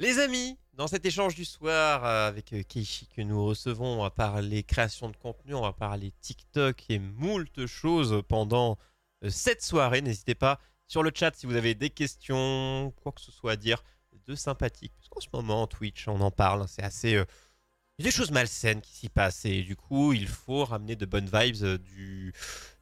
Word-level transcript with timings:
Les 0.00 0.18
amis, 0.18 0.56
dans 0.72 0.86
cet 0.86 1.04
échange 1.04 1.34
du 1.34 1.44
soir 1.44 2.06
euh, 2.06 2.26
avec 2.26 2.54
euh, 2.54 2.62
Keishi 2.62 3.06
que 3.14 3.20
nous 3.20 3.44
recevons, 3.44 3.98
on 3.98 4.02
va 4.02 4.10
parler 4.10 4.62
création 4.62 5.10
de 5.10 5.16
contenu, 5.18 5.52
on 5.52 5.60
va 5.60 5.74
parler 5.74 6.14
TikTok 6.22 6.86
et 6.88 6.98
moult 6.98 7.66
choses 7.66 8.22
pendant 8.26 8.78
euh, 9.22 9.28
cette 9.28 9.62
soirée. 9.62 10.00
N'hésitez 10.00 10.34
pas 10.34 10.58
sur 10.88 11.02
le 11.02 11.10
chat 11.14 11.36
si 11.36 11.44
vous 11.44 11.54
avez 11.54 11.74
des 11.74 11.90
questions, 11.90 12.94
quoi 13.02 13.12
que 13.12 13.20
ce 13.20 13.30
soit 13.30 13.52
à 13.52 13.56
dire 13.56 13.84
de 14.26 14.34
sympathique. 14.34 14.94
Parce 14.96 15.10
qu'en 15.10 15.20
ce 15.20 15.28
moment, 15.34 15.66
Twitch, 15.66 16.08
on 16.08 16.22
en 16.22 16.30
parle, 16.30 16.62
hein, 16.62 16.66
c'est 16.66 16.82
assez... 16.82 17.10
Il 17.10 18.06
y 18.06 18.08
a 18.08 18.10
des 18.10 18.10
choses 18.10 18.30
malsaines 18.30 18.80
qui 18.80 18.92
s'y 18.92 19.10
passent 19.10 19.44
et 19.44 19.62
du 19.62 19.76
coup, 19.76 20.14
il 20.14 20.28
faut 20.28 20.64
ramener 20.64 20.96
de 20.96 21.04
bonnes 21.04 21.28
vibes, 21.30 21.56
de 21.56 22.32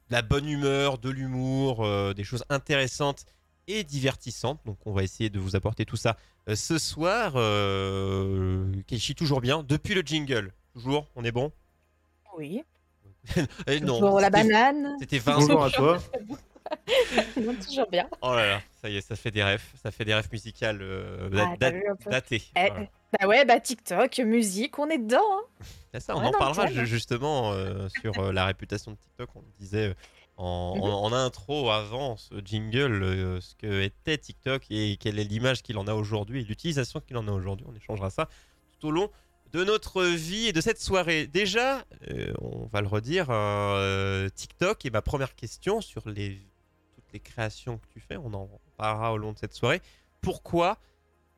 la 0.09 0.23
bonne 0.23 0.49
humeur, 0.49 0.99
de 0.99 1.11
l'humour, 1.11 1.85
des 2.15 2.23
choses 2.23 2.45
intéressantes 2.49 3.25
et 3.69 3.85
divertissantes. 3.85 4.61
Donc 4.67 4.79
on 4.87 4.93
va 4.93 5.05
essayer 5.05 5.31
de 5.31 5.39
vous 5.39 5.55
apporter 5.55 5.85
tout 5.85 5.97
ça 5.97 6.17
euh, 6.49 6.57
ce 6.57 6.79
soir. 6.79 7.35
Euh... 7.37 8.65
Keishi, 8.89 9.15
toujours 9.15 9.41
bien. 9.41 9.63
Depuis 9.63 9.95
le 9.95 10.01
jingle, 10.03 10.53
toujours, 10.75 11.07
on 11.15 11.23
est 11.25 11.33
bon? 11.33 11.53
Oui. 12.37 12.63
Eh 13.67 13.81
non, 13.81 13.99
Toujours 14.01 14.21
la 14.21 14.31
banane. 14.31 14.97
C'était 14.99 15.19
20 15.19 15.35
Bonjour 15.35 15.65
à 15.65 15.71
toi. 15.71 15.99
Non, 17.41 17.55
toujours 17.55 17.89
bien. 17.91 18.07
Oh 18.21 18.35
là 18.35 18.47
là, 18.47 18.61
ça 18.83 18.91
y 18.91 18.97
est, 18.99 19.01
ça 19.01 19.17
fait 19.17 19.31
des 19.31 19.43
refs, 19.43 19.73
ça 19.83 19.91
fait 19.91 20.05
des 20.05 20.15
refs 20.15 20.31
musicales 20.31 20.81
euh, 20.83 21.31
Ah, 21.39 21.55
dat- 21.59 21.73
datés. 22.11 22.43
Eh, 22.57 22.69
Voilà. 22.69 22.87
Bah 23.19 23.27
ouais, 23.27 23.45
bah 23.47 23.59
TikTok, 23.59 24.19
musique, 24.19 24.79
on 24.79 24.89
est 24.91 24.99
dedans. 24.99 25.23
hein. 25.95 25.99
Ça, 25.99 26.15
on 26.15 26.21
Ouais, 26.21 26.27
en 26.27 26.33
parlera 26.33 26.67
justement 26.85 27.53
euh, 27.53 27.89
sur 28.03 28.19
euh, 28.19 28.33
la 28.33 28.45
réputation 28.45 28.91
de 28.93 28.97
TikTok. 28.99 29.31
On 29.35 29.41
le 29.41 29.47
disait 29.59 29.89
euh, 29.89 29.95
en, 30.39 30.77
Mhm. 30.77 30.83
en- 30.83 31.05
en 31.05 31.13
intro 31.13 31.71
avant 31.71 32.17
ce 32.17 32.35
jingle, 32.45 33.03
euh, 33.03 33.41
ce 33.41 33.55
que 33.57 33.83
était 33.83 34.17
TikTok 34.19 34.65
et 34.71 34.97
quelle 34.99 35.19
est 35.19 35.25
l'image 35.25 35.63
qu'il 35.63 35.77
en 35.79 35.87
a 35.87 35.95
aujourd'hui 35.95 36.41
et 36.41 36.45
l'utilisation 36.45 37.01
qu'il 37.01 37.17
en 37.17 37.27
a 37.29 37.33
aujourd'hui. 37.33 37.67
On 37.69 37.75
échangera 37.75 38.09
ça 38.11 38.29
tout 38.81 38.89
au 38.89 38.91
long 38.91 39.11
de 39.53 39.65
notre 39.65 40.03
vie 40.05 40.47
et 40.47 40.53
de 40.53 40.61
cette 40.61 40.81
soirée. 40.81 41.27
Déjà, 41.27 41.85
euh, 42.11 42.33
on 42.41 42.67
va 42.67 42.81
le 42.81 42.87
redire, 42.87 43.27
euh, 43.31 44.29
TikTok 44.29 44.85
est 44.87 44.91
ma 44.91 45.03
première 45.03 45.35
question 45.35 45.81
sur 45.81 46.09
les, 46.09 46.39
toutes 46.95 47.13
les 47.13 47.21
créations 47.21 47.79
que 47.79 47.87
tu 47.89 48.01
fais. 48.01 48.17
On 48.17 48.33
en 48.35 48.49
parlera 48.77 49.13
au 49.13 49.19
long 49.19 49.33
de 49.33 49.39
cette 49.39 49.55
soirée. 49.55 49.81
Pourquoi 50.21 50.79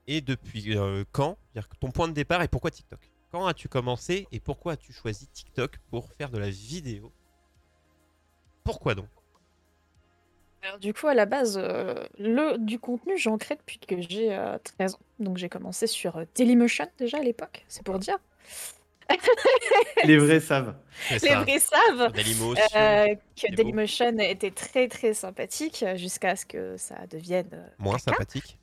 et 0.07 0.21
depuis 0.21 0.77
quand? 1.13 1.39
C'est-à-dire 1.53 1.69
que 1.69 1.77
ton 1.77 1.91
point 1.91 2.09
de 2.09 2.13
départ 2.13 2.43
et 2.43 2.49
pourquoi 2.49 2.71
TikTok? 2.71 3.01
Quand 3.31 3.47
as-tu 3.47 3.69
commencé 3.69 4.27
et 4.33 4.41
pourquoi 4.41 4.73
as-tu 4.73 4.93
choisi 4.93 5.29
TikTok 5.29 5.79
pour 5.89 6.11
faire 6.13 6.31
de 6.31 6.39
la 6.39 6.51
vidéo 6.51 7.13
Pourquoi 8.71 8.95
donc? 8.95 9.07
Alors, 10.63 10.79
du 10.79 10.93
coup, 10.93 11.07
à 11.09 11.15
la 11.15 11.25
base, 11.27 11.59
euh, 11.63 11.95
le, 12.19 12.59
du 12.59 12.79
contenu, 12.79 13.17
j'en 13.19 13.39
crée 13.39 13.57
depuis 13.57 13.79
que 13.79 14.01
j'ai 14.03 14.35
euh, 14.37 14.59
13 14.77 14.95
ans. 14.95 14.99
Donc 15.19 15.39
j'ai 15.39 15.49
commencé 15.49 15.87
sur 15.87 16.19
euh, 16.19 16.25
Dailymotion 16.35 16.87
déjà 16.99 17.19
à 17.19 17.23
l'époque, 17.23 17.65
c'est 17.69 17.83
pour 17.83 17.99
dire. 17.99 18.19
Les 20.05 20.19
vrais 20.19 20.41
savent. 20.41 20.75
C'est 21.09 21.23
Les 21.23 21.29
ça. 21.31 21.41
vrais 21.43 21.59
savent 21.59 22.13
Dailymotion. 22.13 22.63
euh, 22.77 23.07
que. 23.37 23.55
Dailymotion 23.55 24.19
était 24.19 24.51
très 24.51 24.87
très 24.89 25.15
sympathique 25.15 25.85
jusqu'à 25.97 26.37
ce 26.37 26.47
que 26.47 26.77
ça 26.77 27.07
devienne 27.11 27.71
Moins 27.79 27.97
caca. 27.99 28.13
sympathique. 28.13 28.59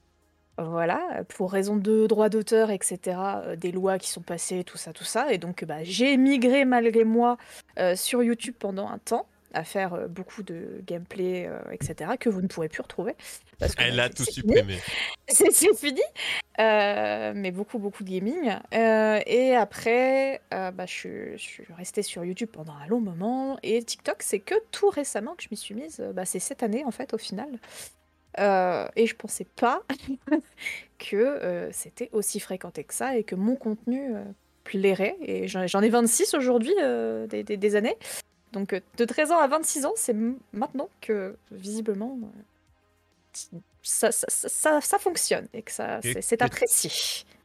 Voilà, 0.60 1.24
pour 1.30 1.52
raison 1.52 1.76
de 1.76 2.08
droits 2.08 2.30
d'auteur, 2.30 2.72
etc., 2.72 3.00
euh, 3.44 3.56
des 3.56 3.72
lois 3.72 4.00
qui 4.00 4.10
sont 4.10 4.22
passées, 4.24 4.64
tout 4.64 4.78
ça, 4.78 4.92
tout 4.92 5.04
ça. 5.04 5.32
Et 5.32 5.38
donc, 5.38 5.64
bah, 5.66 5.84
j'ai 5.84 6.14
émigré 6.14 6.66
malgré 6.66 7.04
moi 7.04 7.38
euh, 7.78 7.96
sur 7.96 8.24
YouTube 8.24 8.56
pendant 8.58 8.88
un 8.90 8.98
temps, 8.98 9.28
à 9.54 9.64
faire 9.64 9.94
euh, 9.94 10.08
beaucoup 10.08 10.44
de 10.44 10.82
gameplay, 10.86 11.48
euh, 11.48 11.60
etc., 11.72 12.12
que 12.20 12.30
vous 12.30 12.42
ne 12.42 12.48
pourrez 12.48 12.70
plus 12.70 12.82
retrouver. 12.82 13.16
Parce 13.60 13.76
que, 13.76 13.84
Elle 13.84 13.96
bah, 13.98 14.04
a 14.04 14.10
tout 14.10 14.24
supprimé. 14.26 14.78
C'est 15.30 15.52
fini. 15.76 16.02
Euh, 16.60 17.34
mais 17.36 17.52
beaucoup, 17.52 17.80
beaucoup 17.80 18.04
de 18.04 18.10
gaming. 18.10 18.56
Euh, 18.74 19.20
et 19.26 19.56
après, 19.56 20.42
bah, 20.52 20.86
je, 20.86 20.92
suis- 20.92 21.38
je 21.38 21.44
suis 21.44 21.64
restée 21.78 22.02
sur 22.04 22.24
YouTube 22.26 22.50
pendant 22.52 22.74
un 22.74 22.88
long 22.88 23.00
moment. 23.00 23.58
Et 23.64 23.82
TikTok, 23.84 24.22
c'est 24.24 24.40
que 24.40 24.56
tout 24.72 24.90
récemment 24.90 25.36
que 25.36 25.44
je 25.44 25.48
m'y 25.52 25.58
suis 25.58 25.76
mise. 25.76 26.00
Bah, 26.14 26.26
c'est 26.26 26.40
cette 26.40 26.64
année, 26.64 26.84
en 26.86 26.92
fait, 26.92 27.14
au 27.14 27.18
final. 27.18 27.50
Et 28.38 29.08
je 29.08 29.16
pensais 29.16 29.46
pas 29.56 29.84
que 31.00 31.70
c'était 31.72 32.10
aussi 32.14 32.40
fréquenté 32.40 32.84
que 32.84 32.94
ça 32.94 33.18
et 33.18 33.24
que 33.24 33.36
mon 33.36 33.56
contenu 33.56 34.12
plairait. 34.64 35.16
Et 35.22 35.48
j'en 35.48 35.82
ai 35.82 35.90
26 35.90 36.34
aujourd'hui, 36.36 36.74
des, 37.30 37.44
des- 37.44 37.58
des 37.58 37.76
années. 37.76 37.98
Donc 38.58 38.74
euh, 38.74 38.80
de 38.98 39.06
13 39.06 39.32
ans 39.32 39.40
à 39.40 39.48
26 39.48 39.86
ans, 39.86 39.94
c'est 39.96 40.16
maintenant 40.54 40.90
que 41.02 41.38
visiblement 41.52 42.18
euh, 42.24 43.58
ça, 43.84 44.12
ça, 44.12 44.28
ça- 44.30 44.50
ça- 44.50 44.82
ça 44.82 45.00
fonctionne 45.00 45.48
et 45.54 45.62
que 45.62 45.72
ça, 45.72 46.00
c'est 46.22 46.42
apprécié. 46.42 46.90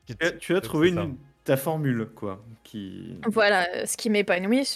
Tu 0.07 0.15
as, 0.21 0.33
tu 0.33 0.53
as 0.53 0.57
C'est 0.57 0.61
trouvé 0.63 0.89
une, 0.89 1.17
ta 1.45 1.57
formule, 1.57 2.07
quoi. 2.15 2.43
Qui... 2.65 3.19
Voilà, 3.27 3.69
euh, 3.75 3.87
ce 3.87 3.97
qui 3.97 4.11
m'épanouit, 4.11 4.67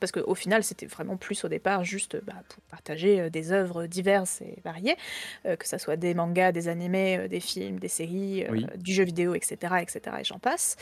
parce 0.00 0.12
qu'au 0.12 0.34
final, 0.34 0.62
c'était 0.64 0.86
vraiment 0.86 1.16
plus 1.16 1.44
au 1.44 1.48
départ 1.48 1.84
juste 1.84 2.16
bah, 2.24 2.42
pour 2.48 2.62
partager 2.64 3.30
des 3.30 3.52
œuvres 3.52 3.86
diverses 3.86 4.40
et 4.42 4.58
variées, 4.64 4.96
euh, 5.46 5.56
que 5.56 5.66
ça 5.66 5.78
soit 5.78 5.96
des 5.96 6.14
mangas, 6.14 6.52
des 6.52 6.68
animés, 6.68 7.28
des 7.28 7.40
films, 7.40 7.78
des 7.78 7.88
séries, 7.88 8.44
euh, 8.44 8.48
du 8.76 8.94
jeu 8.94 9.04
vidéo, 9.04 9.34
etc., 9.34 9.56
etc., 9.82 10.00
et 10.20 10.24
j'en 10.24 10.38
passe. 10.38 10.76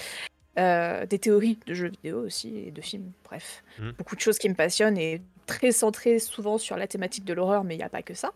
Euh, 0.59 1.07
des 1.07 1.21
théories 1.21 1.59
de 1.67 1.75
jeux 1.75 1.91
vidéo 1.91 2.25
aussi 2.25 2.57
et 2.57 2.71
de 2.73 2.81
films, 2.81 3.13
bref. 3.25 3.63
Mhm. 3.79 3.93
Beaucoup 3.93 4.17
de 4.17 4.21
choses 4.21 4.39
qui 4.39 4.49
me 4.49 4.55
passionnent 4.55 4.99
et 4.99 5.23
très 5.47 5.71
centrées 5.71 6.19
souvent 6.19 6.59
sur 6.59 6.77
la 6.77 6.89
thématique 6.89 7.25
de 7.25 7.33
l'horreur, 7.33 7.63
mais 7.63 7.75
il 7.75 7.79
n'y 7.79 7.85
a 7.85 7.89
pas 7.89 8.03
que 8.03 8.15
ça. 8.15 8.33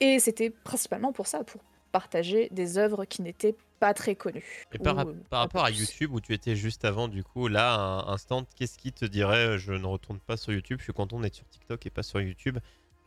Et 0.00 0.18
c'était 0.18 0.50
principalement 0.50 1.12
pour 1.12 1.26
ça, 1.26 1.42
pour 1.42 1.62
partager 1.92 2.48
des 2.52 2.78
œuvres 2.78 3.04
qui 3.06 3.22
n'étaient 3.22 3.54
pas 3.80 3.94
très 3.94 4.14
connues. 4.14 4.64
Et 4.72 4.78
par, 4.78 5.06
ou, 5.06 5.14
par 5.30 5.40
rapport 5.40 5.64
à. 5.64 5.70
YouTube 5.70 6.12
où 6.12 6.20
tu 6.20 6.34
étais 6.34 6.56
juste 6.56 6.84
avant, 6.84 7.08
du 7.08 7.24
coup, 7.24 7.48
là, 7.48 7.74
un 7.74 8.12
instant, 8.12 8.46
qu'est-ce 8.56 8.78
qui 8.78 8.92
te 8.92 9.06
dirait 9.06 9.46
euh, 9.46 9.58
je 9.58 9.72
ne 9.72 9.86
retourne 9.86 10.20
pas 10.20 10.36
sur 10.36 10.52
YouTube, 10.52 10.78
je 10.78 10.84
suis 10.84 10.92
content 10.92 11.20
d'être 11.20 11.34
sur 11.34 11.48
TikTok 11.48 11.86
et 11.86 11.90
pas 11.90 12.02
sur 12.02 12.20
YouTube, 12.20 12.58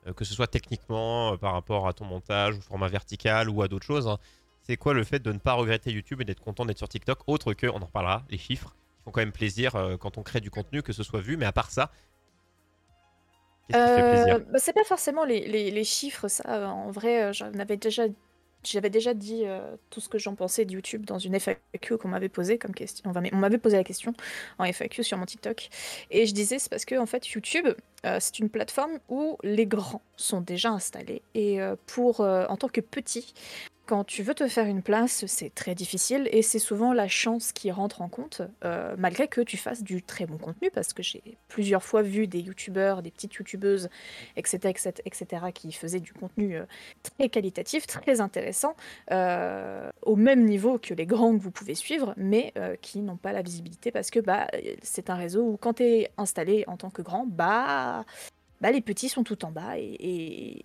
euh, 0.08 0.14
que 0.14 0.26
ce 0.26 0.34
soit 0.34 0.48
techniquement 0.48 1.34
euh, 1.34 1.38
par 1.38 1.54
rapport 1.54 1.88
à 1.88 1.94
ton 1.94 2.06
montage, 2.06 2.58
au 2.58 2.62
format 2.62 2.88
vertical 2.88 3.50
ou 3.50 3.62
à 3.62 3.68
d'autres 3.68 3.86
choses. 3.86 4.08
hein. 4.08 4.18
C'est 4.64 4.78
quoi 4.78 4.94
le 4.94 5.04
fait 5.04 5.20
de 5.20 5.32
ne 5.32 5.40
pas 5.40 5.54
regretter 5.54 5.92
YouTube 5.92 6.22
et 6.22 6.26
d'être 6.26 6.40
content 6.40 6.66
d'être 6.66 6.78
sur 6.78 6.88
TikTok, 6.88 7.20
autre 7.28 7.54
que, 7.54 7.68
on 7.68 7.82
en 7.82 7.86
reparlera, 7.86 8.24
les 8.30 8.38
chiffres 8.38 8.76
font 9.04 9.12
quand 9.12 9.20
même 9.20 9.34
plaisir 9.34 9.76
euh, 9.76 9.98
quand 9.98 10.18
on 10.18 10.24
crée 10.24 10.40
du 10.40 10.50
contenu, 10.50 10.82
que 10.82 10.94
ce 10.94 11.04
soit 11.04 11.20
vu, 11.20 11.38
mais 11.38 11.46
à 11.46 11.52
part 11.52 11.70
ça, 11.70 11.92
Euh, 13.74 14.40
bah, 14.40 14.60
c'est 14.60 14.74
pas 14.74 14.84
forcément 14.84 15.26
les, 15.26 15.84
chiffres, 15.84 16.28
ça. 16.28 16.70
En 16.70 16.92
vrai, 16.92 17.24
euh, 17.24 17.76
déjà, 17.78 18.04
j'avais 18.64 18.90
déjà 18.90 19.14
dit 19.14 19.44
tout 19.90 20.00
ce 20.00 20.08
que 20.08 20.18
j'en 20.18 20.36
pensais 20.36 20.64
de 20.64 20.74
YouTube 20.74 21.06
dans 21.06 21.18
une 21.18 21.36
FAQ 21.36 21.98
qu'on 21.98 22.10
m'avait 22.10 22.30
posé 22.30 22.58
comme 22.58 22.74
question. 22.74 23.12
On 23.34 23.38
m'avait 23.38 23.58
posé 23.58 23.76
la 23.76 23.84
question 23.84 24.14
en 24.60 24.66
FAQ 24.66 25.04
sur 25.04 25.18
mon 25.18 25.26
TikTok. 25.26 25.70
Et 26.12 26.26
je 26.26 26.34
disais, 26.34 26.60
c'est 26.60 26.70
parce 26.70 26.86
que 26.86 26.96
en 26.96 27.06
fait, 27.06 27.28
YouTube, 27.28 27.68
c'est 28.20 28.40
une 28.40 28.50
plateforme 28.50 29.00
où 29.10 29.38
les 29.44 29.66
grands 29.66 30.02
sont 30.18 30.42
déjà 30.42 30.70
installés. 30.70 31.22
Et 31.34 31.60
pour, 31.88 32.20
en 32.22 32.56
tant 32.58 32.70
que 32.70 32.82
petit, 32.82 33.34
quand 33.86 34.06
tu 34.06 34.24
veux 34.24 34.34
te 34.34 34.48
faire 34.48 34.66
une 34.66 34.82
place, 34.82 35.26
c'est 35.28 35.54
très 35.54 35.76
difficile 35.76 36.30
et 36.32 36.42
c'est 36.42 36.60
souvent 36.60 36.94
la 36.94 37.08
chance 37.10 37.52
qui 37.52 37.70
rentre 37.70 38.02
en 38.02 38.08
compte, 38.08 38.42
euh, 38.64 38.96
malgré 38.98 39.28
que 39.28 39.42
tu 39.42 39.58
fasses 39.58 39.84
du 39.84 40.02
très 40.02 40.26
bon 40.26 40.38
contenu, 40.38 40.72
parce 40.72 40.94
que 40.94 41.04
j'ai 41.04 41.38
plusieurs 41.50 41.84
fois 41.84 42.02
vu 42.02 42.28
des 42.28 42.40
youtubeurs, 42.40 43.02
des 43.02 43.12
petites 43.12 43.34
youtubeuses, 43.34 43.90
etc., 44.38 44.70
etc., 44.70 44.92
etc., 45.06 45.46
qui 45.54 45.72
faisaient 45.74 46.00
du 46.00 46.14
contenu 46.14 46.56
euh, 46.56 46.64
très 47.18 47.28
qualitatif, 47.28 47.86
très 47.86 48.22
intéressant, 48.22 48.76
euh, 49.12 49.90
au 50.02 50.16
même 50.16 50.46
niveau 50.46 50.78
que 50.78 50.94
les 50.94 51.06
grands 51.06 51.38
que 51.38 51.42
vous 51.42 51.52
pouvez 51.52 51.76
suivre, 51.76 52.14
mais 52.16 52.54
qui 52.82 53.00
n'ont 53.02 53.18
pas 53.18 53.32
la 53.32 53.42
visibilité 53.42 53.92
parce 53.92 54.10
que 54.10 54.20
bah, 54.20 54.48
c'est 54.82 55.10
un 55.10 55.16
réseau 55.16 55.44
où 55.44 55.58
quand 55.58 55.74
tu 55.74 55.84
es 55.84 56.12
installé 56.18 56.64
en 56.68 56.78
tant 56.78 56.90
que 56.90 57.02
grand, 57.02 57.26
bah, 57.28 58.06
bah, 58.64 58.72
les 58.72 58.82
petits 58.82 59.10
sont 59.10 59.24
tout 59.24 59.44
en 59.46 59.52
bas 59.52 59.78
et, 59.78 59.84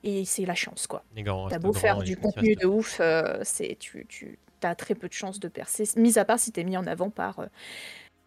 et- 0.04 0.20
et 0.20 0.24
c'est 0.24 0.46
la 0.46 0.54
chance, 0.54 0.86
quoi. 0.86 1.04
T'as 1.50 1.58
beau 1.58 1.72
faire 1.80 1.96
du 2.04 2.16
contenu 2.16 2.54
de 2.54 2.66
ouf, 2.66 2.98
euh, 3.00 3.40
c'est 3.42 3.76
tu, 3.78 4.06
tu 4.08 4.38
as 4.62 4.74
très 4.74 4.94
peu 4.94 5.08
de 5.08 5.12
chances 5.12 5.40
de 5.40 5.48
percer, 5.48 5.84
mis 5.96 6.18
à 6.18 6.24
part 6.24 6.38
si 6.38 6.50
t'es 6.52 6.64
mis 6.64 6.76
en 6.76 6.86
avant 6.86 7.10
par 7.10 7.40
euh, 7.40 7.46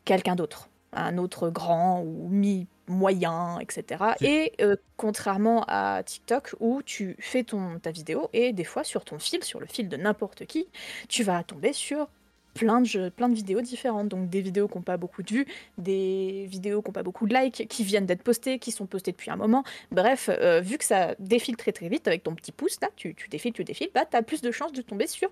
quelqu'un 0.05 0.35
d'autre, 0.35 0.69
un 0.93 1.17
autre 1.17 1.49
grand 1.49 2.01
ou 2.01 2.27
mi 2.29 2.67
moyen, 2.87 3.59
etc. 3.59 4.03
Et 4.21 4.51
euh, 4.61 4.75
contrairement 4.97 5.63
à 5.69 6.03
TikTok 6.03 6.55
où 6.59 6.81
tu 6.83 7.15
fais 7.19 7.43
ton 7.45 7.79
ta 7.79 7.91
vidéo 7.91 8.29
et 8.33 8.51
des 8.51 8.65
fois 8.65 8.83
sur 8.83 9.05
ton 9.05 9.17
fil, 9.19 9.41
sur 9.43 9.61
le 9.61 9.65
fil 9.67 9.87
de 9.87 9.95
n'importe 9.95 10.45
qui, 10.45 10.67
tu 11.07 11.23
vas 11.23 11.41
tomber 11.43 11.71
sur 11.71 12.09
plein 12.53 12.81
de 12.81 12.85
jeux, 12.85 13.09
plein 13.09 13.29
de 13.29 13.35
vidéos 13.35 13.61
différentes. 13.61 14.09
Donc 14.09 14.29
des 14.29 14.41
vidéos 14.41 14.67
qui 14.67 14.77
n'ont 14.77 14.81
pas 14.83 14.97
beaucoup 14.97 15.23
de 15.23 15.29
vues, 15.31 15.45
des 15.77 16.45
vidéos 16.49 16.81
qui 16.81 16.89
n'ont 16.89 16.93
pas 16.93 17.03
beaucoup 17.03 17.27
de 17.27 17.33
likes, 17.33 17.67
qui 17.69 17.83
viennent 17.83 18.05
d'être 18.05 18.23
postées, 18.23 18.59
qui 18.59 18.71
sont 18.71 18.85
postées 18.85 19.11
depuis 19.11 19.31
un 19.31 19.35
moment. 19.35 19.63
Bref, 19.91 20.29
euh, 20.31 20.61
vu 20.61 20.77
que 20.77 20.85
ça 20.85 21.15
défile 21.19 21.55
très 21.57 21.71
très 21.71 21.89
vite 21.89 22.07
avec 22.07 22.23
ton 22.23 22.35
petit 22.35 22.51
pouce 22.51 22.77
là, 22.81 22.89
tu, 22.95 23.15
tu 23.15 23.29
défiles, 23.29 23.53
tu 23.53 23.63
défiles, 23.63 23.89
bah 23.93 24.05
t'as 24.09 24.21
plus 24.21 24.41
de 24.41 24.51
chances 24.51 24.73
de 24.73 24.81
tomber 24.81 25.07
sur 25.07 25.29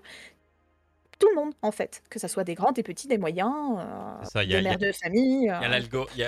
tout 1.18 1.28
le 1.28 1.34
monde 1.36 1.52
en 1.60 1.70
fait, 1.70 2.02
que 2.08 2.18
ça 2.18 2.28
soit 2.28 2.44
des 2.44 2.54
grands, 2.54 2.72
des 2.72 2.82
petits, 2.82 3.06
des 3.06 3.18
moyens, 3.18 3.52
euh, 3.78 3.82
C'est 4.22 4.30
ça, 4.30 4.42
il 4.44 4.50
y 4.50 4.54
a- 4.54 4.60
des 4.62 4.66
a- 4.66 4.70
mères 4.70 4.78
de 4.78 4.92
famille. 4.92 5.40
Il 5.42 5.44
y 5.44 5.48
a 5.50 5.62
euh, 5.62 6.06
il 6.16 6.20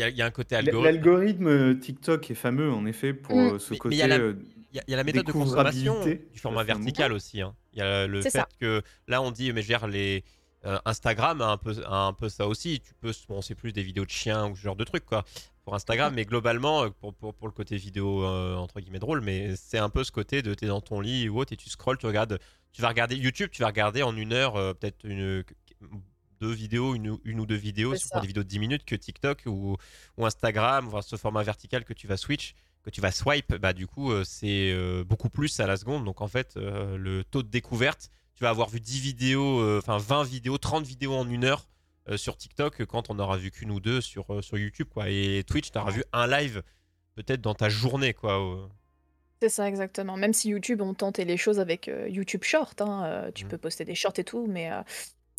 y 0.00 0.02
a- 0.02 0.08
y 0.08 0.12
y 0.12 0.16
y 0.16 0.22
un 0.22 0.30
côté 0.32 0.56
algorithme. 0.56 0.84
L'algorithme 0.84 1.46
euh, 1.46 1.74
TikTok 1.74 2.28
est 2.30 2.34
fameux, 2.34 2.72
en 2.72 2.84
effet, 2.86 3.14
pour 3.14 3.36
Mm. 3.36 3.58
ce 3.60 3.70
Mais- 3.72 3.78
côté 3.78 3.94
il 3.94 3.98
y 3.98 4.02
a 4.02 4.08
la- 4.08 4.16
Il 4.72 4.76
y, 4.76 4.78
a- 4.78 4.82
il 4.86 4.90
y 4.92 4.94
a 4.94 4.96
la 4.98 5.02
méthode 5.04 5.26
de 5.26 5.32
consommation 5.32 6.04
du 6.04 6.20
format 6.38 6.62
vertical 6.62 7.12
aussi. 7.12 7.40
hein. 7.40 7.54
Il 7.72 7.80
y 7.80 7.82
a 7.82 8.06
le 8.06 8.22
fait 8.22 8.30
ça. 8.30 8.46
que 8.60 8.82
là, 9.08 9.20
on 9.20 9.32
dit, 9.32 9.52
mais 9.52 9.62
gère 9.62 9.88
les. 9.88 10.22
Euh, 10.66 10.78
Instagram 10.84 11.40
a 11.40 11.46
un, 11.46 11.56
peu, 11.56 11.74
a 11.86 12.06
un 12.06 12.12
peu 12.12 12.28
ça 12.28 12.46
aussi. 12.46 12.80
Tu 12.80 12.92
peux, 12.94 13.12
bon, 13.28 13.40
c'est 13.42 13.54
plus 13.54 13.72
des 13.72 13.82
vidéos 13.82 14.04
de 14.04 14.10
chiens 14.10 14.48
ou 14.48 14.56
ce 14.56 14.60
genre 14.62 14.76
de 14.76 14.84
trucs, 14.84 15.06
quoi, 15.06 15.24
pour 15.64 15.74
Instagram. 15.74 16.12
Mais 16.14 16.24
globalement, 16.24 16.84
euh, 16.84 16.90
pour, 16.90 17.14
pour, 17.14 17.34
pour 17.34 17.46
le 17.48 17.52
côté 17.52 17.76
vidéo, 17.76 18.24
euh, 18.24 18.56
entre 18.56 18.80
guillemets, 18.80 18.98
drôle, 18.98 19.20
mais 19.22 19.56
c'est 19.56 19.78
un 19.78 19.88
peu 19.90 20.04
ce 20.04 20.12
côté 20.12 20.42
de 20.42 20.54
t'es 20.54 20.66
dans 20.66 20.80
ton 20.80 21.00
lit 21.00 21.28
ou 21.28 21.38
autre 21.38 21.52
et 21.52 21.56
tu 21.56 21.70
scrolles, 21.70 21.98
tu 21.98 22.06
regardes. 22.06 22.38
Tu 22.72 22.82
vas 22.82 22.88
regarder 22.88 23.16
YouTube, 23.16 23.50
tu 23.52 23.62
vas 23.62 23.68
regarder 23.68 24.02
en 24.02 24.16
une 24.16 24.32
heure, 24.32 24.56
euh, 24.56 24.74
peut-être 24.74 25.04
une. 25.04 25.44
Deux 26.40 26.52
vidéos, 26.52 26.94
une, 26.94 27.10
ou- 27.10 27.20
une 27.24 27.38
ou 27.40 27.44
deux 27.44 27.54
vidéos, 27.56 27.94
sur 27.96 28.08
des 28.22 28.26
vidéos 28.26 28.42
de 28.42 28.48
10 28.48 28.58
minutes 28.60 28.84
que 28.86 28.94
TikTok 28.94 29.42
ou, 29.44 29.76
ou 30.16 30.24
Instagram, 30.24 30.86
enfin, 30.88 31.02
ce 31.02 31.16
format 31.16 31.42
vertical 31.42 31.84
que 31.84 31.92
tu 31.92 32.06
vas 32.06 32.16
switch, 32.16 32.54
que 32.82 32.88
tu 32.88 33.02
vas 33.02 33.12
swipe, 33.12 33.54
bah 33.56 33.74
du 33.74 33.86
coup 33.86 34.10
euh, 34.10 34.24
c'est 34.24 34.72
euh, 34.72 35.04
beaucoup 35.04 35.28
plus 35.28 35.60
à 35.60 35.66
la 35.66 35.76
seconde. 35.76 36.06
Donc 36.06 36.22
en 36.22 36.28
fait, 36.28 36.54
euh, 36.56 36.96
le 36.96 37.24
taux 37.24 37.42
de 37.42 37.48
découverte, 37.48 38.10
tu 38.40 38.44
vas 38.44 38.50
avoir 38.50 38.70
vu 38.70 38.80
10 38.80 39.00
vidéos, 39.00 39.60
euh, 39.60 39.80
enfin 39.82 39.98
20 39.98 40.24
vidéos, 40.24 40.56
30 40.56 40.86
vidéos 40.86 41.12
en 41.12 41.28
une 41.28 41.44
heure 41.44 41.68
euh, 42.08 42.16
sur 42.16 42.38
TikTok 42.38 42.86
quand 42.86 43.10
on 43.10 43.18
aura 43.18 43.36
vu 43.36 43.50
qu'une 43.50 43.70
ou 43.70 43.80
deux 43.80 44.00
sur, 44.00 44.32
euh, 44.32 44.40
sur 44.40 44.56
YouTube. 44.56 44.88
Quoi. 44.90 45.10
Et 45.10 45.44
Twitch, 45.46 45.70
tu 45.70 45.76
auras 45.78 45.90
vu 45.90 46.02
un 46.14 46.26
live 46.26 46.62
peut-être 47.16 47.42
dans 47.42 47.54
ta 47.54 47.68
journée. 47.68 48.14
quoi. 48.14 48.70
C'est 49.42 49.50
ça, 49.50 49.68
exactement. 49.68 50.16
Même 50.16 50.32
si 50.32 50.48
YouTube 50.48 50.80
ont 50.80 50.94
tenté 50.94 51.26
les 51.26 51.36
choses 51.36 51.60
avec 51.60 51.88
euh, 51.88 52.08
YouTube 52.08 52.42
Short, 52.42 52.80
hein, 52.80 53.02
euh, 53.04 53.30
tu 53.30 53.44
Mhm. 53.44 53.50
peux 53.50 53.58
poster 53.58 53.84
des 53.84 53.94
shorts 53.94 54.14
et 54.18 54.24
tout, 54.24 54.46
mais 54.48 54.72
euh, 54.72 54.80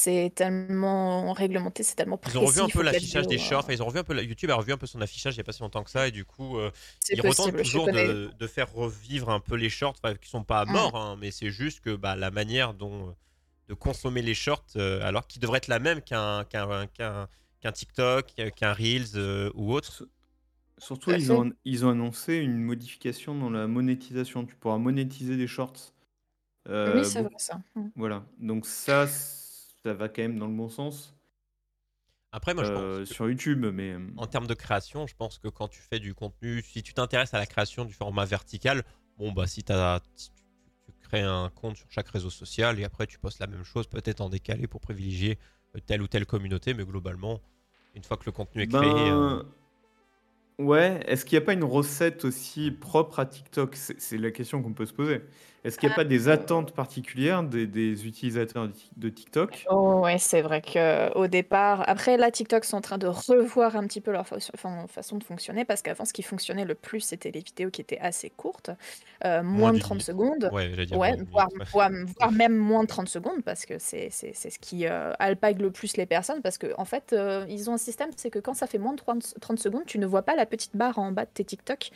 c'est 0.04 0.32
tellement 0.36 1.34
réglementé, 1.34 1.84
c'est 1.84 1.96
tellement 1.96 2.18
Ils 2.18 2.20
précis. 2.22 2.38
ont 2.38 2.46
revu 2.46 2.62
un 2.62 2.68
peu 2.70 2.82
l'affichage 2.82 3.28
des 3.28 3.38
shorts, 3.38 3.60
euh, 3.60 3.64
enfin, 3.64 3.74
ils 3.74 3.82
ont 3.84 3.86
revu 3.88 4.00
un 4.00 4.04
peu, 4.04 4.14
la- 4.14 4.22
YouTube 4.24 4.50
a 4.52 4.56
revu 4.56 4.74
un 4.74 4.78
peu 4.78 4.88
son 4.88 5.02
affichage 5.02 5.36
il 5.36 5.38
n'y 5.38 5.42
a 5.42 5.44
pas 5.44 5.52
si 5.54 5.62
longtemps 5.62 5.84
que 5.84 5.90
ça, 5.92 6.08
et 6.08 6.12
du 6.12 6.26
coup, 6.26 6.58
euh, 6.58 6.72
ils 7.10 7.22
retentent 7.22 7.56
toujours 7.58 7.88
de, 7.88 8.32
de 8.38 8.48
faire 8.48 8.72
revivre 8.74 9.30
un 9.30 9.40
peu 9.40 9.56
les 9.56 9.70
shorts, 9.70 9.96
enfin, 10.04 10.16
qui 10.16 10.30
sont 10.30 10.44
pas 10.44 10.66
Mm. 10.66 10.72
morts, 10.72 10.96
hein, 10.96 11.18
mais 11.20 11.32
c'est 11.32 11.50
juste 11.52 11.82
que 11.82 11.96
bah, 11.96 12.16
la 12.16 12.32
manière 12.32 12.74
dont 12.74 13.10
euh, 13.10 13.12
de 13.70 13.74
consommer 13.74 14.22
les 14.22 14.34
shorts, 14.34 14.66
euh, 14.76 15.02
alors 15.08 15.28
qu'ils 15.28 15.42
devraient 15.42 15.58
être 15.60 15.68
la 15.68 15.80
même 15.80 16.02
qu'un 16.02 16.44
qu'un 16.46 16.88
qu'un 16.88 17.28
qu'un 17.62 17.72
TikTok, 17.72 18.34
qu'un 18.56 18.74
Reels 18.74 19.16
euh, 19.16 19.52
ou 19.56 19.74
autre. 19.74 19.94
Sur- 19.94 20.08
Surtout, 20.80 21.12
ils 21.12 21.32
ont, 21.32 21.52
ils 21.64 21.86
ont 21.86 21.90
annoncé 21.92 22.36
une 22.38 22.58
modification 22.58 23.36
dans 23.36 23.52
la 23.52 23.68
monétisation. 23.68 24.46
Tu 24.48 24.56
pourras 24.56 24.80
monétiser 24.80 25.38
des 25.38 25.46
shorts. 25.46 25.94
Euh, 26.68 26.96
Oui, 27.00 27.06
c'est 27.06 27.20
bon, 27.22 27.26
vrai 27.30 27.36
ça. 27.38 27.62
Mm. 27.76 27.88
voilà. 27.96 28.26
Donc 28.40 28.66
ça, 28.66 29.06
ça 29.86 29.94
va 29.94 30.10
quand 30.10 30.22
même 30.24 30.40
dans 30.40 30.48
le 30.48 30.56
bon 30.56 30.70
sens 30.70 31.16
Après, 32.32 32.54
moi, 32.54 32.64
je 32.64 32.72
pense 32.72 32.80
euh, 32.80 33.00
que 33.00 33.06
sur 33.06 33.28
YouTube, 33.30 33.66
mais 33.74 33.92
euh, 33.94 34.00
en 34.18 34.28
termes 34.28 34.48
de 34.48 34.54
création, 34.54 35.08
je 35.08 35.16
pense 35.16 35.38
que 35.40 35.48
quand 35.48 35.68
tu 35.68 35.82
fais 35.82 36.00
du 36.00 36.14
contenu, 36.14 36.62
si 36.62 36.84
tu 36.84 36.94
t'intéresses 36.94 37.34
à 37.34 37.40
la 37.40 37.46
création 37.46 37.86
du 37.86 37.94
format 37.94 38.26
vertical, 38.26 38.84
bon, 39.18 39.32
bah, 39.32 39.48
si, 39.48 39.64
tu, 39.64 39.74
tu 39.74 40.94
crées 41.02 41.22
un 41.22 41.50
compte 41.50 41.78
sur 41.78 41.90
chaque 41.92 42.10
réseau 42.10 42.30
social 42.30 42.80
et 42.80 42.84
après 42.84 43.08
tu 43.08 43.20
postes 43.20 43.40
la 43.40 43.48
même 43.48 43.64
chose, 43.64 43.88
peut-être 43.88 44.22
en 44.22 44.30
décalé 44.30 44.68
pour 44.68 44.82
privilégier 44.82 45.40
euh, 45.76 45.80
telle 45.86 46.02
ou 46.02 46.08
telle 46.08 46.26
communauté, 46.26 46.74
mais 46.74 46.86
globalement, 46.86 47.42
une 47.96 48.04
fois 48.04 48.18
que 48.18 48.26
le 48.26 48.32
contenu 48.32 48.62
est 48.64 48.68
créé. 48.68 49.12
euh, 49.12 49.38
Ben, 49.38 49.46
ouais, 50.60 51.02
est-ce 51.08 51.26
qu'il 51.26 51.38
n'y 51.38 51.44
a 51.44 51.46
pas 51.46 51.54
une 51.54 51.64
recette 51.64 52.26
aussi 52.26 52.72
propre 52.72 53.20
à 53.20 53.26
TikTok? 53.26 53.76
C'est 53.76 54.18
la 54.18 54.32
question 54.32 54.62
qu'on 54.62 54.74
peut 54.74 54.86
se 54.86 54.94
poser. 54.94 55.22
Est-ce 55.64 55.78
qu'il 55.78 55.88
n'y 55.90 55.94
a 55.94 55.96
pas 55.96 56.04
des 56.06 56.28
attentes 56.28 56.74
particulières 56.74 57.44
des, 57.44 57.68
des 57.68 58.08
utilisateurs 58.08 58.68
de 58.68 58.74
Tik- 58.74 58.90
de 58.98 59.10
TikTok? 59.10 59.66
Oh, 59.70 60.00
ouais, 60.04 60.18
c'est 60.18 60.42
vrai 60.42 60.62
que 60.62 61.14
au 61.16 61.28
départ, 61.28 61.84
après 61.88 62.18
là, 62.18 62.32
TikTok 62.32 62.66
sont 62.66 62.78
en 62.78 62.82
train 62.82 62.98
de 62.98 63.06
revoir 63.06 63.76
un 63.76 63.86
petit 63.86 64.02
peu 64.02 64.12
leur 64.12 64.28
fa- 64.28 64.40
fa- 64.40 64.88
façon 64.88 65.18
de 65.18 65.24
fonctionner 65.24 65.64
parce 65.64 65.84
qu'avant, 65.84 66.04
ce 66.06 66.14
qui 66.14 66.24
fonctionnait 66.24 66.66
le 66.66 66.74
plus, 66.74 67.02
c'était 67.02 67.30
les 67.30 67.42
vidéos 67.42 67.70
qui 67.70 67.82
étaient 67.82 68.00
assez 68.00 68.32
courtes, 68.32 68.72
euh, 69.24 69.44
moins 69.44 69.70
de 69.70 69.76
d'une 69.76 69.82
30 69.84 69.92
minute. 69.98 70.06
secondes. 70.08 70.50
Ouais, 70.52 70.72
Ouais, 70.98 71.16
voire, 71.32 71.48
voire- 71.72 71.92
voire 72.18 72.32
même 72.32 72.56
moins 72.58 72.82
de 72.82 72.88
30 72.88 73.08
secondes 73.10 73.44
parce 73.46 73.68
que 73.68 73.78
c'est 73.78 74.10
c'est- 74.10 74.34
c'est 74.34 74.50
ce 74.50 74.58
qui 74.58 74.88
euh, 74.88 75.14
alpague 75.20 75.62
le 75.62 75.70
plus 75.70 75.96
les 75.96 76.08
personnes 76.08 76.42
parce 76.42 76.58
qu'en 76.58 76.70
en 76.80 76.86
fait, 76.86 77.14
euh, 77.14 77.46
ils 77.50 77.70
ont 77.70 77.74
un 77.74 77.78
système, 77.78 78.10
c'est 78.16 78.32
que 78.32 78.40
quand 78.40 78.56
ça 78.56 78.66
fait 78.66 78.80
moins 78.80 78.94
de 78.94 78.98
30, 78.98 79.36
30 79.40 79.60
secondes, 79.60 79.86
tu 79.86 80.00
ne 80.00 80.08
vois 80.08 80.24
pas 80.24 80.36
la 80.36 80.48
petite 80.48 80.76
barre 80.76 80.98
en 80.98 81.12
bas 81.12 81.26
de 81.26 81.30
tes 81.32 81.46
TikTok 81.46 81.92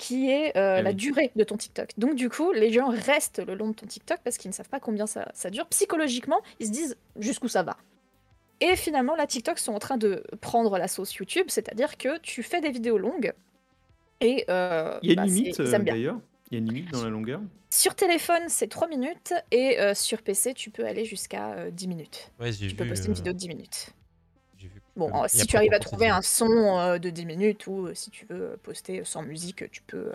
qui 0.00 0.30
est 0.30 0.56
euh, 0.56 0.76
Ah 0.78 0.82
la 0.82 0.90
oui. 0.90 0.96
durée 0.96 1.30
de 1.36 1.44
ton 1.44 1.56
TikTok. 1.56 1.90
Donc 1.98 2.14
du 2.14 2.28
coup, 2.30 2.52
les 2.52 2.72
gens 2.72 2.88
restent 2.88 3.42
le 3.46 3.54
long 3.54 3.68
de 3.68 3.74
ton 3.74 3.86
TikTok 3.86 4.18
parce 4.24 4.38
qu'ils 4.38 4.48
ne 4.50 4.54
savent 4.54 4.68
pas 4.68 4.80
combien 4.80 5.06
ça, 5.06 5.30
ça 5.34 5.50
dure. 5.50 5.66
Psychologiquement, 5.66 6.40
ils 6.58 6.66
se 6.66 6.72
disent 6.72 6.96
jusqu'où 7.18 7.48
ça 7.48 7.62
va. 7.62 7.76
Et 8.62 8.76
finalement, 8.76 9.14
la 9.14 9.26
TikTok 9.26 9.58
sont 9.58 9.72
en 9.72 9.78
train 9.78 9.96
de 9.98 10.22
prendre 10.40 10.76
la 10.78 10.88
sauce 10.88 11.14
YouTube, 11.14 11.46
c'est-à-dire 11.48 11.96
que 11.98 12.18
tu 12.18 12.42
fais 12.42 12.60
des 12.60 12.70
vidéos 12.70 12.98
longues 12.98 13.32
et 14.20 14.44
euh, 14.50 14.98
Il 15.02 15.10
y 15.10 15.12
a 15.12 15.16
bah, 15.16 15.22
une 15.24 15.28
c'est- 15.28 15.62
limite 15.62 15.84
d'ailleurs? 15.86 16.18
Il 16.50 16.54
y 16.54 16.56
a 16.56 16.58
une 16.60 16.72
limite 16.72 16.90
dans 16.92 17.04
la 17.04 17.10
longueur? 17.10 17.40
Sur 17.70 17.94
téléphone, 17.94 18.42
c'est 18.48 18.66
3 18.68 18.88
minutes 18.88 19.32
et 19.52 19.78
euh, 19.80 19.94
sur 19.94 20.20
PC, 20.22 20.52
tu 20.54 20.70
peux 20.70 20.84
aller 20.84 21.04
jusqu'à 21.04 21.52
euh, 21.52 21.70
10 21.70 21.86
minutes. 21.88 22.32
Ouais, 22.40 22.50
Tu 22.52 22.74
peux 22.74 22.82
vu, 22.84 22.90
poster 22.90 23.06
une 23.08 23.14
vidéo 23.14 23.32
de 23.32 23.38
10 23.38 23.48
minutes. 23.48 23.90
Bon, 24.96 25.22
euh, 25.22 25.26
et 25.26 25.28
si 25.28 25.46
tu 25.46 25.56
arrives 25.56 25.72
à 25.72 25.78
trouver 25.78 26.08
un 26.08 26.22
son 26.22 26.48
euh, 26.78 26.98
de 26.98 27.10
10 27.10 27.24
minutes 27.26 27.66
ou 27.66 27.86
euh, 27.86 27.94
si 27.94 28.10
tu 28.10 28.26
veux 28.26 28.58
poster 28.62 29.04
sans 29.04 29.22
musique, 29.22 29.70
tu 29.70 29.82
peux. 29.82 30.12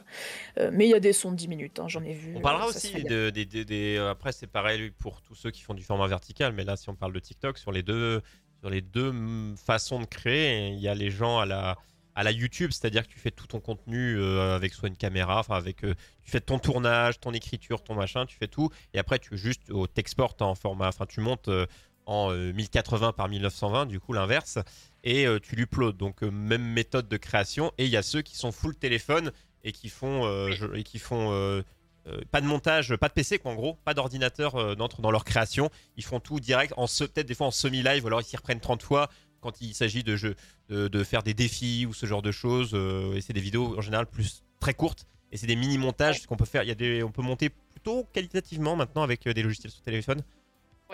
euh, 0.59 0.69
mais 0.73 0.85
il 0.85 0.91
y 0.91 0.93
a 0.93 0.99
des 0.99 1.13
sons 1.13 1.31
de 1.31 1.35
10 1.37 1.47
minutes, 1.47 1.79
hein, 1.79 1.87
j'en 1.87 2.03
ai 2.03 2.13
vu. 2.13 2.33
On 2.35 2.39
euh, 2.39 2.41
parlera 2.41 2.67
aussi 2.67 3.03
de, 3.03 3.29
des- 3.29 3.45
des- 3.45 3.65
des- 3.65 3.97
euh, 3.97 4.11
après 4.11 4.31
c'est 4.31 4.47
pareil 4.47 4.91
pour 4.91 5.21
tous 5.21 5.35
ceux 5.35 5.51
qui 5.51 5.61
font 5.61 5.73
du 5.73 5.83
format 5.83 6.07
vertical, 6.07 6.53
mais 6.53 6.63
là 6.63 6.75
si 6.75 6.89
on 6.89 6.95
parle 6.95 7.13
de 7.13 7.19
TikTok 7.19 7.57
sur 7.57 7.71
les 7.71 7.83
deux 7.83 8.21
sur 8.61 8.69
les 8.69 8.81
deux 8.81 9.11
mm, 9.11 9.57
façons 9.57 9.99
de 9.99 10.05
créer, 10.05 10.69
il 10.69 10.79
y 10.79 10.87
a 10.87 10.95
les 10.95 11.09
gens 11.11 11.39
à 11.39 11.45
la 11.45 11.77
à 12.17 12.23
la 12.23 12.31
YouTube, 12.31 12.71
c'est-à-dire 12.71 13.03
que 13.05 13.11
tu 13.11 13.19
fais 13.19 13.31
tout 13.31 13.45
ton 13.47 13.59
contenu 13.59 14.17
euh, 14.17 14.55
avec 14.55 14.73
soit 14.73 14.87
une 14.87 14.95
caméra, 14.95 15.39
enfin 15.39 15.55
avec 15.55 15.83
euh, 15.83 15.93
tu 16.23 16.31
fais 16.31 16.39
ton 16.39 16.59
tournage, 16.59 17.19
ton 17.19 17.33
écriture, 17.33 17.83
ton 17.83 17.93
machin, 17.93 18.25
tu 18.25 18.37
fais 18.37 18.47
tout 18.47 18.69
et 18.93 18.99
après 18.99 19.19
tu 19.19 19.37
juste 19.37 19.69
au 19.69 19.85
t'exportes 19.87 20.41
en 20.41 20.55
format, 20.55 20.87
enfin 20.87 21.05
tu 21.05 21.19
montes 21.19 21.49
euh, 21.49 21.65
en 22.05 22.31
euh, 22.31 22.51
1080 22.53 23.13
par 23.13 23.27
1920 23.29 23.85
du 23.87 23.99
coup 23.99 24.13
l'inverse 24.13 24.59
et 25.03 25.25
euh, 25.27 25.39
tu 25.39 25.55
l'uploads. 25.55 25.93
Donc 25.93 26.23
euh, 26.23 26.29
même 26.31 26.63
méthode 26.63 27.07
de 27.07 27.17
création 27.17 27.71
et 27.77 27.85
il 27.85 27.91
y 27.91 27.97
a 27.97 28.03
ceux 28.03 28.21
qui 28.21 28.35
sont 28.37 28.51
full 28.51 28.75
téléphone 28.75 29.31
et 29.63 29.71
qui 29.71 29.89
font 29.89 30.25
euh, 30.25 30.51
je- 30.51 30.73
et 30.75 30.83
qui 30.83 30.99
font 30.99 31.31
euh, 31.31 31.61
euh, 32.07 32.21
pas 32.31 32.39
de 32.41 32.45
montage, 32.45 32.95
pas 32.97 33.07
de 33.07 33.13
PC 33.13 33.39
quoi 33.39 33.51
en 33.51 33.55
gros, 33.55 33.73
pas 33.83 33.93
d'ordinateur 33.95 34.55
euh, 34.55 34.75
n'entre 34.75 35.01
dans 35.01 35.09
leur 35.11 35.25
création. 35.25 35.69
Ils 35.97 36.03
font 36.03 36.19
tout 36.19 36.39
direct, 36.39 36.73
en 36.77 36.85
peut-être 36.85 37.25
des 37.27 37.33
fois 37.33 37.47
en 37.47 37.51
semi-live, 37.51 38.03
ou 38.03 38.07
alors 38.07 38.21
ils 38.21 38.25
s'y 38.25 38.37
reprennent 38.37 38.59
30 38.59 38.83
fois 38.83 39.09
quand 39.41 39.59
il 39.61 39.73
s'agit 39.73 40.03
de, 40.03 40.15
jeux, 40.15 40.35
de, 40.69 40.87
de 40.87 41.03
faire 41.03 41.23
des 41.23 41.33
défis 41.33 41.85
ou 41.87 41.93
ce 41.93 42.05
genre 42.05 42.21
de 42.21 42.31
choses. 42.31 42.71
euh, 42.75 43.15
et 43.15 43.21
c'est 43.21 43.33
des 43.33 43.41
vidéos 43.41 43.75
en 43.77 43.81
général 43.81 44.05
plus 44.05 44.43
très 44.59 44.73
courtes 44.75 45.05
et 45.31 45.37
c'est 45.37 45.47
des 45.47 45.55
mini-montages 45.55 46.25
qu'on 46.27 46.35
peut 46.37 46.45
faire. 46.45 46.61
Il 46.63 46.67
y 46.67 46.71
a 46.71 46.75
des, 46.75 47.01
on 47.01 47.11
peut 47.11 47.21
monter 47.23 47.49
plutôt 47.49 48.03
qualitativement 48.13 48.75
maintenant 48.75 49.01
avec 49.01 49.25
euh, 49.25 49.33
des 49.33 49.41
logiciels 49.41 49.71
sur 49.71 49.81
téléphone. 49.81 50.21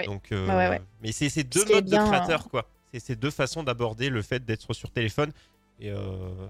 Donc, 0.06 0.32
euh, 0.32 0.48
Ouais, 0.48 0.56
ouais, 0.56 0.70
ouais. 0.70 0.82
mais 1.02 1.12
c'est 1.12 1.30
ces 1.30 1.44
deux 1.44 1.66
modes 1.66 1.86
bien, 1.86 2.04
de 2.04 2.10
créateur 2.10 2.50
quoi. 2.50 2.68
C'est 2.94 3.00
ces 3.00 3.16
deux 3.16 3.32
façons 3.32 3.64
d'aborder 3.64 4.10
le 4.10 4.22
fait 4.22 4.44
d'être 4.44 4.74
sur 4.74 4.90
téléphone. 4.92 5.32
Et, 5.80 5.90
euh, 5.92 6.48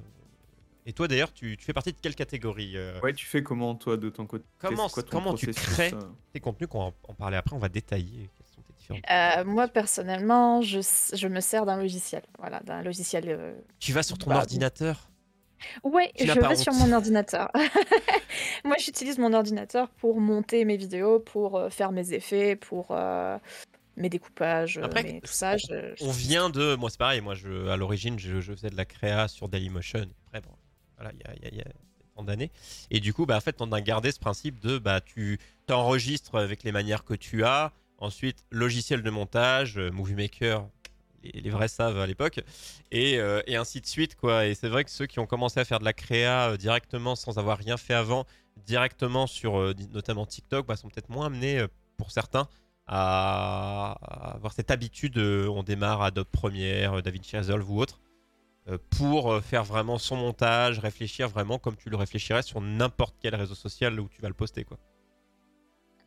et 0.86 0.94
toi 0.94 1.08
d'ailleurs, 1.08 1.32
tu, 1.34 1.58
tu 1.58 1.66
fais 1.66 1.74
partie 1.74 1.92
de 1.94 1.98
quelle 2.02 2.16
catégorie 2.16 2.74
euh, 2.76 3.00
Ouais, 3.02 3.14
tu 3.14 3.26
fais 3.26 3.44
comment 3.44 3.76
toi 3.76 3.98
de 3.98 4.10
ton 4.10 4.26
côté? 4.26 4.46
Comment- 4.60 4.88
C'est 4.88 4.94
quoi 4.96 5.04
ton 5.04 5.10
comment 5.10 5.34
tu 5.36 5.48
crées 5.52 5.92
euh? 5.94 6.00
tes 6.34 6.40
contenus? 6.40 6.68
Qu'on 6.70 6.86
va 6.90 6.92
en 7.08 7.14
parler 7.14 7.38
après, 7.38 7.56
on 7.56 7.60
va 7.60 7.70
détailler 7.70 8.30
quels 8.36 8.48
sont 8.56 8.62
tes 8.62 8.74
différents. 8.80 9.00
Euh, 9.12 9.44
moi, 9.46 9.68
personnellement, 9.68 10.62
je, 10.62 10.80
je 11.14 11.28
me 11.28 11.40
sers 11.40 11.66
d'un 11.66 11.78
logiciel. 11.78 12.24
Voilà, 12.40 12.60
d'un 12.62 12.82
logiciel. 12.82 13.26
euh, 13.28 13.54
Tu 13.80 13.94
vas 13.94 14.02
sur 14.04 14.18
ton 14.18 14.30
bah, 14.32 14.38
ordinateur? 14.38 15.11
Ouais, 15.84 16.12
Tu 16.18 16.26
je 16.28 16.34
pas 16.40 16.50
vais 16.50 16.56
sur 16.56 16.74
honte. 16.74 16.80
mon 16.88 16.92
ordinateur. 16.94 17.50
Moi, 18.66 18.76
j'utilise 18.80 19.18
mon 19.18 19.34
ordinateur 19.34 19.90
pour 19.90 20.20
monter 20.20 20.66
mes 20.66 20.78
vidéos, 20.78 21.20
pour 21.20 21.58
euh, 21.58 21.70
faire 21.70 21.92
mes 21.92 22.14
effets, 22.14 22.56
pour 22.56 22.88
euh, 22.92 23.38
mes 23.98 24.10
découpages, 24.10 24.78
euh, 24.78 24.84
Après, 24.84 25.04
mes- 25.04 25.22
tout 25.22 25.32
ça. 25.32 25.58
je- 25.58 25.94
On 26.02 26.12
vient 26.12 26.50
de. 26.50 26.76
Moi, 26.76 26.90
c'est 26.90 26.98
pareil, 27.00 27.22
moi, 27.22 27.36
je, 27.36 27.68
à 27.68 27.78
l'origine, 27.78 28.18
je, 28.20 28.40
je 28.42 28.54
faisais 28.54 28.70
de 28.70 28.78
la 28.78 28.86
créa 28.86 29.28
sur 29.28 29.48
Dailymotion. 29.50 30.06
Après, 30.28 30.42
bon, 30.42 30.56
voilà, 30.98 31.12
il 31.14 31.20
y 31.20 31.30
a, 31.30 31.36
il 31.36 31.44
y 31.44 31.46
a- 31.48 31.50
il 31.52 31.58
y 31.58 31.62
a 31.62 31.72
tant 32.16 32.24
d'années. 32.24 32.52
Et 32.90 33.00
du 33.00 33.14
coup, 33.14 33.26
bah, 33.26 33.38
en 33.38 33.42
fait, 33.42 33.58
on 33.62 33.72
a 33.72 33.82
gardé 33.82 34.12
ce 34.12 34.20
principe 34.20 34.60
de 34.60 34.78
bah, 34.78 35.02
tu 35.02 35.40
t'enregistres 35.68 36.36
avec 36.36 36.64
les 36.64 36.72
manières 36.72 37.04
que 37.06 37.14
tu 37.14 37.44
as. 37.44 37.72
Ensuite, 37.98 38.44
logiciel 38.50 39.04
de 39.04 39.10
montage, 39.12 39.78
euh, 39.78 39.92
Movie 39.92 40.16
Maker, 40.16 40.66
les, 41.24 41.50
vrais 41.50 41.68
savent 41.68 42.00
à 42.00 42.08
l'époque. 42.08 42.40
Et, 42.92 43.20
euh, 43.20 43.42
et 43.48 43.56
ainsi 43.56 43.82
de 43.82 43.86
suite, 43.86 44.16
quoi. 44.16 44.46
Et 44.46 44.56
c'est 44.56 44.70
vrai 44.70 44.84
que 44.84 44.92
ceux 44.92 45.06
qui 45.06 45.20
ont 45.20 45.26
commencé 45.26 45.60
à 45.60 45.66
faire 45.66 45.80
de 45.80 45.86
la 45.86 45.94
créa 45.94 46.50
euh, 46.50 46.58
directement 46.58 47.16
sans 47.16 47.38
avoir 47.38 47.58
rien 47.58 47.78
fait 47.78 47.94
avant, 47.94 48.26
directement 48.66 49.28
sur 49.28 49.60
euh, 49.60 49.74
notamment 49.94 50.26
TikTok, 50.26 50.66
bah, 50.66 50.76
sont 50.76 50.90
peut-être 50.90 51.10
moins 51.10 51.28
amenés, 51.28 51.66
pour 51.98 52.12
certains, 52.12 52.48
à, 52.88 53.96
avoir 54.36 54.54
cette 54.54 54.72
habitude, 54.72 55.18
on 55.18 55.64
démarre 55.64 56.02
Adobe 56.02 56.28
Premiere, 56.28 57.02
DaVinci 57.02 57.38
Resolve 57.38 57.70
ou 57.70 57.80
autre, 57.80 58.02
pour 58.90 59.42
faire 59.44 59.64
vraiment 59.64 59.98
son 59.98 60.16
montage, 60.16 60.80
réfléchir 60.80 61.30
vraiment 61.30 61.60
comme 61.60 61.76
tu 61.76 61.90
le 61.90 61.96
réfléchirais 61.96 62.42
sur 62.42 62.60
n'importe 62.60 63.16
quel 63.22 63.36
réseau 63.36 63.56
social 63.56 64.00
où 64.00 64.10
tu 64.10 64.22
vas 64.22 64.30
le 64.30 64.34
poster. 64.34 64.64
Quoi. 64.64 64.78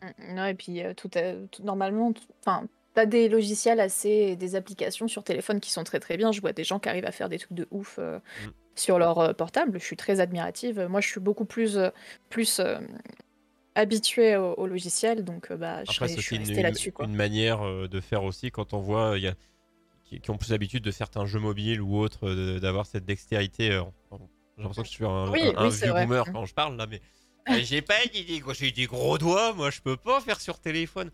Mm, 0.03 0.39
ouais, 0.39 0.51
et 0.51 0.55
puis 0.55 0.83
tout, 0.97 1.17
est- 1.17 1.47
tout- 1.51 1.63
normalement, 1.63 2.13
enfin, 2.41 2.67
t'as 2.95 3.07
des 3.07 3.29
logiciels 3.29 3.81
assez, 3.81 4.37
des 4.37 4.55
applications 4.57 5.09
sur 5.09 5.25
téléphone 5.25 5.61
qui 5.61 5.71
sont 5.71 5.85
très 5.85 6.01
très 6.01 6.17
bien. 6.17 6.33
Je 6.33 6.41
vois 6.41 6.53
des 6.53 6.65
gens 6.65 6.79
qui 6.79 6.89
arrivent 6.89 7.05
à 7.05 7.13
faire 7.13 7.29
des 7.29 7.39
trucs 7.39 7.53
de 7.55 7.67
ouf 7.71 7.97
euh, 7.99 8.19
Mm. 8.19 8.51
sur 8.77 8.99
leur 8.99 9.19
euh, 9.19 9.33
portable. 9.33 9.79
Je 9.81 9.85
suis 9.85 9.97
très 9.97 10.21
admirative. 10.21 10.87
Moi, 10.89 11.01
je 11.01 11.09
suis 11.09 11.21
beaucoup 11.21 11.45
plus, 11.45 11.77
euh, 11.77 11.91
plus 12.31 12.61
euh, 12.61 12.79
habituée 13.75 14.37
au, 14.37 14.67
logiciel, 14.67 15.25
donc 15.25 15.53
bah, 15.53 15.83
je, 15.85 15.91
Après, 15.91 16.09
je 16.09 16.21
suis 16.21 16.39
restée 16.39 16.63
là-dessus, 16.63 16.93
une, 17.01 17.15
manière 17.17 17.89
de 17.89 18.01
faire 18.01 18.23
aussi 18.23 18.53
quand 18.53 18.73
on 18.73 18.79
voit 18.79 19.19
y 19.19 19.27
a, 19.27 19.35
qui, 20.05 20.21
qui 20.21 20.31
ont 20.31 20.37
plus 20.37 20.51
l'habitude 20.51 20.85
de 20.85 20.93
certains 20.93 21.27
jeux 21.27 21.41
mobiles 21.41 21.81
ou 21.81 21.99
autres, 21.99 22.31
d'avoir 22.61 22.87
cette 22.87 23.05
dextérité. 23.05 23.71
J'ai 23.71 24.63
l'impression 24.63 24.83
que 24.83 24.89
je 24.89 24.93
suis 24.93 25.05
un, 25.05 25.29
Oui, 25.29 25.43
un- 25.57 25.69
oui, 25.69 25.75
vieux 25.75 25.93
boomer 25.93 26.29
Mm. 26.29 26.33
quand 26.33 26.45
je 26.47 26.55
parle 26.55 26.77
là, 26.77 26.87
mais 26.87 27.01
j'ai 27.65 27.83
pas 27.83 27.95
gros- 28.41 28.55
j'ai 28.55 28.71
des 28.71 28.87
gros 28.87 29.19
doigts, 29.19 29.53
moi 29.55 29.71
je 29.71 29.81
peux 29.81 29.97
pas 29.97 30.21
faire 30.21 30.41
sur 30.41 30.61
téléphone. 30.61 31.11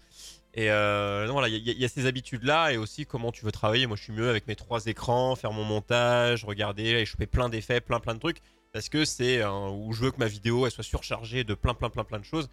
Et 0.54 0.70
euh, 0.70 1.26
non, 1.26 1.34
voilà, 1.34 1.48
il 1.48 1.56
y, 1.56 1.84
a- 1.84 1.88
ces 1.88 2.06
habitudes-là 2.06 2.72
et 2.72 2.76
aussi 2.76 3.06
comment 3.06 3.30
tu 3.30 3.44
veux 3.44 3.52
travailler. 3.52 3.86
Moi, 3.86 3.96
je 3.96 4.02
suis 4.02 4.12
mieux 4.12 4.28
avec 4.28 4.48
mes 4.48 4.56
trois 4.56 4.86
écrans, 4.86 5.36
faire 5.36 5.52
mon 5.52 5.64
montage, 5.64 6.44
regarder 6.44 6.84
et 6.90 7.04
choper 7.06 7.26
plein 7.26 7.48
d'effets, 7.48 7.80
plein 7.80 8.00
plein 8.00 8.14
de 8.14 8.18
trucs, 8.20 8.38
parce 8.72 8.88
que 8.88 9.04
c'est 9.04 9.42
un- 9.42 9.68
où 9.70 9.92
je 9.92 10.02
veux 10.02 10.10
que 10.10 10.18
ma 10.18 10.26
vidéo 10.26 10.66
elle 10.66 10.72
soit 10.72 10.82
surchargée 10.84 11.44
de 11.44 11.54
plein 11.54 11.74
plein 11.74 11.88
plein 11.90 12.02
plein 12.04 12.18
de 12.18 12.24
choses. 12.24 12.48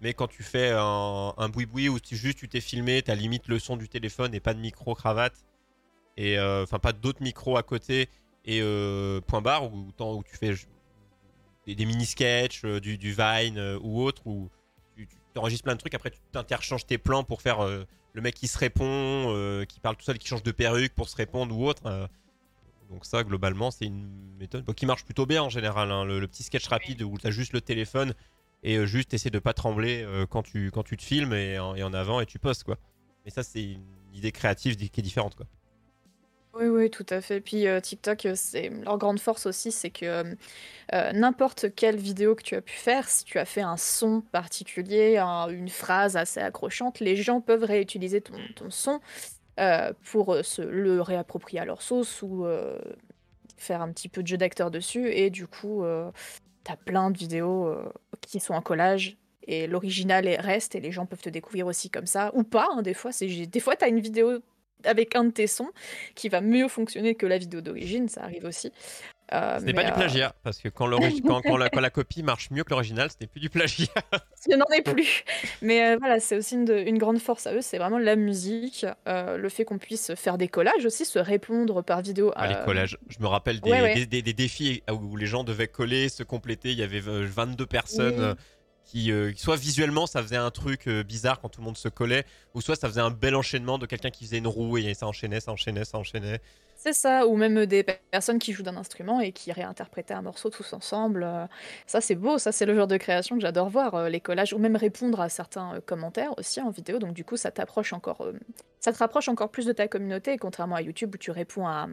Mais 0.00 0.14
quand 0.14 0.28
tu 0.28 0.42
fais 0.42 0.70
un, 0.74 1.34
un 1.36 1.48
boui-boui 1.48 1.88
où 1.88 2.00
tu, 2.00 2.16
juste 2.16 2.38
tu 2.38 2.48
t'es 2.48 2.60
filmé, 2.60 3.02
t'as 3.02 3.14
limite 3.14 3.46
le 3.48 3.58
son 3.58 3.76
du 3.76 3.88
téléphone 3.88 4.34
et 4.34 4.40
pas 4.40 4.54
de 4.54 4.58
micro 4.60 4.94
cravate, 4.94 5.44
et 6.16 6.38
euh, 6.38 6.62
enfin 6.64 6.78
pas 6.78 6.92
d'autres 6.92 7.22
micros 7.22 7.56
à 7.56 7.62
côté 7.62 8.08
et 8.44 8.60
euh, 8.62 9.20
point 9.20 9.40
barre 9.42 9.72
où, 9.72 9.92
tant- 9.92 10.14
où 10.14 10.24
tu 10.24 10.36
fais 10.36 10.54
des, 11.66 11.84
mini-sketchs, 11.86 12.64
euh, 12.64 12.80
du, 12.80 12.96
Vine 12.96 13.58
euh, 13.58 13.78
ou 13.82 14.02
autre, 14.02 14.22
où 14.26 14.48
tu, 14.48 14.61
tu 15.32 15.38
enregistres 15.38 15.64
plein 15.64 15.74
de 15.74 15.78
trucs, 15.80 15.94
après 15.94 16.10
tu 16.10 16.18
t'interchanges 16.32 16.86
tes 16.86 16.98
plans 16.98 17.24
pour 17.24 17.42
faire 17.42 17.60
euh, 17.64 17.84
le 18.12 18.20
mec 18.22 18.34
qui 18.34 18.48
se 18.48 18.58
répond, 18.58 18.84
euh, 18.86 19.64
qui 19.64 19.80
parle 19.80 19.96
tout 19.96 20.04
seul, 20.04 20.18
qui 20.18 20.28
change 20.28 20.42
de 20.42 20.52
perruque 20.52 20.94
pour 20.94 21.08
se 21.08 21.16
répondre 21.16 21.56
ou 21.56 21.66
autre. 21.66 21.82
euh. 21.86 22.06
donc 22.90 23.04
ça, 23.06 23.24
globalement, 23.24 23.70
c'est 23.70 23.86
une 23.86 24.08
méthode 24.38 24.64
bon, 24.64 24.72
qui 24.72 24.86
marche 24.86 25.04
plutôt 25.04 25.26
bien 25.26 25.42
en 25.42 25.48
général. 25.48 25.90
hein, 25.90 26.04
le, 26.04 26.20
le 26.20 26.26
petit 26.28 26.42
sketch 26.42 26.66
rapide 26.68 27.02
où 27.02 27.16
tu 27.18 27.26
as 27.26 27.30
juste 27.30 27.52
le 27.52 27.60
téléphone 27.60 28.14
et 28.62 28.86
juste 28.86 29.12
essayer 29.14 29.30
de 29.30 29.38
pas 29.40 29.54
trembler 29.54 30.06
quand, 30.30 30.42
tu, 30.44 30.70
quand 30.70 30.84
tu 30.84 30.96
te 30.96 31.02
filmes 31.02 31.32
et 31.32 31.58
en, 31.58 31.74
et 31.74 31.82
en 31.82 31.92
avant 31.92 32.20
et 32.20 32.26
tu 32.26 32.38
postes 32.38 32.62
quoi. 32.64 32.78
Mais 33.24 33.30
ça, 33.30 33.42
c'est 33.42 33.62
une 33.62 33.82
idée 34.14 34.30
créative 34.30 34.76
qui 34.76 35.00
est 35.00 35.02
différente 35.02 35.34
quoi. 35.34 35.46
Oui, 36.54 36.66
oui, 36.66 36.90
tout 36.90 37.06
à 37.08 37.22
fait. 37.22 37.40
Puis 37.40 37.66
euh, 37.66 37.80
TikTok, 37.80 38.26
euh, 38.26 38.32
c'est 38.36 38.68
leur 38.68 38.98
grande 38.98 39.18
force 39.18 39.46
aussi, 39.46 39.72
c'est 39.72 39.88
que 39.90 40.04
euh, 40.04 40.34
euh, 40.94 41.12
n'importe 41.12 41.74
quelle 41.74 41.96
vidéo 41.96 42.34
que 42.34 42.42
tu 42.42 42.54
as 42.56 42.60
pu 42.62 42.74
faire, 42.74 43.08
si 43.08 43.24
tu 43.24 43.38
as 43.38 43.46
fait 43.46 43.62
un 43.62 43.78
son 43.78 44.20
particulier, 44.20 45.16
un- 45.18 45.48
une 45.48 45.70
phrase 45.70 46.16
assez 46.16 46.40
accrochante, 46.40 47.00
les 47.00 47.16
gens 47.16 47.40
peuvent 47.40 47.64
réutiliser 47.64 48.20
ton, 48.20 48.34
son 48.70 49.00
euh, 49.60 49.92
pour 50.04 50.34
euh, 50.34 50.42
se 50.42 50.62
le 50.62 51.02
réapproprier 51.02 51.60
à 51.60 51.64
leur 51.66 51.82
sauce 51.82 52.22
ou 52.22 52.46
euh, 52.46 52.78
faire 53.56 53.82
un 53.82 53.92
petit 53.92 54.08
peu 54.08 54.22
de 54.22 54.28
jeu 54.28 54.36
d'acteur 54.38 54.70
dessus. 54.70 55.08
Et 55.12 55.30
du 55.30 55.46
coup, 55.46 55.84
tu 56.64 56.72
as 56.72 56.76
plein 56.76 57.10
de 57.10 57.18
vidéos 57.18 57.66
euh, 57.68 57.92
qui 58.20 58.40
sont 58.40 58.54
en 58.54 58.62
collage. 58.62 59.16
Et 59.48 59.66
l'original 59.66 60.26
est- 60.28 60.40
reste 60.40 60.74
et 60.76 60.80
les 60.80 60.92
gens 60.92 61.06
peuvent 61.06 61.20
te 61.22 61.28
découvrir 61.30 61.66
aussi 61.66 61.90
comme 61.90 62.06
ça 62.06 62.30
ou 62.34 62.44
pas 62.44 62.68
hein, 62.72 62.82
des 62.82 62.94
fois 62.94 63.10
c'est 63.10 63.26
des 63.26 63.58
fois 63.60 63.74
une 63.88 63.98
vidéo 63.98 64.38
avec 64.86 65.14
un 65.16 65.24
de 65.24 65.30
tes 65.30 65.46
sons 65.46 65.70
qui 66.14 66.28
va 66.28 66.40
mieux 66.40 66.68
fonctionner 66.68 67.14
que 67.14 67.26
la 67.26 67.38
vidéo 67.38 67.60
d'origine, 67.60 68.08
ça 68.08 68.22
arrive 68.22 68.44
aussi. 68.44 68.72
Euh, 69.32 69.58
Ce 69.60 69.64
n'est 69.64 69.72
pas 69.72 69.84
du 69.84 69.90
euh, 69.92 69.94
plagiat, 69.94 70.34
parce 70.42 70.58
que 70.58 70.68
quand, 70.68 70.86
l'ori- 70.86 71.22
quand, 71.26 71.40
quand 71.40 71.56
la, 71.56 71.70
quand 71.70 71.80
la 71.80 71.88
copie 71.88 72.22
marche 72.22 72.50
mieux 72.50 72.64
que 72.64 72.70
l'original, 72.70 73.08
ce 73.10 73.16
n'est 73.18 73.26
plus 73.26 73.40
du 73.40 73.48
plagiat. 73.48 73.86
Je 74.50 74.54
n'en 74.56 74.66
ai 74.76 74.82
plus. 74.82 75.24
Mais 75.62 75.86
euh, 75.86 75.96
voilà, 75.98 76.20
c'est 76.20 76.36
aussi 76.36 76.54
une, 76.56 76.66
de- 76.66 76.76
une 76.76 76.98
grande 76.98 77.18
force 77.18 77.46
à 77.46 77.54
eux, 77.54 77.62
c'est 77.62 77.78
vraiment 77.78 77.98
la 77.98 78.14
musique, 78.16 78.84
le 79.06 79.48
fait 79.48 79.64
qu'on 79.64 79.78
puisse 79.78 80.14
faire 80.16 80.36
des 80.36 80.48
collages 80.48 80.84
aussi, 80.84 81.06
se 81.06 81.18
répondre 81.18 81.82
par 81.82 82.02
vidéo. 82.02 82.32
Ah, 82.36 82.46
les 82.46 82.62
collages. 82.66 82.98
Je 83.08 83.20
me 83.20 83.26
rappelle 83.26 83.60
des, 83.60 83.70
ouais, 83.70 83.80
ouais. 83.80 83.94
des- 83.94 84.06
des- 84.06 84.22
des 84.22 84.32
défis 84.34 84.82
où 84.90 85.16
les 85.16 85.26
gens 85.26 85.44
devaient 85.44 85.68
coller, 85.68 86.10
se 86.10 86.22
compléter. 86.24 86.72
Il 86.72 86.78
y 86.78 86.82
avait 86.82 87.00
euh, 87.08 87.24
22 87.26 87.64
personnes 87.64 88.30
Oui. 88.32 88.44
Euh, 88.94 89.30
euh, 89.30 89.32
soit 89.36 89.56
visuellement, 89.56 90.06
ça 90.06 90.22
faisait 90.22 90.36
un 90.36 90.50
truc 90.50 90.86
euh, 90.88 91.02
bizarre 91.02 91.40
quand 91.40 91.48
tout 91.48 91.60
le 91.60 91.66
monde 91.66 91.76
se 91.76 91.88
collait, 91.88 92.24
ou 92.54 92.60
soit 92.60 92.76
ça 92.76 92.88
faisait 92.88 93.00
un 93.00 93.10
bel 93.10 93.34
enchaînement 93.34 93.78
de 93.78 93.86
quelqu'un 93.86 94.10
qui 94.10 94.24
faisait 94.24 94.38
une 94.38 94.46
roue 94.46 94.78
et 94.78 94.94
ça 94.94 95.06
enchaînait, 95.06 95.40
ça 95.40 95.52
enchaînait, 95.52 95.84
ça 95.84 95.98
enchaînait. 95.98 96.40
C'est 96.76 96.92
ça, 96.94 97.28
ou 97.28 97.36
même 97.36 97.64
des 97.66 97.84
pe- 97.84 97.92
personnes 98.10 98.40
qui 98.40 98.52
jouent 98.52 98.64
d'un 98.64 98.76
instrument 98.76 99.20
et 99.20 99.30
qui 99.30 99.52
réinterprétaient 99.52 100.14
un 100.14 100.22
morceau 100.22 100.50
tous 100.50 100.72
ensemble. 100.72 101.22
euh, 101.22 101.46
Ça, 101.86 102.00
c'est 102.00 102.16
beau, 102.16 102.38
ça, 102.38 102.50
c'est 102.50 102.66
le 102.66 102.74
genre 102.74 102.88
de 102.88 102.96
création 102.96 103.36
que 103.36 103.42
j'adore 103.42 103.68
voir, 103.68 103.94
euh, 103.94 104.08
les 104.08 104.20
collages, 104.20 104.52
ou 104.52 104.58
même 104.58 104.74
répondre 104.74 105.20
à 105.20 105.28
certains 105.28 105.76
euh, 105.76 105.80
commentaires 105.80 106.36
aussi 106.38 106.60
en 106.60 106.70
vidéo. 106.70 106.98
Donc, 106.98 107.12
du 107.14 107.24
coup, 107.24 107.36
ça 107.36 107.52
t'approche 107.52 107.92
encore, 107.92 108.22
euh, 108.22 108.32
ça 108.80 108.92
te 108.92 108.98
rapproche 108.98 109.28
encore 109.28 109.50
plus 109.50 109.64
de 109.66 109.72
ta 109.72 109.86
communauté, 109.86 110.36
contrairement 110.38 110.74
à 110.74 110.82
YouTube 110.82 111.14
où 111.14 111.18
tu 111.18 111.30
réponds 111.30 111.68
à 111.68 111.86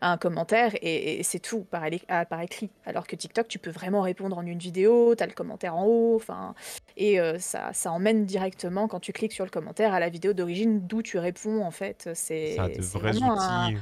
un 0.00 0.16
commentaire 0.16 0.74
et, 0.82 1.18
et 1.18 1.22
c'est 1.22 1.38
tout 1.38 1.60
par, 1.62 1.84
à- 2.08 2.24
par 2.24 2.40
écrit. 2.40 2.70
Alors 2.84 3.06
que 3.06 3.16
TikTok, 3.16 3.48
tu 3.48 3.58
peux 3.58 3.70
vraiment 3.70 4.00
répondre 4.02 4.36
en 4.38 4.44
une 4.46 4.58
vidéo, 4.58 5.14
t'as 5.14 5.26
le 5.26 5.32
commentaire 5.32 5.76
en 5.76 5.84
haut, 5.86 6.14
enfin, 6.16 6.54
et 6.96 7.20
euh, 7.20 7.38
ça, 7.38 7.72
ça 7.72 7.92
emmène 7.92 8.24
directement 8.24 8.88
quand 8.88 9.00
tu 9.00 9.12
cliques 9.12 9.32
sur 9.32 9.44
le 9.44 9.50
commentaire 9.50 9.94
à 9.94 10.00
la 10.00 10.08
vidéo 10.08 10.32
d'origine 10.32 10.86
d'où 10.86 11.02
tu 11.02 11.18
réponds 11.18 11.62
en 11.62 11.70
fait. 11.70 12.08
C'est 12.14 12.56
vraiment 12.98 13.34
un-. 13.40 13.72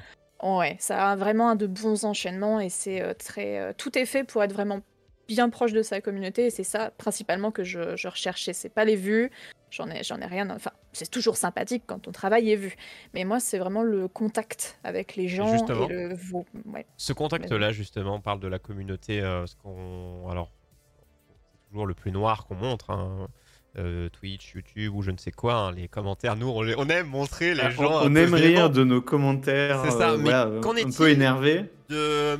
Ouais, 0.42 0.76
ça 0.78 1.12
a 1.12 1.16
vraiment 1.16 1.50
un 1.50 1.56
de 1.56 1.66
bons 1.66 2.04
enchaînements 2.04 2.60
et 2.60 2.68
c'est 2.68 3.00
euh, 3.00 3.14
très. 3.14 3.58
euh, 3.58 3.72
tout 3.76 3.96
est 3.98 4.04
fait 4.04 4.24
pour 4.24 4.42
être 4.42 4.52
vraiment 4.52 4.80
bien 5.26 5.48
proche 5.48 5.72
de 5.72 5.80
sa 5.80 6.02
communauté 6.02 6.46
et 6.46 6.50
c'est 6.50 6.64
ça 6.64 6.90
principalement 6.98 7.50
que 7.50 7.64
je, 7.64 7.96
je 7.96 8.08
recherchais. 8.08 8.52
C'est 8.52 8.68
pas 8.68 8.84
les 8.84 8.96
vues, 8.96 9.30
j'en 9.70 9.88
ai, 9.90 10.02
j'en 10.02 10.20
ai 10.20 10.26
rien. 10.26 10.50
Enfin, 10.50 10.72
c'est 10.94 11.10
toujours 11.10 11.36
sympathique 11.36 11.82
quand 11.86 11.98
ton 12.00 12.12
travail 12.12 12.50
est 12.50 12.56
vu, 12.56 12.74
mais 13.12 13.24
moi 13.24 13.40
c'est 13.40 13.58
vraiment 13.58 13.82
le 13.82 14.08
contact 14.08 14.78
avec 14.84 15.16
les 15.16 15.28
gens 15.28 15.46
justement. 15.52 15.88
et 15.88 15.92
le. 15.92 16.16
Ouais. 16.72 16.86
Ce 16.96 17.12
contact-là, 17.12 17.72
justement, 17.72 18.14
on 18.16 18.20
parle 18.20 18.40
de 18.40 18.48
la 18.48 18.58
communauté. 18.58 19.20
euh, 19.20 19.46
ce 19.46 19.54
qu'on, 19.56 20.28
alors, 20.30 20.50
c'est 21.28 21.68
toujours 21.70 21.86
le 21.86 21.94
plus 21.94 22.10
noir 22.12 22.46
qu'on 22.46 22.54
montre. 22.54 22.90
hein, 22.90 23.28
euh, 23.76 24.08
Twitch, 24.08 24.54
YouTube 24.54 24.94
ou 24.94 25.02
je 25.02 25.10
ne 25.10 25.16
sais 25.18 25.32
quoi. 25.32 25.54
hein, 25.54 25.72
les 25.72 25.88
commentaires, 25.88 26.36
nous, 26.36 26.48
on, 26.48 26.88
aime 26.88 27.08
montrer 27.08 27.54
les 27.54 27.60
Ah, 27.60 27.70
gens. 27.70 27.82
on, 27.90 27.98
un 28.06 28.12
on 28.12 28.14
aime 28.14 28.32
rire 28.34 28.70
de 28.70 28.84
nos 28.84 29.00
commentaires, 29.02 29.82
C'est 29.84 29.90
ça, 29.90 30.10
euh, 30.12 30.16
mais 30.16 30.30
voilà, 30.30 30.60
qu'en 30.60 30.74
un 30.74 30.76
est-il 30.76 30.96
peu 30.96 31.10
énervés. 31.10 31.64
de 31.88 32.38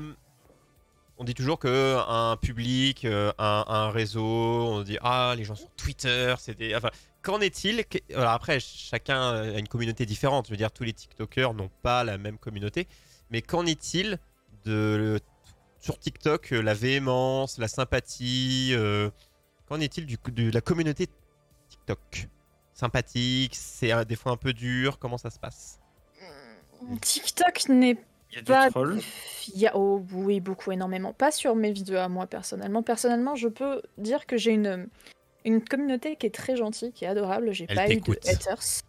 on 1.16 1.22
dit 1.24 1.34
toujours 1.34 1.58
que 1.60 1.96
un 2.08 2.36
public, 2.36 3.04
euh, 3.04 3.32
un, 3.38 3.64
un 3.68 3.90
réseau, 3.90 4.22
on 4.24 4.82
dit 4.82 4.98
ah 5.00 5.34
les 5.36 5.44
gens 5.44 5.54
sur 5.54 5.70
Twitter, 5.76 6.34
c'est 6.38 6.56
des 6.58 6.74
enfin 6.74 6.90
qu'en 7.24 7.40
est-il 7.40 7.84
Que- 7.86 7.98
alors 8.14 8.30
après 8.32 8.60
chacun 8.60 9.20
a 9.32 9.58
une 9.58 9.66
communauté 9.68 10.06
différente, 10.06 10.46
je 10.46 10.50
veux 10.52 10.56
dire 10.56 10.70
tous 10.70 10.84
les 10.84 10.92
TikTokers 10.92 11.54
n'ont 11.54 11.70
pas 11.82 12.04
la 12.04 12.18
même 12.18 12.38
communauté, 12.38 12.86
mais 13.30 13.42
qu'en 13.42 13.66
est-il 13.66 14.18
de 14.64 15.18
sur 15.80 15.98
TikTok 15.98 16.52
euh, 16.52 16.62
la 16.62 16.74
véhémence, 16.74 17.58
la 17.58 17.68
sympathie, 17.68 18.70
euh, 18.72 19.10
qu'en 19.66 19.80
est-il 19.80 20.06
du 20.06 20.16
de 20.28 20.50
la 20.52 20.60
communauté 20.60 21.08
TikTok? 21.68 22.28
Sympathique, 22.72 23.54
c'est 23.54 23.92
euh, 23.92 24.04
des 24.04 24.16
fois 24.16 24.32
un 24.32 24.36
peu 24.36 24.52
dur, 24.52 24.98
comment 24.98 25.18
ça 25.18 25.30
se 25.30 25.38
passe? 25.38 25.78
TikTok 27.00 27.68
n'est 27.68 27.96
Il 28.30 28.34
y 28.34 28.38
a 28.38 28.40
du 28.42 28.46
pas. 28.46 28.70
troll. 28.70 29.00
Il 29.54 29.60
y 29.60 29.66
a, 29.66 29.76
oh 29.76 30.04
oui, 30.12 30.40
beaucoup, 30.40 30.72
énormément. 30.72 31.12
Pas 31.12 31.30
sur 31.30 31.54
mes 31.54 31.72
vidéos 31.72 31.98
à 31.98 32.08
moi 32.08 32.26
personnellement. 32.26 32.82
Personnellement, 32.82 33.36
je 33.36 33.48
peux 33.48 33.80
dire 33.96 34.26
que 34.26 34.36
j'ai 34.36 34.52
une, 34.52 34.88
une 35.44 35.62
communauté 35.62 36.16
qui 36.16 36.26
est 36.26 36.34
très 36.34 36.56
gentille, 36.56 36.92
qui 36.92 37.04
est 37.04 37.08
adorable. 37.08 37.52
J'ai 37.52 37.66
pas 37.66 37.88
eu 37.88 38.00
de 38.00 38.12
haters. 38.28 38.82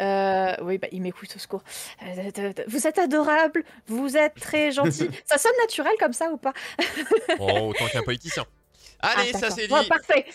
Euh, 0.00 0.54
oui, 0.62 0.78
bah, 0.78 0.88
il 0.90 1.02
m'écoute 1.02 1.32
au 1.36 1.38
secours. 1.38 1.62
Euh, 2.02 2.52
vous 2.66 2.86
êtes 2.86 2.98
adorable, 2.98 3.64
vous 3.86 4.16
êtes 4.16 4.34
très 4.34 4.72
gentil. 4.72 5.08
ça 5.24 5.38
sonne 5.38 5.52
naturel 5.60 5.92
comme 6.00 6.12
ça 6.12 6.30
ou 6.32 6.36
pas? 6.36 6.52
Oh, 7.38 7.68
autant 7.70 7.86
qu'un 7.86 8.02
politicien. 8.02 8.44
Allez, 9.00 9.30
Ah, 9.34 9.38
ça 9.38 9.50
c'est 9.50 9.68
dit. 9.68 9.72
Ouais, 9.72 9.86
parfait. 9.86 10.26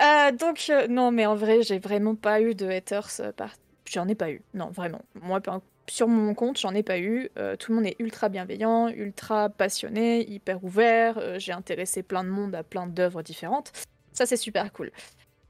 Euh, 0.00 0.30
donc, 0.32 0.66
euh, 0.70 0.86
non, 0.86 1.10
mais 1.10 1.26
en 1.26 1.34
vrai, 1.34 1.62
j'ai 1.62 1.80
vraiment 1.80 2.14
pas 2.14 2.40
eu 2.40 2.54
de 2.54 2.68
haters. 2.68 3.10
par... 3.36 3.50
J'en 3.90 4.06
ai 4.06 4.14
pas 4.14 4.30
eu. 4.30 4.42
Non, 4.54 4.70
vraiment. 4.70 5.02
Moi, 5.20 5.40
sur 5.88 6.06
mon 6.06 6.32
compte, 6.34 6.60
j'en 6.60 6.72
ai 6.72 6.84
pas 6.84 6.98
eu. 7.00 7.28
Tout 7.58 7.72
le 7.72 7.74
monde 7.76 7.86
est 7.86 7.96
ultra 7.98 8.28
bienveillant, 8.28 8.88
ultra 8.88 9.48
passionné, 9.50 10.24
hyper 10.30 10.62
ouvert. 10.62 11.40
J'ai 11.40 11.52
intéressé 11.52 12.04
plein 12.04 12.22
de 12.22 12.28
monde 12.28 12.54
à 12.54 12.62
plein 12.62 12.86
d'œuvres 12.86 13.22
différentes. 13.22 13.72
Ça, 14.12 14.24
c'est 14.24 14.36
super 14.36 14.72
cool. 14.72 14.92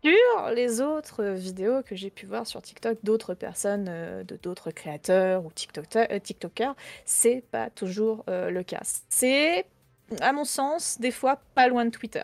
Sur 0.04 0.50
les 0.54 0.80
autres 0.80 1.22
vidéos 1.24 1.82
que 1.82 1.94
j'ai 1.94 2.10
pu 2.10 2.26
voir 2.26 2.46
sur 2.46 2.60
TikTok 2.60 2.98
d'autres 3.04 3.34
personnes, 3.34 3.86
euh, 3.88 4.24
de 4.24 4.36
d'autres 4.36 4.72
créateurs 4.72 5.44
ou 5.44 5.52
TikTokers, 5.52 6.08
euh, 6.10 6.18
TikTokers, 6.18 6.74
c'est 7.04 7.44
pas 7.52 7.70
toujours 7.70 8.24
euh, 8.28 8.50
le 8.50 8.64
cas. 8.64 8.80
C'est, 9.10 9.64
à 10.20 10.32
mon 10.32 10.44
sens, 10.44 10.98
des 10.98 11.12
fois 11.12 11.40
pas 11.54 11.68
loin 11.68 11.84
de 11.84 11.90
Twitter 11.90 12.22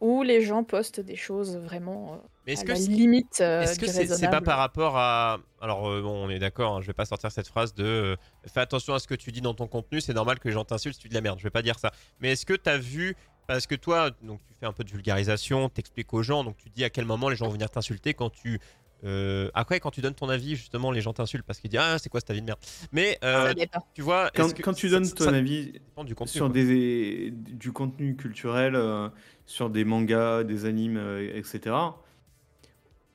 où 0.00 0.22
les 0.22 0.42
gens 0.42 0.64
postent 0.64 1.00
des 1.00 1.16
choses 1.16 1.56
vraiment 1.56 2.14
euh, 2.14 2.16
Mais 2.46 2.52
est-ce 2.54 2.62
à 2.62 2.64
que 2.64 2.68
la 2.72 2.76
c'est- 2.76 2.90
limite 2.90 3.40
Est-ce 3.40 3.78
que 3.78 3.86
c'est 3.86 4.06
c'est 4.06 4.28
pas 4.28 4.40
par 4.40 4.58
rapport 4.58 4.96
à. 4.98 5.38
Alors, 5.62 5.82
bon, 5.82 6.26
on 6.26 6.28
est 6.30 6.38
d'accord, 6.38 6.76
hein, 6.76 6.80
je 6.82 6.86
vais 6.86 6.92
pas 6.94 7.06
sortir 7.06 7.30
cette 7.32 7.48
phrase 7.48 7.74
de 7.74 8.16
fais 8.46 8.60
attention 8.60 8.92
à 8.94 8.98
ce 8.98 9.06
que 9.06 9.14
tu 9.14 9.30
dis 9.32 9.40
dans 9.40 9.54
ton 9.54 9.66
contenu, 9.66 10.00
c'est 10.00 10.12
normal 10.14 10.38
que 10.38 10.48
les 10.48 10.52
gens 10.54 10.64
t'insultent 10.64 10.94
si 10.96 11.00
tu 11.02 11.08
dis 11.08 11.12
de 11.12 11.18
la 11.18 11.22
merde. 11.22 11.38
Je 11.38 11.44
vais 11.44 11.50
pas 11.50 11.62
dire 11.62 11.78
ça. 11.78 11.90
Mais 12.20 12.32
est-ce 12.32 12.44
que 12.46 12.54
tu 12.54 12.68
as 12.70 12.78
vu. 12.78 13.14
Parce 13.46 13.66
que 13.66 13.74
toi, 13.74 14.10
donc, 14.22 14.40
tu 14.46 14.54
fais 14.58 14.66
un 14.66 14.72
peu 14.72 14.84
de 14.84 14.90
vulgarisation, 14.90 15.68
t'expliques 15.68 16.12
aux 16.14 16.22
gens, 16.22 16.44
donc 16.44 16.56
tu 16.56 16.68
dis 16.70 16.84
à 16.84 16.90
quel 16.90 17.04
moment 17.04 17.28
les 17.28 17.36
gens 17.36 17.46
vont 17.46 17.52
venir 17.52 17.70
t'insulter 17.70 18.14
quand 18.14 18.30
tu. 18.30 18.58
euh, 19.04 19.50
Après, 19.54 19.80
quand 19.80 19.90
tu 19.90 20.00
donnes 20.00 20.14
ton 20.14 20.28
avis, 20.30 20.56
justement, 20.56 20.90
les 20.90 21.00
gens 21.02 21.12
t'insultent 21.12 21.44
parce 21.44 21.60
qu'ils 21.60 21.70
disent 21.70 21.80
Ah, 21.82 21.98
c'est 21.98 22.08
quoi 22.08 22.20
cette 22.20 22.30
avis 22.30 22.40
de 22.40 22.46
merde? 22.46 22.58
Mais 22.92 23.18
euh, 23.22 23.52
Ah, 23.72 23.80
tu 23.94 24.00
vois. 24.02 24.30
Quand, 24.34 24.46
est-ce 24.46 24.54
que 24.54 24.62
quand 24.62 24.72
tu 24.72 24.88
donnes 24.88 25.04
ça 25.04 25.14
ton 25.14 25.34
avis 25.34 25.72
dépend 25.72 26.04
du 26.04 26.14
contenu. 26.14 26.32
sur 26.32 26.46
quoi. 26.46 26.54
des, 26.54 27.30
du 27.32 27.70
contenu 27.72 28.16
culturel, 28.16 28.74
euh, 28.76 29.08
sur 29.46 29.68
des 29.68 29.84
mangas, 29.84 30.44
des 30.44 30.64
animes, 30.64 30.96
euh, 30.96 31.36
etc., 31.36 31.74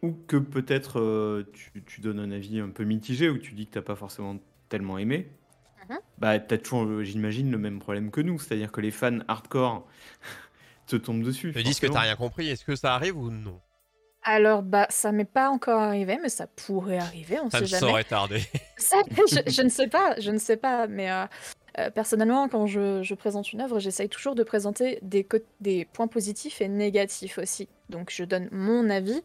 ou 0.01 0.13
que 0.27 0.38
peut-être 0.38 1.00
euh, 1.01 1.43
tu, 1.53 1.83
tu 1.86 2.01
donnes 2.01 2.19
un 2.19 2.31
avis 2.31 2.59
un 2.59 2.69
peu 2.69 2.83
mitigé, 2.86 3.29
ou 3.29 3.38
tu 3.38 3.53
dis 3.53 3.65
que 3.65 3.71
t'as 3.74 3.81
pas 3.81 3.95
forcément 3.95 4.38
tellement 4.69 4.98
aimé, 4.98 5.27
Bah 6.17 6.39
t'as 6.39 6.58
toujours, 6.58 6.84
euh, 6.84 7.03
j'imagine, 7.03 7.51
le 7.51 7.58
même 7.58 7.79
problème 7.79 8.12
que 8.12 8.22
nous, 8.22 8.39
c'est-à-dire 8.39 8.72
que 8.72 8.81
les 8.81 8.91
fans 8.91 9.19
hardcore 9.27 9.88
te 10.88 10.96
tombent 10.96 11.24
dessus. 11.24 11.51
Te 11.53 11.60
disent 11.60 11.79
que 11.79 11.88
t'as 11.88 12.01
rien 12.01 12.15
compris. 12.15 12.50
Est-ce 12.50 12.65
que 12.65 12.75
ça 12.75 12.93
arrive 12.96 13.17
ou 13.17 13.29
non? 13.31 13.60
Alors, 14.24 14.63
bah, 14.63 14.86
ça 14.89 15.12
m'est 15.13 15.24
pas 15.24 15.50
encore 15.50 15.79
arrivé, 15.79 16.19
mais 16.22 16.27
ça 16.29 16.46
pourrait 16.46 16.98
arriver, 16.98 17.39
on 17.41 17.50
Ça 17.50 17.60
sait 17.60 17.63
ne 17.63 17.67
jamais. 17.69 17.79
saurait 17.79 18.03
tarder. 18.03 18.43
Ça, 18.77 18.98
je, 19.31 19.51
je 19.51 19.62
ne 19.62 19.69
sais 19.69 19.88
pas, 19.88 20.19
je 20.19 20.29
ne 20.31 20.38
sais 20.38 20.58
pas, 20.58 20.88
mais 20.88 21.10
euh, 21.10 21.25
euh, 21.78 21.90
personnellement, 21.90 22.48
quand 22.50 22.66
je, 22.68 23.04
je 23.04 23.14
présente 23.16 23.54
une 23.54 23.62
œuvre, 23.62 23.80
j'essaye 23.80 24.10
toujours 24.10 24.36
de 24.36 24.44
présenter 24.44 25.00
des, 25.02 25.86
points 25.86 26.08
positifs 26.08 26.62
et 26.62 26.68
négatifs 26.68 27.38
aussi. 27.38 27.68
Donc, 27.90 28.12
je 28.12 28.24
donne 28.24 28.50
mon 28.52 28.90
avis. 28.90 29.22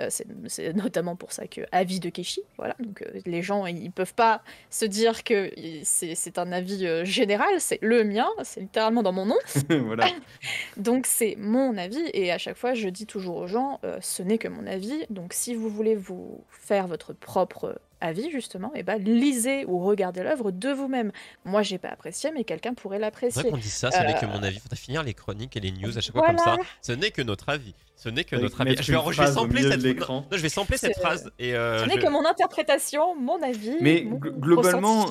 Euh, 0.00 0.08
c'est 0.46 0.72
notamment 0.74 1.14
pour 1.14 1.32
ça 1.32 1.46
que 1.46 1.60
avis 1.70 2.00
de 2.00 2.08
Keshi, 2.08 2.42
voilà. 2.56 2.74
Donc, 2.80 3.02
euh, 3.02 3.20
les 3.26 3.42
gens, 3.42 3.66
ils 3.66 3.90
peuvent 3.92 4.14
pas 4.14 4.42
se 4.70 4.84
dire 4.84 5.22
que 5.22 5.50
c'est 5.84 6.38
un 6.38 6.50
avis 6.52 7.04
général, 7.04 7.48
c'est 7.58 7.78
le 7.80 8.04
mien, 8.04 8.28
c'est 8.42 8.60
littéralement 8.60 9.02
dans 9.02 9.12
mon 9.12 9.26
nom. 9.26 9.38
voilà. 9.68 10.06
Donc 10.76 11.06
c'est 11.06 11.36
mon 11.38 11.76
avis 11.76 12.02
et 12.12 12.32
à 12.32 12.38
chaque 12.38 12.56
fois 12.56 12.74
je 12.74 12.88
dis 12.88 13.06
toujours 13.06 13.36
aux 13.36 13.46
gens 13.46 13.80
ce 14.00 14.22
n'est 14.22 14.38
que 14.38 14.48
mon 14.48 14.66
avis. 14.66 15.04
Donc 15.10 15.32
si 15.32 15.54
vous 15.54 15.68
voulez 15.68 15.94
vous 15.94 16.44
faire 16.50 16.86
votre 16.86 17.12
propre 17.12 17.80
avis 18.00 18.30
justement, 18.30 18.72
et 18.74 18.82
ben 18.82 18.96
lisez 19.02 19.64
ou 19.66 19.78
regardez 19.78 20.22
l'œuvre 20.22 20.50
de 20.50 20.68
vous-même. 20.70 21.10
Moi 21.44 21.62
j'ai 21.62 21.78
pas 21.78 21.88
apprécié 21.88 22.30
mais 22.32 22.44
quelqu'un 22.44 22.74
pourrait 22.74 22.96
C'est 22.96 23.00
vrai 23.00 23.06
l'apprécier. 23.06 23.50
qu'on 23.50 23.56
dit 23.56 23.68
ça, 23.68 23.90
ce 23.90 23.98
n'est 23.98 24.14
que 24.14 24.24
Euh, 24.26 24.28
mon 24.28 24.42
avis. 24.42 24.58
Faudrait 24.60 24.76
finir 24.76 25.02
les 25.02 25.14
chroniques 25.14 25.56
et 25.56 25.60
les 25.60 25.70
news 25.72 25.96
à 25.96 26.00
chaque 26.00 26.12
fois 26.14 26.26
comme 26.26 26.38
ça. 26.38 26.56
Ce 26.82 26.92
n'est 26.92 27.10
que 27.10 27.22
notre 27.22 27.48
avis. 27.48 27.74
Ce 27.96 28.08
n'est 28.08 28.22
que 28.24 28.36
Avec 28.36 28.44
notre 28.44 28.60
avis. 28.60 28.76
Je 28.80 28.92
vais, 28.92 28.98
je 29.12 29.20
vais 29.22 29.26
sampler 29.32 29.62
cette. 29.62 30.08
Non, 30.08 30.24
je 30.30 30.36
vais 30.36 30.48
sampler 30.48 30.76
cette 30.76 30.96
phrase 30.98 31.30
et 31.38 31.54
euh, 31.54 31.80
Ce 31.80 31.84
je- 31.84 31.88
n'est 31.94 32.00
que 32.00 32.08
mon 32.08 32.24
interprétation, 32.24 33.16
mon 33.16 33.42
avis. 33.42 33.76
Mais 33.80 34.04
mon 34.06 34.18
gl- 34.18 34.38
globalement, 34.38 35.06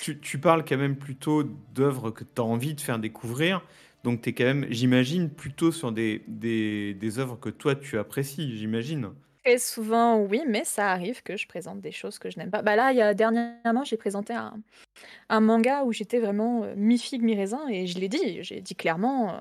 tu 0.00 0.38
parles 0.38 0.64
quand 0.64 0.76
même 0.76 0.96
plutôt 0.96 1.42
d'œuvres 1.74 2.10
que 2.10 2.22
tu 2.24 2.40
as 2.40 2.44
envie 2.44 2.74
de 2.74 2.80
faire 2.80 2.98
découvrir. 2.98 3.62
Donc, 4.04 4.22
tu 4.22 4.30
es 4.30 4.32
quand 4.32 4.44
même, 4.44 4.66
j'imagine, 4.70 5.28
plutôt 5.28 5.72
sur 5.72 5.92
des, 5.92 6.22
des, 6.26 6.94
des 6.94 7.18
œuvres 7.18 7.36
que 7.38 7.50
toi 7.50 7.74
tu 7.74 7.98
apprécies, 7.98 8.56
j'imagine. 8.56 9.10
Très 9.44 9.58
souvent, 9.58 10.18
oui, 10.18 10.42
mais 10.46 10.64
ça 10.64 10.90
arrive 10.90 11.22
que 11.22 11.36
je 11.36 11.46
présente 11.48 11.80
des 11.80 11.92
choses 11.92 12.18
que 12.18 12.28
je 12.30 12.38
n'aime 12.38 12.50
pas. 12.50 12.60
Bah 12.60 12.76
là, 12.76 12.92
il 12.92 12.98
y 12.98 13.02
a 13.02 13.14
dernièrement, 13.14 13.84
j'ai 13.84 13.96
présenté 13.96 14.34
un, 14.34 15.40
manga 15.40 15.84
où 15.84 15.92
j'étais 15.92 16.20
vraiment 16.20 16.64
euh, 16.64 16.74
mi-figue, 16.76 17.22
mi-raisin, 17.22 17.66
et 17.68 17.86
je 17.86 17.98
l'ai 17.98 18.08
dit, 18.10 18.42
j'ai 18.42 18.60
dit 18.60 18.74
clairement, 18.74 19.34
euh, 19.34 19.40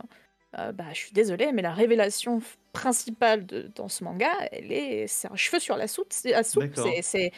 euh, 0.57 0.71
bah, 0.71 0.85
je 0.93 0.97
suis 0.97 1.11
désolée, 1.11 1.51
mais 1.51 1.61
la 1.61 1.73
révélation 1.73 2.41
principale 2.71 3.45
de, 3.45 3.71
dans 3.75 3.87
ce 3.87 4.03
manga, 4.03 4.29
elle 4.51 4.71
est, 4.71 5.05
c'est 5.07 5.31
un 5.31 5.35
cheveu 5.35 5.59
sur 5.59 5.75
la 5.75 5.87
soupe, 5.87 6.07
c'est, 6.09 6.31
la 6.31 6.43
soupe, 6.43 6.63
D'accord. 6.63 6.87
c'est, 6.95 7.01
c'est, 7.01 7.31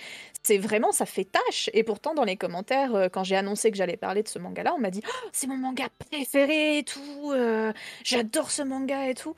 c'est 0.43 0.57
vraiment, 0.57 0.91
ça 0.91 1.05
fait 1.05 1.25
tâche. 1.25 1.69
Et 1.73 1.83
pourtant, 1.83 2.13
dans 2.13 2.23
les 2.23 2.37
commentaires, 2.37 2.95
euh, 2.95 3.09
quand 3.09 3.23
j'ai 3.23 3.35
annoncé 3.35 3.69
que 3.69 3.77
j'allais 3.77 3.97
parler 3.97 4.23
de 4.23 4.27
ce 4.29 4.39
manga-là, 4.39 4.73
on 4.75 4.79
m'a 4.79 4.91
dit, 4.91 5.01
Oh, 5.05 5.29
c'est 5.33 5.47
mon 5.47 5.57
manga 5.57 5.87
préféré 6.09 6.79
et 6.79 6.83
tout, 6.83 7.31
euh, 7.31 7.73
j'adore 8.03 8.49
ce 8.49 8.61
manga 8.61 9.09
et 9.09 9.13
tout. 9.13 9.35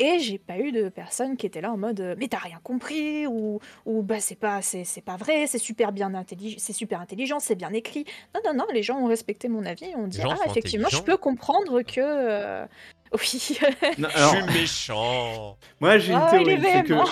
Et 0.00 0.18
j'ai 0.18 0.38
pas 0.38 0.58
eu 0.58 0.72
de 0.72 0.88
personne 0.88 1.36
qui 1.36 1.46
était 1.46 1.60
là 1.60 1.72
en 1.72 1.76
mode 1.76 2.16
mais 2.18 2.28
t'as 2.28 2.38
rien 2.38 2.58
compris 2.62 3.26
ou, 3.26 3.60
ou 3.86 4.02
bah 4.02 4.20
c'est 4.20 4.38
pas 4.38 4.62
c'est, 4.62 4.84
c'est 4.84 5.00
pas 5.00 5.16
vrai 5.16 5.46
c'est 5.46 5.58
super 5.58 5.92
bien 5.92 6.14
intelligent 6.14 6.56
c'est 6.58 6.72
super 6.72 7.00
intelligent 7.00 7.38
c'est 7.38 7.54
bien 7.54 7.72
écrit 7.72 8.04
non 8.34 8.40
non 8.44 8.54
non 8.54 8.66
les 8.72 8.82
gens 8.82 8.98
ont 8.98 9.06
respecté 9.06 9.48
mon 9.48 9.64
avis 9.64 9.92
on 9.96 10.06
dit 10.06 10.20
ah 10.22 10.36
effectivement 10.46 10.88
je 10.88 11.02
peux 11.02 11.16
comprendre 11.16 11.82
que 11.82 12.66
oui 13.20 13.58
Non, 13.98 14.08
je 14.14 14.22
suis 14.22 14.42
méchant. 14.42 15.58
moi 15.80 15.98
j'ai 15.98 16.12
une 16.12 16.18
Ah, 16.18 16.30
théorie, 16.30 16.60
c'est 16.62 16.82
que, 16.82 16.94
véhément. 16.94 17.04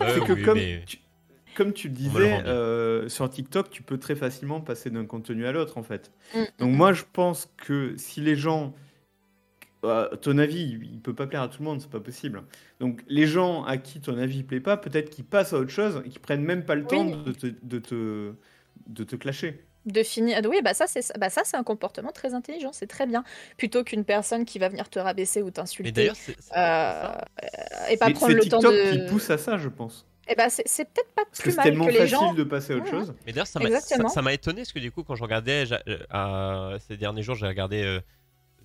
Ouais, 0.00 0.10
c'est 0.14 0.24
que 0.24 0.32
oui, 0.32 0.42
comme, 0.42 0.58
mais- 0.58 0.82
tu, 0.86 0.98
comme 1.54 1.72
tu 1.72 1.88
le 1.88 1.94
disais, 1.94 2.42
euh, 2.46 3.08
sur 3.08 3.28
TikTok, 3.30 3.70
tu 3.70 3.82
peux 3.82 3.98
très 3.98 4.14
facilement 4.16 4.60
passer 4.60 4.90
d'un 4.90 5.06
contenu 5.06 5.46
à 5.46 5.52
l'autre, 5.52 5.78
en 5.78 5.82
fait. 5.82 6.12
Mm, 6.34 6.44
Donc 6.58 6.74
moi, 6.74 6.92
je 6.92 7.04
pense 7.12 7.50
que 7.56 7.94
si 7.96 8.20
les 8.20 8.36
gens... 8.36 8.74
euh, 9.84 10.08
ton 10.16 10.38
avis, 10.38 10.78
il, 10.92 11.00
peut 11.00 11.14
pas 11.14 11.26
plaire 11.26 11.42
à 11.42 11.48
tout 11.48 11.58
le 11.62 11.64
monde, 11.66 11.80
c'est 11.80 11.90
pas 11.90 12.00
possible. 12.00 12.42
Donc 12.80 13.02
les 13.08 13.26
gens 13.26 13.64
à 13.64 13.76
qui 13.78 14.00
ton 14.00 14.18
avis 14.18 14.42
plaît 14.42 14.60
pas, 14.60 14.76
peut-être 14.76 15.10
qu'ils 15.10 15.24
passent 15.24 15.52
à 15.52 15.58
autre 15.58 15.70
chose 15.70 16.02
et 16.04 16.08
qu'ils 16.08 16.20
prennent 16.20 16.42
même 16.44 16.64
pas 16.64 16.74
le 16.74 16.86
temps 16.86 17.04
de 17.04 17.32
te, 17.32 17.46
de 17.62 17.78
te, 17.78 18.34
de 18.88 19.04
te 19.04 19.16
clasher. 19.16 19.65
De 19.86 20.02
finir 20.02 20.40
oui 20.48 20.60
bah 20.62 20.74
ça 20.74 20.86
c'est 20.86 21.16
bah 21.18 21.30
ça 21.30 21.42
c'est 21.44 21.56
un 21.56 21.62
comportement 21.62 22.10
très 22.12 22.34
intelligent 22.34 22.72
c'est 22.72 22.86
très 22.88 23.06
bien 23.06 23.22
plutôt 23.56 23.84
qu'une 23.84 24.04
personne 24.04 24.44
qui 24.44 24.58
va 24.58 24.68
venir 24.68 24.88
te 24.90 24.98
rabaisser 24.98 25.42
ou 25.42 25.46
Mais 25.46 25.52
t'insulter 25.52 25.92
d'ailleurs, 25.92 26.16
c'est 26.16 26.36
c'est- 26.40 26.56
euh, 26.56 27.12
et 27.90 27.96
pas 27.96 28.10
prendre 28.10 28.32
c'est 28.32 28.34
le 28.34 28.48
temps 28.48 28.58
TikTok 28.58 28.74
de 28.74 28.90
qui 29.04 29.10
pousse 29.10 29.30
à 29.30 29.38
ça, 29.38 29.56
je 29.58 29.68
pense. 29.68 30.06
et 30.28 30.34
bah 30.34 30.50
c'est, 30.50 30.66
c'est 30.66 30.84
peut-être 30.86 31.12
pas 31.14 31.24
Parce 31.24 31.38
que 31.38 31.42
plus 31.44 31.50
c'est 31.52 31.56
mal 31.58 31.64
tellement 31.64 31.86
que 31.86 31.90
les 31.92 31.96
facile 31.98 32.16
gens 32.16 32.34
de 32.34 32.44
passer 32.44 32.72
à 32.72 32.76
autre 32.76 32.90
chose. 32.90 33.14
Mais 33.24 33.32
d'ailleurs, 33.32 33.46
ça 33.46 33.60
m'a 33.60 33.66
ça- 33.70 33.76
Exactement. 33.76 34.08
ça 34.08 34.22
m'a 34.22 34.32
étonné 34.32 34.62
parce 34.62 34.72
que 34.72 34.78
du 34.80 34.90
coup, 34.90 35.04
quand 35.04 35.14
je 35.14 35.22
regardais 35.22 35.66
j'a- 35.66 35.82
euh, 35.86 36.78
ces 36.88 36.96
derniers 36.96 37.22
jours, 37.22 37.36
j'ai 37.36 37.46
regardé 37.46 37.82
euh, 37.84 38.00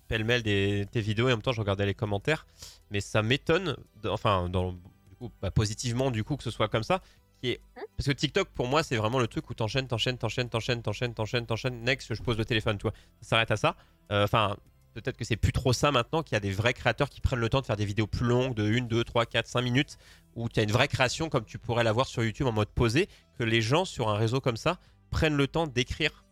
pêle-mêle 0.08 0.42
des, 0.44 0.86
tes 0.92 1.02
vidéos 1.02 1.30
et 1.30 1.32
en 1.34 1.36
même 1.36 1.42
temps, 1.44 1.52
je 1.54 1.62
regardais 1.62 1.86
les 1.86 1.94
commentaires. 1.94 2.46
Mais 2.90 3.00
ça 3.00 3.22
m'étonne, 3.22 3.78
enfin, 4.06 4.50
dans, 4.50 4.72
du 4.74 5.16
coup, 5.18 5.30
bah, 5.42 5.52
positivement, 5.52 6.12
du 6.12 6.24
coup, 6.24 6.36
que 6.36 6.44
ce 6.44 6.52
soit 6.52 6.68
comme 6.68 6.84
ça. 6.84 7.02
Qui 7.42 7.52
est... 7.52 7.62
Parce 7.98 8.08
que 8.08 8.12
TikTok, 8.14 8.50
pour 8.50 8.68
moi, 8.68 8.84
c'est 8.84 8.96
vraiment 8.96 9.20
le 9.20 9.28
truc 9.28 9.50
où 9.50 9.54
t'enchaînes, 9.54 9.88
t'enchaînes, 9.88 10.18
t'enchaînes, 10.18 10.50
t'enchaînes, 10.50 10.82
t'enchaînes, 10.82 11.14
t'enchaînes, 11.14 11.46
t'enchaînes. 11.46 11.84
Next, 11.84 12.14
je 12.14 12.22
pose 12.22 12.38
le 12.38 12.46
téléphone, 12.46 12.78
tu 12.78 12.84
vois. 12.84 12.94
Ça 13.22 13.30
s'arrête 13.30 13.52
à 13.52 13.58
ça. 13.58 13.76
Euh, 14.12 14.24
Enfin. 14.24 14.58
Peut-être 14.94 15.16
que 15.16 15.24
c'est 15.24 15.38
plus 15.38 15.54
trop 15.54 15.72
ça 15.72 15.90
maintenant, 15.90 16.22
qu'il 16.22 16.34
y 16.34 16.36
a 16.36 16.42
des 16.42 16.52
vrais 16.52 16.74
créateurs 16.74 17.10
qui 17.10 17.22
prennent 17.22 17.40
le 17.40 17.48
temps 17.48 17.62
de 17.62 17.66
faire 17.66 17.78
des 17.78 17.86
vidéos 17.86 18.08
plus 18.08 18.26
longues, 18.26 18.54
de 18.54 18.70
1, 18.78 18.82
2, 18.88 19.06
3, 19.06 19.26
4, 19.26 19.48
5 19.48 19.62
minutes, 19.62 19.98
où 20.36 20.50
tu 20.50 20.60
as 20.60 20.64
une 20.64 20.72
vraie 20.74 20.90
création 20.90 21.30
comme 21.30 21.46
tu 21.46 21.58
pourrais 21.58 21.86
l'avoir 21.86 22.08
sur 22.08 22.26
YouTube 22.26 22.46
en 22.48 22.52
mode 22.52 22.68
posé, 22.68 23.08
que 23.40 23.46
les 23.46 23.62
gens 23.62 23.86
sur 23.86 24.10
un 24.10 24.16
réseau 24.16 24.42
comme 24.42 24.58
ça 24.58 24.80
prennent 25.10 25.38
le 25.38 25.48
temps 25.48 25.66
d'écrire. 25.66 26.26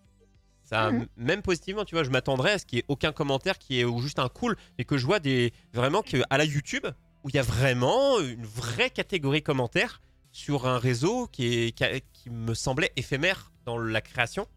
Ça, 0.66 0.92
Mhm. 0.92 1.08
Même 1.16 1.42
positivement, 1.42 1.86
tu 1.86 1.96
vois, 1.96 2.04
je 2.04 2.10
m'attendrais 2.10 2.52
à 2.52 2.60
ce 2.60 2.66
qu'il 2.66 2.76
n'y 2.76 2.82
ait 2.82 2.86
aucun 2.90 3.14
commentaire 3.14 3.58
qui 3.60 3.80
est 3.80 3.86
ou 3.86 4.02
juste 4.02 4.20
un 4.20 4.28
cool, 4.28 4.58
mais 4.78 4.84
que 4.84 4.98
je 4.98 5.06
vois 5.06 5.20
des 5.20 5.54
vraiment 5.74 6.02
que 6.02 6.18
à 6.30 6.38
la 6.38 6.44
YouTube 6.44 6.86
où 7.24 7.30
il 7.30 7.36
y 7.36 7.40
a 7.40 7.44
vraiment 7.44 8.20
une 8.20 8.46
vraie 8.46 8.90
catégorie 8.90 9.42
commentaires 9.42 10.02
sur 10.44 10.68
un 10.68 10.78
réseau 10.80 11.28
qui, 11.28 11.46
est, 11.68 11.72
qui, 11.74 11.84
a- 11.84 12.00
qui 12.00 12.30
me 12.30 12.54
semblait 12.54 12.92
éphémère 12.96 13.52
dans 13.66 13.78
la 13.80 14.02
création, 14.02 14.48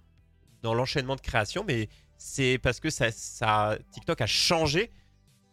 dans 0.62 0.74
l'enchaînement 0.74 1.16
de 1.16 1.22
création, 1.22 1.64
mais 1.66 1.88
c'est 2.18 2.58
parce 2.62 2.80
que 2.80 2.90
ça, 2.90 3.10
ça 3.12 3.78
TikTok 3.92 4.20
a 4.22 4.26
changé. 4.26 4.92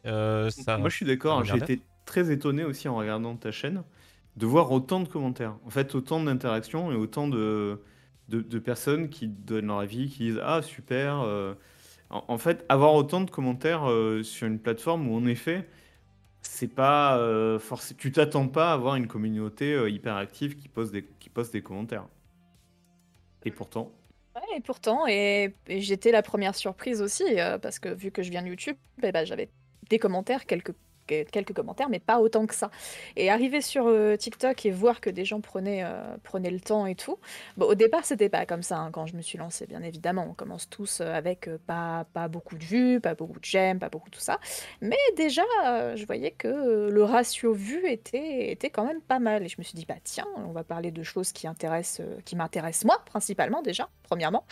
euh, 0.07 0.49
ça, 0.51 0.77
Moi, 0.77 0.89
je 0.89 0.95
suis 0.95 1.05
d'accord. 1.05 1.43
ça 1.45 1.45
J'ai 1.45 1.57
été 1.57 1.81
très 2.05 2.31
étonné 2.31 2.63
aussi 2.63 2.87
en 2.87 2.95
regardant 2.95 3.35
ta 3.35 3.51
chaîne 3.51 3.83
de 4.35 4.45
voir 4.45 4.71
autant 4.71 4.99
de 5.01 5.07
commentaires. 5.07 5.57
En 5.65 5.69
fait, 5.69 5.95
autant 5.95 6.21
d'interactions 6.23 6.91
et 6.91 6.95
autant 6.95 7.27
de, 7.27 7.81
de, 8.29 8.41
de 8.41 8.59
personnes 8.59 9.09
qui 9.09 9.27
donnent 9.27 9.67
leur 9.67 9.79
avis, 9.79 10.09
qui 10.09 10.19
disent 10.31 10.39
Ah, 10.43 10.61
super. 10.61 11.19
euh. 11.21 11.53
En, 12.11 12.25
en 12.29 12.39
fait, 12.39 12.65
avoir 12.69 12.93
autant 12.95 13.21
de 13.21 13.31
commentaires 13.31 13.89
euh, 13.89 14.23
sur 14.23 14.47
une 14.47 14.59
plateforme 14.59 15.07
où, 15.09 15.15
en 15.17 15.25
effet, 15.27 15.69
c'est 16.41 16.67
pas 16.67 17.17
euh, 17.17 17.59
forcé. 17.59 17.95
Tu 17.95 18.11
t'attends 18.11 18.47
pas 18.47 18.71
à 18.71 18.73
avoir 18.73 18.95
une 18.95 19.07
communauté 19.07 19.73
euh, 19.73 19.89
hyper 19.89 20.15
active 20.15 20.55
qui 20.55 20.67
pose 20.67 20.91
des, 20.91 21.05
qui 21.19 21.29
poste 21.29 21.53
des 21.53 21.61
commentaires. 21.61 22.07
Et 23.45 23.51
pourtant. 23.51 23.91
Et 24.55 24.61
pourtant, 24.61 25.05
et, 25.07 25.53
j'étais 25.67 26.11
la 26.11 26.21
première 26.21 26.55
surprise 26.55 27.01
aussi, 27.01 27.23
euh, 27.39 27.57
parce 27.57 27.79
que 27.79 27.89
vu 27.89 28.11
que 28.11 28.23
je 28.23 28.31
viens 28.31 28.41
de 28.41 28.47
YouTube, 28.47 28.77
eh 29.03 29.11
ben, 29.11 29.25
j'avais 29.25 29.49
des 29.89 29.99
commentaires, 29.99 30.45
quelques, 30.45 30.71
que- 30.71 30.77
quelques 31.31 31.53
commentaires, 31.53 31.89
mais 31.89 31.99
pas 31.99 32.19
autant 32.19 32.45
que 32.45 32.55
ça. 32.55 32.71
Et 33.15 33.29
arriver 33.29 33.61
sur 33.61 33.87
euh, 33.87 34.15
TikTok 34.15 34.65
et 34.65 34.71
voir 34.71 35.01
que 35.01 35.09
des 35.09 35.25
gens 35.25 35.41
prenaient, 35.41 35.83
euh, 35.83 36.17
prenaient 36.23 36.51
le 36.51 36.59
temps 36.59 36.85
et 36.85 36.95
tout, 36.95 37.17
bon, 37.57 37.65
au 37.65 37.75
départ, 37.75 38.05
c'était 38.05 38.29
pas 38.29 38.45
comme 38.45 38.63
ça 38.63 38.77
hein, 38.77 38.91
quand 38.91 39.05
je 39.05 39.15
me 39.15 39.21
suis 39.21 39.37
lancée, 39.37 39.65
bien 39.67 39.81
évidemment. 39.81 40.27
On 40.29 40.33
commence 40.33 40.69
tous 40.69 41.01
euh, 41.01 41.13
avec 41.13 41.49
pas, 41.65 42.05
pas 42.13 42.27
beaucoup 42.27 42.55
de 42.55 42.63
vues, 42.63 42.99
pas 42.99 43.15
beaucoup 43.15 43.39
de 43.39 43.45
j'aime, 43.45 43.79
pas 43.79 43.89
beaucoup 43.89 44.09
tout 44.09 44.19
ça. 44.19 44.39
Mais 44.81 44.97
déjà, 45.17 45.43
je 45.95 46.05
voyais 46.05 46.31
que 46.31 46.89
le 46.89 47.03
ratio 47.03 47.53
vues 47.53 47.87
était, 47.87 48.51
était 48.51 48.69
quand 48.69 48.85
même 48.85 49.01
pas 49.01 49.19
mal. 49.19 49.43
Et 49.43 49.47
je 49.47 49.55
me 49.57 49.63
suis 49.63 49.75
dit, 49.75 49.85
bah 49.85 49.95
tiens, 50.03 50.27
on 50.37 50.51
va 50.51 50.63
parler 50.63 50.91
de 50.91 51.03
choses 51.03 51.31
qui, 51.31 51.47
intéressent, 51.47 52.05
qui 52.25 52.35
m'intéressent 52.35 52.85
moi, 52.85 53.01
principalement 53.05 53.61
déjà, 53.61 53.89
premièrement. 54.03 54.45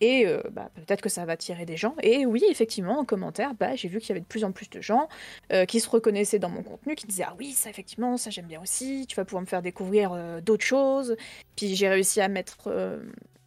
Et 0.00 0.26
euh, 0.26 0.40
bah, 0.52 0.70
peut-être 0.74 1.00
que 1.00 1.08
ça 1.08 1.24
va 1.24 1.32
attirer 1.32 1.66
des 1.66 1.76
gens. 1.76 1.94
Et 2.02 2.26
oui, 2.26 2.42
effectivement, 2.48 2.98
en 2.98 3.04
commentaire, 3.04 3.54
bah, 3.54 3.74
j'ai 3.74 3.88
vu 3.88 3.98
qu'il 3.98 4.10
y 4.10 4.12
avait 4.12 4.20
de 4.20 4.26
plus 4.26 4.44
en 4.44 4.52
plus 4.52 4.70
de 4.70 4.80
gens 4.80 5.08
euh, 5.52 5.64
qui 5.64 5.80
se 5.80 5.88
reconnaissaient 5.88 6.38
dans 6.38 6.48
mon 6.48 6.62
contenu, 6.62 6.94
qui 6.94 7.06
disaient 7.06 7.24
Ah 7.26 7.34
oui, 7.38 7.52
ça 7.52 7.70
effectivement, 7.70 8.16
ça 8.16 8.30
j'aime 8.30 8.46
bien 8.46 8.60
aussi, 8.62 9.06
tu 9.08 9.16
vas 9.16 9.24
pouvoir 9.24 9.42
me 9.42 9.46
faire 9.46 9.62
découvrir 9.62 10.12
euh, 10.12 10.40
d'autres 10.40 10.64
choses. 10.64 11.16
Puis 11.56 11.74
j'ai 11.74 11.88
réussi 11.88 12.20
à 12.20 12.28
mettre 12.28 12.70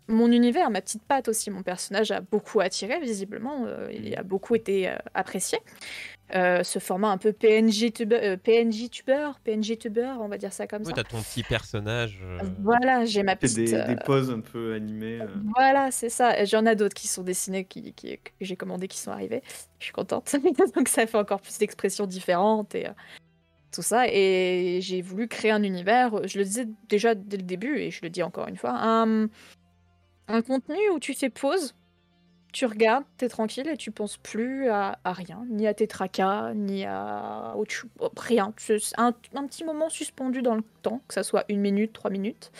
mon 0.08 0.32
univers, 0.32 0.70
ma 0.70 0.82
petite 0.82 1.04
patte 1.04 1.30
aussi. 1.30 1.50
Mon 1.50 1.64
personnage 1.64 2.12
a 2.12 2.20
beaucoup 2.20 2.60
attiré, 2.60 3.00
visiblement, 3.00 3.66
il 3.92 4.14
a 4.18 4.24
beaucoup 4.24 4.56
été 4.56 4.94
apprécié. 5.14 5.60
Euh, 6.34 6.64
ce 6.64 6.80
format 6.80 7.10
un 7.10 7.18
peu 7.18 7.34
PNG 7.34 7.92
tuber, 7.94 8.20
euh, 8.24 8.38
PNG 8.38 8.90
tuber, 8.90 9.32
PNG 9.44 9.78
tuber, 9.78 10.14
on 10.20 10.30
va 10.30 10.38
dire 10.38 10.54
ça 10.54 10.66
comme 10.66 10.82
Oui, 10.84 10.88
ça. 10.88 10.94
t'as 10.94 11.04
ton 11.04 11.22
petit 11.22 11.44
personnage. 11.44 12.20
euh, 12.24 12.40
Voilà, 12.62 13.04
j'ai 13.04 13.22
ma 13.24 13.36
petite. 13.36 13.58
des, 13.58 13.84
des 13.84 13.96
poses 14.06 14.32
un 14.32 14.40
peu 14.40 14.74
animées. 14.74 15.20
euh. 15.22 15.28
voilà, 15.56 15.92
c'est 15.92 16.08
ça. 16.10 16.46
J'en 16.46 16.66
ai 16.66 16.76
d'autres 16.78 16.94
qui 16.94 17.08
sont 17.10 17.24
dessinés, 17.24 17.66
qui, 17.66 17.92
qui- 17.94 18.18
que 18.18 18.32
j'ai 18.40 18.56
commandé, 18.56 18.88
qui 18.88 18.98
sont 18.98 19.12
arrivés. 19.12 19.42
Je 19.80 19.84
suis 19.86 19.94
contente. 19.94 20.34
Donc 20.76 20.88
ça 20.88 21.06
fait 21.06 21.18
encore 21.18 21.42
plus 21.42 21.58
d'expressions 21.58 22.06
différentes. 22.08 22.76
Et, 22.76 22.88
euh, 22.88 22.92
tout 23.74 23.82
ça. 23.82 24.06
Et 24.08 24.80
j'ai 24.82 25.02
voulu 25.02 25.28
créer 25.28 25.52
un 25.52 25.64
univers, 25.64 26.28
je 26.28 26.38
le 26.38 26.44
disais 26.46 26.68
déjà 26.90 27.16
dès 27.16 27.38
le 27.38 27.44
début, 27.44 27.78
et 27.80 27.90
je 27.92 28.00
le 28.04 28.10
dis 28.10 28.22
encore 28.24 28.48
une 28.48 28.58
fois, 28.58 28.72
un, 28.74 29.28
un 30.28 30.42
contenu 30.42 30.78
où 30.94 31.00
tu 31.00 31.14
fais 31.14 31.30
pause, 31.30 31.74
tu 32.52 32.66
regardes, 32.66 33.06
t'es 33.18 33.30
tranquille 33.30 33.68
et 33.68 33.78
tu 33.78 33.92
penses 33.92 34.18
plus 34.18 34.70
à, 34.70 34.98
rien, 35.06 35.46
ni 35.50 35.68
à 35.68 35.74
tes 35.74 35.88
tracas, 35.88 36.54
ni 36.54 36.86
à 36.86 37.54
autre 37.56 37.86
rien. 38.18 38.54
Un, 38.98 39.14
un 39.36 39.48
petit 39.48 39.64
moment 39.64 39.90
suspendu 39.90 40.42
dans 40.42 40.56
le 40.56 40.64
temps, 40.82 41.02
que 41.08 41.14
ça 41.14 41.24
soit 41.24 41.46
une 41.50 41.62
minute, 41.62 41.94
trois 41.94 42.12
minutes. 42.12 42.52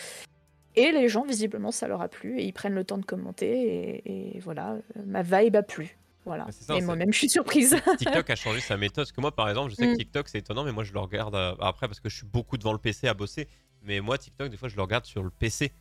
Et 0.74 0.90
les 0.90 1.08
gens, 1.08 1.24
visiblement, 1.24 1.70
ça 1.70 1.86
leur 1.86 2.00
a 2.00 2.08
plu 2.08 2.38
et 2.38 2.44
ils 2.44 2.52
prennent 2.52 2.74
le 2.74 2.84
temps 2.84 2.98
de 2.98 3.04
commenter. 3.04 4.02
Et, 4.06 4.38
voilà, 4.40 4.76
ma 5.04 5.22
vibe 5.22 5.56
a 5.56 5.62
plu. 5.62 5.98
Voilà. 6.24 6.46
et 6.74 6.80
moi-même, 6.80 7.12
je 7.12 7.18
suis 7.18 7.28
surprise. 7.28 7.76
TikTok 7.98 8.30
a 8.30 8.36
changé 8.36 8.60
sa 8.60 8.76
méthode. 8.76 9.04
Parce 9.04 9.12
que 9.12 9.20
moi, 9.20 9.34
par 9.34 9.48
exemple, 9.48 9.70
je 9.70 9.76
sais 9.76 9.86
que 9.86 9.92
mm. 9.92 9.98
TikTok, 9.98 10.28
c'est 10.28 10.38
étonnant, 10.38 10.64
mais 10.64 10.72
moi, 10.72 10.84
je 10.84 10.92
le 10.92 11.00
regarde 11.00 11.34
euh, 11.34 11.54
après 11.60 11.88
parce 11.88 12.00
que 12.00 12.08
je 12.08 12.16
suis 12.16 12.26
beaucoup 12.26 12.56
devant 12.56 12.72
le 12.72 12.78
PC 12.78 13.08
à 13.08 13.14
bosser. 13.14 13.48
Mais 13.82 14.00
moi, 14.00 14.16
TikTok, 14.16 14.48
des 14.48 14.56
fois, 14.56 14.68
je 14.68 14.76
le 14.76 14.82
regarde 14.82 15.04
sur 15.04 15.22
le 15.22 15.30
PC. 15.30 15.72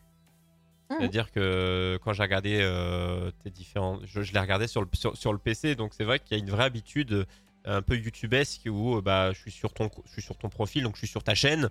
Mm. 0.92 1.00
C'est-à-dire 1.00 1.32
que 1.32 2.00
quand 2.04 2.14
j'ai 2.14 2.24
regardé 2.24 2.60
euh, 2.62 3.32
tes 3.44 3.50
différents. 3.50 4.00
Je, 4.06 4.22
je 4.22 4.34
l'ai 4.34 4.40
regardé 4.40 4.68
sur 4.68 4.82
le, 4.82 4.88
sur, 4.94 5.34
le 5.34 5.40
PC. 5.40 5.76
Donc, 5.76 5.94
c'est 5.94 6.04
vrai 6.04 6.20
qu'il 6.20 6.38
y 6.38 6.40
a 6.40 6.44
une 6.44 6.50
vraie 6.50 6.66
habitude 6.66 7.12
euh, 7.14 7.26
un 7.66 7.82
peu 7.82 7.98
YouTubesque 7.98 8.68
où 8.68 9.02
bah, 9.02 9.34
je, 9.34 9.40
suis 9.40 9.52
sur 9.52 9.74
ton, 9.74 9.90
je 10.06 10.12
suis 10.12 10.22
sur 10.22 10.38
ton 10.38 10.50
profil, 10.50 10.84
donc 10.84 10.96
je 10.96 11.00
suis 11.00 11.08
sur 11.08 11.24
ta 11.24 11.36
chaîne. 11.36 11.70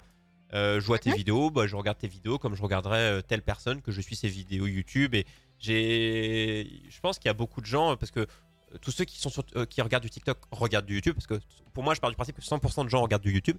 Euh, 0.52 0.80
je 0.80 0.86
vois 0.86 0.98
tes 0.98 1.12
vidéos, 1.12 1.50
bah, 1.50 1.66
je 1.66 1.76
regarde 1.76 1.98
tes 1.98 2.08
vidéos 2.08 2.38
comme 2.38 2.56
je 2.56 2.62
regarderais 2.62 3.18
euh, 3.18 3.22
telle 3.22 3.42
personne 3.42 3.80
que 3.82 3.92
je 3.92 4.00
suis 4.00 4.16
ses 4.16 4.28
vidéos 4.28 4.66
YouTube. 4.66 5.14
Et 5.14 5.24
j'ai, 5.58 6.82
je 6.88 7.00
pense 7.00 7.18
qu'il 7.18 7.28
y 7.28 7.30
a 7.30 7.34
beaucoup 7.34 7.60
de 7.60 7.66
gens 7.66 7.96
parce 7.96 8.10
que 8.10 8.20
euh, 8.20 8.26
tous 8.80 8.90
ceux 8.90 9.04
qui 9.04 9.18
sont 9.18 9.30
qui 9.68 9.82
regardent 9.82 10.02
du 10.02 10.10
TikTok 10.10 10.38
regardent 10.50 10.86
du 10.86 10.94
YouTube 10.94 11.14
parce 11.14 11.26
que 11.26 11.40
pour 11.72 11.84
moi, 11.84 11.94
je 11.94 12.00
pars 12.00 12.10
du 12.10 12.16
principe 12.16 12.36
que 12.36 12.42
100% 12.42 12.84
de 12.84 12.88
gens 12.88 13.02
regardent 13.02 13.22
du 13.22 13.32
YouTube. 13.32 13.58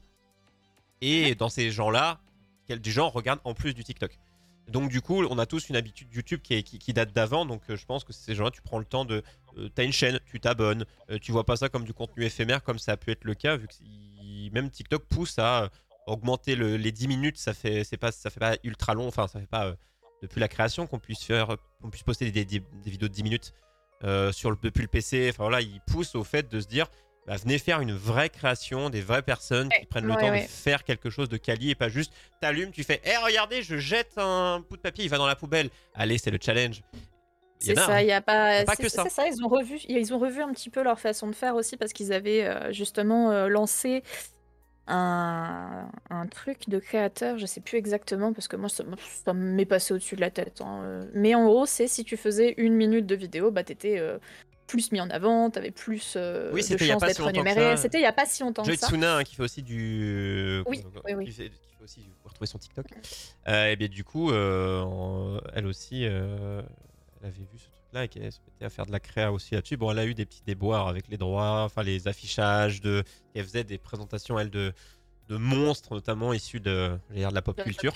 Et 0.99 1.33
dans 1.35 1.49
ces 1.49 1.71
gens-là, 1.71 2.19
des 2.69 2.91
gens 2.91 3.09
regardent 3.09 3.41
en 3.43 3.53
plus 3.53 3.73
du 3.73 3.83
TikTok. 3.83 4.17
Donc 4.67 4.89
du 4.89 5.01
coup, 5.01 5.23
on 5.25 5.37
a 5.37 5.45
tous 5.45 5.69
une 5.69 5.75
habitude 5.75 6.13
YouTube 6.13 6.41
qui, 6.41 6.93
date 6.93 7.13
d'avant. 7.13 7.45
Donc 7.45 7.63
je 7.67 7.85
pense 7.85 8.03
que 8.03 8.13
ces 8.13 8.35
gens-là, 8.35 8.51
tu 8.51 8.61
prends 8.61 8.79
le 8.79 8.85
temps 8.85 9.05
de... 9.05 9.23
t'as 9.75 9.83
une 9.83 9.91
chaîne, 9.91 10.19
tu 10.25 10.39
t'abonnes. 10.39 10.85
tu 11.21 11.31
vois 11.31 11.45
pas 11.45 11.55
ça 11.57 11.67
comme 11.69 11.83
du 11.83 11.93
contenu 11.93 12.23
éphémère 12.23 12.63
comme 12.63 12.79
ça 12.79 12.93
a 12.93 12.97
pu 12.97 13.11
être 13.11 13.23
le 13.23 13.33
cas, 13.33 13.57
vu 13.57 13.67
que 13.67 13.73
même 14.53 14.69
TikTok 14.69 15.03
pousse 15.05 15.37
à 15.39 15.69
augmenter 16.07 16.55
les 16.55 16.91
10 16.91 17.07
minutes, 17.07 17.37
ça 17.37 17.53
fait, 17.53 17.85
pas, 17.99 18.11
ça 18.11 18.29
fait 18.29 18.39
pas 18.39 18.55
ultra 18.63 18.93
long. 18.93 19.07
Enfin, 19.07 19.27
ça 19.27 19.39
fait 19.39 19.47
pas 19.47 19.67
euh, 19.67 19.75
depuis 20.21 20.39
la 20.39 20.47
création 20.47 20.87
qu'on 20.87 20.99
puisse 20.99 21.23
faire, 21.23 21.55
poster 22.05 22.31
des, 22.31 22.43
vidéos 22.43 22.61
de 22.85 23.07
10 23.07 23.23
minutes 23.23 23.53
euh, 24.03 24.31
sur 24.31 24.55
depuis 24.57 24.81
le 24.81 24.87
PC. 24.87 25.29
Enfin 25.29 25.43
voilà, 25.43 25.61
il 25.61 25.79
pousse 25.87 26.15
au 26.15 26.23
fait 26.23 26.49
de 26.49 26.59
se 26.59 26.67
dire, 26.67 26.87
bah, 27.27 27.35
venez 27.37 27.59
faire 27.59 27.81
une 27.81 27.93
vraie 27.93 28.29
création, 28.29 28.89
des 28.89 29.01
vraies 29.01 29.21
personnes 29.21 29.69
qui 29.69 29.85
prennent 29.85 30.07
le 30.07 30.15
temps 30.15 30.31
de 30.31 30.39
faire 30.39 30.83
quelque 30.83 31.09
chose 31.09 31.29
de 31.29 31.37
quali 31.37 31.71
et 31.71 31.75
pas 31.75 31.89
juste 31.89 32.13
t'allumes, 32.41 32.71
tu 32.71 32.83
fais, 32.83 33.01
hé 33.05 33.11
eh, 33.13 33.17
regardez, 33.17 33.61
je 33.61 33.77
jette 33.77 34.17
un 34.17 34.63
bout 34.67 34.77
de 34.77 34.81
papier, 34.81 35.05
il 35.05 35.09
va 35.09 35.17
dans 35.17 35.27
la 35.27 35.35
poubelle. 35.35 35.69
Allez, 35.93 36.17
c'est 36.17 36.31
le 36.31 36.39
challenge. 36.41 36.81
C'est 37.59 37.75
ça, 37.75 38.01
il 38.01 38.05
n'y 38.05 38.11
a 38.11 38.21
pas, 38.21 38.63
pas 38.63 38.75
que 38.75 38.89
ça. 38.89 39.07
ça. 39.07 39.27
Ils 39.27 39.43
ont 39.45 39.47
revu, 39.47 39.79
ils 39.87 40.13
ont 40.15 40.17
revu 40.17 40.41
un 40.41 40.51
petit 40.51 40.71
peu 40.71 40.81
leur 40.81 40.99
façon 40.99 41.27
de 41.27 41.35
faire 41.35 41.53
aussi 41.53 41.77
parce 41.77 41.93
qu'ils 41.93 42.11
avaient 42.11 42.43
euh, 42.43 42.71
justement 42.71 43.47
lancé 43.47 44.01
un, 44.91 46.27
truc 46.29 46.69
de 46.69 46.79
créateur, 46.79 47.37
je 47.37 47.45
sais 47.45 47.61
plus 47.61 47.77
exactement 47.77 48.33
parce 48.33 48.47
que 48.47 48.55
moi 48.55 48.69
ça, 48.69 49.33
m'est 49.33 49.65
passé 49.65 49.93
au-dessus 49.93 50.15
de 50.15 50.21
la 50.21 50.31
tête. 50.31 50.61
Hein, 50.61 50.81
euh. 50.83 51.03
Mais 51.13 51.35
en 51.35 51.45
gros, 51.45 51.65
c'est 51.65 51.87
si 51.87 52.03
tu 52.03 52.17
faisais 52.17 52.53
une 52.57 52.73
minute 52.73 53.05
de 53.05 53.15
vidéo, 53.15 53.51
bah 53.51 53.63
t'étais 53.63 53.99
euh, 53.99 54.17
plus 54.71 54.91
mis 54.91 55.01
en 55.01 55.09
avant, 55.09 55.49
t'avais 55.49 55.71
plus 55.71 56.13
euh, 56.15 56.51
de 56.51 56.77
chances 56.77 57.01
d'être 57.01 57.23
rémunéré. 57.23 57.77
C'était 57.77 57.99
il 57.99 58.03
y 58.03 58.05
a 58.05 58.13
pas 58.13 58.25
si 58.25 58.41
longtemps 58.43 58.63
Joy 58.63 58.75
que 58.75 58.81
ça. 58.81 58.87
Tsuna 58.87 59.17
hein, 59.17 59.23
qui 59.23 59.35
fait 59.35 59.43
aussi 59.43 59.61
du. 59.61 60.63
Oui, 60.65 60.83
oui, 61.05 61.13
oui. 61.13 61.25
Qui 61.25 61.31
fait, 61.31 61.51
aussi, 61.83 62.01
vous 62.01 62.29
retrouver 62.29 62.47
son 62.47 62.59
TikTok. 62.59 62.85
et 63.47 63.75
bien 63.75 63.87
du 63.87 64.03
coup, 64.03 64.31
elle 64.31 65.65
aussi, 65.65 66.03
elle 66.03 66.63
avait 67.23 67.31
vu 67.31 67.57
ce 67.57 67.65
là 67.93 68.05
et 68.05 68.07
qui 68.07 68.19
se 68.19 68.39
mettait 68.45 68.65
à 68.65 68.69
faire 68.69 68.85
de 68.85 68.91
la 68.91 68.99
créa 68.99 69.31
aussi 69.31 69.55
là-dessus. 69.55 69.77
Bon, 69.77 69.91
elle 69.91 69.99
a 69.99 70.05
eu 70.05 70.13
des 70.13 70.25
petits 70.25 70.43
déboires 70.45 70.87
avec 70.87 71.07
les 71.07 71.17
droits, 71.17 71.63
enfin 71.63 71.83
les 71.83 72.07
affichages, 72.07 72.81
de, 72.81 73.03
elle 73.35 73.43
faisait 73.43 73.63
des 73.63 73.77
présentations, 73.77 74.39
elle, 74.39 74.49
de, 74.49 74.73
de 75.29 75.37
monstres, 75.37 75.93
notamment 75.93 76.33
issus 76.33 76.59
de, 76.59 76.97
de 77.13 77.33
la 77.33 77.41
pop 77.41 77.61
culture. 77.61 77.93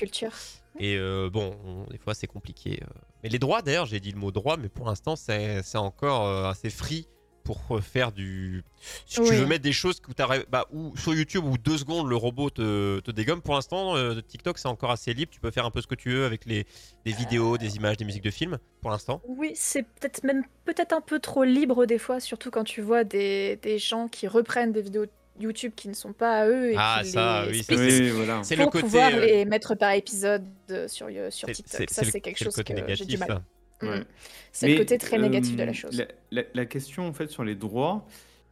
Et 0.80 0.98
euh, 0.98 1.30
bon, 1.30 1.56
des 1.90 1.98
fois 1.98 2.14
c'est 2.14 2.28
compliqué. 2.28 2.80
Euh. 2.82 2.88
Mais 3.24 3.30
les 3.30 3.40
droits, 3.40 3.62
d'ailleurs, 3.62 3.86
j'ai 3.86 4.00
dit 4.00 4.12
le 4.12 4.20
mot 4.20 4.32
droit, 4.32 4.58
mais 4.58 4.70
pour 4.70 4.86
l'instant 4.86 5.16
c'est 5.16 5.62
encore 5.76 6.28
euh, 6.28 6.50
assez 6.50 6.70
free 6.70 7.08
pour 7.46 7.80
faire 7.82 8.12
du. 8.12 8.64
Si 9.06 9.22
tu 9.22 9.34
veux 9.36 9.46
mettre 9.46 9.64
des 9.64 9.72
choses 9.72 10.00
que 10.00 10.12
bah, 10.50 10.66
ou 10.74 10.98
sur 10.98 11.14
YouTube 11.14 11.46
où 11.46 11.58
deux 11.58 11.78
secondes 11.78 12.10
le 12.10 12.16
robot 12.16 12.50
te, 12.50 13.00
te 13.00 13.12
dégomme, 13.12 13.42
pour 13.42 13.54
l'instant, 13.54 13.96
euh, 13.96 14.20
TikTok 14.20 14.58
c'est 14.58 14.68
encore 14.68 14.92
assez 14.92 15.14
libre. 15.14 15.32
Tu 15.32 15.40
peux 15.40 15.52
faire 15.52 15.66
un 15.66 15.72
peu 15.72 15.80
ce 15.80 15.88
que 15.88 15.96
tu 15.96 16.10
veux 16.10 16.26
avec 16.26 16.46
les, 16.46 16.66
des 17.06 17.12
vidéos, 17.12 17.58
des 17.58 17.76
images, 17.78 17.98
des 17.98 18.06
musiques 18.06 18.24
de 18.24 18.32
films 18.32 18.58
pour 18.82 18.90
l'instant. 18.90 19.22
Oui, 19.28 19.52
c'est 19.54 19.84
peut-être 19.84 20.24
même 20.24 20.44
peut-être 20.66 20.92
un 20.94 21.02
peu 21.02 21.20
trop 21.20 21.44
libre 21.44 21.86
des 21.86 22.00
fois, 22.00 22.20
surtout 22.20 22.50
quand 22.50 22.64
tu 22.64 22.82
vois 22.82 23.04
des, 23.04 23.58
des 23.62 23.78
gens 23.78 24.08
qui 24.08 24.28
reprennent 24.28 24.72
des 24.72 24.82
vidéos 24.82 25.06
YouTube 25.40 25.74
qui 25.76 25.90
ne 25.90 25.94
sont 25.94 26.14
pas 26.14 26.40
à 26.42 26.48
eux 26.48 26.72
et 26.72 26.76
ah, 26.78 27.02
qui 27.04 27.10
ça, 27.12 27.46
les 27.46 27.62
oui, 27.70 28.10
voilà. 28.12 28.42
c'est 28.44 28.56
le 28.56 28.66
côté 28.66 28.80
pouvoir 28.82 29.12
euh, 29.14 29.26
les 29.26 29.46
mettre 29.46 29.76
par 29.76 29.92
épisode 29.92 30.46
sur, 30.88 31.10
sur 31.30 31.50
TikTok. 31.52 31.90
Ça, 31.90 32.04
c'est 32.04 32.22
quelque 32.22 32.44
chose 32.44 32.56
que 32.56 32.96
j'ai 32.96 33.06
du 33.06 33.18
mal. 33.18 33.42
Mm. 33.82 34.06
C'est 34.52 34.70
le 34.70 34.78
côté 34.78 34.98
très 34.98 35.18
négatif 35.18 35.56
de 35.56 35.64
la 35.64 35.72
euh, 35.72 35.74
chose. 35.74 36.06
La, 36.32 36.66
question 36.66 37.08
en 37.08 37.14
fait 37.14 37.28
sur 37.28 37.44
les 37.44 37.56
droits, 37.56 38.06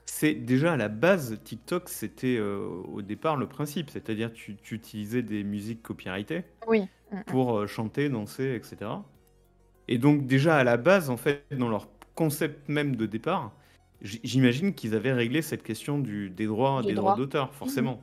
c'est 0.06 0.34
déjà 0.34 0.74
à 0.74 0.78
la 0.78 0.90
base 0.90 1.40
TikTok, 1.44 1.90
c'était 1.90 2.38
euh, 2.38 2.68
au 2.92 3.02
départ 3.02 3.38
le 3.38 3.48
principe, 3.48 3.90
c'est-à-dire 3.90 4.34
tu, 4.34 4.58
tu 4.58 4.76
utilisais 4.76 5.22
des 5.22 5.44
musiques 5.44 5.82
copyrightées 5.82 6.44
oui. 6.68 6.82
Mm, 7.12 7.18
mm. 7.18 7.24
pour 7.26 7.58
euh, 7.58 7.68
chanter, 7.68 8.10
danser, 8.10 8.54
etc. 8.56 8.92
Et 9.88 9.98
donc 9.98 10.26
déjà 10.26 10.58
à 10.58 10.64
la 10.64 10.78
base, 10.78 11.10
en 11.10 11.18
fait, 11.18 11.44
dans 11.52 11.70
leur 11.70 11.88
concept 12.16 12.68
même 12.70 12.96
de 12.96 13.06
départ, 13.06 13.54
j'imagine 14.04 14.74
qu'ils 14.74 14.96
avaient 14.96 15.14
réglé 15.14 15.42
cette 15.42 15.64
question 15.64 15.98
du, 15.98 16.30
des 16.30 16.46
droits, 16.46 16.84
des 16.84 16.94
droits 16.94 17.16
d'auteur, 17.16 17.54
forcément. 17.54 18.02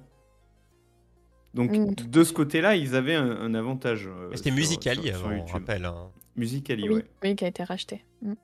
Donc 1.55 1.73
mm, 1.73 1.95
de 1.95 2.25
ce 2.25 2.33
côté-là, 2.33 2.77
ils 2.77 2.95
avaient 2.95 3.15
un, 3.15 3.55
avantage. 3.55 4.07
Euh, 4.07 4.31
C'était 4.35 4.51
Musicali 4.51 5.11
avant, 5.11 5.31
on 5.31 5.45
rappelle. 5.45 5.85
Hein. 5.85 6.11
Musicali, 6.37 6.89
oui, 6.89 6.95
ouais. 6.97 7.05
Oui, 7.23 7.37
qui 7.37 7.45
a 7.45 7.49
été 7.49 7.63
racheté. 7.65 8.05
Mm. 8.23 8.35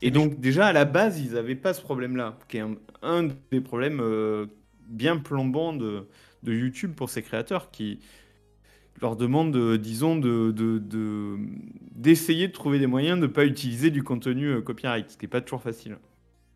Et 0.00 0.10
donc 0.10 0.40
déjà 0.40 0.66
à 0.66 0.72
la 0.72 0.84
base, 0.84 1.20
ils 1.20 1.32
n'avaient 1.32 1.56
pas 1.56 1.74
ce 1.74 1.82
problème-là, 1.82 2.38
qui 2.48 2.58
est 2.58 2.64
un, 3.02 3.28
des 3.50 3.60
problèmes 3.60 4.00
euh, 4.00 4.46
bien 4.88 5.18
plombants 5.18 5.74
de, 5.74 6.08
de, 6.42 6.54
YouTube 6.54 6.94
pour 6.94 7.10
ses 7.10 7.22
créateurs, 7.22 7.70
qui 7.70 7.98
leur 9.02 9.16
demande, 9.16 9.76
disons, 9.76 10.16
de, 10.16 10.50
d'essayer 11.94 12.46
de, 12.46 12.52
de, 12.52 12.56
trouver 12.56 12.78
des 12.78 12.86
moyens 12.86 13.18
de 13.18 13.26
ne 13.26 13.32
pas 13.32 13.44
utiliser 13.44 13.90
du 13.90 14.02
contenu 14.02 14.46
euh, 14.46 14.62
copyright, 14.62 15.10
ce 15.10 15.18
qui 15.18 15.24
n'est 15.24 15.30
pas 15.30 15.42
toujours 15.42 15.60
facile. 15.60 15.98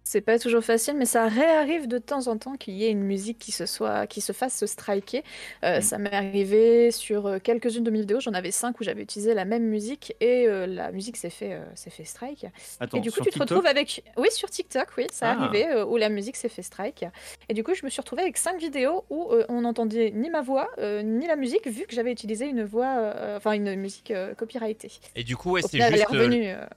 C'est 0.09 0.21
pas 0.21 0.39
toujours 0.39 0.63
facile, 0.63 0.95
mais 0.97 1.05
ça 1.05 1.27
réarrive 1.27 1.89
de 1.89 1.99
temps 1.99 2.29
en 2.29 2.39
temps 2.39 2.55
qu'il 2.55 2.75
y 2.75 2.85
ait 2.85 2.93
une 2.93 3.03
musique 3.03 3.41
qui 3.41 3.51
se 3.51 3.67
soit, 3.67 4.07
qui 4.07 4.21
se 4.21 4.33
fasse 4.33 4.65
striker. 4.65 5.25
Euh, 5.65 5.79
mm. 5.79 5.83
Ça 5.83 5.99
m'est 5.99 6.15
arrivé 6.15 6.93
sur 6.93 7.27
euh, 7.27 7.39
quelques-unes 7.43 7.83
de 7.83 7.91
mes 7.91 8.03
vidéos, 8.03 8.21
j'en 8.21 8.33
avais 8.33 8.53
cinq 8.53 8.79
où 8.79 8.85
j'avais 8.85 9.03
utilisé 9.03 9.35
la 9.35 9.45
même 9.45 9.65
musique 9.65 10.15
et 10.21 10.47
euh, 10.47 10.69
la 10.69 10.93
musique 10.93 11.17
s'est 11.17 11.29
fait, 11.29 11.59
s'est 11.75 11.91
fait 11.91 12.05
strike. 12.05 12.47
et 12.95 13.01
du 13.01 13.11
coup, 13.11 13.21
tu 13.21 13.31
te 13.31 13.39
retrouves 13.41 13.67
avec, 13.67 14.05
oui, 14.17 14.29
sur 14.31 14.49
TikTok, 14.49 14.87
oui, 14.97 15.09
ça 15.11 15.33
ah. 15.33 15.43
arrivé 15.43 15.83
où 15.83 15.97
la 15.97 16.09
musique 16.09 16.37
s'est 16.37 16.49
fait 16.49 16.63
strike. 16.63 17.05
Et 17.49 17.55
du 17.55 17.65
coup, 17.65 17.75
je 17.75 17.85
me 17.85 17.91
suis 17.91 18.01
retrouvée 18.01 18.23
avec 18.23 18.37
cinq 18.37 18.61
vidéos 18.61 19.05
où 19.11 19.33
on 19.49 19.63
n'entendait 19.63 20.13
ni 20.15 20.31
ma 20.31 20.41
voix 20.41 20.71
ni 21.03 21.27
la 21.27 21.35
musique, 21.35 21.67
vu 21.67 21.85
que 21.85 21.97
j'avais 21.97 22.13
utilisé 22.13 22.47
une 22.47 22.63
voix, 22.63 23.13
enfin 23.35 23.55
une 23.55 23.75
musique 23.75 24.13
copyrightée. 24.39 24.93
Et 25.17 25.25
du 25.25 25.37
coup, 25.37 25.51
ouais, 25.51 25.63
c'est 25.63 25.81
juste 25.81 26.07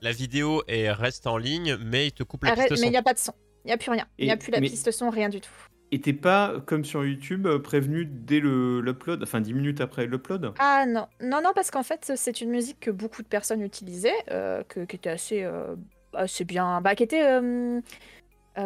la 0.02 0.12
vidéo 0.12 0.64
est 0.66 0.90
reste 0.90 1.28
en 1.28 1.36
ligne, 1.36 1.76
mais 1.76 2.08
il 2.08 2.12
te 2.12 2.24
coupe 2.24 2.42
la 2.42 2.56
piste 2.56 2.72
Mais 2.80 2.88
il 2.88 2.90
n'y 2.90 2.96
a 2.96 3.02
pas 3.02 3.14
de 3.14 3.19
il 3.64 3.68
n'y 3.68 3.72
a 3.72 3.76
plus 3.76 3.90
rien. 3.90 4.06
Il 4.18 4.26
n'y 4.26 4.30
a 4.30 4.36
plus 4.36 4.52
la 4.52 4.60
piste 4.60 4.90
son, 4.90 5.10
rien 5.10 5.28
du 5.28 5.40
tout. 5.40 5.50
Et 5.92 6.00
t'es 6.00 6.12
pas, 6.12 6.60
comme 6.66 6.84
sur 6.84 7.04
YouTube, 7.04 7.46
euh, 7.46 7.58
prévenu 7.58 8.04
dès 8.04 8.38
l'upload, 8.40 9.22
enfin 9.22 9.40
10 9.40 9.54
minutes 9.54 9.80
après 9.80 10.06
l'upload? 10.06 10.52
Ah 10.58 10.86
non, 10.86 11.06
non, 11.20 11.40
non, 11.42 11.50
parce 11.54 11.72
qu'en 11.72 11.82
fait, 11.82 12.12
c'est 12.14 12.40
une 12.40 12.50
musique 12.50 12.78
que 12.78 12.92
beaucoup 12.92 13.22
de 13.22 13.26
personnes 13.26 13.60
utilisaient, 13.60 14.14
euh, 14.30 14.62
que, 14.68 14.84
qui 14.84 14.96
était 14.96 15.10
assez, 15.10 15.42
euh, 15.42 15.74
assez 16.14 16.44
bien. 16.44 16.80
Bah, 16.80 16.94
qui 16.94 17.02
était. 17.02 17.24
Euh, 17.24 17.80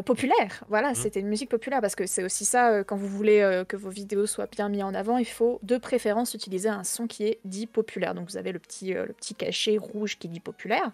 populaire. 0.03 0.65
Voilà, 0.69 0.93
mmh. 0.93 0.95
c'était 0.95 1.21
une 1.21 1.29
musique 1.29 1.51
populaire 1.51 1.81
parce 1.81 1.95
que 1.95 2.07
c'est 2.07 2.25
aussi 2.25 2.45
ça, 2.45 2.71
euh, 2.71 2.85
quand 2.85 2.97
vous 2.97 3.09
voulez 3.09 3.41
euh, 3.41 3.65
que 3.65 3.77
vos 3.77 3.91
vidéos 3.91 4.27
soient 4.27 4.47
bien 4.47 4.69
mises 4.69 4.83
en 4.83 4.95
avant, 4.95 5.19
il 5.19 5.27
faut 5.27 5.59
de 5.63 5.77
préférence 5.77 6.35
utiliser 6.35 6.69
un 6.69 6.85
son 6.85 7.07
qui 7.07 7.25
est 7.25 7.39
dit 7.45 7.67
populaire. 7.67 8.15
Donc 8.15 8.29
vous 8.31 8.37
avez 8.37 8.53
le 8.53 8.59
petit, 8.59 8.95
le 8.95 9.13
petit 9.13 9.35
cachet 9.35 9.77
rouge 9.79 10.19
qui 10.19 10.29
dit 10.29 10.41
populaire. 10.41 10.93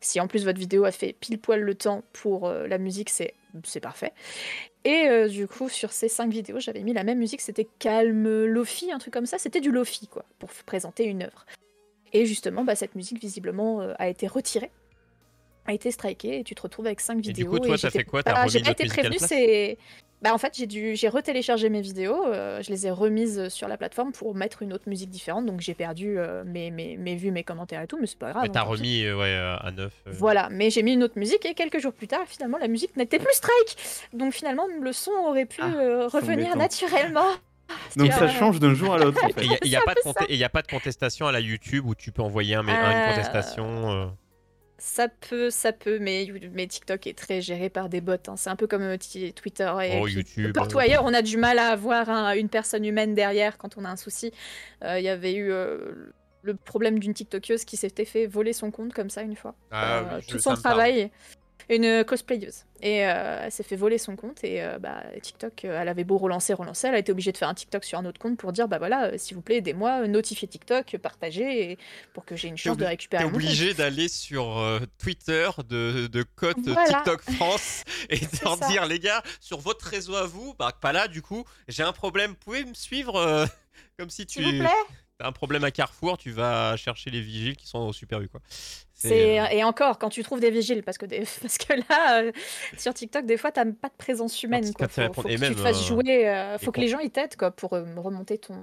Si 0.00 0.20
en 0.20 0.26
plus 0.26 0.44
votre 0.44 0.58
vidéo 0.58 0.84
a 0.84 0.90
fait 0.90 1.12
pile 1.12 1.38
poil 1.38 1.60
le 1.60 1.74
temps 1.74 2.02
pour 2.12 2.50
la 2.50 2.78
musique, 2.78 3.10
c'est 3.10 3.34
c'est 3.64 3.80
parfait. 3.80 4.12
Et 4.84 5.28
du 5.28 5.48
coup, 5.48 5.68
sur 5.68 5.92
ces 5.92 6.08
cinq 6.08 6.30
vidéos, 6.30 6.60
j'avais 6.60 6.82
mis 6.82 6.92
la 6.92 7.04
même 7.04 7.18
musique, 7.18 7.40
c'était 7.40 7.68
calme 7.78 8.44
lofi, 8.44 8.92
un 8.92 8.98
truc 8.98 9.12
comme 9.12 9.26
ça. 9.26 9.38
C'était 9.38 9.60
du 9.60 9.72
lofi, 9.72 10.06
quoi, 10.06 10.24
pour 10.38 10.50
présenter 10.66 11.04
une 11.04 11.24
œuvre. 11.24 11.46
Et 12.12 12.26
justement, 12.26 12.64
bah, 12.64 12.76
cette 12.76 12.94
musique, 12.94 13.20
visiblement, 13.20 13.80
a 13.98 14.08
été 14.08 14.26
retirée 14.26 14.70
a 15.66 15.72
été 15.72 15.90
striké 15.90 16.38
et 16.40 16.44
tu 16.44 16.54
te 16.54 16.62
retrouves 16.62 16.86
avec 16.86 17.00
5 17.00 17.18
Et 17.18 17.20
vidéos. 17.28 17.44
du 17.44 17.50
coup, 17.50 17.58
toi, 17.58 17.76
t'as 17.78 17.90
fait 17.90 18.04
quoi? 18.04 18.22
Remis 18.42 18.50
J'ai 18.50 18.60
pas 18.60 18.70
été 18.72 18.84
place? 19.18 19.28
c'est. 19.28 19.78
Bah 20.22 20.34
en 20.34 20.38
fait, 20.38 20.52
j'ai 20.54 20.66
dû, 20.66 20.96
j'ai 20.96 21.08
retéléchargé 21.08 21.70
mes 21.70 21.80
vidéos, 21.80 22.26
euh, 22.26 22.60
je 22.60 22.68
les 22.70 22.86
ai 22.86 22.90
remises 22.90 23.48
sur 23.48 23.68
la 23.68 23.78
plateforme 23.78 24.12
pour 24.12 24.34
mettre 24.34 24.60
une 24.62 24.74
autre 24.74 24.86
musique 24.86 25.08
différente, 25.08 25.46
donc 25.46 25.62
j'ai 25.62 25.72
perdu 25.72 26.18
euh, 26.18 26.44
mes, 26.44 26.70
mes, 26.70 26.98
mes 26.98 27.16
vues, 27.16 27.30
mes 27.30 27.42
commentaires 27.42 27.80
et 27.80 27.86
tout, 27.86 27.96
mais 27.98 28.06
c'est 28.06 28.18
pas 28.18 28.32
grave. 28.32 28.42
Mais 28.42 28.48
hein, 28.50 28.52
t'as 28.52 28.64
pis. 28.64 28.68
remis 28.68 29.04
euh, 29.04 29.16
ouais, 29.16 29.28
euh, 29.28 29.56
à 29.56 29.70
neuf. 29.70 29.94
euh. 30.06 30.10
Voilà, 30.12 30.48
mais 30.50 30.68
j'ai 30.68 30.82
mis 30.82 30.92
une 30.92 31.02
autre 31.04 31.18
musique 31.18 31.46
et 31.46 31.54
quelques 31.54 31.78
jours 31.78 31.94
plus 31.94 32.06
tard, 32.06 32.20
finalement, 32.26 32.58
la 32.58 32.68
musique 32.68 32.94
n'était 32.98 33.18
plus 33.18 33.32
strike. 33.32 33.78
Donc 34.12 34.34
finalement, 34.34 34.66
le 34.82 34.92
son 34.92 35.10
aurait 35.26 35.46
pu 35.46 35.62
Ah, 35.62 35.72
euh, 35.74 36.06
revenir 36.08 36.54
naturellement. 36.54 37.24
Donc 37.96 38.12
ça 38.12 38.28
change 38.28 38.60
d'un 38.60 38.74
jour 38.74 38.92
à 38.92 38.98
l'autre 38.98 39.24
en 39.24 39.28
Et 39.28 39.32
il 39.62 39.70
n'y 39.70 39.76
a, 39.76 39.80
pas 39.80 39.94
de 39.94 40.00
peu 40.04 40.10
conte- 40.10 40.26
et 40.28 40.36
y 40.36 40.44
a 40.44 40.48
pas 40.50 40.60
de 40.60 40.66
contestation 40.66 41.28
à 41.28 41.32
la 41.32 41.40
YouTube 41.40 41.86
où 41.86 41.94
tu 41.94 42.12
peux 42.12 42.20
envoyer 42.20 42.56
un, 42.56 42.68
Euh, 42.68 42.90
une 43.08 43.08
contestation. 43.14 44.12
Ça 44.82 45.08
peut, 45.08 45.50
ça 45.50 45.72
peut, 45.74 45.98
mais, 45.98 46.26
mais 46.54 46.66
TikTok 46.66 47.06
est 47.06 47.16
très 47.16 47.42
géré 47.42 47.68
par 47.68 47.90
des 47.90 48.00
bots. 48.00 48.12
hein. 48.28 48.36
C'est 48.36 48.48
un 48.48 48.56
peu 48.56 48.66
comme 48.66 48.80
euh, 48.82 48.96
ti- 48.96 49.32
Twitter 49.34 49.70
et 49.84 49.98
Oh, 50.00 50.04
puis 50.04 50.14
YouTube, 50.14 50.54
partout 50.54 50.78
euh. 50.78 50.80
ailleurs. 50.80 51.04
On 51.04 51.12
a 51.12 51.20
du 51.20 51.36
mal 51.36 51.58
à 51.58 51.68
avoir 51.68 52.08
un- 52.08 52.32
une 52.32 52.48
personne 52.48 52.84
humaine 52.86 53.14
derrière 53.14 53.58
quand 53.58 53.76
on 53.76 53.84
a 53.84 53.90
un 53.90 53.96
souci. 53.96 54.32
Euh, 54.82 54.98
Il 54.98 55.04
y 55.04 55.10
avait 55.10 55.34
eu 55.34 55.52
euh, 55.52 56.12
le 56.42 56.54
problème 56.54 56.98
d'une 56.98 57.12
TikTokeuse 57.12 57.66
qui 57.66 57.76
s'était 57.76 58.06
fait 58.06 58.26
voler 58.26 58.54
son 58.54 58.70
compte 58.70 58.94
comme 58.94 59.10
ça 59.10 59.20
une 59.20 59.36
fois. 59.36 59.54
Ah 59.70 60.02
oui, 60.16 60.22
je- 60.26 60.32
tout 60.32 60.38
ça 60.38 60.42
son 60.44 60.50
me 60.56 60.62
parle. 60.62 60.76
travail. 60.76 61.10
Une 61.70 62.04
cosplayeuse. 62.04 62.64
Et 62.82 63.06
euh, 63.06 63.42
elle 63.44 63.52
s'est 63.52 63.62
fait 63.62 63.76
voler 63.76 63.96
son 63.96 64.16
compte. 64.16 64.42
Et 64.42 64.60
euh, 64.62 64.78
bah, 64.80 65.04
TikTok, 65.22 65.64
euh, 65.64 65.80
elle 65.80 65.88
avait 65.88 66.02
beau 66.02 66.18
relancer, 66.18 66.52
relancer. 66.52 66.88
Elle 66.88 66.96
a 66.96 66.98
été 66.98 67.12
obligée 67.12 67.30
de 67.30 67.36
faire 67.36 67.48
un 67.48 67.54
TikTok 67.54 67.84
sur 67.84 67.96
un 67.98 68.04
autre 68.06 68.18
compte 68.18 68.36
pour 68.38 68.52
dire 68.52 68.66
bah 68.66 68.78
voilà, 68.78 69.12
euh, 69.12 69.18
s'il 69.18 69.36
vous 69.36 69.42
plaît, 69.42 69.58
aidez-moi, 69.58 70.08
notifiez 70.08 70.48
TikTok, 70.48 70.96
partagez, 70.98 71.70
et- 71.72 71.78
pour 72.12 72.24
que 72.24 72.34
j'ai 72.34 72.48
une 72.48 72.56
chance 72.56 72.76
de 72.76 72.84
récupérer 72.84 73.22
T'es 73.22 73.28
obligé 73.30 73.72
d'aller 73.74 74.08
sur 74.08 74.60
Twitter 74.98 75.48
de, 75.68 76.08
de 76.08 76.24
cote 76.34 76.58
Voilà. 76.64 76.88
TikTok 76.88 77.22
France 77.36 77.84
et 78.10 78.18
de 78.18 78.44
leur 78.44 78.56
dire 78.68 78.86
les 78.86 78.98
gars, 78.98 79.22
sur 79.40 79.60
votre 79.60 79.86
réseau 79.86 80.16
à 80.16 80.26
vous, 80.26 80.54
bah 80.58 80.72
pas 80.80 80.92
là 80.92 81.06
du 81.06 81.22
coup, 81.22 81.44
j'ai 81.68 81.84
un 81.84 81.92
problème, 81.92 82.34
pouvez 82.34 82.64
me 82.64 82.74
suivre 82.74 83.46
comme 83.96 84.10
si 84.10 84.26
tu 84.26 84.42
S'il 84.42 84.52
vous 84.58 84.64
plaît. 84.64 84.70
un 85.20 85.32
problème 85.32 85.62
à 85.64 85.70
Carrefour, 85.70 86.18
tu 86.18 86.30
vas 86.32 86.76
chercher 86.76 87.10
les 87.10 87.20
vigiles 87.20 87.56
qui 87.56 87.66
sont 87.68 87.78
au 87.78 87.92
Super 87.92 88.20
U 88.20 88.28
quoi. 88.28 88.40
C'est 89.08 89.40
euh, 89.40 89.46
et 89.50 89.64
encore 89.64 89.98
quand 89.98 90.10
tu 90.10 90.22
trouves 90.22 90.40
des 90.40 90.50
vigiles 90.50 90.82
parce 90.82 90.98
que 90.98 91.06
des- 91.06 91.24
parce 91.42 91.56
que 91.58 91.72
là 91.88 92.22
euh, 92.22 92.32
sur 92.76 92.92
TikTok 92.94 93.24
des 93.26 93.36
fois 93.36 93.50
t'as 93.50 93.64
pas 93.64 93.88
de 93.88 93.94
présence 93.96 94.42
humaine 94.42 94.72
quoi. 94.74 94.86
Faut, 94.88 95.22
que 95.22 95.28
même, 95.38 95.50
tu 95.50 95.56
te 95.56 95.60
fasses 95.62 95.80
euh, 95.82 95.86
jouer, 95.86 96.28
euh, 96.28 96.58
faut 96.58 96.70
que 96.72 96.80
les 96.80 96.88
gens 96.88 96.98
ils 96.98 97.10
t'aident 97.10 97.36
quoi 97.36 97.50
pour 97.50 97.70
remonter 97.70 98.38
ton 98.38 98.56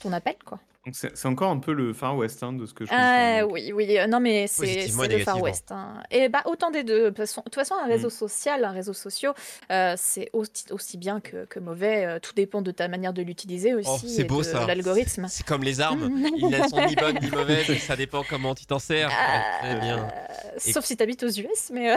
ton 0.00 0.12
appel 0.12 0.36
quoi. 0.44 0.60
Donc 0.88 0.94
c'est 0.96 1.14
c'est 1.14 1.28
encore 1.28 1.50
un 1.50 1.58
peu 1.58 1.74
le 1.74 1.92
Far 1.92 2.16
West 2.16 2.42
hein, 2.42 2.54
de 2.54 2.64
ce 2.64 2.72
que 2.72 2.86
je 2.86 2.90
Ah 2.94 3.40
comprends. 3.40 3.52
oui 3.52 3.72
oui 3.74 3.98
euh, 3.98 4.06
non 4.06 4.20
mais 4.20 4.46
c'est 4.46 4.88
c'est 4.88 5.08
le 5.08 5.18
Far. 5.18 5.42
West. 5.42 5.70
hein. 5.70 6.02
Et 6.10 6.30
bah 6.30 6.40
autant 6.46 6.70
des 6.70 6.82
deux. 6.82 7.10
De 7.10 7.24
toute 7.44 7.54
façon, 7.54 7.74
un 7.74 7.86
Mm. 7.86 7.90
réseau 7.90 8.08
social, 8.08 8.64
un 8.64 8.70
réseau 8.70 8.94
social, 8.94 9.34
euh, 9.70 9.92
c'est 9.98 10.30
aussi, 10.32 10.64
aussi 10.70 10.96
bien 10.96 11.20
que, 11.20 11.44
que 11.44 11.58
mauvais. 11.60 12.06
euh, 12.06 12.18
tout 12.20 12.32
dépend 12.34 12.62
de 12.62 12.70
ta 12.70 12.88
manière 12.88 13.12
de 13.12 13.20
l'utiliser 13.20 13.74
aussi. 13.74 13.90
Oh, 13.92 13.98
c'est 14.02 14.22
et 14.22 14.24
beau 14.24 14.38
de 14.38 14.44
ça. 14.44 14.66
L'algorithme. 14.66 15.26
C'est 15.28 15.44
comme 15.46 15.62
les 15.62 15.82
armes, 15.82 16.08
ils 16.38 16.48
ne 16.48 16.68
sont 16.68 16.86
ni 16.86 16.94
bonnes 16.94 17.18
ni 17.20 17.30
mauvaises, 17.30 17.76
ça 17.82 17.94
dépend 17.94 18.22
comment 18.26 18.54
tu 18.54 18.64
t'en 18.64 18.78
sers. 18.78 19.08
Ouais, 19.10 19.68
très 19.68 19.80
bien. 19.80 19.98
Euh, 19.98 20.58
Et- 20.64 20.72
Sauf 20.72 20.86
si 20.86 20.96
t'habites 20.96 21.22
aux 21.22 21.28
US, 21.28 21.70
mais 21.70 21.92
euh, 21.92 21.96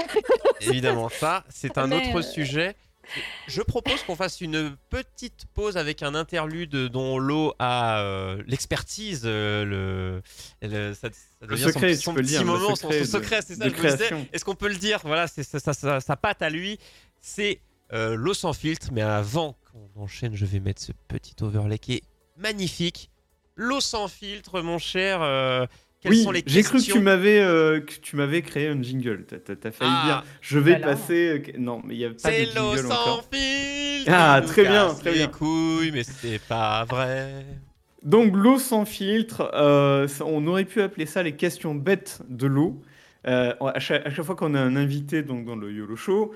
Évidemment, 0.59 1.07
ça, 1.07 1.45
c'est 1.49 1.77
un 1.77 1.87
Mais, 1.87 1.95
autre 1.95 2.17
euh, 2.17 2.21
sujet. 2.21 2.75
Je 3.47 3.61
propose 3.61 4.03
qu'on 4.03 4.15
fasse 4.15 4.41
une 4.41 4.75
petite 4.89 5.45
pause 5.53 5.75
avec 5.75 6.01
un 6.03 6.15
interlude 6.15 6.75
dont 6.87 7.17
l'eau 7.19 7.53
a 7.59 7.99
euh, 8.01 8.41
l'expertise, 8.47 9.23
euh, 9.25 9.65
le, 9.65 10.67
le- 10.67 10.93
ça, 10.93 11.09
ça 11.39 11.47
devient 11.47 11.63
son- 11.63 11.67
secret, 11.73 11.95
son, 11.95 12.11
tu 12.11 12.15
peux 12.15 12.21
le 12.21 12.25
petit 12.27 12.29
dire, 12.31 12.41
le 12.43 12.45
moment, 12.59 12.75
secret 12.75 12.99
son 13.05 13.17
secret, 13.17 13.41
c'est 13.41 13.55
ça. 13.55 13.65
Est-ce 14.31 14.45
qu'on 14.45 14.55
peut 14.55 14.69
le 14.69 14.75
dire? 14.77 14.99
Voilà, 15.03 15.27
c'est 15.27 15.43
ça, 15.43 15.59
ça, 15.59 15.99
ça- 15.99 16.15
patte 16.15 16.41
à 16.41 16.49
lui, 16.49 16.79
c'est 17.19 17.59
euh, 17.91 18.15
l'eau 18.15 18.33
sans 18.33 18.53
filtre. 18.53 18.87
Mais 18.93 19.01
avant 19.01 19.57
qu'on 19.71 20.01
enchaîne, 20.01 20.35
je 20.35 20.45
vais 20.45 20.59
mettre 20.59 20.81
ce 20.81 20.91
petit 21.07 21.35
overlay 21.41 21.79
qui 21.79 21.95
est 21.95 22.03
magnifique. 22.37 23.09
L'eau 23.55 23.81
sans 23.81 24.07
filtre, 24.07 24.61
mon 24.61 24.77
cher. 24.77 25.21
Quelles 26.01 26.11
oui, 26.13 26.23
sont 26.23 26.31
les 26.31 26.43
j'ai 26.45 26.63
cru 26.63 26.71
que 26.73 26.77
questions 26.77 26.95
tu 26.95 27.01
m'avais 27.01 27.39
euh, 27.41 27.79
que 27.79 27.93
tu 28.01 28.15
m'avais 28.15 28.41
créé 28.41 28.67
un 28.67 28.81
jingle. 28.81 29.25
T'as- 29.27 29.39
T'as 29.39 29.55
t'as 29.55 29.71
failli 29.71 29.91
Ah, 29.93 30.05
dire 30.05 30.23
je 30.41 30.59
vais 30.59 30.71
voilà. 30.71 30.87
passer. 30.87 31.43
euh, 31.47 31.51
Non, 31.59 31.81
mais 31.85 31.95
il 31.95 31.99
y 31.99 32.05
a 32.05 32.09
pas 32.09 32.13
de 32.15 32.19
C'est 32.19 32.45
l'eau 32.55 32.75
jingle 32.75 32.87
sans 32.87 32.91
encore. 32.93 33.25
filtre. 33.31 34.11
Ah, 34.11 34.41
très 34.45 34.63
bien, 34.65 34.93
très 34.95 35.11
les 35.11 35.17
bien. 35.17 35.27
couilles, 35.27 35.91
mais 35.91 36.03
c'est 36.03 36.39
pas 36.39 36.85
vrai. 36.85 37.45
Donc 38.03 38.35
l'eau 38.35 38.57
sans 38.57 38.85
filtre, 38.85 39.51
euh, 39.53 40.07
on 40.25 40.47
aurait 40.47 40.65
pu 40.65 40.81
appeler 40.81 41.05
ça 41.05 41.21
les 41.21 41.35
questions 41.35 41.75
bêtes 41.75 42.21
de 42.29 42.47
l'eau. 42.47 42.81
Euh, 43.27 43.53
à, 43.61 43.79
chaque, 43.79 44.03
à 44.07 44.09
chaque 44.09 44.25
fois 44.25 44.35
qu'on 44.35 44.55
a 44.55 44.59
un 44.59 44.75
invité 44.75 45.21
donc, 45.21 45.45
dans 45.45 45.55
le 45.55 45.71
YOLO 45.71 45.95
Show, 45.95 46.33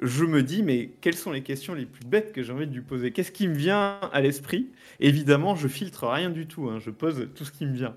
je 0.00 0.24
me 0.24 0.42
dis 0.42 0.62
mais 0.62 0.90
quelles 1.00 1.16
sont 1.16 1.30
les 1.30 1.42
questions 1.42 1.74
les 1.74 1.86
plus 1.86 2.04
bêtes 2.04 2.32
que 2.32 2.42
j'ai 2.42 2.52
envie 2.52 2.66
de 2.66 2.74
lui 2.74 2.80
poser? 2.82 3.12
Qu'est-ce 3.12 3.30
qui 3.30 3.46
me 3.46 3.54
vient 3.54 4.00
à 4.12 4.20
l'esprit? 4.20 4.68
Évidemment, 5.00 5.54
je 5.54 5.68
filtre 5.68 6.08
rien 6.08 6.30
du 6.30 6.46
tout, 6.46 6.68
hein, 6.68 6.78
je 6.80 6.90
pose 6.90 7.28
tout 7.34 7.44
ce 7.44 7.52
qui 7.52 7.66
me 7.66 7.74
vient. 7.74 7.94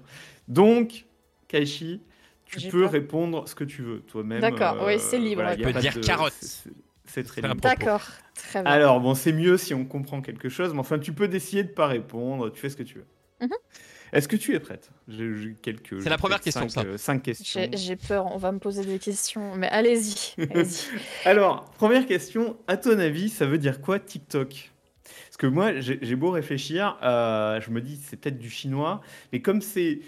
Donc, 0.47 1.05
Kaishi, 1.47 2.01
tu 2.45 2.61
peux 2.69 2.81
peur. 2.83 2.91
répondre 2.91 3.47
ce 3.47 3.55
que 3.55 3.63
tu 3.63 3.81
veux 3.81 3.99
toi-même. 4.01 4.43
euh, 4.43 4.49
D'accord, 4.49 4.83
oui, 4.85 4.99
c'est 4.99 5.17
libre, 5.19 5.43
a 5.43 5.55
Tu 5.55 5.61
peux 5.63 5.73
dire 5.73 5.93
de- 5.93 6.01
carotte. 6.01 6.33
c'est- 6.39 7.23
très 7.23 7.41
libre. 7.41 7.55
d'accord, 7.61 8.05
très 8.35 8.61
bien. 8.61 8.71
Alors, 8.71 8.99
bon, 8.99 9.13
c'est 9.15 9.31
mieux 9.33 9.57
si 9.57 9.73
on 9.73 9.85
comprend 9.85 10.21
quelque 10.21 10.49
chose, 10.49 10.73
mais 10.73 10.79
enfin, 10.79 10.99
tu 10.99 11.13
peux 11.13 11.27
décider 11.27 11.63
de 11.63 11.69
pas 11.69 11.87
répondre, 11.87 12.49
tu 12.51 12.59
fais 12.59 12.69
ce 12.69 12.75
que 12.77 12.83
tu 12.83 12.95
veux. 12.99 13.07
Mhm. 13.41 13.49
Est-ce 14.13 14.27
que 14.29 14.35
tu 14.37 14.53
es 14.55 14.59
prête? 14.59 14.89
J'ai 15.09 15.35
j'ai 15.35 15.53
quelques. 15.53 16.01
C'est 16.01 16.09
la 16.09 16.17
première 16.17 16.39
question, 16.39 16.69
cinq, 16.69 16.81
ça. 16.83 16.87
euh, 16.87 16.97
cinq 16.97 17.23
questions. 17.23 17.59
J'ai 17.71 17.77
j'ai 17.77 17.95
peur, 17.97 18.25
on 18.33 18.37
va 18.37 18.51
me 18.53 18.59
poser 18.59 18.85
des 18.85 18.99
questions, 18.99 19.55
mais 19.55 19.67
allez-y, 19.67 20.33
allez-y. 20.49 20.87
Alors, 21.25 21.65
première 21.71 22.05
question, 22.05 22.57
à 22.67 22.77
ton 22.77 22.97
avis, 22.99 23.27
ça 23.29 23.45
veut 23.45 23.57
dire 23.57 23.81
quoi 23.81 23.99
TikTok? 23.99 24.71
Parce 25.39 25.51
que 25.51 25.53
moi, 25.53 25.79
j'ai 25.79 26.15
beau 26.15 26.31
réfléchir, 26.31 26.97
euh, 27.03 27.61
je 27.61 27.69
me 27.69 27.79
dis 27.79 27.97
c'est 28.03 28.17
peut-être 28.17 28.39
du 28.39 28.49
chinois, 28.49 29.01
mais 29.31 29.39
comme 29.39 29.61
c'est 29.61 29.99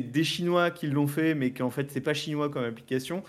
des 0.00 0.24
Chinois 0.24 0.72
qui 0.72 0.88
l'ont 0.88 1.06
fait, 1.06 1.36
mais 1.36 1.52
qu'en 1.52 1.70
fait 1.70 1.92
c'est 1.92 2.00
pas 2.00 2.12
chinois 2.12 2.48
comme 2.50 2.64
application, 2.64 3.22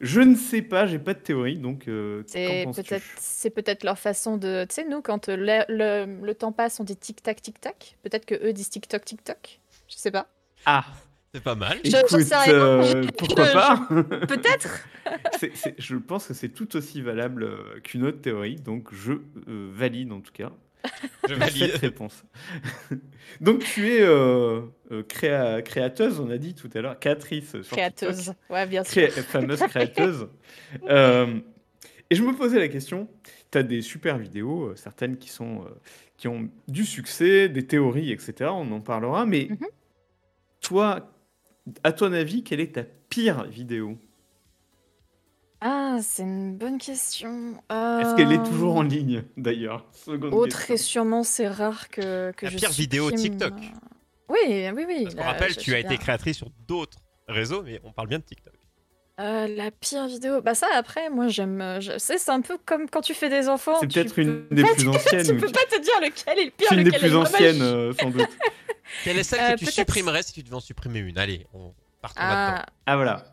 je 0.00 0.20
ne 0.20 0.36
sais 0.36 0.62
pas, 0.62 0.86
j'ai 0.86 1.00
pas 1.00 1.14
de 1.14 1.18
théorie, 1.18 1.56
donc 1.58 1.88
euh, 1.88 2.22
qu'en 2.22 2.28
C'est 2.28 2.62
penses-tu? 2.66 2.82
peut-être 2.84 3.04
c'est 3.18 3.50
peut-être 3.50 3.82
leur 3.82 3.98
façon 3.98 4.36
de. 4.36 4.64
Tu 4.68 4.74
sais, 4.76 4.84
nous, 4.88 5.02
quand 5.02 5.26
le, 5.28 5.64
le, 5.68 6.24
le 6.24 6.34
temps 6.34 6.52
passe, 6.52 6.78
on 6.78 6.84
dit 6.84 6.96
tic-tac, 6.96 7.42
tic-tac. 7.42 7.96
Peut-être 8.04 8.24
que 8.26 8.36
eux 8.46 8.52
disent 8.52 8.70
tic-toc, 8.70 9.04
tic-toc. 9.04 9.58
Je 9.88 9.96
sais 9.96 10.12
pas. 10.12 10.28
Ah, 10.66 10.84
C'est 11.34 11.42
pas 11.42 11.54
mal. 11.56 11.78
Je- 11.82 11.96
écoute, 11.96 12.20
sais 12.22 12.36
rien. 12.36 12.52
euh, 12.54 13.06
pourquoi 13.18 13.46
Je- 13.46 13.52
pas? 13.52 13.88
Peut-être 14.28 14.86
je 15.78 15.96
pense 15.96 16.28
que 16.28 16.34
c'est 16.34 16.50
tout 16.50 16.76
aussi 16.76 17.00
valable 17.02 17.42
euh, 17.42 17.80
qu'une 17.82 18.04
autre 18.04 18.20
théorie, 18.20 18.54
donc 18.56 18.94
je 18.94 19.14
euh, 19.48 19.70
valide 19.72 20.12
en 20.12 20.20
tout 20.20 20.32
cas 20.32 20.52
Je 21.28 21.34
cette 21.34 21.38
valide. 21.38 21.70
réponse. 21.76 22.24
donc 23.40 23.64
tu 23.64 23.88
es 23.90 24.00
euh, 24.02 24.60
euh, 24.92 25.02
créa- 25.02 25.60
créateuse, 25.62 26.20
on 26.20 26.30
a 26.30 26.38
dit 26.38 26.54
tout 26.54 26.70
à 26.74 26.80
l'heure, 26.80 26.98
créatrice 27.00 27.60
sur 27.62 27.76
Créateuse. 27.76 28.16
TikTok, 28.18 28.36
Ouais, 28.50 28.66
bien 28.66 28.84
sûr. 28.84 29.08
cré- 29.08 29.22
fameuse 29.22 29.60
créateuse. 29.60 30.28
Euh, 30.88 31.38
et 32.10 32.14
je 32.14 32.22
me 32.22 32.32
posais 32.34 32.58
la 32.60 32.68
question, 32.68 33.08
tu 33.50 33.58
as 33.58 33.62
des 33.64 33.82
super 33.82 34.18
vidéos, 34.18 34.66
euh, 34.70 34.76
certaines 34.76 35.16
qui, 35.16 35.28
sont, 35.28 35.62
euh, 35.64 35.68
qui 36.16 36.28
ont 36.28 36.48
du 36.68 36.84
succès, 36.84 37.48
des 37.48 37.66
théories, 37.66 38.12
etc., 38.12 38.50
on 38.52 38.70
en 38.72 38.80
parlera, 38.80 39.26
mais 39.26 39.48
Mhm. 39.50 39.66
toi, 40.60 41.12
à 41.82 41.92
ton 41.92 42.12
avis, 42.12 42.42
quelle 42.44 42.60
est 42.60 42.74
ta 42.74 42.84
pire 42.84 43.44
vidéo? 43.44 43.98
Ah, 45.68 45.96
c'est 46.00 46.22
une 46.22 46.56
bonne 46.56 46.78
question. 46.78 47.54
Est-ce 47.70 48.14
qu'elle 48.16 48.30
est 48.30 48.38
Euh, 48.38 48.44
toujours 48.44 48.76
en 48.76 48.82
ligne, 48.82 49.24
d'ailleurs? 49.36 49.84
Seconde 49.92 50.30
Oh, 50.32 50.44
question. 50.44 50.60
très 50.60 50.76
sûrement, 50.76 51.22
c'est 51.24 51.48
rare 51.48 51.88
que, 51.88 52.30
que 52.36 52.46
La 52.46 52.52
je 52.52 52.56
pire 52.58 52.70
vidéo 52.70 53.08
supprime, 53.10 53.30
TikTok. 53.32 53.52
euh, 53.52 53.66
Oui, 54.28 54.70
oui, 54.76 54.84
oui. 54.86 55.02
Parce 55.04 55.14
qu'on 55.16 55.20
là, 55.22 55.26
rappelle, 55.26 55.52
je- 55.54 55.58
tu 55.58 55.70
je 55.70 55.76
as 55.76 55.80
été 55.80 55.96
créatrice 55.98 56.36
sur 56.36 56.50
d'autres 56.68 56.98
réseaux, 57.26 57.62
mais 57.64 57.80
on 57.82 57.90
parle 57.90 58.06
bien 58.06 58.18
de 58.18 58.24
TikTok. 58.24 58.52
Euh, 59.18 59.48
la 59.48 59.70
pire 59.72 60.06
vidéo. 60.06 60.40
Bah 60.42 60.54
ça, 60.54 60.68
après, 60.74 61.08
moi, 61.10 61.26
j'aime... 61.28 61.60
euh, 61.60 61.80
Je 61.80 61.98
sais, 61.98 62.18
c'est 62.18 62.30
un 62.30 62.42
peu 62.42 62.58
comme 62.64 62.88
quand 62.88 63.00
tu 63.00 63.14
fais 63.14 63.28
des 63.30 63.48
enfants. 63.48 63.74
C'est 63.80 63.88
tu 63.88 63.98
peut-être 63.98 64.18
une 64.18 64.46
peux 64.46 64.54
des 64.54 64.62
pas 64.62 64.74
plus 64.74 64.88
anciennes. 64.88 65.26
Tu 65.26 65.32
ou 65.32 65.40
peux 65.40 65.50
pas 65.50 65.64
te 65.70 65.80
dire 65.80 65.94
lequel 66.02 66.38
est 66.38 66.44
le 66.44 66.50
pire, 66.50 66.66
C'est 66.68 66.74
une 66.76 66.84
des 66.84 66.90
lequel 66.90 67.00
est 67.00 67.08
plus 67.08 67.10
le 67.12 67.18
anciennes, 67.18 67.62
euh, 67.62 67.92
sans 68.00 68.10
doute. 68.10 68.28
Quelle 69.04 69.18
est 69.18 69.22
celle 69.24 69.40
Euh, 69.40 69.52
que 69.54 69.58
tu 69.58 69.64
peut-être- 69.64 69.74
supprimerais 69.74 70.22
si 70.22 70.32
tu 70.32 70.42
devais 70.42 70.54
en 70.54 70.60
supprimer 70.60 70.98
une? 71.00 71.18
Allez, 71.18 71.46
on 71.54 71.72
partons 72.02 72.20
là-dedans. 72.22 72.62
Ah, 72.62 72.66
Ah 72.86 72.96
voilà. 72.96 73.24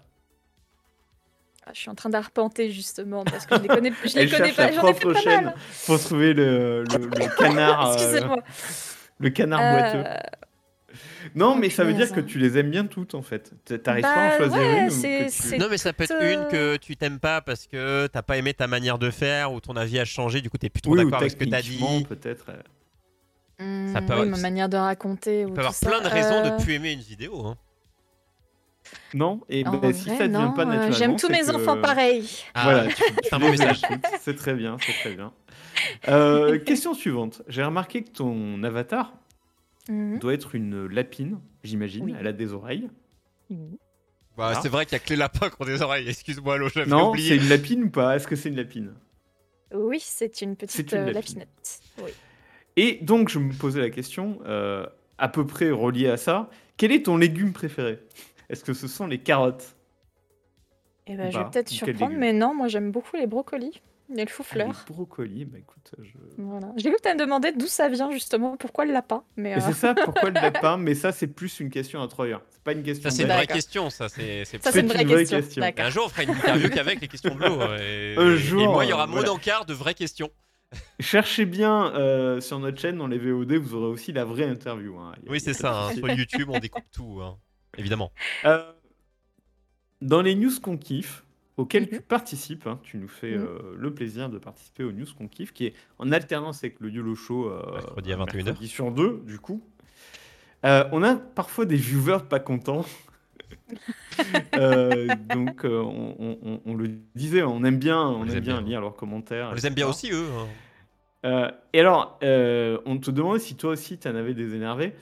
Ah, 1.65 1.71
Je 1.73 1.79
suis 1.79 1.89
en 1.89 1.95
train 1.95 2.09
d'arpenter 2.09 2.71
justement 2.71 3.23
parce 3.23 3.45
que 3.45 3.55
je 3.55 3.61
les 3.61 3.67
connais, 3.69 3.93
je 4.03 4.17
les 4.19 4.29
connais 4.29 4.51
pas. 4.51 4.71
J'en 4.71 4.87
ai 4.87 4.93
fait 4.93 5.05
pas 5.13 5.19
chaîne 5.21 5.45
mal. 5.45 5.55
pour 5.85 5.99
trouver 5.99 6.33
le, 6.33 6.83
le- 6.83 6.97
le 7.05 7.35
canard, 7.37 7.89
euh, 7.89 7.93
Excusez-moi. 7.93 8.37
le 9.19 9.29
canard 9.29 9.59
boiteux. 9.71 10.03
Euh, 10.05 10.17
Non, 11.35 11.53
oh, 11.55 11.59
mais 11.59 11.69
ça 11.69 11.83
veut 11.85 11.93
dire 11.93 12.11
que 12.11 12.19
tu 12.19 12.37
les 12.37 12.57
aimes 12.57 12.69
bien 12.69 12.85
toutes 12.85 13.15
en 13.15 13.21
fait. 13.21 13.51
T'arrives 13.81 14.03
Bah, 14.03 14.13
pas 14.13 14.21
à 14.21 14.33
en 14.33 14.37
choisir 14.37 14.57
ouais, 14.59 14.79
une 14.81 14.87
ou 14.87 14.89
c'est- 14.89 15.17
que 15.19 15.23
tu- 15.23 15.29
c'est- 15.31 15.57
Non, 15.57 15.67
mais 15.71 15.77
ça 15.77 15.93
peut 15.93 16.03
être 16.03 16.13
euh, 16.21 16.33
une 16.33 16.47
que 16.49 16.75
tu 16.77 16.97
t'aimes 16.97 17.19
pas 17.19 17.39
parce 17.41 17.65
que 17.65 18.07
t'as 18.07 18.21
pas 18.21 18.37
aimé 18.37 18.53
ta 18.53 18.67
manière 18.67 18.99
de 18.99 19.09
faire 19.09 19.53
ou 19.53 19.61
ton 19.61 19.75
avis 19.77 19.99
a 19.99 20.05
changé, 20.05 20.41
du 20.41 20.49
coup 20.49 20.57
t'es 20.57 20.69
plus 20.69 20.81
trop 20.81 20.91
Oui, 20.91 20.99
ou 21.01 21.05
d'accord 21.05 21.21
avec 21.21 21.31
ce 21.31 21.37
que 21.37 21.45
t'as 21.45 21.61
dit. 21.61 21.79
peut-être. 22.09 22.45
euh. 22.49 23.93
hmm, 23.93 24.05
peut- 24.05 24.13
oui, 24.21 24.27
ma 24.27 24.37
manière 24.37 24.67
de 24.67 24.75
raconter. 24.77 25.41
Il 25.41 25.47
peut 25.47 25.61
y 25.61 25.65
avoir 25.65 25.73
plein 25.79 26.01
de 26.01 26.07
raisons 26.07 26.43
de 26.57 26.61
plus 26.61 26.73
aimer 26.73 26.91
une 26.91 26.99
vidéo. 26.99 27.45
hein. 27.45 27.57
Non 29.13 29.41
Et 29.49 29.65
En 29.67 29.77
ben, 29.77 29.93
si 29.93 30.07
vrai, 30.09 30.17
ça 30.17 30.27
ne 30.27 30.37
vient 30.37 30.49
pas 30.51 30.61
euh, 30.63 30.65
naturellement. 30.65 30.97
J'aime 30.97 31.15
tous 31.17 31.29
mes 31.29 31.41
que- 31.41 31.51
enfants 31.55 31.79
pareils. 31.81 32.27
Ah, 32.53 32.63
Voilà, 32.63 32.87
tu, 32.93 33.03
c'est 33.23 33.33
un 33.33 33.37
tu 33.39 33.43
bon 33.45 33.51
message. 33.51 33.81
C'est 34.21 34.35
très 34.35 34.53
bien, 34.53 34.77
c'est 34.79 34.93
très 34.93 35.13
bien. 35.13 35.31
Euh, 36.07 36.57
question 36.65 36.93
suivante. 36.93 37.41
J'ai 37.47 37.63
remarqué 37.63 38.03
que 38.03 38.09
ton 38.09 38.63
avatar 38.63 39.13
Mhm. 39.89 40.19
doit 40.19 40.33
être 40.33 40.55
une 40.55 40.87
lapine, 40.87 41.39
j'imagine. 41.63 42.05
Oui. 42.05 42.15
Elle 42.17 42.27
a 42.27 42.31
des 42.31 42.53
oreilles. 42.53 42.89
Bah, 43.49 43.57
Voilà. 44.37 44.61
c'est 44.61 44.69
vrai 44.69 44.85
qu'il 44.85 44.93
y 44.93 44.95
a 44.95 44.99
que 44.99 45.09
les 45.09 45.15
lapins 45.17 45.49
qui 45.49 45.55
ont 45.59 45.65
des 45.65 45.81
oreilles. 45.81 46.07
Excuse-moi, 46.07 46.57
Lo, 46.57 46.69
j'avais 46.69 46.89
Non, 46.89 47.09
oublié. 47.09 47.29
c'est 47.37 47.43
une 47.43 47.49
lapine 47.49 47.83
ou 47.83 47.89
pas? 47.89 48.15
Est-ce 48.15 48.25
que 48.27 48.35
c'est 48.37 48.47
une 48.49 48.55
lapine? 48.55 48.93
Oui, 49.73 49.99
c'est 50.01 50.41
une 50.41 50.55
petite 50.55 50.71
C'est 50.89 50.91
une 50.93 50.99
euh, 51.03 51.11
lapine. 51.11 51.39
lapinette. 51.39 51.81
Oui. 52.01 52.11
Et 52.77 52.99
donc, 53.01 53.27
je 53.29 53.39
me 53.39 53.51
posais 53.53 53.81
la 53.81 53.89
question, 53.89 54.39
euh, 54.45 54.85
à 55.17 55.27
peu 55.27 55.45
près 55.45 55.69
reliée 55.69 56.07
à 56.09 56.17
ça. 56.17 56.49
Quel 56.77 56.91
est 56.91 57.03
ton 57.05 57.17
légume 57.17 57.51
préféré? 57.53 57.99
Est-ce 58.53 58.63
que 58.63 58.73
ce 58.73 58.87
sont 58.87 59.05
les 59.07 59.19
carottes 59.19 59.75
Et 61.07 61.15
ben, 61.17 61.27
Ou 61.27 61.31
je 61.31 61.37
vais 61.37 61.43
pas 61.43 61.49
peut-être 61.49 61.71
Ou 61.71 61.75
quel 61.79 61.87
surprendre, 61.89 62.11
légume 62.11 62.19
mais 62.19 62.33
non, 62.33 62.53
moi 62.53 62.67
j'aime 62.69 62.91
beaucoup 62.91 63.15
les 63.17 63.27
brocolis 63.27 63.81
et 64.15 64.23
le 64.25 64.29
chou-fleur. 64.29 64.67
Ah, 64.71 64.85
Les 64.87 64.93
brocolis, 64.95 65.45
bah 65.45 65.57
écoute, 65.57 65.91
je... 66.01 66.11
Voilà. 66.37 66.71
J'ai 66.77 66.89
vu 66.89 66.95
que 66.97 67.01
tu 67.01 67.07
as 67.09 67.15
demandé 67.15 67.51
d'où 67.51 67.65
ça 67.65 67.89
vient 67.89 68.11
justement, 68.11 68.57
pourquoi 68.57 68.85
le 68.85 68.91
lapin. 68.93 69.23
Mais 69.37 69.55
Mais 69.55 69.61
euh, 69.61 69.65
c'est 69.65 69.73
ça, 69.73 69.95
pourquoi 70.05 70.29
le 70.29 70.35
lapin 70.35 70.77
Mais 70.77 70.93
ça, 70.93 71.11
c'est 71.11 71.25
plus 71.27 71.59
une 71.59 71.69
question 71.71 72.01
à 72.01 72.07
heures. 72.25 72.41
C'est 72.49 72.61
pas 72.63 72.73
une 72.73 72.83
question 72.83 73.09
Ça, 73.09 73.15
c'est 73.15 73.23
une 73.23 73.29
vraie 73.29 73.39
D'accord. 73.39 73.55
question, 73.55 73.89
ça. 73.89 74.09
C'est 74.09 74.45
c'est- 74.45 74.61
ça, 74.61 74.71
c'est 74.71 74.71
c'est 74.71 74.79
une 74.81 74.85
une 74.85 74.91
vraie 74.91 75.03
vraie 75.05 75.25
question. 75.25 75.61
D'accord. 75.61 75.85
Un 75.85 75.89
jour, 75.89 76.03
on 76.05 76.09
fera 76.09 76.23
une 76.23 76.29
interview 76.31 76.69
qu'avec 76.69 77.01
les 77.01 77.07
questions 77.07 77.33
de 77.33 77.39
l'eau. 77.39 77.59
Et, 77.79 78.15
Un 78.17 78.31
et 78.33 78.37
jour, 78.37 78.71
moi, 78.71 78.85
il 78.85 78.89
y 78.89 78.93
aura 78.93 79.03
euh, 79.05 79.07
mon 79.07 79.13
voilà. 79.13 79.31
encart 79.33 79.65
de 79.65 79.73
vraies 79.73 79.95
questions. 79.95 80.29
Cherchez 80.99 81.45
bien 81.45 81.93
euh, 81.95 82.41
sur 82.41 82.59
notre 82.59 82.79
chaîne, 82.79 82.97
dans 82.97 83.07
les 83.07 83.17
VOD, 83.17 83.53
vous 83.53 83.73
aurez 83.75 83.87
aussi 83.87 84.11
la 84.11 84.25
vraie 84.25 84.45
interview. 84.45 84.97
hein. 84.99 85.13
Il 85.19 85.25
y 85.25 85.29
a- 85.29 85.31
Oui, 85.31 85.39
c'est 85.39 85.53
ça. 85.53 85.85
hein. 85.85 85.93
Sur 85.93 86.09
YouTube, 86.09 86.49
on 86.51 86.59
découpe 86.59 86.83
tout. 86.91 87.19
hein. 87.21 87.37
Évidemment. 87.77 88.11
Euh, 88.45 88.71
dans 90.01 90.21
les 90.21 90.35
news 90.35 90.51
qu'on 90.61 90.77
kiffe, 90.77 91.23
auxquelles 91.57 91.87
tu 91.87 91.95
Mhm. 91.95 92.01
participes, 92.01 92.67
hein, 92.67 92.79
tu 92.83 92.97
nous 92.97 93.07
fais 93.07 93.37
Mhm. 93.37 93.45
euh, 93.45 93.75
le 93.77 93.93
plaisir 93.93 94.29
de 94.29 94.37
participer 94.37 94.83
aux 94.83 94.91
news 94.91 95.05
qu'on 95.17 95.27
kiffe, 95.27 95.53
qui 95.53 95.67
est 95.67 95.73
en 95.99 96.11
alternance 96.11 96.63
avec 96.63 96.79
le 96.79 96.89
YOLO 96.89 97.15
Show 97.15 97.49
euh, 97.49 97.61
Mercredi 97.73 98.11
à 98.11 98.15
un 98.15 98.19
21h. 98.19 98.45
mercredi 98.45 98.67
sur 98.67 98.91
deux, 98.91 99.21
du 99.25 99.39
coup. 99.39 99.63
Euh, 100.65 100.85
on 100.91 101.03
a 101.03 101.15
parfois 101.15 101.65
des 101.65 101.75
viewers 101.75 102.23
pas 102.29 102.39
contents. 102.39 102.85
Euh, 104.55 105.15
donc, 105.29 105.65
euh, 105.65 105.81
on, 105.81 106.15
on- 106.19 106.37
on- 106.43 106.61
on 106.65 106.75
le 106.75 106.87
disait, 107.15 107.41
on 107.41 107.63
aime 107.63 107.79
bien, 107.79 107.99
on 107.99 108.23
les 108.23 108.31
aime 108.33 108.37
aime 108.37 108.43
bien 108.43 108.57
bien. 108.61 108.67
lire 108.69 108.81
leurs 108.81 108.95
commentaires. 108.95 109.49
On 109.51 109.55
les 109.55 109.65
aime 109.65 109.73
bien 109.73 109.87
aussi, 109.87 110.11
eux. 110.11 110.27
hein. 110.37 110.47
Euh, 111.25 111.51
et 111.73 111.79
alors, 111.79 112.19
euh, 112.23 112.77
on 112.85 112.97
te 112.99 113.09
demandait 113.09 113.39
si 113.39 113.55
toi 113.55 113.71
aussi 113.71 113.97
tu 113.97 114.07
en 114.07 114.15
avais 114.15 114.33
des 114.35 114.53
énervés. 114.55 114.93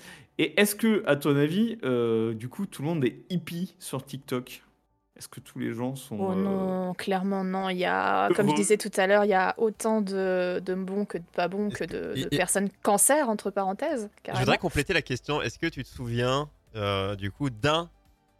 Et 0.43 0.60
est-ce 0.60 0.75
que, 0.75 1.04
à 1.06 1.15
ton 1.15 1.36
avis, 1.36 1.77
euh, 1.84 2.34
du 2.34 2.49
coup, 2.49 2.65
tout 2.65 2.82
le 2.82 2.88
monde 2.88 3.06
est 3.06 3.15
hippie 3.30 3.75
sur 3.77 4.04
TikTok? 4.04 4.63
Est-ce 5.15 5.27
que 5.27 5.39
tous 5.39 5.60
les 5.60 5.71
gens 5.71 5.95
sont. 5.95 6.17
Oh 6.19 6.32
euh, 6.32 6.36
non, 6.36 6.93
clairement 6.95 7.43
non. 7.43 7.69
Il 7.69 7.77
y 7.77 7.86
a, 7.86 8.27
comme 8.30 8.49
je 8.49 8.56
disais 8.56 8.77
tout 8.77 8.89
à 8.97 9.06
l'heure, 9.06 9.23
il 9.23 9.27
y 9.30 9.36
a 9.36 9.54
autant 9.60 10.01
de, 10.01 10.60
de 10.65 10.73
bons 10.73 11.06
que 11.06 11.19
de 11.19 11.23
pas 11.36 11.47
bons 11.47 11.69
que 11.69 11.84
de, 11.84 12.13
Et- 12.15 12.21
de 12.23 12.30
et- 12.32 12.38
personnes 12.38 12.69
cancer, 12.82 13.30
entre 13.30 13.51
parenthèses. 13.51 14.10
Je 14.34 14.39
voudrais 14.39 14.58
compléter 14.58 14.93
la 14.93 15.04
question. 15.04 15.43
Est-ce 15.43 15.60
que 15.60 15.67
tu 15.67 15.84
te 15.84 15.88
souviens, 15.89 16.49
euh, 16.75 17.15
du 17.15 17.30
coup, 17.30 17.51
d'un 17.51 17.91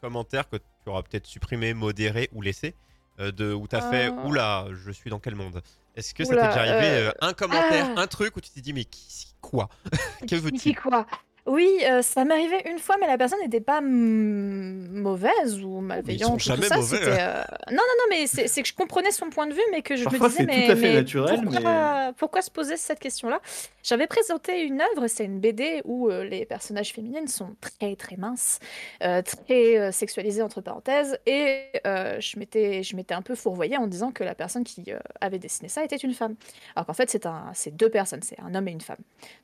commentaire 0.02 0.50
que 0.50 0.56
tu 0.58 0.64
auras 0.88 1.04
peut-être 1.04 1.28
supprimé, 1.28 1.76
modéré 1.76 2.30
ou 2.34 2.42
laissé, 2.42 2.74
euh, 3.20 3.32
de, 3.32 3.54
où 3.54 3.68
tu 3.68 3.76
as 3.76 3.82
fait 3.92 4.08
Euh. 4.08 4.26
Oula, 4.26 4.66
je 4.72 4.90
suis 4.90 5.12
dans 5.12 5.20
quel 5.20 5.36
monde? 5.36 5.62
Est-ce 5.96 6.16
que 6.16 6.24
ça 6.24 6.34
t'est 6.36 6.48
déjà 6.48 6.62
arrivé 6.62 6.88
euh, 6.88 7.10
euh, 7.10 7.12
Un 7.22 7.34
commentaire, 7.34 7.90
ah. 7.96 8.02
un 8.02 8.08
truc 8.08 8.36
où 8.38 8.42
tu 8.42 8.50
t'es 8.50 8.62
dit, 8.62 8.74
mais 8.74 8.86
qui, 8.86 9.28
quoi? 9.40 9.70
Que 10.22 10.26
Qui 10.26 10.36
veux-tu 10.38 10.74
quoi? 10.74 11.06
Oui, 11.48 11.70
euh, 11.90 12.02
ça 12.04 12.24
m'est 12.24 12.36
arrivé 12.36 12.62
une 12.70 12.78
fois, 12.80 12.98
mais 13.00 13.08
la 13.08 13.18
personne 13.18 13.40
n'était 13.42 13.62
pas 13.62 13.82
mauvaise 13.82 15.60
ou 15.64 15.80
malveillante. 15.82 16.30
sont 16.30 16.34
ou 16.36 16.38
tout 16.38 16.44
jamais 16.62 16.68
ça, 16.68 16.76
mauvais, 16.78 16.98
c'était, 16.98 17.18
euh, 17.20 17.44
Non, 17.70 17.78
non, 17.78 17.96
non, 18.00 18.04
mais 18.10 18.28
c'est 18.28 18.48
c'est 18.48 18.62
que 18.62 18.68
je 18.68 18.74
comprenais 18.76 19.12
son 19.12 19.30
point 19.30 19.48
de 19.48 19.54
vue, 19.54 19.62
mais 19.72 19.82
que 19.82 19.96
je 19.96 20.04
Parfois, 20.04 20.28
me 20.28 20.32
disais, 20.32 20.44
c'est 20.44 20.46
mais, 20.46 20.66
tout 20.68 20.72
à 20.72 20.76
fait 20.76 20.82
mais 20.90 20.94
naturel, 20.94 21.42
pourquoi, 21.44 22.14
pourquoi 22.18 22.42
se 22.44 22.52
poser 22.52 22.78
cette 22.78 23.00
question-là? 23.00 23.40
J'avais 23.84 24.06
présenté 24.08 24.62
une 24.62 24.82
œuvre, 24.82 25.08
c'est 25.08 25.26
une 25.26 25.40
BD 25.40 25.82
où 25.86 26.10
euh, 26.12 26.24
les 26.24 26.46
personnages 26.46 26.94
féminines 26.94 27.28
sont 27.28 27.56
très 27.60 27.96
très 27.96 28.18
minces, 28.18 28.60
euh, 29.04 29.24
très 29.24 29.80
euh, 29.80 29.92
sexualisées 29.92 30.44
entre 30.44 30.62
parenthèses, 30.62 31.18
et 31.26 31.64
euh, 31.88 32.20
je 32.20 32.38
m'étais 32.38 32.84
je 32.84 32.96
m'étais 32.96 33.16
un 33.16 33.24
peu 33.24 33.34
fourvoyée 33.34 33.78
en 33.78 33.88
disant 33.88 34.12
que 34.12 34.24
la 34.24 34.36
personne 34.36 34.64
qui 34.64 34.84
euh, 34.90 35.00
avait 35.22 35.40
dessiné 35.40 35.70
ça 35.70 35.84
était 35.84 35.96
une 35.96 36.14
femme. 36.14 36.36
Alors 36.76 36.86
qu'en 36.86 36.94
fait, 36.94 37.10
c'est 37.10 37.26
un, 37.26 37.46
c'est 37.56 37.76
deux 37.76 37.90
personnes, 37.90 38.22
c'est 38.22 38.40
un 38.40 38.54
homme 38.54 38.68
et 38.68 38.72
une 38.72 38.82
femme. 38.82 38.98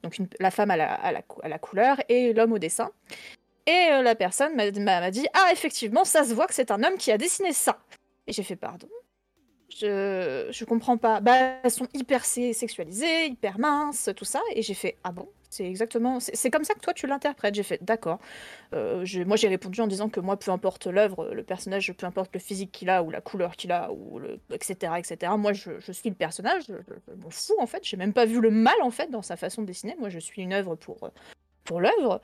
Donc 0.04 0.20
une- 0.20 0.28
la 0.40 0.52
femme 0.52 0.70
à 0.70 0.78
la, 0.78 0.94
à 0.94 1.12
la 1.12 1.22
cou- 1.24 1.42
à 1.44 1.50
la 1.50 1.58
couleur 1.58 1.87
et 2.10 2.34
l'homme 2.34 2.54
au 2.54 2.60
dessin. 2.60 2.92
Et 3.66 3.90
euh, 3.92 4.02
la 4.02 4.16
personne 4.16 4.56
m'a 4.56 5.12
dit 5.12 5.28
Ah, 5.34 5.50
effectivement, 5.52 6.06
ça 6.06 6.24
se 6.24 6.34
voit 6.34 6.48
que 6.48 6.54
c'est 6.54 6.72
un 6.72 6.84
homme 6.84 6.98
qui 6.98 7.12
a 7.12 7.18
dessiné 7.18 7.54
ça. 7.54 7.80
Et 8.28 8.34
j'ai 8.34 8.44
fait 8.44 8.56
Pardon 8.56 8.88
je, 9.80 10.48
je 10.50 10.66
comprends 10.66 10.98
pas. 10.98 11.20
Bah, 11.20 11.36
elles 11.64 11.72
sont 11.72 11.88
hyper 11.94 12.26
sé- 12.26 12.54
sexualisées, 12.54 13.28
hyper 13.28 13.60
minces, 13.60 14.10
tout 14.16 14.26
ça. 14.26 14.42
Et 14.56 14.62
j'ai 14.62 14.74
fait 14.74 14.98
Ah 15.04 15.12
bon 15.12 15.28
C'est 15.50 15.66
exactement. 15.66 16.20
C'est 16.20 16.50
comme 16.50 16.64
ça 16.64 16.74
que 16.74 16.80
toi 16.80 16.94
tu 16.94 17.06
l'interprètes. 17.06 17.54
J'ai 17.56 17.64
fait 17.64 17.84
D'accord. 17.84 18.20
Euh, 18.74 19.06
moi 19.26 19.36
j'ai 19.36 19.50
répondu 19.50 19.82
en 19.82 19.88
disant 19.88 20.10
que 20.10 20.20
moi, 20.20 20.38
peu 20.38 20.52
importe 20.52 20.88
l'œuvre, 20.88 21.32
le 21.34 21.44
personnage, 21.44 21.92
peu 21.94 22.06
importe 22.06 22.34
le 22.34 22.40
physique 22.40 22.72
qu'il 22.72 22.90
a 22.90 23.04
ou 23.04 23.12
la 23.12 23.22
couleur 23.22 23.56
qu'il 23.56 23.72
a, 23.72 23.92
ou 23.92 24.20
le, 24.20 24.40
etc., 24.52 24.94
etc. 24.98 25.34
Moi 25.38 25.54
je, 25.54 25.72
suis 25.92 26.10
le 26.10 26.16
personnage. 26.16 26.64
Je, 26.68 26.74
je- 26.74 27.14
m'en 27.16 27.30
fous 27.30 27.56
en 27.60 27.68
fait. 27.68 27.84
J'ai 27.84 27.98
même 27.98 28.14
pas 28.14 28.26
vu 28.26 28.40
le 28.40 28.50
mal 28.52 28.76
en 28.82 28.92
fait 28.92 29.12
dans 29.12 29.22
sa 29.22 29.36
façon 29.36 29.62
de 29.62 29.68
dessiner. 29.68 29.96
Moi 30.00 30.10
je 30.10 30.20
suis 30.20 30.42
une 30.42 30.54
œuvre 30.54 30.76
pour, 30.76 31.12
pour 31.68 31.82
l'œuvre. 31.82 32.20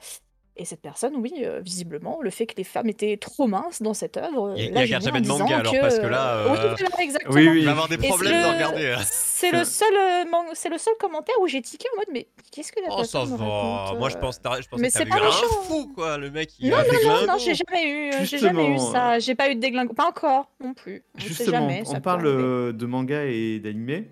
Et 0.55 0.65
cette 0.65 0.81
personne, 0.83 1.15
oui, 1.15 1.33
euh, 1.39 1.61
visiblement, 1.61 2.19
le 2.21 2.29
fait 2.29 2.45
que 2.45 2.53
les 2.55 2.63
femmes 2.63 2.87
étaient 2.87 3.17
trop 3.17 3.47
minces 3.47 3.81
dans 3.81 3.95
cette 3.95 4.17
œuvre. 4.17 4.53
Il- 4.55 4.65
il 4.65 4.71
là, 4.73 4.81
regarde 4.81 5.01
j'ai 5.01 5.07
jamais 5.09 5.21
de 5.21 5.27
manga, 5.27 5.57
alors, 5.57 5.73
que- 5.73 5.79
parce 5.81 5.97
que 5.97 6.05
là, 6.05 6.43
Oui, 6.45 6.51
euh, 6.59 6.75
voilà, 6.77 7.01
exactement. 7.03 7.33
Oui, 7.33 7.43
Il 7.45 7.49
oui. 7.49 7.65
va 7.65 7.71
avoir 7.71 7.87
des 7.89 7.97
problèmes 7.97 8.33
c'est 8.33 8.39
de 8.39 8.47
le- 8.47 8.53
regarder. 8.53 8.87
hein. 8.91 9.01
C'est 9.03 9.51
le 9.51 9.63
seul, 9.63 9.95
euh, 9.95 10.25
man- 10.29 10.45
c'est 10.53 10.69
le 10.69 10.77
seul 10.77 10.93
commentaire 10.99 11.33
où 11.41 11.47
j'ai 11.47 11.59
tiqué 11.63 11.87
en 11.95 11.97
mode 11.97 12.05
mais 12.13 12.27
qu'est-ce 12.51 12.71
que 12.71 12.79
la 12.81 12.89
Oh, 12.91 13.03
ça 13.03 13.17
personne 13.21 13.31
me 13.31 13.37
va. 13.37 13.45
raconte, 13.45 13.97
Moi, 13.99 14.09
je 14.09 14.15
euh 14.15 14.19
pense, 14.19 14.35
je 14.35 14.41
pensais 14.67 14.67
mais 14.79 14.87
que 14.89 14.93
c'est 14.93 14.99
t'avais 15.05 15.09
eu 15.09 15.23
pas 15.23 15.27
un 15.27 15.63
fou, 15.63 15.91
quoi. 15.95 16.17
Le 16.19 16.29
mec, 16.29 16.51
il 16.59 16.69
Non, 16.69 16.77
a 16.77 16.83
non, 16.83 16.93
non, 17.03 17.27
non, 17.33 17.37
j'ai 17.39 17.55
jamais 17.55 17.89
eu, 17.89 18.11
euh, 18.13 18.23
j'ai 18.23 18.37
jamais 18.37 18.67
eu 18.75 18.77
ça, 18.77 19.17
j'ai 19.17 19.33
pas 19.33 19.49
eu 19.49 19.55
de 19.55 19.59
déglingo, 19.59 19.93
pas 19.95 20.07
encore 20.07 20.51
non 20.63 20.75
plus. 20.75 21.03
On 21.15 21.19
sait 21.21 21.27
Justement, 21.29 21.61
jamais, 21.61 21.81
on 21.87 21.99
parle 21.99 22.27
euh, 22.27 22.71
de 22.73 22.85
manga 22.85 23.25
et 23.25 23.57
d'animé. 23.57 24.07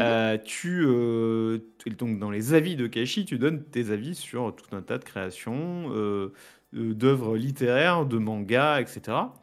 Euh, 0.00 0.38
tu, 0.38 0.82
euh, 0.86 1.58
donc 1.98 2.18
dans 2.18 2.30
les 2.30 2.54
avis 2.54 2.76
de 2.76 2.86
Kaishi, 2.86 3.24
tu 3.26 3.38
donnes 3.38 3.62
tes 3.64 3.90
avis 3.90 4.14
sur 4.14 4.54
tout 4.56 4.74
un 4.74 4.82
tas 4.82 4.98
de 4.98 5.04
créations, 5.04 5.90
euh, 5.94 6.32
d'œuvres 6.72 7.36
littéraires, 7.36 8.06
de 8.06 8.18
mangas, 8.18 8.80
etc. 8.80 9.34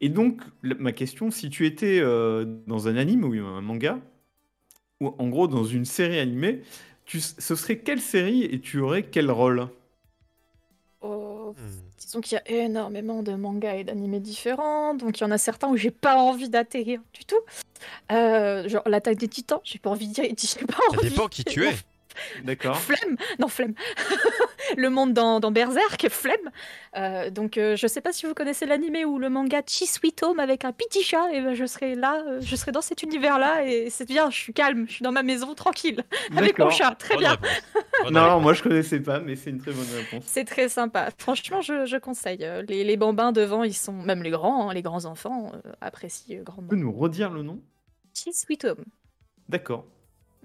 Et 0.00 0.08
donc, 0.10 0.42
la- 0.62 0.76
ma 0.76 0.92
question, 0.92 1.30
si 1.30 1.50
tu 1.50 1.66
étais 1.66 2.00
euh, 2.00 2.44
dans 2.66 2.88
un 2.88 2.96
anime 2.96 3.24
ou 3.24 3.32
un 3.46 3.60
manga, 3.62 3.98
ou 5.00 5.14
en 5.18 5.28
gros 5.28 5.48
dans 5.48 5.64
une 5.64 5.84
série 5.84 6.18
animée, 6.18 6.62
tu, 7.04 7.20
ce 7.20 7.54
serait 7.54 7.78
quelle 7.78 8.00
série 8.00 8.44
et 8.44 8.60
tu 8.60 8.80
aurais 8.80 9.04
quel 9.04 9.30
rôle? 9.30 9.68
Oh, 11.00 11.54
Hmm. 11.56 11.85
Disons 11.98 12.20
qu'il 12.20 12.36
y 12.36 12.38
a 12.38 12.64
énormément 12.64 13.22
de 13.22 13.32
mangas 13.32 13.76
et 13.76 13.84
d'animés 13.84 14.20
différents, 14.20 14.94
donc 14.94 15.18
il 15.18 15.22
y 15.22 15.24
en 15.24 15.30
a 15.30 15.38
certains 15.38 15.68
où 15.68 15.76
j'ai 15.76 15.90
pas 15.90 16.16
envie 16.16 16.48
d'atterrir 16.48 17.00
du 17.12 17.24
tout. 17.24 17.40
Euh, 18.12 18.68
genre 18.68 18.82
l'attaque 18.86 19.18
des 19.18 19.28
titans, 19.28 19.60
j'ai 19.64 19.78
pas 19.78 19.90
envie 19.90 20.08
d'y 20.08 20.22
j'ai 20.22 20.66
pas 20.66 20.76
Ça 20.94 21.02
dépend 21.02 21.28
qui 21.28 21.44
tu 21.44 21.66
es. 21.66 21.74
D'accord 22.44 22.76
Flemme 22.78 23.16
Non, 23.38 23.48
flemme 23.48 23.74
Le 24.76 24.90
monde 24.90 25.12
dans, 25.12 25.40
dans 25.40 25.50
Berserk, 25.50 26.08
flemme 26.08 26.50
Euh, 26.96 27.30
Donc, 27.30 27.56
euh, 27.58 27.76
je 27.76 27.86
sais 27.86 28.00
pas 28.00 28.12
si 28.12 28.26
vous 28.26 28.34
connaissez 28.34 28.66
l'animé 28.66 29.04
ou 29.04 29.18
le 29.18 29.28
manga 29.28 29.60
Chi 29.66 29.86
Sweet 29.86 30.22
Home 30.22 30.40
avec 30.40 30.64
un 30.64 30.72
petit 30.72 31.02
chat, 31.02 31.30
et 31.32 31.40
ben 31.40 31.54
je 31.54 31.66
serai 31.66 31.94
là, 31.94 32.22
euh, 32.26 32.40
je 32.40 32.56
serai 32.56 32.72
dans 32.72 32.80
cet 32.80 33.02
univers-là, 33.02 33.64
et 33.66 33.90
c'est 33.90 34.06
bien, 34.06 34.30
je 34.30 34.36
suis 34.36 34.52
calme, 34.52 34.86
je 34.88 34.94
suis 34.94 35.02
dans 35.02 35.12
ma 35.12 35.22
maison, 35.22 35.54
tranquille, 35.54 36.02
avec 36.36 36.58
mon 36.58 36.70
chat, 36.70 36.94
très 36.96 37.14
Bonne 37.14 37.24
bien 37.24 37.36
Non, 38.10 38.24
réponse. 38.28 38.42
moi 38.42 38.52
je 38.54 38.62
connaissais 38.62 39.00
pas, 39.00 39.20
mais 39.20 39.36
c'est 39.36 39.50
une 39.50 39.58
très 39.58 39.72
bonne 39.72 39.86
réponse. 39.94 40.24
C'est 40.26 40.44
très 40.44 40.68
sympa. 40.68 41.08
Franchement, 41.18 41.60
je, 41.60 41.86
je 41.86 41.96
conseille. 41.96 42.44
Euh, 42.44 42.62
Les, 42.68 42.82
les 42.84 42.96
bambins 42.96 43.32
devant, 43.32 43.62
ils 43.62 43.74
sont, 43.74 43.92
même 43.92 44.22
les 44.22 44.30
grands, 44.30 44.68
hein, 44.70 44.74
les 44.74 44.82
grands 44.82 45.04
enfants, 45.04 45.52
euh, 45.54 45.72
apprécient 45.80 46.36
euh, 46.36 46.38
Tu 46.38 46.44
grandement. 46.44 46.68
peux 46.68 46.76
nous 46.76 46.92
redire 46.92 47.30
le 47.30 47.42
nom? 47.42 47.60
Chi 48.14 48.32
Sweet 48.32 48.64
Home. 48.64 48.84
D'accord. 49.48 49.84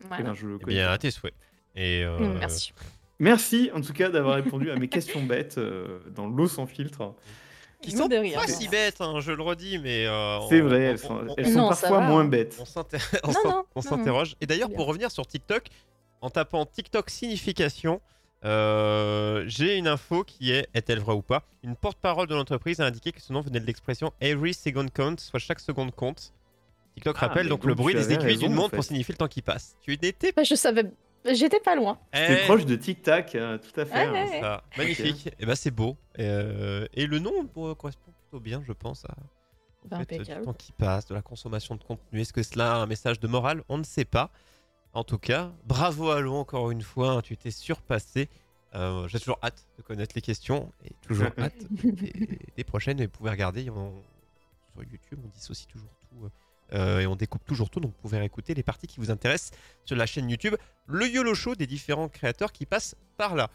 Eh 0.04 0.08
Voilà. 0.08 0.24
bien, 0.24 0.34
je 0.34 0.48
le 0.48 0.58
Eh 0.60 0.64
connais. 0.64 0.76
bien, 0.78 0.92
à 0.92 0.98
tes 0.98 1.12
souhaits. 1.12 1.34
Et 1.76 2.04
euh, 2.04 2.18
Mm, 2.20 2.38
Merci. 2.40 2.74
Merci 3.20 3.70
en 3.74 3.82
tout 3.82 3.94
cas 3.94 4.10
d'avoir 4.10 4.36
répondu 4.36 4.72
à 4.72 4.76
mes 4.76 4.88
questions 4.90 5.24
bêtes 5.24 5.58
euh, 5.58 6.00
dans 6.16 6.28
l'eau 6.28 6.48
sans 6.48 6.66
filtre. 6.66 7.14
Qui 7.82 7.92
sont 7.92 8.08
pas 8.10 8.48
si 8.48 8.68
bêtes, 8.68 9.02
hein, 9.02 9.20
je 9.22 9.32
le 9.32 9.42
redis, 9.42 9.80
mais. 9.80 10.06
euh, 10.06 10.40
C'est 10.50 10.62
vrai, 10.62 10.82
elles 10.82 11.00
sont, 11.00 11.16
on- 11.28 11.34
elles 11.36 11.48
on- 11.48 11.52
sont 11.52 11.58
Non, 11.58 11.72
ça 11.74 11.82
parfois 11.90 12.02
moins 12.02 12.26
bêtes. 12.26 12.56
On 12.60 13.82
s'interroge. 13.82 14.36
Et 14.40 14.46
d'ailleurs, 14.46 14.70
pour 14.72 14.86
revenir 14.86 15.10
sur 15.10 15.26
TikTok, 15.26 15.64
en 16.22 16.30
tapant 16.30 16.66
TikTok 16.68 17.10
signification, 17.10 18.00
euh, 18.46 19.44
j'ai 19.48 19.78
une 19.78 19.88
info 19.88 20.24
qui 20.24 20.52
est, 20.52 20.68
est-elle 20.74 21.00
vraie 21.00 21.14
ou 21.16 21.22
pas? 21.22 21.44
Une 21.64 21.76
porte-parole 21.76 22.28
de 22.28 22.36
l'entreprise 22.36 22.80
a 22.82 22.86
indiqué 22.86 23.12
que 23.12 23.22
ce 23.22 23.34
nom 23.34 23.42
venait 23.42 23.60
de 23.60 23.66
l'expression 23.66 24.14
Every 24.22 24.54
second 24.54 24.88
count, 24.94 25.16
soit 25.18 25.40
chaque 25.40 25.60
seconde 25.60 25.94
compte. 25.96 26.34
TikTok 26.96 27.16
Ah, 27.20 27.28
rappelle 27.28 27.48
donc 27.48 27.62
donc 27.62 27.68
le 27.68 27.74
bruit 27.76 27.94
des 27.96 28.04
aiguilles 28.14 28.18
d'une 28.18 28.28
raison, 28.28 28.48
en 28.48 28.50
montre 28.50 28.70
pour 28.76 28.84
fait. 28.84 28.90
signifier 28.90 29.14
le 29.14 29.18
temps 29.18 29.28
qui 29.28 29.42
passe. 29.42 29.76
Tu 29.82 29.98
n'étais 30.02 30.32
Bah, 30.36 30.44
je 30.44 30.56
savais, 30.56 30.84
j'étais 31.26 31.60
pas 31.60 31.76
loin. 31.76 32.00
C'est 32.14 32.42
Eh, 32.42 32.46
proche 32.46 32.66
de 32.66 32.76
Tic 32.76 33.02
Tac, 33.02 33.36
euh, 33.36 33.58
tout 33.58 33.80
à 33.80 33.86
fait. 33.86 34.10
Ouais, 34.10 34.20
hein. 34.20 34.30
ouais. 34.32 34.40
ça. 34.42 34.64
Magnifique. 34.78 35.30
Et 35.40 35.46
bah 35.46 35.56
c'est 35.56 35.72
beau. 35.72 35.96
Et, 36.18 36.26
euh, 36.26 36.88
et 36.94 37.06
le 37.08 37.20
nom 37.20 37.32
euh, 37.58 37.76
correspond 37.76 38.12
plutôt 38.24 38.40
bien, 38.40 38.62
je 38.66 38.74
pense, 38.74 39.06
à, 39.06 39.16
en 39.96 40.04
fait, 40.04 40.18
du 40.20 40.42
temps 40.44 40.54
qui 40.54 40.72
passe, 40.72 41.06
de 41.08 41.14
la 41.14 41.22
consommation 41.22 41.76
de 41.76 41.84
contenu. 41.84 42.22
Est-ce 42.22 42.34
que 42.34 42.44
cela 42.44 42.74
a 42.74 42.78
un 42.78 42.86
message 42.86 43.20
de 43.20 43.28
morale? 43.28 43.64
On 43.70 43.78
ne 43.78 43.84
sait 43.84 44.06
pas. 44.06 44.30
En 44.94 45.04
tout 45.04 45.18
cas, 45.18 45.52
bravo 45.66 46.10
Allo 46.10 46.34
encore 46.36 46.70
une 46.72 46.82
fois, 46.82 47.12
hein, 47.14 47.22
tu 47.22 47.38
t'es 47.38 47.52
surpassé. 47.52 48.28
Euh, 48.76 49.08
J'ai 49.08 49.20
toujours 49.20 49.40
hâte 49.44 49.66
de 49.78 49.84
connaître 49.84 50.14
les 50.16 50.22
questions 50.22 50.72
et 50.86 50.92
toujours 51.02 51.28
hâte 51.40 51.56
des, 51.72 52.40
des 52.58 52.64
prochaines. 52.64 53.00
Et 53.00 53.06
vous 53.06 53.12
pouvez 53.12 53.30
regarder 53.30 53.70
on- 53.70 53.94
sur 54.74 54.84
YouTube, 54.84 55.20
on 55.24 55.28
dissocie 55.30 55.68
toujours 55.68 55.90
tout 56.10 56.30
euh, 56.74 57.00
et 57.00 57.08
on 57.08 57.16
découpe 57.16 57.46
toujours 57.46 57.70
tout. 57.70 57.80
Donc 57.80 57.92
vous 57.92 58.10
pouvez 58.10 58.24
écouter 58.24 58.54
les 58.54 58.64
parties 58.64 58.88
qui 58.88 59.00
vous 59.00 59.12
intéressent 59.12 59.52
sur 59.86 59.96
la 59.96 60.06
chaîne 60.06 60.30
YouTube, 60.30 60.56
le 60.88 61.08
YOLO 61.08 61.34
Show 61.34 61.56
des 61.56 61.68
différents 61.68 62.10
créateurs 62.10 62.52
qui 62.52 62.66
passent 62.66 62.96
par 63.18 63.36
là. 63.36 63.50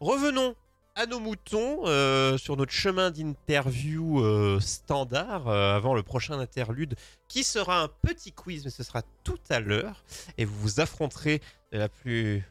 Revenons 0.00 0.54
à 0.98 1.06
nos 1.06 1.20
moutons 1.20 1.86
euh, 1.86 2.36
sur 2.38 2.56
notre 2.56 2.72
chemin 2.72 3.12
d'interview 3.12 4.20
euh, 4.20 4.58
standard 4.58 5.46
euh, 5.46 5.76
avant 5.76 5.94
le 5.94 6.02
prochain 6.02 6.40
interlude 6.40 6.96
qui 7.28 7.44
sera 7.44 7.82
un 7.82 7.88
petit 7.88 8.32
quiz, 8.32 8.64
mais 8.64 8.72
ce 8.72 8.82
sera 8.82 9.02
tout 9.22 9.38
à 9.48 9.60
l'heure 9.60 10.02
et 10.38 10.44
vous 10.44 10.58
vous 10.58 10.80
affronterez 10.80 11.40
de 11.70 11.78
la 11.78 11.88
plus 11.88 12.42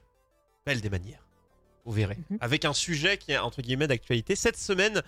belle 0.65 0.80
des 0.80 0.89
manières. 0.89 1.28
Vous 1.84 1.91
verrez. 1.91 2.18
Mhm. 2.30 2.38
Avec 2.39 2.63
un 2.63 2.72
sujet 2.72 3.18
qui 3.18 3.34
est 3.34 3.38
entre 3.38 3.61
guillemets 3.61 3.88
d'actualité. 3.88 4.38
Cette 4.38 4.57
semaine, 4.57 5.01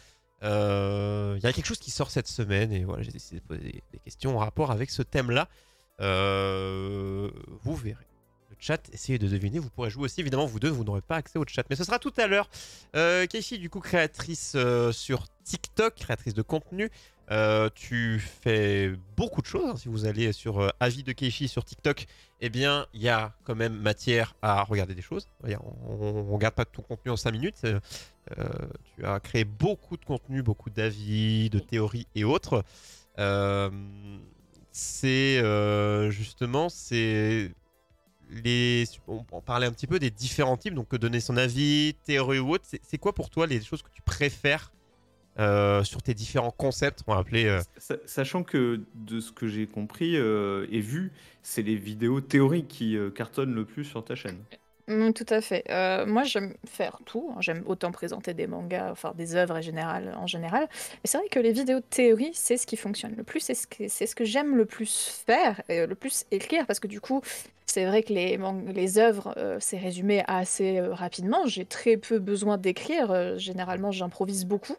euh, 0.43 1.35
il 1.37 1.43
y 1.43 1.47
a 1.47 1.53
quelque 1.53 1.65
chose 1.65 1.79
qui 1.79 1.91
sort 1.91 2.11
cette 2.11 2.27
semaine 2.27 2.71
et 2.71 2.83
voilà, 2.83 3.03
j'ai 3.03 3.11
décidé 3.11 3.39
de 3.39 3.45
poser 3.45 3.83
des, 3.91 3.99
questions 3.99 4.37
en 4.37 4.39
rapport 4.39 4.71
avec 4.71 4.89
ce 4.89 5.01
thème-là. 5.01 5.47
Euh, 6.01 7.29
vous 7.63 7.75
verrez. 7.75 8.07
Le 8.49 8.55
chat, 8.57 8.81
essayez 8.93 9.19
de 9.19 9.27
deviner. 9.27 9.59
Vous 9.59 9.69
pourrez 9.69 9.89
jouer 9.89 10.05
aussi. 10.05 10.21
Évidemment, 10.21 10.45
vous 10.45 10.59
deux, 10.59 10.69
vous 10.69 10.83
n'aurez 10.83 11.01
pas 11.01 11.17
accès 11.17 11.37
au 11.37 11.45
chat. 11.45 11.63
Mais 11.69 11.75
ce 11.75 11.83
sera 11.83 11.99
tout 11.99 12.13
à 12.17 12.27
l'heure. 12.27 12.49
Euh, 12.95 13.27
du 13.27 13.69
coup, 13.69 13.79
créatrice 13.79 14.53
euh, 14.55 14.91
sur 14.91 15.25
TikTok, 15.43 15.95
créatrice 15.95 16.33
de 16.33 16.41
contenu. 16.41 16.89
Euh, 17.31 17.69
tu 17.75 18.19
fais 18.19 18.91
beaucoup 19.15 19.41
de 19.41 19.45
choses. 19.45 19.65
hein. 19.65 19.77
Si 19.77 19.87
vous 19.87 20.05
allez 20.05 20.33
sur 20.33 20.59
euh, 20.59 20.69
avis 20.79 21.03
de 21.03 21.11
Keishi 21.11 21.47
sur 21.47 21.63
TikTok, 21.63 22.07
eh 22.41 22.49
bien, 22.49 22.87
il 22.93 23.01
y 23.01 23.09
a 23.09 23.33
quand 23.43 23.55
même 23.55 23.73
matière 23.73 24.35
à 24.41 24.63
regarder 24.63 24.95
des 24.95 25.01
choses. 25.01 25.27
On 25.43 26.23
ne 26.23 26.31
regarde 26.31 26.55
pas 26.55 26.65
tout 26.65 26.81
contenu 26.81 27.11
en 27.11 27.17
5 27.17 27.31
minutes. 27.31 27.61
Euh, 27.65 28.49
tu 28.95 29.05
as 29.05 29.19
créé 29.19 29.43
beaucoup 29.43 29.97
de 29.97 30.05
contenu, 30.05 30.41
beaucoup 30.41 30.71
d'avis, 30.71 31.49
de 31.49 31.59
théories 31.59 32.07
et 32.15 32.23
autres. 32.23 32.63
C'est 34.71 35.41
justement, 36.09 36.69
c'est 36.69 37.51
les. 38.29 38.85
On, 39.07 39.41
parlait 39.41 39.67
un 39.67 39.71
petit 39.71 39.87
peu 39.87 39.99
des 39.99 40.09
différents 40.09 40.57
types, 40.57 40.73
donc 40.73 40.95
donner 40.95 41.19
son 41.19 41.37
avis, 41.37 41.95
théorie 42.05 42.39
ou 42.39 42.53
autre. 42.53 42.65
C'est 42.81 42.97
quoi 42.97 43.13
pour 43.13 43.29
toi 43.29 43.45
les 43.45 43.61
choses 43.61 43.81
que 43.81 43.91
tu 43.91 44.01
préfères 44.01 44.71
euh, 45.39 45.83
sur 45.83 46.01
tes 46.03 46.13
différents 46.13 46.51
concepts 46.51 46.99
On 47.07 47.13
va 47.13 47.19
appeler. 47.19 47.45
euh, 47.45 47.59
Sa- 47.77 47.95
Sachant 48.05 48.43
que 48.43 48.81
de 48.95 49.19
ce 49.19 49.31
que 49.31 49.47
j'ai 49.47 49.67
compris 49.67 50.17
euh, 50.17 50.67
et 50.71 50.79
vu, 50.81 51.11
c'est 51.41 51.61
les 51.61 51.75
vidéos 51.75 52.21
théoriques 52.21 52.67
qui 52.67 52.97
euh, 52.97 53.09
cartonnent 53.09 53.53
le 53.55 53.65
plus 53.65 53.85
sur 53.85 54.03
ta 54.03 54.15
chaîne. 54.15 54.37
Mm, 54.87 55.11
tout 55.13 55.25
à 55.29 55.39
fait. 55.39 55.63
Euh, 55.69 56.07
moi, 56.07 56.23
j'aime 56.23 56.55
faire 56.67 56.97
tout. 57.05 57.31
hein. 57.31 57.41
J'aime 57.41 57.61
autant 57.67 57.91
présenter 57.91 58.33
des 58.33 58.47
mangas, 58.47 58.89
enfin 58.91 59.13
des 59.15 59.35
œuvres 59.35 59.55
en 59.57 59.61
général. 59.61 60.15
En 60.17 60.25
général. 60.25 60.67
Mais 60.71 60.99
c'est 61.05 61.19
vrai 61.19 61.27
que 61.29 61.39
les 61.39 61.51
vidéos 61.51 61.79
de 61.79 61.85
théorie, 61.87 62.31
c'est 62.33 62.57
ce 62.57 62.65
qui 62.65 62.75
fonctionne 62.75 63.13
le 63.15 63.23
plus. 63.23 63.39
C'est 63.39 63.53
ce 63.53 63.67
que, 63.67 63.87
c'est 63.87 64.07
ce 64.07 64.15
que 64.15 64.25
j'aime 64.25 64.55
le 64.57 64.65
plus 64.65 65.23
faire, 65.27 65.61
et 65.69 65.85
le 65.85 65.93
plus 65.93 66.25
écrire, 66.31 66.65
parce 66.65 66.79
que 66.79 66.87
du 66.87 66.99
coup, 67.01 67.21
c'est 67.67 67.85
vrai 67.85 68.01
que 68.01 68.11
les, 68.13 68.39
les 68.73 68.97
œuvres, 68.97 69.35
euh, 69.37 69.57
c'est 69.59 69.77
résumé 69.77 70.23
assez 70.25 70.79
euh, 70.79 70.91
rapidement. 70.91 71.45
J'ai 71.45 71.65
très 71.65 71.95
peu 71.97 72.17
besoin 72.17 72.57
d'écrire. 72.57 73.11
Euh, 73.11 73.37
généralement, 73.37 73.91
j'improvise 73.91 74.45
beaucoup. 74.45 74.75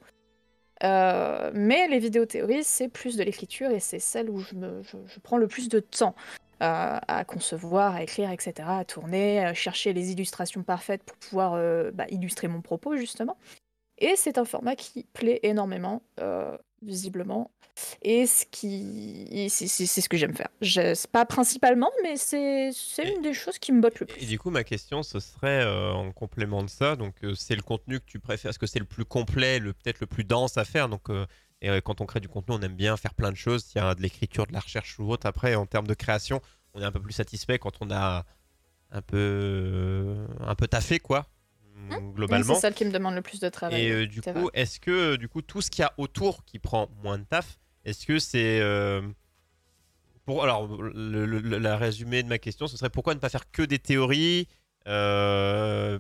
Euh, 0.83 1.51
mais 1.55 1.89
les 1.89 1.99
vidéos 1.99 2.27
théories, 2.27 2.65
c'est 2.65 2.89
plus 2.89 3.17
de 3.17 3.23
l'écriture 3.23 3.71
et 3.71 3.81
c'est 3.81 3.99
celle 3.99 4.31
où 4.31 4.41
je, 4.41 4.55
prends 5.23 5.37
le 5.37 5.47
plus 5.47 5.69
de 5.69 5.81
temps 5.81 6.15
euh, 6.63 6.99
à 7.07 7.25
concevoir, 7.25 7.97
à 7.97 8.03
écrire, 8.03 8.31
etc., 8.31 8.53
à 8.67 8.85
tourner, 8.85 9.45
à 9.45 9.55
chercher 9.55 9.93
les 9.93 10.13
illustrations 10.13 10.63
parfaites 10.63 11.03
pour 11.03 11.17
pouvoir 11.17 11.55
euh, 11.55 11.91
bah, 11.93 12.07
illustrer 12.11 12.49
mon 12.49 12.61
propos, 12.61 12.97
justement. 12.97 13.37
Et 13.99 14.15
c'est 14.17 14.39
un 14.39 14.47
format 14.47 14.77
qui 14.77 15.05
plaît 15.13 15.41
énormément, 15.43 16.03
visiblement. 16.83 17.51
Et 18.03 18.27
ce 18.27 18.45
qui... 18.51 19.47
c'est 19.49 19.69
ce 19.69 20.09
que 20.09 20.17
j'aime 20.17 20.35
faire. 20.35 20.49
Je... 20.61 21.07
Pas 21.09 21.25
principalement, 21.25 21.91
mais 22.03 22.17
c'est 22.17 22.71
Et- 22.99 23.15
une 23.15 23.23
des 23.23 23.33
choses 23.33 23.59
qui 23.59 23.73
me 23.73 23.81
botte 23.81 24.01
le 24.01 24.11
Et 24.11 24.13
plus. 24.13 24.27
du 24.27 24.39
coup, 24.39 24.51
ma 24.51 24.65
question, 24.65 25.03
ce 25.03 25.19
serait 25.21 25.63
euh, 25.65 25.93
en 25.93 26.13
complément 26.13 26.63
de 26.63 26.69
ça. 26.69 26.97
Donc, 26.97 27.15
euh, 27.25 27.35
c'est 27.35 27.55
le 27.57 27.63
contenu 27.63 28.01
que 28.01 28.05
tu 28.07 28.19
préfères. 28.19 28.51
Est-ce 28.51 28.59
que 28.59 28.67
c'est 28.67 28.79
le 28.81 28.85
plus 28.85 29.05
complet, 29.05 29.59
le 29.59 29.73
peut-être 29.73 30.01
le 30.01 30.07
plus 30.07 30.25
dense 30.25 30.59
à 30.59 30.65
faire? 30.65 30.89
Donc, 30.89 31.09
euh, 31.11 31.27
et, 31.63 31.71
quand 31.83 32.01
on 32.01 32.07
crée 32.07 32.21
du 32.21 32.29
contenu, 32.29 32.55
on 32.57 32.61
aime 32.63 32.75
bien 32.75 32.97
faire 32.97 33.15
plein 33.15 33.31
de 33.31 33.37
choses. 33.37 33.65
S'il 33.65 33.81
y 33.81 33.85
a 33.85 33.95
de 33.95 34.03
l'écriture, 34.03 34.47
de 34.47 34.53
la 34.53 34.61
recherche 34.61 34.99
ou 34.99 35.11
autre. 35.11 35.27
Après, 35.27 35.55
en 35.55 35.67
termes 35.67 35.87
de 35.87 35.95
création, 35.95 36.41
on 36.75 36.83
est 36.83 36.85
un 36.85 36.93
peu 36.93 37.01
plus 37.01 37.13
satisfait 37.13 37.59
quand 37.59 37.73
on 37.81 37.91
a 37.91 38.25
un 38.93 39.03
peu, 39.03 40.17
un 40.41 40.55
peu 40.55 40.67
taffé, 40.67 40.99
quoi, 40.99 41.27
mm, 41.89 41.93
Oui, 42.09 42.13
globalement. 42.15 42.55
c'est 42.55 42.61
celle 42.61 42.75
qui 42.75 42.85
me 42.85 42.91
demande 42.91 43.15
le 43.15 43.23
plus 43.23 43.41
de 43.41 43.49
travail. 43.49 43.81
Et 43.83 43.95
oui, 43.95 44.03
euh, 44.03 44.07
du 44.07 44.21
coup, 44.23 44.51
est-ce 44.55 44.79
que 44.81 45.17
du 45.17 45.29
coup 45.29 45.43
tout 45.43 45.61
ce 45.63 45.71
qu'il 45.71 45.83
y 45.83 45.85
a 45.85 45.93
autour 45.99 46.45
qui 46.45 46.59
prend 46.59 46.89
moins 47.03 47.19
de 47.19 47.25
taf, 47.25 47.59
est-ce 47.85 48.07
que 48.07 48.19
c'est 48.19 48.61
euh, 48.61 49.03
pour 50.25 50.43
alors 50.45 50.67
le, 50.67 51.25
la 51.59 51.77
résumé 51.77 52.23
de 52.23 52.29
ma 52.29 52.39
question, 52.39 52.67
ce 52.67 52.77
serait 52.77 52.91
pourquoi 52.91 53.15
ne 53.15 53.21
pas 53.21 53.29
faire 53.29 53.51
que 53.51 53.63
des 53.63 53.79
théories 53.79 54.47
Euh, 54.87 55.99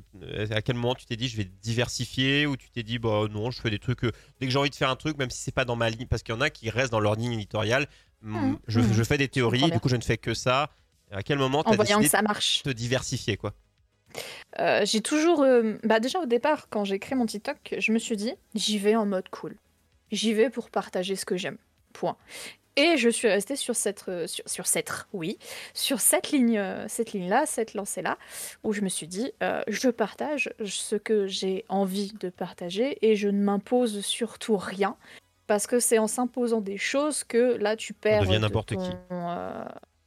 À 0.51 0.62
quel 0.62 0.76
moment 0.76 0.95
tu 0.95 1.05
t'es 1.05 1.16
dit 1.16 1.28
je 1.28 1.37
vais 1.37 1.45
diversifier 1.45 2.47
ou 2.47 2.57
tu 2.57 2.70
t'es 2.70 2.83
dit 2.83 2.99
bah 2.99 3.24
non 3.31 3.51
je 3.51 3.61
fais 3.61 3.68
des 3.70 3.78
trucs 3.78 4.05
euh, 4.05 4.12
dès 4.39 4.47
que 4.47 4.53
j'ai 4.53 4.59
envie 4.59 4.70
de 4.70 4.74
faire 4.74 4.89
un 4.89 4.97
truc 4.97 5.18
même 5.18 5.28
si 5.31 5.39
c'est 5.43 5.53
pas 5.55 5.66
dans 5.66 5.76
ma 5.76 5.91
ligne 5.91 6.07
parce 6.07 6.22
qu'il 6.22 6.35
y 6.35 6.39
en 6.39 6.41
a 6.41 6.49
qui 6.51 6.70
restent 6.70 6.93
dans 6.93 7.01
leur 7.01 7.14
ligne 7.14 7.33
éditoriale. 7.35 7.87
hum, 8.24 8.53
Mhm, 8.53 8.59
je, 8.68 8.81
je 8.81 9.03
fais 9.05 9.18
des 9.18 9.28
théories, 9.28 9.70
du 9.70 9.81
coup 9.81 9.89
je 9.91 9.97
ne 9.97 10.03
fais 10.03 10.16
que 10.18 10.33
ça. 10.35 10.70
À 11.11 11.22
quel 11.22 11.39
moment 11.39 11.62
tu 11.62 11.70
En 11.70 11.72
as 11.72 11.76
voyant 11.76 11.99
décidé 11.99 12.05
que 12.07 12.11
ça 12.11 12.22
marche. 12.22 12.62
de 12.62 12.72
te 12.72 12.76
diversifier 12.76 13.37
quoi? 13.37 13.53
Euh, 14.58 14.82
j'ai 14.84 15.00
toujours. 15.00 15.42
euh, 15.42 15.76
Bah 15.84 16.00
déjà 16.00 16.20
au 16.20 16.26
départ, 16.26 16.68
quand 16.70 16.84
j'ai 16.84 16.98
créé 16.98 17.16
mon 17.16 17.26
TikTok, 17.26 17.74
je 17.78 17.92
me 17.92 17.98
suis 17.98 18.16
dit, 18.16 18.32
j'y 18.54 18.78
vais 18.78 18.96
en 18.96 19.06
mode 19.06 19.28
cool. 19.30 19.56
J'y 20.11 20.34
vais 20.34 20.50
pour 20.50 20.70
partager 20.70 21.16
ce 21.16 21.24
que 21.24 21.36
j'aime. 21.36 21.58
Point. 21.92 22.16
Et 22.76 22.96
je 22.96 23.08
suis 23.08 23.28
restée 23.28 23.56
sur 23.56 23.74
cette, 23.74 24.04
euh, 24.08 24.26
sur, 24.26 24.48
sur 24.48 24.66
cette, 24.66 24.90
oui, 25.12 25.38
sur 25.74 26.00
cette 26.00 26.30
ligne, 26.30 26.62
cette 26.88 27.12
ligne-là, 27.12 27.44
cette 27.46 27.74
lancée-là, 27.74 28.16
où 28.62 28.72
je 28.72 28.80
me 28.80 28.88
suis 28.88 29.08
dit, 29.08 29.32
je 29.66 29.88
partage 29.88 30.52
ce 30.64 30.96
que 30.96 31.26
j'ai 31.26 31.64
envie 31.68 32.12
de 32.20 32.30
partager 32.30 32.96
et 33.02 33.16
je 33.16 33.28
ne 33.28 33.42
m'impose 33.42 34.00
surtout 34.04 34.56
rien, 34.56 34.96
parce 35.48 35.66
que 35.66 35.80
c'est 35.80 35.98
en 35.98 36.06
s'imposant 36.06 36.61
des 36.61 36.78
choses 36.78 37.24
que 37.24 37.56
là 37.56 37.74
tu 37.74 37.92
perds. 37.92 38.20
devient 38.22 38.34
de 38.34 38.38
n'importe 38.38 38.76
qui. 38.76 38.90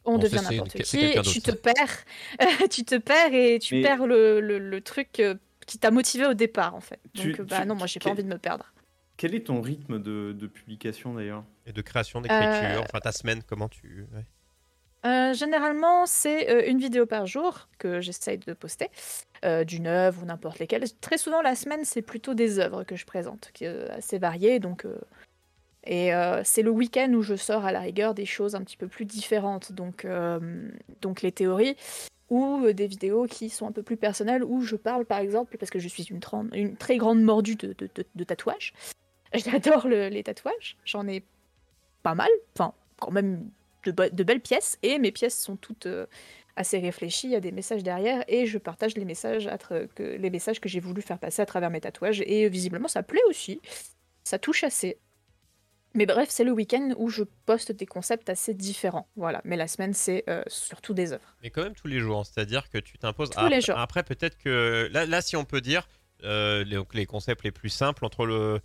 On 0.05 0.17
devient 0.17 0.41
n'importe 0.49 0.73
qui, 0.83 1.13
tu 1.23 1.41
te 1.41 1.51
perds, 1.51 2.03
tu 2.69 2.83
te 2.83 2.95
perds 2.95 3.33
et 3.33 3.59
tu 3.59 3.75
Mais- 3.75 3.81
perds 3.83 4.05
le, 4.05 4.39
le- 4.41 4.59
le 4.59 4.81
truc 4.81 5.19
euh, 5.19 5.35
qui 5.65 5.77
t'a 5.79 5.91
motivé 5.91 6.25
au 6.25 6.33
départ 6.33 6.75
en 6.75 6.81
fait. 6.81 6.99
Donc 7.15 7.25
Tu- 7.35 7.41
euh, 7.41 7.43
bah 7.45 7.61
tu- 7.61 7.67
non, 7.67 7.75
moi 7.75 7.87
j'ai 7.87 7.99
pas 7.99 8.09
envie 8.09 8.23
de 8.23 8.29
me 8.29 8.37
perdre. 8.37 8.73
Quel 9.15 9.35
est 9.35 9.45
ton 9.47 9.61
rythme 9.61 9.99
de, 10.01 10.33
de 10.33 10.47
publication 10.47 11.13
d'ailleurs? 11.13 11.43
Et 11.65 11.71
de 11.71 11.81
création, 11.81 12.19
d'écriture, 12.19 12.49
Euh, 12.51 12.79
enfin 12.81 12.99
ta 12.99 13.11
semaine, 13.11 13.41
comment 13.47 13.69
tu 13.69 14.05
ouais. 14.13 14.25
Euh, 15.05 15.33
généralement, 15.33 16.05
c'est 16.05 16.49
euh, 16.49 16.69
une 16.69 16.79
vidéo 16.79 17.05
par 17.05 17.27
jour 17.27 17.67
que 17.77 17.99
j'essaye 17.99 18.37
de 18.37 18.53
poster, 18.53 18.89
euh, 19.43 19.65
d'une 19.65 19.85
œuvre 19.85 20.23
ou 20.23 20.25
n'importe 20.25 20.59
lesquelles. 20.59 20.85
Très 21.01 21.17
souvent, 21.17 21.41
la 21.41 21.55
semaine, 21.55 21.83
c'est 21.83 22.01
plutôt 22.01 22.33
des 22.33 22.57
œuvres 22.59 22.85
que 22.85 22.95
je 22.95 23.05
présente, 23.05 23.51
qui 23.53 23.65
est 23.65 23.89
assez 23.89 24.17
variées. 24.17 24.59
Donc, 24.59 24.85
euh, 24.85 24.97
et 25.85 26.13
euh, 26.13 26.41
c'est 26.43 26.61
le 26.61 26.71
week-end 26.71 27.11
où 27.13 27.21
je 27.21 27.35
sors 27.35 27.65
à 27.65 27.71
la 27.71 27.81
rigueur 27.81 28.13
des 28.13 28.25
choses 28.25 28.55
un 28.55 28.61
petit 28.61 28.77
peu 28.77 28.87
plus 28.87 29.05
différentes. 29.05 29.71
Donc, 29.73 30.05
euh, 30.05 30.69
les 31.21 31.31
théories 31.31 31.75
ou 32.29 32.65
euh, 32.65 32.73
des 32.73 32.87
vidéos 32.87 33.25
qui 33.25 33.49
sont 33.49 33.67
un 33.67 33.71
peu 33.71 33.83
plus 33.83 33.97
personnelles 33.97 34.43
où 34.43 34.61
je 34.61 34.75
parle, 34.75 35.05
par 35.05 35.19
exemple, 35.19 35.57
parce 35.57 35.69
que 35.69 35.79
je 35.79 35.87
suis 35.87 36.03
une, 36.03 36.75
très 36.77 36.97
grande 36.97 37.21
mordue 37.21 37.55
de, 37.55 38.23
tatouages. 38.23 38.73
J'adore 39.33 39.87
le- 39.87 40.07
les 40.07 40.23
tatouages. 40.23 40.77
J'en 40.85 41.07
ai 41.07 41.23
pas 42.01 42.15
mal. 42.15 42.29
Enfin, 42.55 42.73
quand 42.99 43.11
même 43.11 43.49
de, 43.85 44.23
belles 44.23 44.41
pièces 44.41 44.77
et 44.83 44.99
mes 44.99 45.11
pièces 45.11 45.37
sont 45.37 45.57
toutes 45.57 45.87
assez 46.55 46.77
réfléchies, 46.77 47.27
il 47.27 47.31
y 47.31 47.35
a 47.35 47.41
des 47.41 47.51
messages 47.51 47.83
derrière 47.83 48.23
et 48.27 48.45
je 48.45 48.57
partage 48.57 48.95
les 48.95 49.05
messages, 49.05 49.49
que, 49.95 50.69
j'ai 50.69 50.79
voulu 50.79 51.01
faire 51.01 51.17
passer 51.17 51.41
à 51.41 51.45
travers 51.45 51.71
mes 51.71 51.81
tatouages 51.81 52.21
et 52.21 52.47
visiblement 52.47 52.87
ça 52.87 53.01
plaît 53.01 53.23
aussi, 53.27 53.59
ça 54.23 54.37
touche 54.37 54.63
assez. 54.63 54.97
Mais 55.95 56.05
bref, 56.05 56.29
c'est 56.31 56.43
le 56.43 56.51
week-end 56.51 56.93
où 56.97 57.09
je 57.09 57.23
poste 57.45 57.71
des 57.71 57.85
concepts 57.85 58.29
assez 58.29 58.53
différents, 58.53 59.07
voilà. 59.15 59.41
Mais 59.45 59.55
la 59.55 59.67
semaine, 59.67 59.93
c'est 59.93 60.23
euh, 60.27 60.43
surtout 60.47 60.93
des 60.93 61.13
œuvres. 61.13 61.35
Mais 61.43 61.51
quand 61.51 61.63
même 61.63 61.75
tous 61.75 61.87
les 61.87 61.99
jours, 61.99 62.19
hein. 62.19 62.23
c'est-à-dire 62.23 62.69
que 62.69 62.79
tu 62.79 62.97
t'imposes. 62.97 63.29
Tous 63.29 63.47
les 63.47 63.61
jours. 63.61 63.77
Après, 63.77 64.03
peut-être 64.03 64.37
que 64.37 64.89
là, 64.91 65.05
là, 65.05 65.21
si 65.21 65.35
on 65.35 65.45
peut 65.45 65.61
dire 65.61 65.87
euh, 66.23 66.63
les 66.93 67.05
concepts 67.05 67.43
les 67.43 67.51
plus 67.51 67.69
simples 67.69 68.05
entre 68.05 68.25
le, 68.25 68.59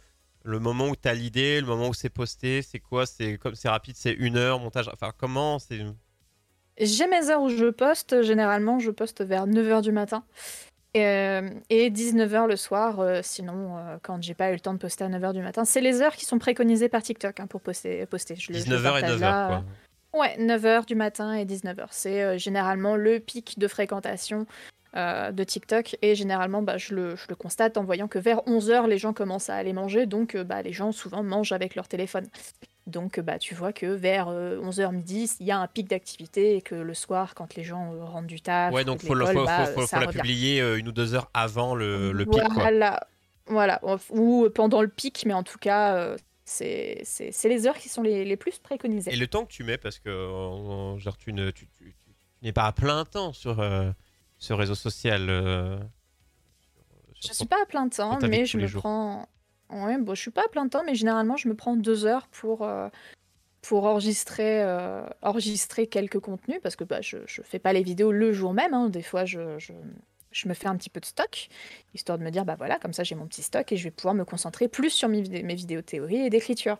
le 0.44 0.58
moment 0.58 0.88
où 0.88 0.96
tu 0.96 1.08
as 1.08 1.14
l'idée, 1.14 1.60
le 1.60 1.66
moment 1.66 1.88
où 1.88 1.94
c'est 1.94 2.08
posté, 2.08 2.62
c'est 2.62 2.80
quoi? 2.80 3.04
C'est 3.04 3.36
comme 3.36 3.54
c'est 3.54 3.68
rapide, 3.68 3.96
c'est 3.96 4.12
une 4.12 4.36
heure, 4.36 4.58
montage. 4.58 4.88
Enfin, 4.92 5.12
comment 5.16 5.58
c'est? 5.58 5.80
J'ai 6.80 7.08
mes 7.08 7.28
heures 7.28 7.42
où 7.42 7.48
je 7.48 7.66
poste, 7.66 8.22
généralement 8.22 8.78
je 8.78 8.90
poste 8.90 9.22
vers 9.22 9.46
9h 9.46 9.82
du 9.82 9.92
matin. 9.92 10.24
Et, 10.94 11.04
euh, 11.04 11.48
et 11.70 11.90
19h 11.90 12.46
le 12.46 12.56
soir, 12.56 13.00
euh, 13.00 13.20
sinon, 13.22 13.76
euh, 13.76 13.96
quand 14.02 14.22
j'ai 14.22 14.34
pas 14.34 14.50
eu 14.50 14.54
le 14.54 14.60
temps 14.60 14.72
de 14.72 14.78
poster 14.78 15.04
à 15.04 15.08
9h 15.08 15.32
du 15.34 15.42
matin. 15.42 15.64
C'est 15.64 15.80
les 15.82 16.00
heures 16.00 16.16
qui 16.16 16.24
sont 16.24 16.38
préconisées 16.38 16.88
par 16.88 17.02
TikTok 17.02 17.40
hein, 17.40 17.46
pour 17.46 17.60
poster. 17.60 18.06
poster. 18.06 18.36
Je 18.36 18.52
le- 18.52 18.58
je 18.58 18.64
le 18.64 18.76
19h 18.76 18.98
et 18.98 19.00
partage 19.02 19.10
9h, 19.18 19.20
là. 19.20 19.46
quoi. 20.12 20.20
Ouais, 20.20 20.36
9h 20.38 20.86
du 20.86 20.94
matin 20.94 21.34
et 21.34 21.44
19h. 21.44 21.88
C'est 21.90 22.22
euh, 22.22 22.38
généralement 22.38 22.96
le 22.96 23.20
pic 23.20 23.58
de 23.58 23.68
fréquentation 23.68 24.46
de 24.94 25.44
TikTok. 25.44 25.96
Et 26.02 26.16
généralement, 26.16 26.60
bah, 26.60 26.76
je, 26.76 26.92
le, 26.94 27.14
je 27.14 27.26
le 27.28 27.36
constate 27.36 27.76
en 27.76 27.84
voyant 27.84 28.08
que 28.08 28.18
vers 28.18 28.38
11h, 28.48 28.88
les 28.88 28.98
gens 28.98 29.12
commencent 29.12 29.48
à 29.50 29.54
aller 29.54 29.72
manger. 29.72 30.06
Donc, 30.06 30.36
bah, 30.36 30.60
les 30.62 30.72
gens 30.72 30.90
souvent 30.90 31.22
mangent 31.22 31.52
avec 31.52 31.76
leur 31.76 31.86
téléphone. 31.86 32.26
Donc, 32.88 33.18
euh, 33.18 33.22
bah, 33.22 33.38
tu 33.38 33.54
vois 33.54 33.72
que 33.72 33.86
vers 33.86 34.28
11h 34.28 34.92
midi, 34.92 35.30
il 35.40 35.46
y 35.46 35.50
a 35.50 35.58
un 35.58 35.66
pic 35.66 35.86
d'activité 35.88 36.56
et 36.56 36.62
que 36.62 36.74
le 36.74 36.94
soir, 36.94 37.34
quand 37.34 37.54
les 37.54 37.62
gens 37.64 37.92
euh, 37.94 38.04
rentrent 38.04 38.26
du 38.26 38.40
taf, 38.40 38.72
Ouais, 38.72 38.82
ou 38.82 38.84
donc 38.84 39.02
faut, 39.02 39.08
faut, 39.08 39.44
bah, 39.44 39.66
faut- 39.66 39.80
faut- 39.80 39.86
ça 39.86 39.98
faut 40.00 40.06
la 40.06 40.12
publier 40.12 40.60
euh, 40.60 40.78
une 40.78 40.88
ou 40.88 40.92
deux 40.92 41.14
heures 41.14 41.30
avant 41.34 41.74
le, 41.74 42.12
le 42.12 42.24
pic, 42.24 42.42
quoi. 42.42 42.48
Voilà, 42.54 43.06
voilà. 43.46 43.80
Ou 44.10 44.48
pendant 44.54 44.80
le 44.82 44.88
pic, 44.88 45.24
mais 45.26 45.34
en 45.34 45.42
tout 45.42 45.58
cas, 45.58 45.94
euh, 45.96 46.16
c'est 46.44 47.04
les 47.44 47.66
heures 47.66 47.76
qui 47.76 47.90
sont 47.90 48.02
les, 48.02 48.24
les 48.24 48.36
plus 48.36 48.58
préconisées. 48.58 49.12
Et 49.12 49.16
le 49.16 49.26
temps 49.26 49.44
que 49.44 49.52
tu 49.52 49.64
mets, 49.64 49.76
parce 49.78 49.98
que 49.98 50.08
euh, 50.08 50.96
genre, 50.98 51.16
tu 51.18 51.32
ne- 51.34 51.50
tu- 51.50 51.66
tu- 51.68 51.94
tu- 51.98 52.14
tu 52.14 52.44
n'es 52.44 52.52
pas 52.52 52.64
à 52.64 52.72
plein 52.72 53.04
temps 53.04 53.32
sur 53.34 53.60
euh, 53.60 53.90
ce 54.38 54.54
réseau 54.54 54.74
social. 54.74 55.28
euh, 55.28 55.76
sur- 55.78 57.14
Je 57.16 57.26
sur 57.26 57.34
suis 57.34 57.46
pas 57.46 57.62
à 57.62 57.66
plein 57.66 57.88
temps, 57.88 58.18
mais 58.28 58.46
je 58.46 58.56
me 58.56 58.66
jours. 58.66 58.80
prends. 58.80 59.28
Ouais, 59.70 59.98
bon, 59.98 60.14
je 60.14 60.20
suis 60.20 60.30
pas 60.30 60.44
à 60.44 60.48
plein 60.48 60.66
temps, 60.68 60.82
mais 60.84 60.94
généralement, 60.94 61.36
je 61.36 61.48
me 61.48 61.54
prends 61.54 61.76
deux 61.76 62.06
heures 62.06 62.26
pour, 62.28 62.62
euh, 62.62 62.88
pour 63.62 63.84
enregistrer, 63.86 64.62
euh, 64.62 65.02
enregistrer 65.22 65.86
quelques 65.86 66.20
contenus, 66.20 66.60
parce 66.62 66.76
que 66.76 66.84
bah, 66.84 67.00
je, 67.02 67.18
je 67.26 67.42
fais 67.42 67.58
pas 67.58 67.72
les 67.74 67.82
vidéos 67.82 68.12
le 68.12 68.32
jour 68.32 68.54
même. 68.54 68.74
hein. 68.74 68.88
Des 68.88 69.02
fois, 69.02 69.24
je, 69.26 69.58
je, 69.58 69.72
je 70.32 70.48
me 70.48 70.54
fais 70.54 70.68
un 70.68 70.76
petit 70.76 70.90
peu 70.90 71.00
de 71.00 71.06
stock, 71.06 71.48
histoire 71.94 72.18
de 72.18 72.24
me 72.24 72.30
dire, 72.30 72.44
bah 72.46 72.54
voilà, 72.56 72.78
comme 72.78 72.94
ça, 72.94 73.04
j'ai 73.04 73.14
mon 73.14 73.26
petit 73.26 73.42
stock 73.42 73.70
et 73.72 73.76
je 73.76 73.84
vais 73.84 73.90
pouvoir 73.90 74.14
me 74.14 74.24
concentrer 74.24 74.68
plus 74.68 74.90
sur 74.90 75.08
mes, 75.08 75.20
vidé- 75.22 75.42
mes 75.42 75.54
vidéos 75.54 75.82
théorie 75.82 76.26
et 76.26 76.30
d'écriture. 76.30 76.78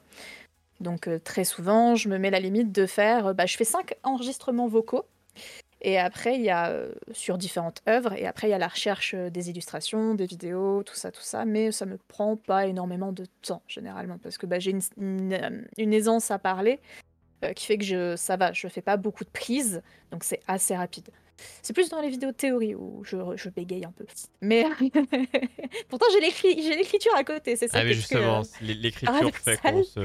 Donc, 0.80 1.09
euh, 1.09 1.18
très 1.18 1.45
souvent, 1.45 1.95
je 1.95 2.09
me 2.09 2.18
mets 2.18 2.30
la 2.30 2.41
limite 2.41 2.72
de 2.72 2.86
faire. 2.86 3.34
bah, 3.34 3.47
je 3.47 3.57
fais 3.57 3.64
cinq 3.64 3.97
enregistrements 4.03 4.68
vocaux. 4.68 5.05
Et 5.81 5.97
après, 5.99 6.35
il 6.35 6.43
y 6.43 6.51
a 6.51 6.70
euh, 6.70 6.93
sur 7.12 7.39
différentes 7.39 7.83
œuvres, 7.89 8.12
et 8.14 8.26
après, 8.26 8.49
il 8.49 8.51
y 8.51 8.55
a 8.55 8.59
la 8.59 8.66
recherche 8.68 9.14
euh, 9.14 9.31
des 9.31 9.49
illustrations, 9.51 10.14
des 10.14 10.26
vidéos, 10.26 10.83
tout 10.83 10.95
ça, 10.97 11.12
tout 11.12 11.22
ça, 11.22 11.45
mais 11.45 11.70
ça 11.70 11.87
me 11.87 11.99
prend 12.09 12.37
pas 12.37 12.66
énormément 12.66 13.12
de 13.12 13.24
temps, 13.43 13.62
généralement, 13.68 14.18
parce 14.18 14.39
que 14.39 14.47
bah, 14.47 14.59
j'ai 14.59 14.72
une, 14.72 14.81
une, 15.01 15.33
euh, 15.35 15.62
une 15.76 15.93
aisance 15.95 16.33
à 16.33 16.39
parler 16.41 16.81
euh, 17.45 17.53
qui 17.53 17.66
fait 17.66 17.79
que 17.79 17.85
je, 17.85 18.16
ça 18.16 18.37
va, 18.37 18.53
je 18.53 18.66
fais 18.66 18.83
pas 18.83 18.97
beaucoup 18.97 19.22
de 19.22 19.31
prises, 19.31 19.81
donc 20.11 20.24
c'est 20.24 20.41
assez 20.49 20.74
rapide. 20.76 21.09
C'est 21.62 21.72
plus 21.72 21.89
dans 21.89 22.01
les 22.01 22.09
vidéos 22.09 22.33
de 22.33 22.37
théorie 22.37 22.74
où 22.74 23.05
je, 23.05 23.16
je 23.37 23.49
bégaye 23.49 23.85
un 23.85 23.93
peu. 23.93 24.05
Mais 24.41 24.64
pourtant, 25.89 26.07
j'ai 26.12 26.20
l'écrit- 26.20 26.61
j'ai 26.61 26.74
l'écriture 26.76 27.14
à 27.14 27.22
côté, 27.22 27.55
c'est 27.55 27.68
ça 27.68 27.79
Ah, 27.79 27.83
qui 27.83 27.87
mais 27.89 27.93
justement, 27.95 28.43
l'écriture 28.61 29.31
fait 29.37 29.61
qu'on 29.62 29.85
se. 29.85 30.01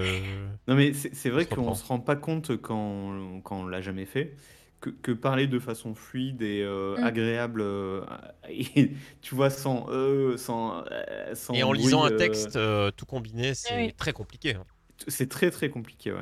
Non, 0.68 0.76
mais 0.76 0.94
c'est 0.94 1.30
vrai 1.32 1.46
qu'on 1.46 1.62
reprend. 1.62 1.74
se 1.76 1.86
rend 1.86 2.00
pas 2.00 2.16
compte 2.16 2.56
quand, 2.58 3.42
quand 3.44 3.62
on 3.62 3.66
l'a 3.66 3.82
jamais 3.82 4.06
fait. 4.06 4.36
Que, 4.84 4.90
que 4.90 5.14
parler 5.14 5.48
de 5.48 5.60
façon 5.60 5.96
fluide 5.96 6.42
et 6.42 6.62
euh, 6.62 6.98
Mm. 6.98 7.04
agréable, 7.06 7.62
euh, 7.62 8.02
et, 8.50 8.92
tu 9.22 9.34
vois, 9.34 9.50
sans 9.50 9.88
e, 9.90 10.36
sans, 10.36 10.84
euh, 10.92 11.34
sans 11.36 11.54
Et 11.54 11.64
en 11.64 11.68
bruit, 11.70 11.80
lisant 11.80 12.04
un 12.04 12.12
euh, 12.12 12.18
texte 12.18 12.58
euh, 12.58 12.92
tout 12.92 13.06
combiné, 13.06 13.54
c'est 13.54 13.78
Oui. 13.78 13.94
très 13.94 14.12
compliqué. 14.12 14.56
hein. 14.56 14.66
c'est 15.08 15.30
très 15.30 15.52
très 15.52 15.70
compliqué, 15.70 16.12
ouais. 16.12 16.20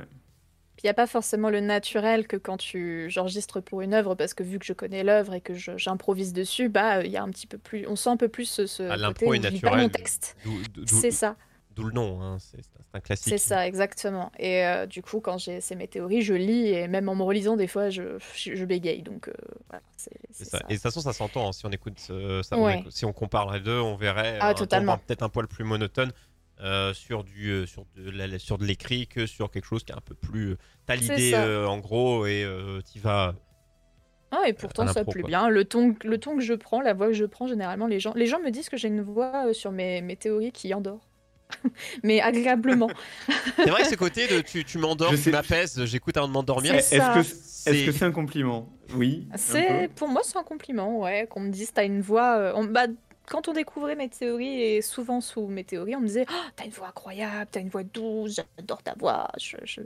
Il 0.83 0.85
n'y 0.85 0.91
a 0.91 0.93
pas 0.93 1.07
forcément 1.07 1.49
le 1.49 1.59
naturel 1.59 2.27
que 2.27 2.37
quand 2.37 2.57
tu 2.57 3.07
j'enregistre 3.09 3.61
pour 3.61 3.81
une 3.81 3.95
œuvre, 3.95 4.13
parce 4.13 4.35
que 4.35 4.43
vu 4.43 4.59
que 4.59 4.65
je 4.65 4.73
connais 4.73 5.03
l'œuvre 5.03 5.33
et 5.33 5.41
que 5.41 5.55
je- 5.55 5.75
j'improvise 5.77 6.31
dessus, 6.31 6.69
bah 6.69 7.03
il 7.03 7.09
y 7.11 7.17
a 7.17 7.23
un 7.23 7.29
petit 7.31 7.47
peu 7.47 7.57
plus, 7.57 7.87
on 7.87 7.95
sent 7.95 8.09
un 8.11 8.17
peu 8.17 8.29
plus 8.29 8.45
ce, 8.45 8.67
ce 8.67 8.83
Ah, 8.83 8.95
côté 9.07 9.25
est 9.25 9.27
pas 9.27 9.35
mon 9.71 9.75
naturel. 9.77 9.91
texte. 9.91 10.37
D'où 10.45 10.59
d'où- 10.75 10.85
C'est 10.87 11.09
ça, 11.11 11.35
d'où 11.81 11.87
le 11.87 11.93
nom, 11.93 12.21
hein, 12.21 12.37
c'est 12.39 12.59
un 12.93 12.99
classique. 12.99 13.29
c'est 13.29 13.37
ça, 13.37 13.67
exactement. 13.67 14.31
Et 14.39 14.65
euh, 14.65 14.85
du 14.85 15.01
coup, 15.01 15.19
quand 15.19 15.37
j'ai 15.37 15.61
c'est 15.61 15.75
mes 15.75 15.87
théories, 15.87 16.21
je 16.21 16.33
lis 16.33 16.67
et 16.67 16.87
même 16.87 17.09
en 17.09 17.15
me 17.15 17.23
relisant, 17.23 17.57
des 17.57 17.67
fois, 17.67 17.89
je, 17.89 18.17
je, 18.35 18.55
je 18.55 18.65
bégaye. 18.65 19.01
Donc 19.01 19.27
euh, 19.27 19.33
voilà, 19.69 19.83
c'est 19.97 20.11
ça. 20.31 20.45
ça. 20.45 20.57
Et 20.69 20.73
de 20.73 20.73
toute 20.75 20.83
façon, 20.83 21.01
ça 21.01 21.13
s'entend. 21.13 21.47
hein. 21.47 21.51
Si 21.51 21.65
on 21.65 21.69
écoute, 21.71 21.97
euh, 22.09 22.41
ça, 22.43 22.57
on 22.57 22.65
Ouais. 22.65 22.79
écoute- 22.79 22.91
si 22.91 23.05
on 23.05 23.13
compare 23.13 23.51
les 23.53 23.59
deux, 23.59 23.79
on 23.79 23.95
verrait 23.95 24.37
Ah, 24.41 24.53
peut-être 24.53 25.23
un 25.23 25.29
poil 25.29 25.47
plus 25.47 25.63
monotone 25.63 26.11
sur 26.93 27.23
du 27.23 27.65
sur 27.65 27.85
de 27.95 28.09
la- 28.11 28.37
sur 28.39 28.57
de 28.57 28.65
l'écrit 28.65 29.07
que 29.07 29.25
sur 29.25 29.49
quelque 29.49 29.65
chose 29.65 29.83
qui 29.83 29.91
est 29.91 29.95
un 29.95 30.01
peu 30.01 30.15
plus. 30.15 30.57
T'as 30.85 30.95
l'idée 30.95 31.35
en 31.67 31.79
gros 31.79 32.25
et 32.25 32.45
t'y 32.85 32.99
vas. 32.99 33.33
Ah, 34.33 34.43
et 34.47 34.53
pourtant, 34.53 34.87
ça 34.87 35.03
quoi. 35.03 35.13
bien. 35.27 35.49
Le 35.49 35.65
ton, 35.65 35.93
le 36.05 36.17
ton 36.17 36.37
que 36.37 36.41
je 36.41 36.53
prends, 36.53 36.79
la 36.79 36.93
voix 36.93 37.07
que 37.07 37.13
je 37.13 37.25
prends, 37.25 37.47
généralement, 37.47 37.85
les 37.85 37.99
gens, 37.99 38.13
les 38.15 38.27
gens 38.27 38.39
me 38.39 38.49
disent 38.49 38.69
que 38.69 38.77
j'ai 38.77 38.87
une 38.87 39.01
voix 39.01 39.53
sur 39.53 39.71
mes, 39.73 40.01
mes 40.01 40.15
théories 40.15 40.53
qui 40.53 40.73
endort. 40.73 41.01
Mais 42.03 42.21
agréablement. 42.21 42.89
C'est 43.57 43.69
vrai 43.69 43.83
que 43.83 43.89
ce 43.89 43.95
côté 43.95 44.27
de 44.27 44.41
tu, 44.41 44.63
tu 44.63 44.77
m'endors, 44.77 45.13
tu 45.21 45.31
m'apaises, 45.31 45.83
j'écoute 45.85 46.17
avant 46.17 46.27
de 46.27 46.33
m'endormir. 46.33 46.75
Est-ce 46.75 46.95
que 47.15 47.23
c'est- 47.23 48.03
un 48.03 48.11
compliment? 48.11 48.69
Oui. 48.95 49.27
C'est 49.35 49.89
pour 49.95 50.07
moi 50.07 50.21
c'est 50.23 50.37
un 50.37 50.43
compliment, 50.43 50.99
ouais, 51.01 51.27
qu'on 51.29 51.39
me 51.41 51.49
dise 51.49 51.71
t'as 51.73 51.85
une 51.85 52.01
voix. 52.01 52.37
euh, 52.37 52.53
on- 52.55 52.65
bah, 52.65 52.87
quand 53.27 53.47
on 53.47 53.53
découvrait 53.53 53.95
mes 53.95 54.09
théories 54.09 54.61
et 54.61 54.81
souvent 54.81 55.21
sous 55.21 55.47
mes 55.47 55.63
théories, 55.63 55.95
on 55.95 56.01
me 56.01 56.07
disait 56.07 56.25
oh, 56.29 56.49
t'as 56.55 56.65
une 56.65 56.71
voix 56.71 56.87
incroyable, 56.89 57.47
t'as 57.51 57.61
une 57.61 57.69
voix 57.69 57.83
douce, 57.83 58.41
j'adore 58.57 58.81
ta 58.83 58.93
voix. 58.99 59.29
Je, 59.39 59.55
je- 59.63 59.81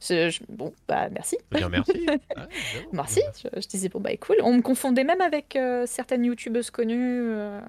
je- 0.00 0.30
je- 0.30 0.40
bon 0.48 0.72
bah 0.88 1.08
merci, 1.10 1.36
dire 1.54 1.68
merci. 1.70 1.92
Ah, 2.36 2.48
merci. 2.92 3.20
Je, 3.42 3.60
je 3.60 3.66
disais 3.68 3.88
bon 3.88 4.00
bah 4.00 4.16
cool. 4.16 4.36
On 4.42 4.54
me 4.54 4.62
confondait 4.62 5.04
même 5.04 5.20
avec 5.20 5.54
euh, 5.56 5.84
certaines 5.86 6.24
youtubeuses 6.24 6.70
connues, 6.70 6.96
euh, 7.28 7.60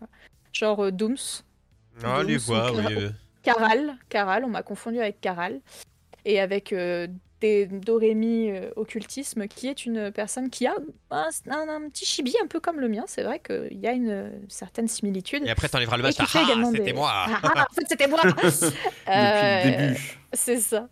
genre 0.53 0.85
euh, 0.85 0.91
Dooms, 0.91 1.17
Ah, 2.03 2.23
ou 2.23 2.39
voix, 2.39 2.71
oui. 2.73 3.07
Caral, 3.43 3.95
Caral, 4.09 4.43
on 4.43 4.49
m'a 4.49 4.63
confondu 4.63 4.99
avec 4.99 5.21
Caral 5.21 5.61
et 6.25 6.39
avec 6.39 6.73
euh, 6.73 7.07
des 7.41 7.67
Dorémy 7.67 8.49
euh, 8.49 8.71
occultisme 8.75 9.47
qui 9.47 9.67
est 9.67 9.85
une 9.85 10.11
personne 10.11 10.49
qui 10.49 10.65
a 10.65 10.73
un, 11.11 11.27
un- 11.51 11.69
un 11.69 11.89
petit 11.89 12.05
chibi 12.05 12.33
un 12.43 12.47
peu 12.47 12.59
comme 12.59 12.79
le 12.79 12.89
mien. 12.89 13.03
C'est 13.07 13.21
vrai 13.23 13.39
qu'il 13.39 13.77
y 13.79 13.85
a 13.87 13.91
une 13.91 14.09
euh, 14.09 14.29
certaine 14.49 14.87
similitude. 14.87 15.43
Et 15.45 15.51
après, 15.51 15.69
t'enlèveras 15.69 15.97
le 15.97 16.03
masque. 16.03 16.19
Ah, 16.21 16.25
c'était 16.71 16.83
des- 16.85 16.93
moi. 16.93 17.11
Ah, 17.13 17.39
ah, 17.43 17.67
en 17.69 17.73
fait, 17.75 17.85
c'était 17.87 18.07
moi. 18.07 18.19
Depuis 18.23 18.77
Euh, 19.07 19.63
le 19.65 19.87
début. 19.89 20.17
C'est 20.33 20.57
ça. 20.57 20.89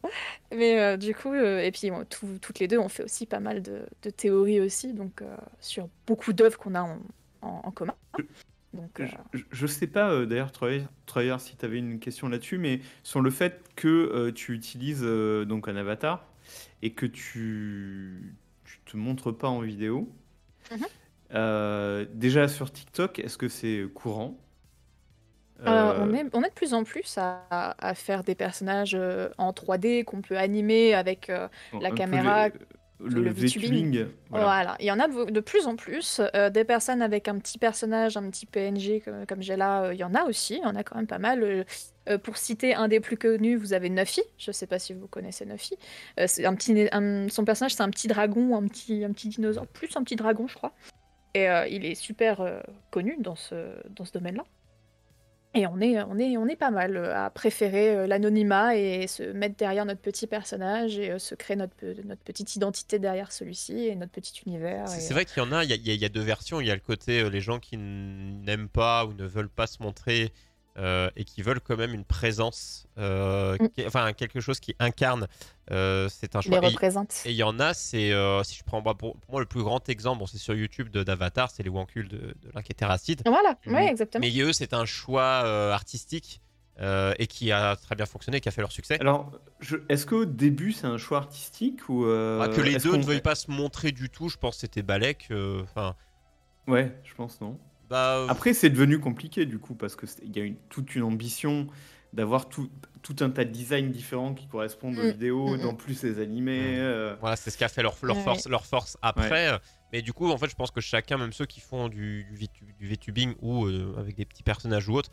Mais 0.55 0.79
euh, 0.79 0.95
du 0.97 1.15
coup, 1.15 1.33
euh, 1.33 1.59
et 1.59 1.71
puis 1.71 1.89
tout- 2.09 2.37
toutes 2.39 2.59
les 2.59 2.67
deux, 2.67 2.77
on 2.77 2.87
fait 2.89 3.03
aussi 3.03 3.25
pas 3.25 3.39
mal 3.39 3.61
de, 3.63 3.81
de 4.03 4.09
théories 4.11 4.61
aussi, 4.61 4.93
donc 4.93 5.21
euh, 5.23 5.35
sur 5.59 5.89
beaucoup 6.05 6.33
d'œuvres 6.33 6.57
qu'on 6.59 6.75
a 6.75 6.83
en, 6.83 6.99
en- 7.41 7.61
en 7.63 7.71
commun. 7.71 7.95
Donc, 8.73 9.01
euh, 9.01 9.07
Je, 9.07 9.15
je- 9.33 9.43
je 9.51 9.67
sais 9.67 9.87
pas 9.87 10.11
euh, 10.11 10.25
d'ailleurs, 10.27 10.51
Troyer, 10.51 10.83
si 11.39 11.55
tu 11.57 11.65
avais 11.65 11.79
une 11.79 11.99
question 11.99 12.27
là-dessus, 12.29 12.59
mais 12.59 12.79
sur 13.01 13.21
le 13.21 13.31
fait 13.31 13.61
que 13.75 13.87
euh, 13.87 14.31
tu 14.31 14.53
utilises 14.53 15.01
euh, 15.03 15.45
donc 15.45 15.67
un 15.67 15.75
avatar 15.75 16.25
et 16.83 16.91
que 16.93 17.05
tu 17.07 18.35
tu 18.65 18.79
te 18.85 18.97
montres 18.97 19.35
pas 19.35 19.49
en 19.49 19.61
vidéo. 19.61 20.09
Mhm. 20.71 20.87
euh, 21.33 22.05
déjà 22.13 22.47
sur 22.47 22.71
TikTok, 22.71 23.19
est-ce 23.19 23.37
que 23.37 23.47
c'est 23.49 23.85
courant? 23.93 24.37
Euh, 25.67 25.93
Euh, 25.93 25.93
on, 25.97 26.13
est, 26.13 26.25
on 26.33 26.43
est 26.43 26.49
de 26.49 26.53
plus 26.53 26.73
en 26.73 26.83
plus 26.83 27.17
à, 27.17 27.47
à 27.79 27.95
faire 27.95 28.23
des 28.23 28.35
personnages 28.35 28.95
euh, 28.95 29.29
en 29.37 29.53
3D 29.53 30.03
qu'on 30.03 30.21
peut 30.21 30.37
animer 30.37 30.93
avec. 30.93 31.29
euh, 31.29 31.47
la 31.79 31.91
peu 31.91 31.93
caméra, 31.93 32.49
le, 32.99 33.21
le 33.21 33.31
VTubing. 33.31 34.05
Voilà. 34.29 34.45
voilà. 34.45 34.75
il 34.79 34.85
y 34.85 34.91
en 34.91 34.99
a 34.99 35.07
de, 35.07 35.29
de 35.31 35.39
plus 35.39 35.67
en 35.67 35.75
plus. 35.75 36.21
euh, 36.35 36.49
des 36.49 36.63
personnes 36.63 37.01
avec 37.01 37.27
un 37.27 37.37
petit 37.39 37.57
personnage, 37.57 38.15
un 38.17 38.29
petit 38.29 38.45
PNG 38.45 39.01
comme, 39.03 39.25
comme 39.25 39.41
j'ai 39.41 39.55
là, 39.55 39.83
euh, 39.85 39.93
il 39.93 39.99
y 39.99 40.03
en 40.03 40.13
a 40.15 40.23
aussi. 40.23 40.55
Il 40.55 40.61
y 40.63 40.65
en 40.65 40.75
a 40.75 40.83
quand 40.83 40.95
même 40.95 41.07
pas 41.07 41.19
mal. 41.19 41.65
Euh, 42.09 42.17
pour 42.17 42.37
citer 42.37 42.75
un 42.75 42.87
des 42.87 42.99
plus 42.99 43.17
connus, 43.17 43.55
vous 43.55 43.73
avez 43.73 43.89
Nuffy. 43.89 44.21
Je 44.37 44.51
sais 44.51 44.67
pas 44.67 44.79
si 44.79 44.93
vous 44.93 45.07
connaissez 45.07 45.45
Nuffy. 45.45 45.77
C'est 46.27 46.45
un 46.45 46.53
petit, 46.55 46.87
un- 46.91 47.29
son 47.29 47.45
personnage, 47.45 47.73
c'est 47.75 47.83
un 47.83 47.89
petit 47.89 48.07
dragon, 48.07 48.55
un 48.57 48.67
petit, 48.67 49.03
un 49.05 49.11
petit 49.13 49.29
dinosaure, 49.29 49.67
plus 49.67 49.95
un 49.95 50.03
petit 50.03 50.15
dragon, 50.17 50.47
je 50.47 50.55
crois. 50.55 50.73
Et 51.33 51.47
il 51.69 51.85
est 51.85 51.95
super 51.95 52.61
connu 52.91 53.15
dans 53.19 53.35
ce, 53.35 53.55
dans 53.95 54.05
ce 54.05 54.11
domaine-là. 54.11 54.43
Et 55.55 55.67
on 55.67 55.79
est, 55.81 56.01
on, 56.01 56.17
est, 56.17 56.35
on 56.37 56.47
est 56.47 56.55
pas 56.55 56.71
mal 56.71 56.97
euh, 56.97 57.15
à 57.25 57.29
préférer 57.29 57.95
euh, 57.95 58.07
l'anonymat 58.07 58.75
et 58.75 59.05
se 59.07 59.21
mettre 59.23 59.55
derrière 59.55 59.85
notre 59.85 60.01
petit 60.01 60.25
personnage 60.25 60.97
et 60.97 61.11
euh, 61.11 61.19
se 61.19 61.35
créer 61.35 61.55
notre, 61.55 61.75
pe- 61.75 61.95
notre 62.05 62.21
petite 62.23 62.55
identité 62.55 62.97
derrière 62.97 63.31
celui-ci 63.31 63.85
et 63.85 63.95
notre 63.95 64.11
petit 64.11 64.33
univers. 64.47 64.87
C'est 64.87 64.97
et- 64.97 65.01
c'est 65.01 65.13
vrai 65.13 65.25
qu'il 65.25 65.43
y 65.43 65.45
en 65.45 65.51
a, 65.51 65.63
il 65.63 65.69
y 65.69 65.73
a, 65.73 65.75
il 65.75 66.01
y 66.01 66.05
a- 66.05 66.09
deux 66.09 66.21
versions. 66.21 66.59
Il 66.59 66.65
y 66.67 66.71
a 66.71 66.75
le 66.75 66.81
côté 66.81 67.29
les 67.29 67.41
gens 67.41 67.59
qui 67.59 67.77
n'aiment 67.77 68.67
pas 68.69 69.05
ou 69.05 69.13
ne 69.13 69.25
veulent 69.25 69.47
pas 69.49 69.67
se 69.67 69.81
montrer 69.83 70.31
euh, 70.77 71.09
et 71.15 71.23
qui 71.23 71.41
veulent 71.43 71.59
quand 71.61 71.77
même 71.77 71.93
une 71.93 72.03
présence, 72.05 72.87
euh, 72.97 73.55
Mm. 73.59 73.69
qui- 73.69 73.85
enfin 73.87 74.13
quelque 74.13 74.39
chose 74.39 74.59
qui 74.59 74.75
incarne. 74.79 75.27
euh, 75.71 76.09
c'est 76.09 76.35
un 76.35 76.39
les 76.39 76.47
choix. 76.47 76.57
Et- 76.61 76.67
représente. 76.67 77.21
Et 77.25 77.29
il 77.31 77.35
y 77.37 77.43
en 77.43 77.57
a, 77.59 77.73
c'est 77.73 78.11
euh, 78.11 78.43
si 78.43 78.55
je 78.57 78.63
prends 78.65 78.81
bah, 78.81 78.95
pour, 78.95 79.15
pour 79.17 79.31
moi 79.31 79.39
le 79.39 79.45
plus 79.45 79.63
grand 79.63 79.87
exemple, 79.87 80.19
bon, 80.19 80.25
c'est 80.25 80.37
sur 80.37 80.53
YouTube 80.55 80.89
d'Avatar, 80.89 81.49
c'est 81.51 81.63
les 81.63 81.69
Wankuls 81.69 82.09
de, 82.09 82.17
de 82.17 82.35
l'Inquétéracide. 82.53 83.21
Voilà, 83.25 83.57
Mhm. 83.65 83.73
ouais, 83.75 83.87
exactement. 83.87 84.25
Mais 84.25 84.41
eux, 84.41 84.51
c'est 84.51 84.73
un 84.73 84.85
choix 84.85 85.43
euh, 85.45 85.71
artistique 85.71 86.41
euh, 86.81 87.13
et 87.19 87.27
qui 87.27 87.51
a 87.51 87.75
très 87.75 87.95
bien 87.95 88.05
fonctionné, 88.07 88.41
qui 88.41 88.49
a 88.49 88.51
fait 88.51 88.61
leur 88.61 88.71
succès. 88.71 88.99
Alors, 88.99 89.31
je- 89.59 89.77
est-ce 89.89 90.05
qu'au 90.07 90.25
début 90.25 90.71
c'est 90.73 90.87
un 90.87 90.97
choix 90.97 91.19
artistique 91.19 91.87
ou 91.87 92.05
euh, 92.07 92.41
Ah, 92.41 92.47
que 92.49 92.59
les 92.61 92.77
deux 92.77 92.97
ne 92.97 93.03
veuillent 93.03 93.21
pas 93.21 93.35
se 93.35 93.49
montrer 93.51 93.91
du 93.93 94.09
tout, 94.09 94.27
je 94.27 94.37
pense 94.37 94.55
que 94.55 94.61
c'était 94.61 94.81
Balek. 94.81 95.27
euh, 95.31 95.61
Enfin, 95.63 95.95
Ouais, 96.67 96.93
je 97.03 97.13
pense 97.13 97.39
non. 97.41 97.57
Bah, 97.89 98.17
euh, 98.17 98.27
Après, 98.29 98.53
c'est 98.53 98.69
devenu 98.69 98.99
compliqué 98.99 99.45
du 99.45 99.59
coup, 99.59 99.75
parce 99.75 99.95
qu'il 99.95 100.35
y 100.35 100.39
a 100.39 100.43
une, 100.43 100.55
toute 100.69 100.95
une 100.95 101.03
ambition 101.03 101.67
d'avoir 102.13 102.47
tout, 102.47 102.69
tout 103.01 103.15
un 103.21 103.29
tas 103.31 103.43
de 103.43 103.49
designs 103.51 103.89
différents 103.89 104.33
qui 104.35 104.47
correspondent 104.47 104.97
aux 104.99 105.03
Mm, 105.03 105.11
vidéos, 105.11 105.57
mm, 105.57 105.61
d'en 105.61 105.73
plus 105.73 106.03
les 106.03 106.19
animer. 106.19 106.59
Mm. 106.59 106.79
euh, 106.79 107.15
Voilà, 107.19 107.35
c'est 107.35 107.49
ce 107.49 107.57
qui 107.57 107.63
a 107.63 107.69
fait 107.69 107.81
leur, 107.83 107.95
leur, 108.03 108.17
Ouais. 108.17 108.23
force, 108.23 108.47
leur 108.47 108.65
force 108.65 108.97
après. 109.01 109.59
Mais 109.91 110.01
du 110.01 110.13
coup, 110.13 110.29
en 110.31 110.37
fait, 110.37 110.49
je 110.49 110.55
pense 110.55 110.71
que 110.71 110.81
chacun, 110.81 111.17
même 111.17 111.33
ceux 111.33 111.45
qui 111.45 111.59
font 111.59 111.87
du, 111.89 112.23
du, 112.25 112.35
VTu- 112.37 112.75
du 112.77 112.87
VTubing 112.87 113.35
ou 113.41 113.65
euh, 113.65 113.95
avec 113.97 114.15
des 114.15 114.25
petits 114.25 114.43
personnages 114.43 114.87
ou 114.89 114.93
autres, 114.95 115.11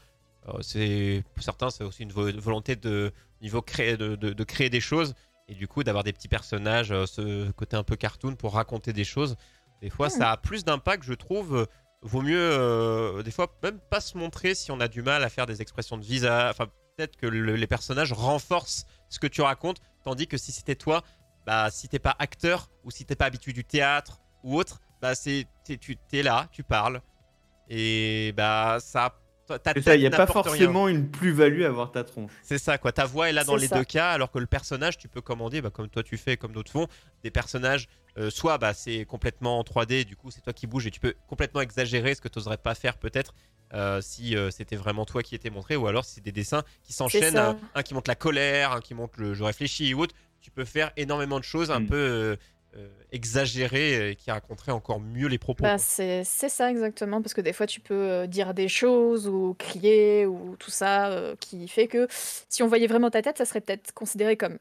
euh, 0.49 0.53
c'est 0.63 1.23
pour 1.35 1.43
certains, 1.43 1.69
c'est 1.71 1.85
aussi 1.85 2.03
une 2.03 2.13
vo- 2.13 2.31
volonté 2.39 2.77
de 2.77 3.13
niveau 3.43 3.61
créer, 3.63 3.97
de, 3.97 4.15
de- 4.17 4.33
de 4.33 4.45
créer 4.45 4.71
des 4.71 4.81
choses 4.81 5.15
et 5.49 5.55
du 5.55 5.67
coup 5.69 5.83
d'avoir 5.85 6.05
des 6.05 6.13
petits 6.13 6.29
personnages, 6.29 6.93
euh, 6.93 7.05
ce 7.07 7.51
côté 7.53 7.77
un 7.77 7.83
peu 7.83 7.97
cartoon 7.97 8.37
pour 8.37 8.55
raconter 8.55 8.93
des 8.95 9.05
choses. 9.05 9.37
Des 9.83 9.91
fois, 9.91 10.07
Mm. 10.07 10.11
ça 10.11 10.31
a 10.33 10.37
plus 10.37 10.65
d'impact, 10.65 11.03
je 11.05 11.15
trouve. 11.15 11.67
Vaut 12.03 12.23
mieux, 12.23 12.39
euh, 12.41 13.23
des 13.23 13.31
fois, 13.31 13.55
même 13.63 13.79
pas 13.91 14.01
se 14.01 14.17
montrer 14.17 14.55
si 14.55 14.71
on 14.71 14.81
a 14.81 14.89
du 14.89 15.03
mal 15.03 15.23
à 15.23 15.29
faire 15.29 15.47
des 15.47 15.61
expressions 15.61 15.99
de 15.99 16.03
visage. 16.05 16.51
Enfin, 16.51 16.67
peut-être 16.97 17.17
que 17.17 17.27
le- 17.27 17.57
les 17.57 17.67
personnages 17.67 18.13
renforcent 18.13 18.87
ce 19.11 19.19
que 19.19 19.27
tu 19.27 19.43
racontes, 19.43 19.81
tandis 20.03 20.27
que 20.27 20.39
si 20.39 20.51
c'était 20.51 20.77
toi, 20.77 21.03
bah, 21.47 21.69
si 21.71 21.89
t'es 21.89 21.99
pas 21.99 22.17
acteur 22.19 22.71
ou 22.85 22.91
si 22.91 23.05
t'es 23.05 23.17
pas 23.17 23.27
habitué 23.27 23.53
du 23.53 23.65
théâtre 23.65 24.21
ou 24.45 24.57
autre, 24.59 24.81
bah, 25.03 25.15
c'est 25.15 25.47
t'es, 25.65 25.77
tu 25.77 25.99
es 26.13 26.23
là, 26.23 26.49
tu 26.53 26.63
parles 26.63 27.03
et 27.69 28.33
bah 28.37 28.79
ça. 28.81 29.15
il 29.49 30.01
n'y 30.01 30.07
a 30.07 30.11
pas 30.11 30.25
rien. 30.25 30.27
forcément 30.27 30.89
une 30.89 31.11
plus-value 31.11 31.63
à 31.63 31.67
avoir 31.69 31.91
ta 31.93 32.05
tronche. 32.05 32.33
C'est 32.43 32.59
ça, 32.59 32.79
quoi. 32.79 32.93
Ta 32.93 33.05
voix 33.05 33.29
est 33.29 33.33
là 33.33 33.45
dans 33.45 33.55
C'est 33.57 33.63
les 33.63 33.69
ça. 33.69 33.79
deux 33.79 33.85
cas, 33.85 34.11
alors 34.11 34.31
que 34.31 34.39
le 34.39 34.47
personnage, 34.47 34.97
tu 34.99 35.09
peux 35.09 35.21
commander, 35.21 35.61
bah, 35.61 35.71
comme 35.71 35.89
toi 35.89 36.03
tu 36.03 36.17
fais, 36.17 36.37
comme 36.37 36.53
d'autres 36.53 36.71
font, 36.73 36.87
des 37.23 37.31
personnages. 37.31 37.89
Euh, 38.19 38.31
soit 38.31 38.59
bah, 38.59 38.75
c'est 38.75 39.05
complètement 39.05 39.59
en 39.59 39.63
3D, 39.63 40.05
du 40.05 40.17
coup 40.17 40.31
c'est 40.31 40.41
toi 40.41 40.53
qui 40.53 40.67
bouges 40.67 40.87
et 40.87 40.91
tu 40.91 41.01
peux 41.01 41.15
complètement 41.29 41.61
exagérer 41.61 42.15
ce 42.15 42.21
que 42.21 42.29
tu 42.29 42.39
n'oserais 42.39 42.59
pas 42.59 42.75
faire 42.75 42.97
peut-être 42.99 43.35
euh, 43.73 44.01
si 44.01 44.37
euh, 44.37 44.51
c'était 44.51 44.75
vraiment 44.77 45.05
toi 45.05 45.23
qui 45.23 45.37
étais 45.37 45.51
montré, 45.51 45.77
ou 45.77 45.87
alors 45.87 46.05
si 46.05 46.15
c'est 46.17 46.21
des 46.25 46.33
dessins 46.33 46.65
qui 46.83 46.93
s'enchaînent, 46.93 47.39
un, 47.39 47.57
un 47.75 47.83
qui 47.85 47.95
montre 47.95 48.11
la 48.11 48.17
colère, 48.17 48.73
un 48.73 48.81
qui 48.81 48.95
montre 48.95 49.21
le 49.21 49.33
je 49.33 49.45
réfléchis 49.45 49.95
ou 49.95 50.01
autre. 50.01 50.15
Tu 50.41 50.51
peux 50.51 50.65
faire 50.65 50.91
énormément 50.97 51.39
de 51.39 51.45
choses 51.45 51.71
un 51.71 51.81
Mm. 51.81 51.87
peu 51.87 51.97
euh, 51.97 52.37
euh, 52.77 52.89
exagérées 53.13 54.11
et 54.11 54.17
qui 54.17 54.31
raconteraient 54.31 54.73
encore 54.73 55.01
mieux 55.01 55.27
les 55.29 55.39
propos. 55.39 55.63
Bah, 55.65 55.79
c'est 55.79 56.23
c'est 56.25 56.49
ça 56.49 56.71
exactement, 56.71 57.21
parce 57.23 57.35
que 57.35 57.41
des 57.41 57.53
fois 57.53 57.67
tu 57.67 57.81
peux 57.81 57.95
euh, 57.95 58.27
dire 58.27 58.55
des 58.55 58.69
choses 58.69 59.29
ou 59.29 59.55
crier 59.59 60.27
ou 60.27 60.57
tout 60.57 60.71
ça 60.71 61.09
euh, 61.11 61.37
qui 61.41 61.67
fait 61.69 61.89
que 61.89 62.07
si 62.11 62.63
on 62.63 62.69
voyait 62.69 62.87
vraiment 62.87 63.11
ta 63.11 63.23
tête, 63.23 63.39
ça 63.39 63.45
serait 63.45 63.61
peut-être 63.61 63.93
considéré 63.93 64.37
comme 64.37 64.59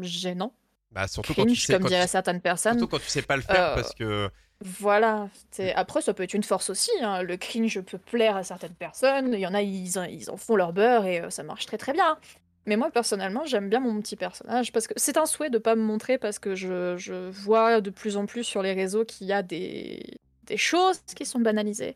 gênant, 0.00 0.52
Bah, 0.96 1.06
surtout 1.06 1.34
quand 1.34 1.44
tu 1.46 1.54
sais, 1.56 1.74
comme 1.74 1.82
quand 1.82 1.88
tu- 1.88 1.94
diraient 1.94 2.06
certaines 2.06 2.40
personnes. 2.40 2.78
surtout 2.78 2.88
quand 2.96 3.02
tu 3.02 3.08
sais 3.10 3.20
pas 3.22 3.36
le 3.36 3.42
faire 3.42 3.72
Euh, 3.72 3.74
parce 3.76 3.94
que 3.94 4.30
Voilà. 4.62 5.28
Après, 5.74 6.00
ça 6.00 6.14
peut 6.14 6.22
être 6.22 6.32
une 6.32 6.42
force 6.42 6.70
aussi. 6.70 6.90
hein. 7.02 7.22
Le 7.22 7.36
cringe 7.36 7.78
peut 7.82 7.98
plaire 7.98 8.34
à 8.36 8.42
certaines 8.44 8.74
personnes. 8.74 9.34
Il 9.34 9.38
y 9.40 9.46
en 9.46 9.52
a, 9.52 9.60
ils 9.60 9.98
en, 9.98 10.04
ils 10.04 10.30
en 10.30 10.38
font 10.38 10.56
leur 10.56 10.72
beurre 10.72 11.04
et 11.04 11.20
euh, 11.20 11.28
ça 11.30 11.42
marche 11.42 11.66
très 11.66 11.76
très 11.76 11.92
bien. 11.92 12.16
Mais 12.64 12.76
moi, 12.76 12.90
personnellement, 12.90 13.44
j'aime 13.44 13.68
bien 13.68 13.78
mon 13.80 14.00
petit 14.00 14.16
personnage 14.16 14.72
parce 14.72 14.86
que 14.86 14.94
c'est 14.96 15.18
un 15.18 15.26
souhait 15.26 15.50
de 15.50 15.58
pas 15.58 15.76
me 15.76 15.82
montrer 15.82 16.16
parce 16.18 16.38
que 16.38 16.54
je, 16.54 16.96
je 16.96 17.28
vois 17.30 17.80
de 17.82 17.90
plus 17.90 18.16
en 18.16 18.24
plus 18.26 18.42
sur 18.44 18.62
les 18.62 18.72
réseaux 18.72 19.04
qu'il 19.04 19.26
y 19.26 19.32
a 19.34 19.42
des, 19.42 20.02
des 20.44 20.56
choses 20.56 20.98
qui 21.14 21.26
sont 21.26 21.38
banalisées 21.40 21.94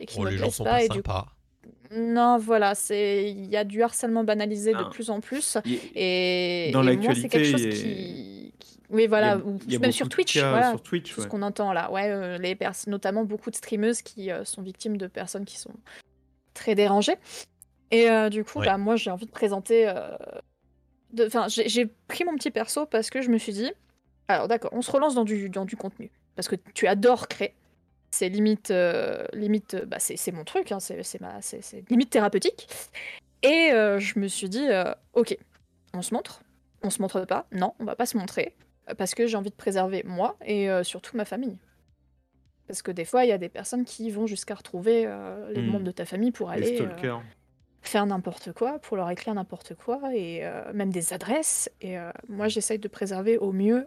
et 0.00 0.06
qui 0.06 0.16
oh, 0.18 0.24
me 0.24 0.30
les 0.30 0.36
gens 0.36 0.46
plaisent 0.46 0.54
sont 0.56 0.64
pas. 0.64 0.70
pas 0.72 0.82
et 0.82 0.88
du. 0.88 1.02
Non, 1.92 2.38
voilà, 2.38 2.74
c'est 2.74 3.28
il 3.30 3.46
y 3.46 3.56
a 3.56 3.64
du 3.64 3.82
harcèlement 3.82 4.22
banalisé 4.24 4.72
de 4.72 4.78
Ah. 4.78 4.90
plus 4.92 5.10
en 5.10 5.20
plus. 5.20 5.58
Il- 5.64 5.78
Et, 5.94 6.70
Dans 6.72 6.86
et 6.86 6.96
moi, 6.96 7.14
c'est 7.14 7.28
quelque 7.28 7.38
l'actualité, 7.50 7.70
chose 7.70 7.80
il 7.82 7.88
y 7.88 7.92
a- 7.92 8.50
qui, 8.52 8.52
qui- 8.58 8.78
Oui, 8.90 9.06
voilà, 9.08 9.26
il 9.26 9.30
y 9.30 9.32
a- 9.32 9.36
ou 9.44 9.58
il 9.66 9.72
y 9.72 9.76
a 9.76 9.78
même 9.78 9.88
beaucoup 9.88 9.96
sur 9.96 10.06
de 10.06 10.10
Twitch, 10.10 10.34
cas 10.34 10.50
voilà, 10.50 10.70
sur 10.70 10.82
Twitch, 10.82 11.10
tout 11.14 11.20
ce 11.20 11.24
ouais. 11.24 11.28
qu'on 11.30 11.42
entend 11.42 11.72
là. 11.72 11.90
Ouais, 11.90 12.08
euh, 12.10 12.38
les 12.38 12.54
pers- 12.54 12.72
notamment 12.86 13.24
beaucoup 13.24 13.50
de 13.50 13.56
streameuses 13.56 14.02
qui 14.02 14.30
euh, 14.30 14.44
sont 14.44 14.62
victimes 14.62 14.96
de 14.96 15.06
personnes 15.08 15.44
qui 15.44 15.58
sont 15.58 15.72
très 16.54 16.74
dérangées. 16.76 17.16
Et 17.90 18.08
euh, 18.08 18.28
du 18.28 18.44
coup, 18.44 18.60
Ouais. 18.60 18.66
bah, 18.66 18.78
moi, 18.78 18.94
j'ai 18.96 19.10
envie 19.10 19.26
de 19.26 19.30
présenter. 19.32 19.88
euh, 19.88 20.16
de- 21.12 21.26
Enfin, 21.26 21.48
j'ai 21.48 21.68
j'ai 21.68 21.86
pris 22.06 22.22
mon 22.24 22.34
petit 22.36 22.52
perso 22.52 22.86
parce 22.86 23.10
que 23.10 23.20
je 23.20 23.30
me 23.30 23.38
suis 23.38 23.52
dit. 23.52 23.72
Alors, 24.28 24.46
d'accord, 24.46 24.70
on 24.72 24.80
se 24.82 24.92
relance 24.92 25.16
dans 25.16 25.24
du, 25.24 25.48
dans 25.50 25.64
du 25.64 25.76
contenu. 25.76 26.08
Parce 26.36 26.46
que 26.46 26.54
tu 26.74 26.86
adores 26.86 27.26
créer. 27.26 27.52
C'est 28.10 28.28
limite. 28.28 28.70
euh, 28.70 29.24
limite 29.32 29.74
euh, 29.74 29.84
bah, 29.86 29.98
c'est 30.00 30.32
mon 30.32 30.44
truc, 30.44 30.72
hein, 30.72 30.80
c'est 30.80 31.20
ma- 31.20 31.40
c'est- 31.42 31.88
limite 31.90 32.10
thérapeutique. 32.10 32.68
Et 33.42 33.70
euh, 33.72 33.98
je 33.98 34.18
me 34.18 34.28
suis 34.28 34.48
dit, 34.48 34.66
euh, 34.68 34.92
ok, 35.14 35.36
on 35.94 36.02
se 36.02 36.12
montre 36.14 36.42
On 36.82 36.90
se 36.90 37.00
montre 37.02 37.24
pas 37.24 37.46
Non, 37.52 37.74
on 37.78 37.84
va 37.84 37.94
pas 37.96 38.06
se 38.06 38.16
montrer. 38.16 38.54
Parce 38.98 39.14
que 39.14 39.26
j'ai 39.26 39.36
envie 39.36 39.50
de 39.50 39.54
préserver 39.54 40.02
moi 40.04 40.36
et 40.44 40.68
surtout 40.82 41.16
ma 41.16 41.24
famille. 41.24 41.58
Parce 42.66 42.82
que 42.82 42.90
des 42.90 43.04
fois, 43.04 43.24
il 43.24 43.28
y 43.28 43.32
a 43.32 43.38
des 43.38 43.48
personnes 43.48 43.84
qui 43.84 44.10
vont 44.10 44.26
jusqu'à 44.26 44.54
retrouver 44.54 45.02
les 45.52 45.60
Hmm. 45.62 45.66
membres 45.66 45.84
de 45.84 45.90
ta 45.90 46.04
famille 46.04 46.30
pour 46.32 46.50
aller 46.50 46.76
faire 47.82 48.06
n'importe 48.06 48.52
quoi, 48.52 48.78
pour 48.78 48.96
leur 48.96 49.08
écrire 49.10 49.34
n'importe 49.34 49.74
quoi, 49.74 50.00
et 50.14 50.42
même 50.74 50.90
des 50.90 51.12
adresses. 51.12 51.70
Et 51.80 51.96
moi, 52.28 52.48
j'essaye 52.48 52.78
de 52.78 52.88
préserver 52.88 53.38
au 53.38 53.52
mieux 53.52 53.86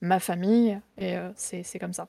ma 0.00 0.20
famille, 0.20 0.78
et 0.98 1.16
c'est 1.36 1.78
comme 1.78 1.92
ça. 1.94 2.08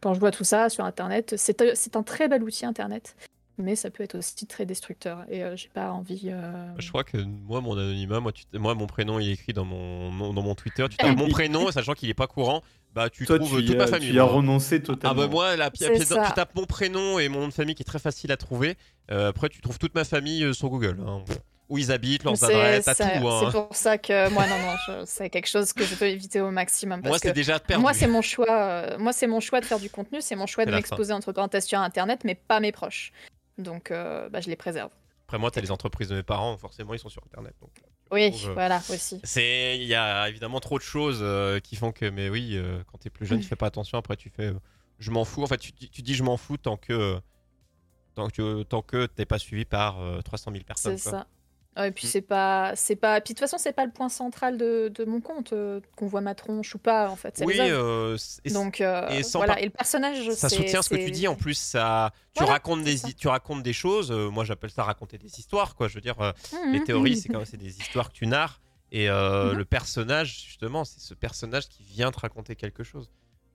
Quand 0.00 0.14
je 0.14 0.20
vois 0.20 0.30
tout 0.30 0.44
ça 0.44 0.68
sur 0.70 0.84
Internet, 0.84 1.34
c'est 1.36 1.96
un 1.96 2.02
très 2.02 2.28
bel 2.28 2.42
outil 2.42 2.64
Internet, 2.66 3.16
mais 3.58 3.76
ça 3.76 3.90
peut 3.90 4.02
être 4.02 4.16
aussi 4.16 4.46
très 4.46 4.64
destructeur, 4.64 5.24
et 5.28 5.44
euh, 5.44 5.54
j'ai 5.56 5.68
pas 5.68 5.92
envie... 5.92 6.30
euh, 6.30 6.72
Je 6.78 6.88
crois 6.88 7.04
que 7.04 7.18
moi, 7.18 7.60
mon 7.60 7.72
anonymat, 7.76 8.20
moi, 8.20 8.32
tu- 8.32 8.44
moi, 8.54 8.74
mon 8.74 8.86
prénom, 8.86 9.18
il 9.18 9.28
est 9.28 9.32
écrit 9.32 9.52
dans 9.52 9.66
mon, 9.66 10.10
mon- 10.10 10.32
dans 10.32 10.42
mon 10.42 10.54
Twitter. 10.54 10.86
Tu 10.90 10.96
tapes 10.96 11.16
mon 11.16 11.28
prénom, 11.28 11.70
sachant 11.72 11.92
qu'il 11.92 12.08
est 12.08 12.14
pas 12.14 12.26
courant, 12.26 12.62
bah 12.94 13.10
tu 13.10 13.26
Toi, 13.26 13.38
trouves 13.38 13.58
tu 13.58 13.62
y, 13.62 13.66
toute 13.66 13.76
ma 13.76 13.86
famille. 13.86 14.08
tu 14.08 14.14
y 14.14 14.18
as 14.18 14.24
renoncé 14.24 14.76
Ah 14.76 14.86
totalement. 14.86 15.22
bah 15.22 15.28
moi, 15.28 15.56
la 15.56 15.70
pièce 15.70 16.08
tu 16.08 16.32
tapes 16.34 16.54
mon 16.54 16.64
prénom 16.64 17.18
et 17.18 17.28
mon 17.28 17.40
nom 17.40 17.48
de 17.48 17.52
famille 17.52 17.74
qui 17.74 17.82
est 17.82 17.84
très 17.84 17.98
facile 17.98 18.32
à 18.32 18.36
trouver. 18.38 18.76
Euh, 19.10 19.28
après, 19.28 19.48
tu 19.50 19.60
trouves 19.60 19.78
toute 19.78 19.94
ma 19.94 20.04
famille 20.04 20.42
euh, 20.44 20.52
sur 20.54 20.70
Google. 20.70 20.96
hein. 21.06 21.22
Où 21.70 21.78
ils 21.78 21.90
habitent, 21.92 22.24
leurs 22.24 22.42
adresses, 22.44 22.88
à 22.88 22.94
tout. 22.96 23.02
hein. 23.28 23.40
c'est 23.44 23.52
pour 23.52 23.74
ça 23.74 23.96
que 23.96 24.28
moi, 24.30 24.44
non, 24.46 24.56
non, 24.58 25.04
c'est 25.06 25.30
quelque 25.30 25.46
chose 25.48 25.72
que 25.72 25.84
je 25.84 25.94
veux 25.94 26.08
éviter 26.08 26.40
au 26.40 26.50
maximum. 26.50 27.00
Moi, 27.04 27.18
c'est 27.18 27.32
déjà 27.32 27.58
perdu. 27.60 27.80
Moi, 27.80 27.94
c'est 27.94 28.08
mon 28.08 28.22
choix. 28.22 28.50
euh, 28.50 28.98
moi, 28.98 29.12
c'est 29.12 29.28
mon 29.28 29.38
choix 29.40 29.60
de 29.60 29.64
faire 29.66 29.78
du 29.78 29.88
contenu. 29.88 30.20
C'est 30.20 30.34
mon 30.36 30.46
choix 30.46 30.64
de 30.66 30.70
m'exposer 30.72 31.12
entre 31.12 31.30
parenthèses 31.32 31.64
sur 31.66 31.78
Internet, 31.78 32.22
mais 32.24 32.34
pas 32.34 32.58
mes 32.60 32.72
proches. 32.72 33.12
Donc, 33.56 33.90
euh, 33.92 34.28
bah, 34.28 34.40
je 34.40 34.48
les 34.50 34.56
préserve. 34.56 34.90
Après, 35.26 35.38
moi, 35.38 35.50
t'as 35.52 35.60
les 35.60 35.70
entreprises 35.70 36.08
de 36.08 36.16
mes 36.16 36.22
parents, 36.24 36.58
forcément, 36.58 36.92
ils 36.92 36.98
sont 36.98 37.08
sur 37.08 37.22
Internet. 37.24 37.54
Donc, 37.60 37.70
tu 37.74 37.82
Oui, 38.10 38.34
euh, 38.48 38.52
voilà, 38.54 38.78
aussi. 38.90 39.20
C'est, 39.22 39.76
il 39.78 39.86
y 39.86 39.94
a 39.94 40.28
évidemment 40.28 40.58
trop 40.58 40.76
de 40.76 40.82
choses 40.82 41.20
euh, 41.22 41.60
qui 41.60 41.76
font 41.76 41.92
que, 41.92 42.06
mais 42.10 42.28
oui, 42.28 42.56
euh, 42.56 42.82
quand 42.90 42.98
t'es 42.98 43.10
plus 43.10 43.26
jeune, 43.26 43.38
tu 43.38 43.46
fais 43.46 43.54
pas 43.54 43.66
attention. 43.66 43.96
Après, 43.96 44.16
tu 44.16 44.28
fais, 44.28 44.46
euh, 44.46 44.54
je 44.98 45.12
m'en 45.12 45.24
fous. 45.24 45.44
En 45.44 45.46
fait, 45.46 45.58
tu, 45.58 45.70
dis- 45.70 45.88
tu 45.88 46.02
dis 46.02 46.14
je 46.16 46.24
m'en 46.24 46.36
fous 46.36 46.56
tant 46.56 46.76
que, 46.76 46.92
euh, 46.92 47.20
tant 48.16 48.28
que, 48.28 48.64
tant 48.64 48.82
que 48.82 49.06
t'es 49.06 49.24
pas 49.24 49.38
suivi 49.38 49.64
par 49.64 50.00
euh, 50.00 50.20
300 50.22 50.50
000 50.50 50.64
personnes. 50.64 50.98
C'est 50.98 51.10
ça. 51.10 51.26
Ouais, 51.80 51.88
et 51.88 51.90
puis 51.92 52.06
Mm. 52.06 52.10
c'est 52.10 52.20
pas, 52.20 52.72
c'est 52.76 52.96
pas. 52.96 53.20
Puis 53.20 53.34
de 53.34 53.38
toute 53.38 53.48
façon, 53.48 53.58
c'est 53.58 53.72
pas 53.72 53.84
le 53.84 53.90
point 53.90 54.08
central 54.08 54.56
de, 54.58 54.88
de 54.94 55.04
mon 55.04 55.20
compte 55.20 55.52
euh, 55.52 55.80
qu'on 55.96 56.06
voit 56.06 56.20
ma 56.20 56.34
tronche 56.34 56.74
ou 56.74 56.78
pas. 56.78 57.08
En 57.10 57.16
fait, 57.16 57.36
c'est 57.38 57.44
Oui, 57.46 57.54
les 57.54 57.60
œuvres. 57.70 57.82
euh, 57.82 58.16
c- 58.16 58.40
et 58.44 58.50
Donc 58.50 58.80
euh, 58.80 59.22
voilà. 59.34 59.60
Et 59.60 59.64
le 59.64 59.70
personnage, 59.70 60.30
ça 60.32 60.48
c'est- 60.48 60.56
soutient 60.56 60.82
ce 60.82 60.90
que 60.90 60.96
tu 60.96 61.10
dis. 61.10 61.26
En 61.28 61.34
plus, 61.36 61.54
ça, 61.58 62.12
tu 62.34 62.38
Voilà, 62.40 62.52
racontes 62.54 62.84
des, 62.84 62.96
ça. 62.98 63.08
tu 63.16 63.28
racontes 63.28 63.62
des 63.62 63.72
choses. 63.72 64.10
euh, 64.12 64.28
moi, 64.30 64.44
j'appelle 64.44 64.70
ça 64.70 64.82
raconter 64.84 65.18
des 65.18 65.38
histoires, 65.38 65.74
quoi. 65.74 65.88
Je 65.88 65.94
veux 65.94 66.00
dire, 66.00 66.20
euh, 66.20 66.32
les 66.72 66.78
Mhm. 66.80 66.84
théories, 66.84 67.16
c'est 67.16 67.28
quand 67.28 67.44
c'est 67.44 67.56
des 67.56 67.80
histoires 67.80 68.08
que 68.10 68.14
tu 68.14 68.26
narres. 68.26 68.60
Et 68.92 69.08
euh, 69.08 69.52
Mhm. 69.52 69.58
le 69.58 69.64
personnage, 69.64 70.44
justement, 70.46 70.84
c'est 70.84 71.00
ce 71.00 71.14
personnage 71.14 71.68
qui 71.68 71.82
vient 71.84 72.10
te 72.10 72.18
raconter 72.18 72.56
quelque 72.56 72.82
chose. 72.82 73.08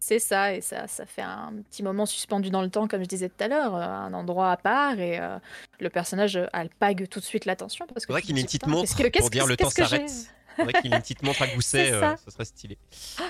C'est 0.07 0.19
ça, 0.19 0.53
et 0.53 0.61
ça, 0.61 0.87
ça 0.87 1.07
fait 1.07 1.23
un 1.23 1.51
petit 1.67 1.81
moment 1.81 2.05
suspendu 2.05 2.51
dans 2.51 2.61
le 2.61 2.69
temps, 2.69 2.87
comme 2.87 3.01
je 3.01 3.07
disais 3.07 3.27
tout 3.27 3.43
à 3.43 3.47
l'heure, 3.47 3.75
euh, 3.75 3.81
un 3.81 4.13
endroit 4.13 4.51
à 4.51 4.55
part, 4.57 4.99
et 4.99 5.17
euh, 5.19 5.39
le 5.79 5.89
personnage 5.89 6.35
euh, 6.35 6.45
alpague 6.53 7.07
tout 7.09 7.19
de 7.19 7.25
suite 7.25 7.45
l'attention. 7.45 7.87
parce 7.91 8.05
que 8.05 8.13
tu 8.13 8.21
qu'il 8.21 8.37
ait 8.37 8.41
une 8.41 8.45
petite 8.45 8.67
montre 8.67 8.95
que- 8.95 9.17
pour 9.17 9.31
dire 9.31 9.47
le 9.47 9.57
temps 9.57 9.71
s'arrête. 9.71 10.07
j'ai 10.07 10.57
Faudrait 10.57 10.79
qu'il 10.79 10.93
ait 10.93 10.95
une 10.97 11.01
petite 11.01 11.23
montre 11.23 11.41
à 11.41 11.47
gousset, 11.47 11.87
C'est 11.87 11.93
euh, 11.93 12.15
ça. 12.17 12.31
serait 12.31 12.45
stylé. 12.45 12.77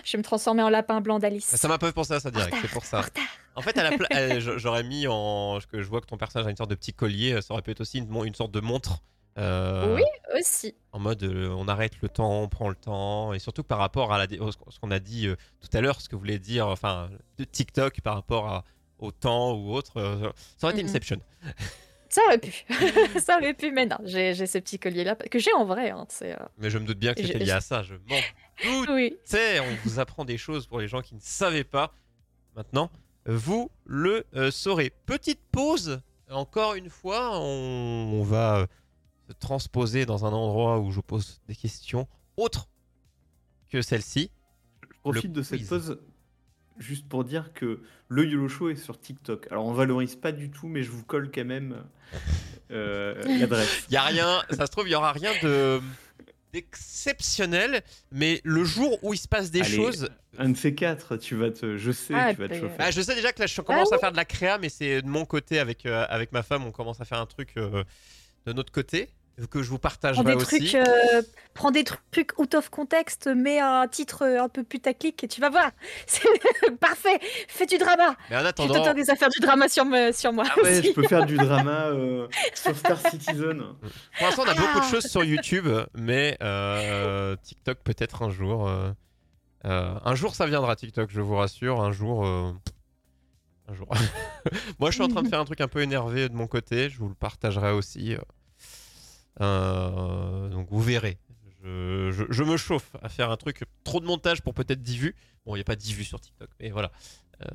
Je 0.03 0.11
vais 0.11 0.17
me 0.17 0.23
transformer 0.23 0.63
en 0.63 0.69
lapin 0.69 0.99
blanc 0.99 1.17
d'Alice. 1.17 1.45
Ça 1.45 1.65
m'a 1.69 1.77
pas 1.77 1.93
penser 1.93 2.11
à 2.11 2.19
ça 2.19 2.29
direct, 2.29 2.57
c'est 2.61 2.67
pour 2.69 2.83
ça. 2.83 3.05
En 3.55 3.61
fait, 3.61 3.79
j'aurais 4.57 4.83
mis 4.83 5.07
en. 5.07 5.59
que 5.71 5.81
je 5.81 5.87
vois 5.87 6.01
que 6.01 6.07
ton 6.07 6.17
personnage 6.17 6.45
a 6.45 6.49
une 6.49 6.57
sorte 6.57 6.71
de 6.71 6.75
petit 6.75 6.91
collier, 6.91 7.41
ça 7.41 7.53
aurait 7.53 7.61
pu 7.63 7.71
être 7.71 7.79
aussi 7.79 7.99
une 7.99 8.35
sorte 8.35 8.51
de 8.51 8.59
montre. 8.59 8.99
Euh, 9.37 9.95
Oui, 9.95 10.03
aussi. 10.39 10.75
En 10.91 10.99
mode 10.99 11.23
euh, 11.23 11.49
on 11.57 11.67
arrête 11.67 11.93
le 12.01 12.09
temps, 12.09 12.41
on 12.43 12.47
prend 12.47 12.69
le 12.69 12.75
temps, 12.75 13.33
et 13.33 13.39
surtout 13.39 13.63
par 13.63 13.79
rapport 13.79 14.13
à 14.13 14.17
la, 14.17 14.25
ce 14.27 14.79
qu'on 14.79 14.91
a 14.91 14.99
dit 14.99 15.27
euh, 15.27 15.35
tout 15.61 15.75
à 15.77 15.81
l'heure, 15.81 15.99
ce 16.01 16.07
que 16.09 16.15
vous 16.15 16.19
voulez 16.21 16.39
dire, 16.39 16.67
enfin, 16.67 17.09
de 17.37 17.43
TikTok 17.43 18.01
par 18.01 18.15
rapport 18.15 18.47
à- 18.47 18.63
au 18.99 19.11
temps 19.11 19.53
ou 19.53 19.73
autre, 19.73 20.33
ça 20.57 20.67
aurait 20.67 20.73
été 20.73 20.83
Mhm. 20.83 20.89
Inception. 20.89 21.19
Ça 22.07 22.21
aurait 22.27 22.37
pu. 22.37 22.63
ça 23.19 23.37
aurait 23.37 23.53
pu, 23.53 23.71
mais 23.71 23.85
non, 23.85 23.97
j'ai 24.05 24.33
ce 24.45 24.57
petit 24.57 24.79
collier-là, 24.79 25.15
que 25.15 25.37
j'ai 25.37 25.51
en 25.53 25.65
vrai. 25.65 25.89
hein, 25.89 26.07
Mais 26.57 26.69
je 26.69 26.77
me 26.77 26.85
doute 26.85 26.97
bien 26.97 27.13
que 27.13 27.21
c'était 27.21 27.39
lié 27.39 27.51
à 27.51 27.59
ça, 27.59 27.83
je 27.83 27.95
m'en 27.95 28.15
doute. 28.79 28.89
Oui. 28.89 29.11
Tu 29.25 29.31
sais, 29.31 29.59
on 29.59 29.75
vous 29.83 29.99
apprend 29.99 30.23
des 30.23 30.37
choses 30.37 30.65
pour 30.65 30.79
les 30.79 30.87
gens 30.87 31.01
qui 31.01 31.13
ne 31.13 31.19
savaient 31.19 31.65
pas. 31.65 31.93
Maintenant, 32.55 32.89
vous 33.25 33.69
le 33.83 34.25
saurez. 34.49 34.93
Petite 35.05 35.41
pause. 35.51 35.99
Encore 36.29 36.75
une 36.75 36.89
fois, 36.89 37.37
on, 37.37 38.11
on 38.13 38.23
va 38.23 38.67
se 39.27 39.33
transposer 39.33 40.05
dans 40.05 40.25
un 40.25 40.31
endroit 40.31 40.79
où 40.79 40.91
je 40.91 41.01
pose 41.01 41.41
des 41.47 41.55
questions 41.55 42.07
autres 42.37 42.67
que 43.69 43.81
celle-ci. 43.81 44.31
Je 44.81 44.87
profite 45.01 45.25
Le 45.25 45.29
de 45.31 45.41
cette 45.41 45.67
pause 45.67 45.99
juste 46.77 47.07
pour 47.07 47.23
dire 47.23 47.53
que 47.53 47.81
le 48.09 48.25
YOLO 48.25 48.49
Show 48.49 48.69
est 48.69 48.75
sur 48.75 48.99
TikTok. 48.99 49.47
Alors 49.51 49.65
on 49.65 49.73
valorise 49.73 50.15
pas 50.15 50.31
du 50.31 50.51
tout, 50.51 50.67
mais 50.67 50.83
je 50.83 50.91
vous 50.91 51.03
colle 51.03 51.31
quand 51.33 51.45
même 51.45 51.83
euh, 52.71 53.21
l'adresse. 53.39 53.85
Il 53.89 53.93
y 53.93 53.97
a 53.97 54.03
rien, 54.03 54.41
ça 54.51 54.65
se 54.65 54.71
trouve, 54.71 54.87
il 54.87 54.91
y 54.91 54.95
aura 54.95 55.11
rien 55.11 55.31
de 55.41 55.81
d'exceptionnel, 56.53 57.83
mais 58.13 58.39
le 58.45 58.63
jour 58.63 58.97
où 59.03 59.13
il 59.13 59.17
se 59.17 59.27
passe 59.27 59.51
des 59.51 59.59
Allez, 59.59 59.75
choses, 59.75 60.09
Un 60.37 60.49
de 60.49 60.57
ces 60.57 60.73
quatre, 60.73 61.17
tu 61.17 61.35
vas 61.35 61.51
te, 61.51 61.75
je 61.77 61.91
sais, 61.91 62.13
Ah, 62.15 62.33
tu 62.33 62.39
vas 62.39 62.47
te 62.47 62.53
chauffer. 62.53 62.75
Ah, 62.79 62.91
je 62.91 63.01
sais 63.01 63.13
déjà 63.13 63.33
que 63.33 63.41
là 63.41 63.45
je 63.45 63.59
commence 63.59 63.91
à 63.91 63.97
faire 63.97 64.13
de 64.13 64.15
la 64.15 64.23
créa, 64.23 64.57
mais 64.57 64.69
c'est 64.69 65.01
de 65.01 65.07
mon 65.07 65.25
côté 65.25 65.59
avec, 65.59 65.85
euh, 65.85 66.05
avec 66.07 66.31
ma 66.31 66.43
femme, 66.43 66.65
on 66.65 66.71
commence 66.71 67.01
à 67.01 67.05
faire 67.05 67.19
un 67.19 67.25
truc 67.25 67.49
euh, 67.57 67.83
de 68.45 68.53
notre 68.53 68.71
côté 68.71 69.09
que 69.51 69.61
je 69.61 69.69
vous 69.69 69.77
Prends 69.77 69.89
partagerai 69.89 70.23
des 70.23 70.33
aussi. 70.35 70.59
trucs, 70.59 70.75
euh, 70.75 71.21
prends 71.53 71.71
des 71.71 71.83
trucs 71.83 72.31
out 72.39 72.55
of 72.55 72.69
context, 72.69 73.27
mets 73.27 73.59
un 73.59 73.85
titre 73.85 74.21
euh, 74.23 74.41
un 74.41 74.47
peu 74.47 74.63
putaclic 74.63 75.21
et 75.25 75.27
tu 75.27 75.41
vas 75.41 75.49
voir. 75.49 75.71
C'est 76.07 76.23
parfait. 76.79 77.19
Fais 77.49 77.65
du 77.65 77.77
drama. 77.77 78.15
Mais 78.29 78.37
en 78.37 78.39
Je 78.39 78.45
attendant, 78.45 78.75
t'autorise 78.75 79.09
à 79.09 79.15
faire 79.17 79.27
du 79.27 79.39
drama 79.41 79.67
sur, 79.67 79.83
me- 79.83 80.13
sur 80.13 80.31
moi 80.31 80.45
Ah 80.49 80.61
ouais, 80.63 80.79
aussi. 80.79 80.87
je 80.87 80.93
peux 80.93 81.05
faire 81.05 81.25
du 81.25 81.35
drama 81.35 81.87
euh, 81.87 82.27
sur 82.53 82.77
Star 82.77 82.97
Citizen. 83.09 83.59
pour 84.17 84.25
l'instant 84.27 84.43
on 84.45 84.49
a 84.49 84.53
beaucoup 84.53 84.79
de 84.79 84.85
Ah. 84.85 84.89
choses 84.91 85.05
sur 85.07 85.23
YouTube, 85.25 85.67
mais 85.95 86.37
euh, 86.41 87.35
TikTok 87.43 87.79
peut-être 87.79 88.23
un 88.23 88.29
jour. 88.29 88.71
un 89.65 90.15
jour 90.15 90.33
ça 90.33 90.45
viendra 90.45 90.77
TikTok, 90.77 91.09
je 91.11 91.19
vous 91.19 91.35
rassure. 91.35 91.81
Un 91.81 91.91
jour. 91.91 92.25
Un 93.67 93.73
jour. 93.73 93.87
Moi 94.79 94.91
je 94.91 94.95
suis 94.95 95.03
en 95.03 95.07
train 95.07 95.23
de 95.23 95.27
faire 95.27 95.39
un 95.39 95.45
truc 95.45 95.61
un 95.61 95.67
peu 95.67 95.81
énervé 95.81 96.29
de 96.29 96.33
mon 96.33 96.47
côté, 96.47 96.89
je 96.89 96.97
vous 96.97 97.09
le 97.09 97.15
partagerai 97.15 97.71
aussi. 97.71 98.15
euh. 99.41 100.49
Donc 100.49 100.67
vous 100.69 100.81
verrez. 100.81 101.17
Je, 101.63 102.43
me 102.43 102.57
chauffe 102.57 102.91
à 103.01 103.09
faire 103.09 103.31
un 103.31 103.37
truc, 103.37 103.63
trop 103.83 103.99
de 103.99 104.05
montage 104.05 104.43
pour 104.43 104.53
peut-être 104.53 104.83
10 104.83 104.97
vues. 104.97 105.15
Bon, 105.45 105.55
il 105.55 105.57
n'y 105.57 105.61
a 105.61 105.65
pas 105.65 105.75
10 105.75 105.95
vues 105.95 106.03
sur 106.03 106.19
TikTok, 106.19 106.49
mais 106.59 106.69
voilà. 106.69 106.91
Euh, 107.41 107.47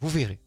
vous 0.00 0.08
verrez. 0.08 0.38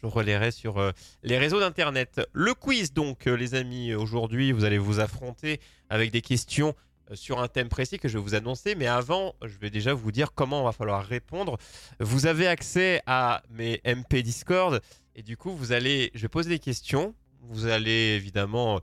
Je, 0.00 0.06
relayerai 0.06 0.52
sur 0.52 0.78
euh, 0.78 0.92
les 1.24 1.38
réseaux 1.38 1.58
d'internet. 1.58 2.20
Le 2.32 2.54
quiz, 2.54 2.92
donc, 2.92 3.24
les 3.24 3.56
amis, 3.56 3.94
aujourd'hui, 3.94 4.52
vous 4.52 4.62
allez 4.62 4.78
vous 4.78 5.00
affronter 5.00 5.60
avec 5.90 6.12
des 6.12 6.20
questions 6.20 6.76
sur 7.14 7.40
un 7.40 7.48
thème 7.48 7.68
précis 7.68 7.98
que 7.98 8.08
je 8.08 8.18
vais 8.18 8.22
vous 8.24 8.34
annoncer. 8.34 8.74
Mais 8.74 8.86
avant, 8.86 9.34
je 9.44 9.56
vais 9.58 9.70
déjà 9.70 9.94
vous 9.94 10.12
dire 10.12 10.32
comment 10.34 10.62
on 10.62 10.64
va 10.64 10.72
falloir 10.72 11.04
répondre. 11.04 11.56
Vous 12.00 12.26
avez 12.26 12.46
accès 12.46 13.02
à 13.06 13.42
mes 13.50 13.80
MP 13.84 14.22
Discord 14.22 14.80
et 15.14 15.22
du 15.22 15.36
coup, 15.36 15.52
vous 15.54 15.72
allez, 15.72 16.10
je 16.14 16.22
vais 16.22 16.28
poser 16.28 16.48
des 16.50 16.58
questions. 16.58 17.14
Vous 17.40 17.66
allez 17.66 18.14
évidemment 18.16 18.80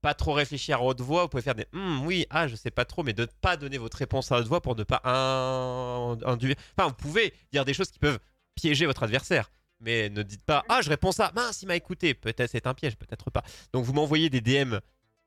pas 0.00 0.14
trop 0.14 0.32
réfléchir 0.32 0.78
à 0.78 0.82
haute 0.82 1.00
voix. 1.00 1.22
Vous 1.22 1.28
pouvez 1.28 1.42
faire 1.42 1.54
des 1.56 1.66
Hum, 1.72 2.06
oui, 2.06 2.26
ah, 2.30 2.46
je 2.48 2.54
sais 2.56 2.70
pas 2.70 2.84
trop, 2.84 3.02
mais 3.02 3.12
de 3.12 3.22
ne 3.22 3.26
pas 3.40 3.56
donner 3.56 3.78
votre 3.78 3.96
réponse 3.96 4.30
à 4.32 4.38
haute 4.38 4.46
voix 4.46 4.60
pour 4.60 4.76
ne 4.76 4.84
pas 4.84 5.00
in- 5.04 6.18
induire. 6.24 6.54
Enfin, 6.76 6.88
vous 6.88 6.94
pouvez 6.94 7.34
dire 7.52 7.64
des 7.64 7.74
choses 7.74 7.90
qui 7.90 7.98
peuvent 7.98 8.18
piéger 8.54 8.86
votre 8.86 9.02
adversaire. 9.02 9.50
Mais 9.80 10.08
ne 10.08 10.22
dites 10.22 10.44
pas 10.44 10.64
Ah, 10.68 10.80
je 10.82 10.88
réponds 10.88 11.12
ça. 11.12 11.30
Mince, 11.36 11.62
il 11.62 11.66
m'a 11.66 11.76
écouté. 11.76 12.14
Peut-être 12.14 12.50
c'est 12.50 12.66
un 12.66 12.74
piège, 12.74 12.96
peut-être 12.96 13.30
pas. 13.30 13.42
Donc 13.72 13.84
vous 13.84 13.92
m'envoyez 13.92 14.30
des 14.30 14.40
DM 14.40 14.76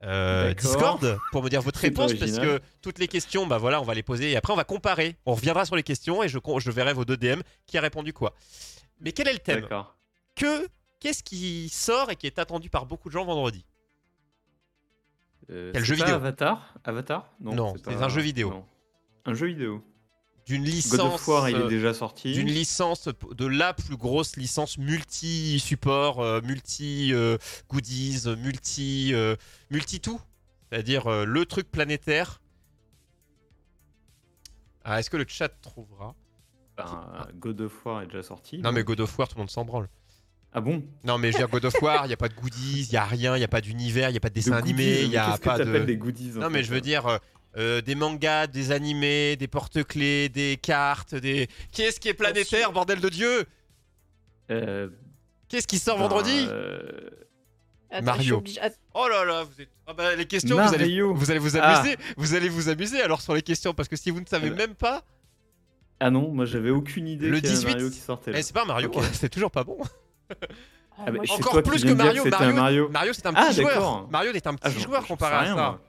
euh. 0.03 0.53
Discord 0.53 1.19
pour 1.31 1.43
me 1.43 1.49
dire 1.49 1.61
votre 1.63 1.79
réponse 1.79 2.13
parce 2.13 2.39
que 2.39 2.59
toutes 2.81 2.99
les 2.99 3.07
questions, 3.07 3.45
bah 3.45 3.57
voilà, 3.57 3.81
on 3.81 3.83
va 3.83 3.93
les 3.93 4.03
poser 4.03 4.31
et 4.31 4.37
après 4.37 4.53
on 4.53 4.55
va 4.55 4.63
comparer. 4.63 5.15
On 5.25 5.33
reviendra 5.33 5.65
sur 5.65 5.75
les 5.75 5.83
questions 5.83 6.23
et 6.23 6.29
je, 6.29 6.71
verrai 6.71 6.93
vos 6.93 7.05
deux 7.05 7.17
DM 7.17 7.41
qui 7.65 7.77
a 7.77 7.81
répondu 7.81 8.13
quoi. 8.13 8.33
Mais 8.99 9.11
quel 9.11 9.27
est 9.27 9.33
le 9.33 9.39
thème? 9.39 9.67
Que 10.35 10.67
qu'est-ce 10.99 11.23
qui 11.23 11.69
sort 11.69 12.11
et 12.11 12.15
qui 12.15 12.27
est 12.27 12.39
attendu 12.39 12.69
par 12.69 12.85
beaucoup 12.85 13.09
de 13.09 13.13
gens 13.13 13.25
vendredi? 13.25 13.65
Euh, 15.49 15.71
Quel 15.73 15.83
jeu 15.83 15.95
pas 15.97 16.03
vidéo? 16.05 16.15
Avatar? 16.15 16.73
Avatar? 16.83 17.29
Non, 17.41 17.73
c'est 17.83 18.01
un 18.01 18.09
jeu 18.09 18.21
vidéo. 18.21 18.51
non. 18.51 18.65
Un 19.25 19.33
jeu 19.33 19.47
vidéo. 19.47 19.83
D'une 20.51 20.63
God 20.63 20.73
licence. 20.73 21.13
of 21.13 21.27
War, 21.29 21.49
il 21.49 21.55
euh, 21.55 21.65
est 21.65 21.69
déjà 21.69 21.93
sorti. 21.93 22.33
d'une 22.33 22.49
licence, 22.49 23.07
de 23.07 23.45
la 23.45 23.73
plus 23.73 23.95
grosse 23.95 24.35
licence 24.35 24.77
multi-support, 24.77 26.19
euh, 26.19 26.41
multi-goodies, 26.41 28.27
multi, 28.37 29.13
euh, 29.13 29.37
multi-tout. 29.69 30.19
C'est-à-dire 30.69 31.07
euh, 31.07 31.23
le 31.23 31.45
truc 31.45 31.71
planétaire. 31.71 32.41
Ah, 34.83 34.99
Est-ce 34.99 35.09
que 35.09 35.15
le 35.15 35.25
chat 35.25 35.47
trouvera? 35.61 36.15
Enfin, 36.77 37.27
God 37.35 37.61
of 37.61 37.85
War 37.85 38.01
est 38.01 38.07
déjà 38.07 38.23
sorti. 38.23 38.57
Non, 38.57 38.73
mais 38.73 38.83
God 38.83 38.99
of 38.99 39.17
War, 39.17 39.29
tout 39.29 39.35
le 39.35 39.39
monde 39.41 39.49
s'en 39.49 39.63
branle. 39.63 39.87
Ah 40.51 40.59
bon? 40.59 40.83
Non, 41.05 41.17
mais 41.17 41.31
je 41.31 41.37
veux 41.37 41.43
dire, 41.43 41.49
God 41.49 41.63
of 41.63 41.81
War, 41.81 42.03
il 42.05 42.09
n'y 42.09 42.13
a 42.13 42.17
pas 42.17 42.27
de 42.27 42.33
goodies, 42.33 42.87
il 42.89 42.91
n'y 42.91 42.97
a 42.97 43.05
rien, 43.05 43.37
il 43.37 43.39
n'y 43.39 43.45
a 43.45 43.47
pas 43.47 43.61
d'univers, 43.61 44.09
il 44.09 44.13
n'y 44.13 44.17
a 44.17 44.21
pas 44.21 44.27
de 44.29 44.33
dessin 44.33 44.51
De 44.51 44.55
animé, 44.57 45.03
il 45.03 45.09
n'y 45.09 45.15
a 45.17 45.37
que 45.37 45.43
pas 45.45 45.59
de. 45.59 45.79
des 45.85 45.95
goodies 45.95 46.31
Non, 46.35 46.49
mais 46.49 46.59
fait 46.59 46.63
je 46.65 46.73
veux 46.73 46.81
dire. 46.81 47.19
Euh, 47.57 47.81
des 47.81 47.95
mangas, 47.95 48.47
des 48.47 48.71
animés, 48.71 49.35
des 49.35 49.47
porte-clés, 49.47 50.29
des 50.29 50.57
cartes, 50.61 51.15
des. 51.15 51.47
Qu'est-ce 51.71 51.99
qui 51.99 52.07
est 52.09 52.13
planétaire, 52.13 52.71
bordel 52.71 52.99
de 53.01 53.09
Dieu 53.09 53.45
Euh, 54.49 54.89
Qu'est-ce 55.49 55.67
qui 55.67 55.79
sort 55.79 55.97
ben, 55.97 56.03
vendredi 56.03 56.45
euh, 56.47 57.09
Attends, 57.89 58.05
Mario. 58.05 58.43
Oh 58.93 59.07
là 59.09 59.25
là, 59.25 59.43
vous 59.43 59.61
êtes. 59.61 59.69
Ah 59.85 59.93
bah, 59.93 60.15
les 60.15 60.25
questions, 60.25 60.55
vous 60.55 60.73
allez, 60.73 61.01
vous 61.01 61.29
allez 61.31 61.39
vous 61.39 61.57
Ah. 61.57 61.79
amuser. 61.79 61.97
Vous 62.15 62.35
allez 62.35 62.47
vous 62.47 62.69
amuser 62.69 63.01
alors 63.01 63.21
sur 63.21 63.33
les 63.35 63.41
questions 63.41 63.73
parce 63.73 63.89
que 63.89 63.97
si 63.97 64.11
vous 64.11 64.21
ne 64.21 64.25
savez 64.25 64.49
même 64.49 64.75
pas, 64.75 65.03
Ah 65.99 66.09
non, 66.09 66.31
moi 66.31 66.45
j'avais 66.45 66.69
aucune 66.69 67.07
idée 67.09 67.27
Le 67.27 67.39
qu'il 67.41 67.49
y 67.49 67.51
avait 67.51 67.57
18, 67.57 67.73
Mario 67.73 67.89
qui 67.89 67.99
sortait. 67.99 68.31
eh, 68.33 68.41
c'est 68.41 68.53
pas 68.53 68.63
Mario, 68.65 68.89
Ok. 68.93 69.03
c'est 69.11 69.27
toujours 69.29 69.51
pas 69.51 69.65
bon. 69.65 69.77
Ah, 70.29 70.35
Ah, 71.07 71.11
bah, 71.11 71.19
Encore 71.29 71.61
plus 71.63 71.83
que 71.83 71.91
Mario, 71.91 72.23
Mario- 72.25 72.53
Mario. 72.53 72.89
Mario, 72.89 73.11
c'est 73.13 73.25
un 73.25 73.33
Ah, 73.35 73.47
petit 73.47 73.61
joueur. 73.61 74.07
Mario 74.09 74.31
est 74.31 74.47
un 74.47 74.55
Ah, 74.61 74.69
petit 74.69 74.79
joueur 74.81 75.05
comparé 75.05 75.35
à 75.35 75.39
rien, 75.41 75.55
ça. 75.55 75.61
moi. 75.61 75.81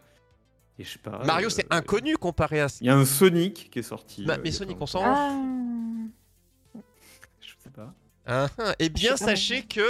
Et 0.79 0.85
je 0.85 0.91
sais 0.91 0.99
pas. 0.99 1.23
Mario, 1.25 1.49
euh, 1.49 1.51
c'est 1.51 1.67
inconnu 1.71 2.17
comparé 2.17 2.61
à. 2.61 2.67
Il 2.81 2.87
y 2.87 2.91
a 2.91 2.97
un 2.97 3.05
Sonic 3.05 3.71
qui 3.71 3.79
est 3.79 3.83
sorti. 3.83 4.25
Bah, 4.25 4.35
euh, 4.35 4.41
mais 4.43 4.51
Sonic, 4.51 4.77
on 4.81 4.87
s'en. 4.87 5.03
Ah. 5.05 5.39
Je 7.41 7.53
sais 7.63 7.71
pas. 7.71 7.95
Ah, 8.27 8.49
ah. 8.59 8.75
Eh 8.79 8.89
bien, 8.89 9.17
sachez 9.17 9.63
que 9.63 9.87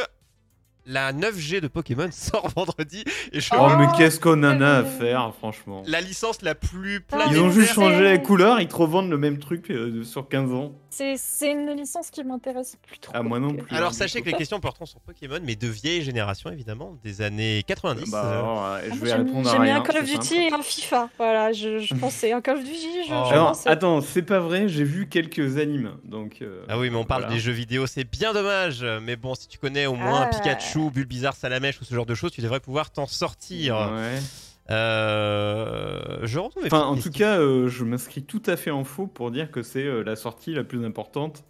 la 0.87 1.13
9G 1.13 1.61
de 1.61 1.69
Pokémon 1.69 2.09
sort 2.13 2.49
vendredi 2.55 3.05
et 3.33 3.41
je 3.41 3.51
Oh, 3.59 3.69
mais 3.79 3.87
qu'est-ce 3.97 4.19
qu'on 4.19 4.43
en 4.45 4.61
a 4.61 4.79
à 4.79 4.85
faire, 4.85 5.33
franchement. 5.39 5.83
la 5.87 6.01
licence 6.01 6.43
la 6.43 6.55
plus 6.55 7.05
Ils 7.13 7.17
ont 7.17 7.19
Ils 7.19 7.25
ont 7.25 7.27
planétaire. 7.49 7.51
juste 7.53 7.73
changé 7.75 8.03
la 8.03 8.19
couleur, 8.19 8.61
ils 8.61 8.69
te 8.69 8.75
revendent 8.77 9.11
le 9.11 9.19
même 9.19 9.39
truc 9.39 9.71
euh, 9.71 10.03
sur 10.05 10.29
15 10.29 10.53
ans. 10.53 10.73
C'est 10.91 11.15
c'est 11.17 11.51
une 11.53 11.71
licence 11.75 12.11
qui 12.11 12.23
m'intéresse 12.23 12.77
plus 12.87 12.99
trop. 12.99 13.13
Ah, 13.17 13.23
moi 13.23 13.39
non 13.39 13.55
plus. 13.55 13.75
Alors 13.77 13.95
sachez 13.95 14.21
que 14.21 14.27
les 14.27 14.35
questions 14.35 14.61
porteront 14.61 14.85
sur 14.87 15.01
Pokémon, 15.01 15.39
mais 15.43 15.57
de 15.57 15.67
vieille 15.69 16.03
génération 16.03 16.51
évidemment, 16.51 16.99
des 17.03 17.23
années 17.23 17.63
90. 17.67 18.11
Bah, 18.11 18.23
euh, 18.25 18.33
alors, 18.39 18.65
euh, 18.67 18.81
je 18.85 18.91
Ah, 18.93 18.95
vais 18.97 19.07
j'aime- 19.11 19.27
répondre 19.27 19.49
à 19.49 19.53
J'aime 19.53 19.63
rien. 19.63 19.75
bien 19.81 19.83
Call 19.83 20.03
of 20.03 20.07
c'est 20.09 20.13
Duty 20.19 20.27
simple. 20.29 20.41
et 20.43 20.53
un 20.53 20.63
FIFA. 20.63 21.09
Voilà, 21.19 21.53
je, 21.53 21.79
je 21.79 21.95
pensais. 22.01 22.33
Un 22.33 22.41
Call 22.43 22.59
of 22.59 22.65
Duty, 22.65 23.05
je, 23.09 23.13
Oh. 23.15 23.25
je 23.29 23.33
Alors, 23.33 23.49
pensais. 23.49 23.69
attends, 23.71 24.01
c'est 24.03 24.23
pas 24.23 24.41
vrai, 24.41 24.69
j'ai 24.69 24.85
vu 24.85 25.09
quelques 25.09 25.57
animes. 25.59 25.93
Donc, 26.05 26.39
euh, 26.43 26.65
Ah 26.69 26.79
oui, 26.79 26.91
mais 26.91 26.97
on 26.97 27.05
parle 27.05 27.23
voilà. 27.23 27.35
des 27.37 27.41
jeux 27.41 27.53
vidéo, 27.53 27.87
c'est 27.87 28.05
bien 28.05 28.33
dommage. 28.35 28.85
Mais 29.03 29.17
bon, 29.17 29.35
si 29.35 29.49
tu 29.49 29.59
connais 29.59 29.87
au 29.87 29.95
moins 29.95 30.29
Ah. 30.31 30.37
Pikachu, 30.37 30.72
Bulbizarre, 30.91 31.35
Salamèche 31.35 31.81
ou 31.81 31.85
ce 31.85 31.95
genre 31.95 32.07
de 32.07 32.15
choses, 32.15 32.33
tu 32.33 32.41
devrais 32.41 32.61
pouvoir 32.61 32.91
t'en 32.91 33.07
sortir. 33.07 33.77
Ouais. 33.93 34.19
Euh, 34.71 36.19
Je 36.23 36.39
Enfin, 36.39 36.83
en 36.83 36.97
tout 36.97 37.11
cas, 37.11 37.39
euh, 37.39 37.69
je 37.69 37.85
m'inscris 37.85 38.23
tout 38.23 38.43
à 38.47 38.57
fait 38.57 38.71
en 38.71 38.85
faux 38.85 39.07
pour 39.07 39.31
dire 39.31 39.51
que 39.51 39.63
c'est 39.63 39.85
euh, 39.85 40.03
la 40.03 40.17
sortie 40.17 40.55
la 40.55 40.65
plus 40.65 40.85
importante. 40.85 41.45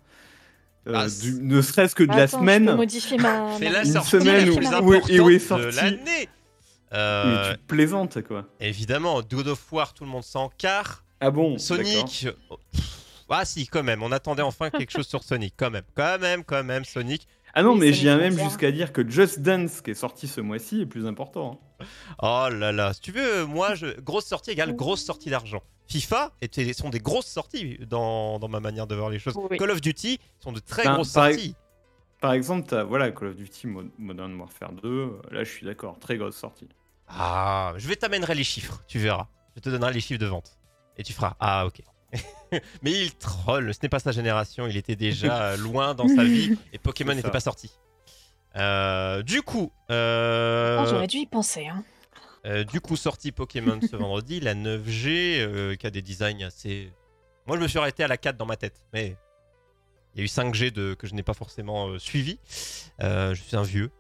euh, 0.89 0.93
Ah, 0.97 1.07
du- 1.09 1.41
ne 1.43 1.61
serait-ce 1.63 1.95
que 1.95 2.03
de 2.03 2.09
la 2.09 2.23
Attends, 2.23 2.41
semaine. 2.41 2.65
ma. 2.65 2.77
C'est 3.59 3.69
la 3.71 3.85
Une 3.85 3.93
sortie 3.93 4.11
semaine 4.11 4.47
la 4.47 4.53
où- 4.53 4.57
plus 4.57 4.67
où- 4.67 4.75
importante 4.75 5.11
et 5.11 5.21
où 5.21 5.31
est 5.31 5.35
de 5.35 5.39
sorti- 5.39 5.77
l'année. 5.77 6.01
Mais 6.05 6.29
Euh, 6.95 7.53
tu 7.53 7.59
plaisantes, 7.69 8.21
quoi. 8.23 8.45
évidemment, 8.61 9.21
God 9.23 9.49
of 9.49 9.73
War, 9.73 9.95
tout 9.95 10.05
le 10.05 10.11
monde 10.11 10.25
s'en 10.25 10.49
carre. 10.51 11.05
Ah 11.21 11.31
bon. 11.31 11.57
Sonic. 11.59 12.27
pff, 12.73 12.85
Ah 13.31 13.45
si, 13.47 13.67
quand 13.67 13.83
même, 13.83 14.03
on 14.03 14.13
attendait 14.13 14.43
enfin 14.43 14.69
quelque 14.69 14.91
chose 14.93 15.07
sur 15.07 15.23
Sonic, 15.23 15.55
quand 15.57 15.71
même, 15.71 15.85
quand 15.95 16.19
même, 16.19 16.45
quand 16.45 16.63
même, 16.65 16.85
Sonic. 16.85 17.27
Ah 17.55 17.63
non, 17.63 17.73
Oui, 17.73 17.81
mais 17.81 17.93
j'irais 17.93 18.17
même 18.17 18.39
jusqu'à 18.39 18.73
dire 18.73 18.93
que 18.93 19.07
Just 19.09 19.41
Dance, 19.41 19.81
qui 19.83 19.91
est 19.91 19.95
sorti 19.95 20.27
ce 20.27 20.41
mois-ci, 20.41 20.83
est 20.83 20.87
plus 20.87 21.07
important. 21.07 21.61
hein. 21.81 21.87
Oh 22.23 22.49
là 22.55 22.73
là, 22.73 22.93
si 22.95 23.01
tu 23.01 23.13
veux, 23.13 23.45
moi, 23.45 23.75
je... 23.75 24.01
grosse 24.01 24.25
sortie 24.27 24.51
égale 24.53 24.75
grosse 24.75 25.05
sortie 25.05 25.29
d'argent. 25.31 25.63
FIFA 25.89 26.33
était... 26.41 26.73
sont 26.73 26.89
des 26.91 27.01
grosses 27.01 27.27
sorties 27.27 27.79
dans... 27.89 28.39
dans 28.39 28.49
ma 28.49 28.61
manière 28.61 28.87
de 28.87 28.95
voir 28.95 29.11
les 29.11 29.19
choses. 29.19 29.35
Oui. 29.51 29.59
Call 29.59 29.71
of 29.71 29.81
Duty 29.81 30.19
sont 30.41 30.53
de 30.53 30.61
très 30.61 30.85
Ben, 30.85 30.95
grosses 30.95 31.13
par- 31.13 31.29
sorties. 31.31 31.55
Par 32.21 32.33
exemple, 32.35 32.81
voilà, 32.89 33.11
Call 33.11 33.29
of 33.29 33.37
Duty 33.37 33.67
Mo- 33.67 33.83
Modern 33.99 34.33
Warfare 34.39 34.73
2, 34.73 34.89
euh, 34.89 35.11
là 35.33 35.43
je 35.45 35.51
suis 35.51 35.67
d'accord, 35.67 35.99
très 35.99 36.17
grosse 36.17 36.37
sortie. 36.37 36.69
Ah, 37.09 37.75
je 37.77 37.87
vais 37.89 37.97
t'amènerai 37.97 38.35
les 38.37 38.45
chiffres, 38.45 38.81
tu 38.87 38.99
verras. 38.99 39.27
Je 39.57 39.61
te 39.61 39.69
donnerai 39.69 39.93
les 39.93 40.01
chiffres 40.01 40.21
de 40.21 40.27
vente. 40.27 40.57
Et 40.97 41.03
tu 41.03 41.13
feras, 41.13 41.35
ah 41.41 41.67
ok. 41.67 41.83
Mais 42.83 42.91
il 42.91 43.15
troll, 43.15 43.73
ce 43.73 43.79
n'est 43.83 43.89
pas 43.89 43.99
sa 43.99 44.13
génération, 44.13 44.67
il 44.67 44.77
était 44.77 44.97
déjà 44.97 45.43
euh, 45.53 45.57
loin 45.57 45.95
dans 45.95 46.09
sa 46.09 46.25
vie 46.25 46.57
et 46.73 46.79
Pokémon 46.79 47.15
n'était 47.15 47.31
pas 47.31 47.41
sorti. 47.41 47.73
Euh, 48.57 49.23
du 49.23 49.41
coup, 49.43 49.73
euh, 49.91 50.79
Ah, 50.81 50.87
J'aurais 50.89 51.07
dû 51.07 51.19
y 51.19 51.27
penser. 51.27 51.67
Hein. 51.69 51.83
Euh, 52.45 52.65
du 52.65 52.81
coup, 52.81 52.97
sortie 52.97 53.33
Pokémon 53.33 53.79
ce 53.81 53.97
vendredi, 53.97 54.41
la 54.41 54.55
9G, 54.55 55.39
euh, 55.41 55.75
qui 55.77 55.87
a 55.87 55.91
des 55.91 56.03
designs 56.03 56.43
assez. 56.47 56.93
Moi, 57.47 57.57
je 57.57 57.63
me 57.63 57.69
suis 57.69 57.79
arrêté 57.79 58.05
à 58.05 58.09
la 58.09 58.17
4 58.19 58.37
dans 58.37 58.47
ma 58.47 58.57
tête, 58.57 58.77
mais 58.93 59.17
il 60.15 60.19
y 60.19 60.21
a 60.21 60.25
eu 60.25 60.29
5G 60.29 60.71
de... 60.71 60.95
que 60.95 61.07
je 61.07 61.15
n'ai 61.15 61.23
pas 61.23 61.35
forcément 61.35 61.89
euh, 61.89 61.99
suivi. 61.99 62.39
Euh, 63.01 63.35
je 63.35 63.43
suis 63.43 63.57
un 63.57 63.63
vieux. 63.63 63.91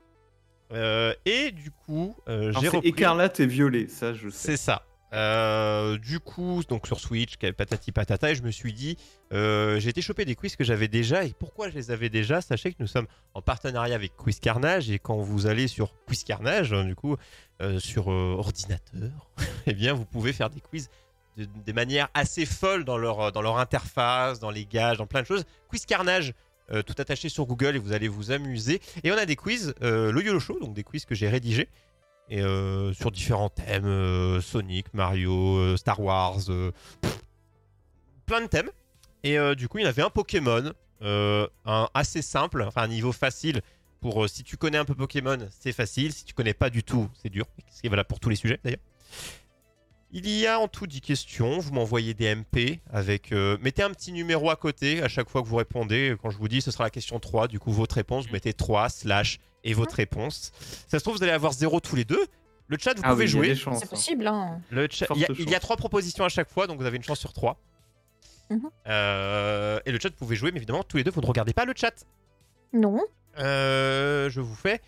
Euh, 0.72 1.14
et 1.24 1.50
du 1.52 1.70
coup, 1.70 2.14
euh, 2.28 2.52
j'ai 2.52 2.60
C'est 2.60 2.76
repris. 2.76 2.88
écarlate 2.88 3.40
et 3.40 3.46
violet, 3.46 3.88
ça 3.88 4.12
je 4.14 4.28
sais. 4.28 4.52
C'est 4.52 4.56
ça. 4.56 4.84
Euh, 5.12 5.98
du 5.98 6.20
coup, 6.20 6.62
donc 6.68 6.86
sur 6.86 6.98
Switch, 6.98 7.36
patati 7.36 7.92
patata, 7.92 8.30
et 8.30 8.34
je 8.34 8.42
me 8.42 8.50
suis 8.50 8.72
dit, 8.72 8.96
euh, 9.32 9.78
j'ai 9.78 9.90
été 9.90 10.00
choper 10.00 10.24
des 10.24 10.34
quiz 10.34 10.56
que 10.56 10.64
j'avais 10.64 10.88
déjà. 10.88 11.24
Et 11.24 11.34
pourquoi 11.38 11.68
je 11.68 11.74
les 11.74 11.90
avais 11.90 12.08
déjà? 12.08 12.40
Sachez 12.40 12.72
que 12.72 12.76
nous 12.80 12.86
sommes 12.86 13.06
en 13.34 13.42
partenariat 13.42 13.94
avec 13.94 14.16
Quiz 14.16 14.40
Carnage. 14.40 14.90
Et 14.90 14.98
quand 14.98 15.16
vous 15.16 15.46
allez 15.46 15.68
sur 15.68 15.94
Quiz 16.06 16.24
Carnage, 16.24 16.72
hein, 16.72 16.84
du 16.84 16.94
coup, 16.94 17.16
euh, 17.60 17.78
sur 17.78 18.08
ordinateur, 18.08 19.30
eh 19.66 19.74
bien, 19.74 19.92
vous 19.92 20.06
pouvez 20.06 20.32
faire 20.32 20.50
des 20.50 20.60
quiz 20.60 20.88
de, 21.36 21.46
des 21.64 21.72
manières 21.72 22.08
assez 22.14 22.46
folles 22.46 22.84
dans 22.84 22.98
leur, 22.98 23.32
dans 23.32 23.42
leur 23.42 23.58
interface, 23.58 24.38
dans 24.38 24.50
les 24.50 24.64
gages, 24.64 24.98
dans 24.98 25.06
plein 25.06 25.22
de 25.22 25.26
choses. 25.26 25.44
Quiz 25.68 25.84
Carnage. 25.84 26.34
tout 26.86 26.94
attaché 26.96 27.28
sur 27.28 27.44
Google 27.44 27.76
et 27.76 27.78
vous 27.78 27.92
allez 27.92 28.08
vous 28.08 28.30
amuser. 28.30 28.80
Et 29.04 29.12
on 29.12 29.16
a 29.18 29.26
des 29.26 29.36
quiz, 29.36 29.74
le 29.82 30.22
YOLO 30.22 30.40
Show, 30.40 30.58
donc 30.58 30.72
des 30.72 30.84
quiz 30.84 31.04
que 31.04 31.14
j'ai 31.14 31.28
rédigés 31.28 31.68
euh, 32.40 32.92
sur 32.94 33.10
différents 33.10 33.50
thèmes 33.50 33.84
euh, 33.84 34.40
Sonic, 34.40 34.94
Mario, 34.94 35.56
euh, 35.58 35.76
Star 35.76 36.00
Wars, 36.00 36.40
plein 38.26 38.40
de 38.40 38.46
thèmes. 38.46 38.70
Et 39.24 39.36
du 39.54 39.68
coup, 39.68 39.78
il 39.78 39.84
y 39.84 39.86
avait 39.86 40.02
un 40.02 40.10
Pokémon, 40.10 40.72
un 41.00 41.88
assez 41.94 42.22
simple, 42.22 42.64
enfin 42.66 42.82
un 42.82 42.88
niveau 42.88 43.12
facile. 43.12 43.60
Pour 44.00 44.28
si 44.28 44.42
tu 44.42 44.56
connais 44.56 44.78
un 44.78 44.84
peu 44.84 44.96
Pokémon, 44.96 45.38
c'est 45.60 45.70
facile. 45.70 46.12
Si 46.12 46.24
tu 46.24 46.34
connais 46.34 46.54
pas 46.54 46.70
du 46.70 46.82
tout, 46.82 47.08
c'est 47.14 47.28
dur. 47.28 47.46
Ce 47.70 47.80
qui 47.80 47.86
est 47.86 47.90
valable 47.90 48.08
pour 48.08 48.18
tous 48.18 48.30
les 48.30 48.34
sujets 48.34 48.58
d'ailleurs. 48.64 48.80
Il 50.10 50.28
y 50.28 50.48
a 50.48 50.58
en 50.58 50.66
tout 50.66 50.88
10 50.88 51.00
questions. 51.02 51.60
Vous 51.60 51.72
m'envoyez 51.72 52.14
des 52.14 52.34
MP 52.34 52.80
avec. 52.92 53.30
mettez 53.30 53.84
un 53.84 53.90
petit 53.90 54.10
numéro 54.10 54.50
à 54.50 54.56
côté 54.56 55.04
à 55.04 55.08
chaque 55.08 55.28
fois 55.28 55.40
que 55.42 55.46
vous 55.46 55.54
répondez. 55.54 56.16
Quand 56.20 56.30
je 56.30 56.38
vous 56.38 56.48
dis 56.48 56.60
ce 56.60 56.72
sera 56.72 56.82
la 56.82 56.90
question 56.90 57.20
3, 57.20 57.46
du 57.46 57.60
coup, 57.60 57.70
votre 57.70 57.94
réponse, 57.94 58.26
vous 58.26 58.32
mettez 58.32 58.54
3 58.54 58.88
slash 58.88 59.38
et 59.64 59.74
votre 59.74 59.94
réponse. 59.96 60.52
Ça 60.88 60.98
se 60.98 61.04
trouve, 61.04 61.16
vous 61.16 61.22
allez 61.22 61.32
avoir 61.32 61.52
0 61.52 61.80
tous 61.80 61.96
les 61.96 62.04
deux. 62.04 62.24
Le 62.68 62.78
chat, 62.78 62.94
vous 62.94 63.02
Ah 63.04 63.10
pouvez 63.10 63.24
oui, 63.24 63.30
jouer. 63.30 63.54
C'est 63.78 63.88
possible, 63.90 64.26
hein. 64.26 64.60
Le 64.70 64.88
chat- 64.90 65.06
il, 65.14 65.20
y 65.20 65.24
a, 65.24 65.26
chance. 65.28 65.36
il 65.38 65.50
y 65.50 65.54
a 65.54 65.60
trois 65.60 65.76
propositions 65.76 66.24
à 66.24 66.28
chaque 66.28 66.50
fois, 66.50 66.66
donc 66.66 66.78
vous 66.78 66.86
avez 66.86 66.96
une 66.96 67.02
chance 67.02 67.18
sur 67.20 67.32
trois. 67.32 67.58
Mhm. 68.50 68.70
Euh, 68.86 69.80
et 69.84 69.92
le 69.92 69.98
chat, 70.00 70.08
vous 70.10 70.14
pouvez 70.16 70.36
jouer, 70.36 70.50
mais 70.52 70.58
évidemment, 70.58 70.82
tous 70.82 70.96
les 70.96 71.04
deux, 71.04 71.10
vous 71.10 71.20
ne 71.20 71.26
regardez 71.26 71.52
pas 71.52 71.64
le 71.64 71.74
chat. 71.76 72.06
Non. 72.72 73.00
Euh, 73.38 74.30
je 74.30 74.40
vous 74.40 74.54
fais 74.54 74.80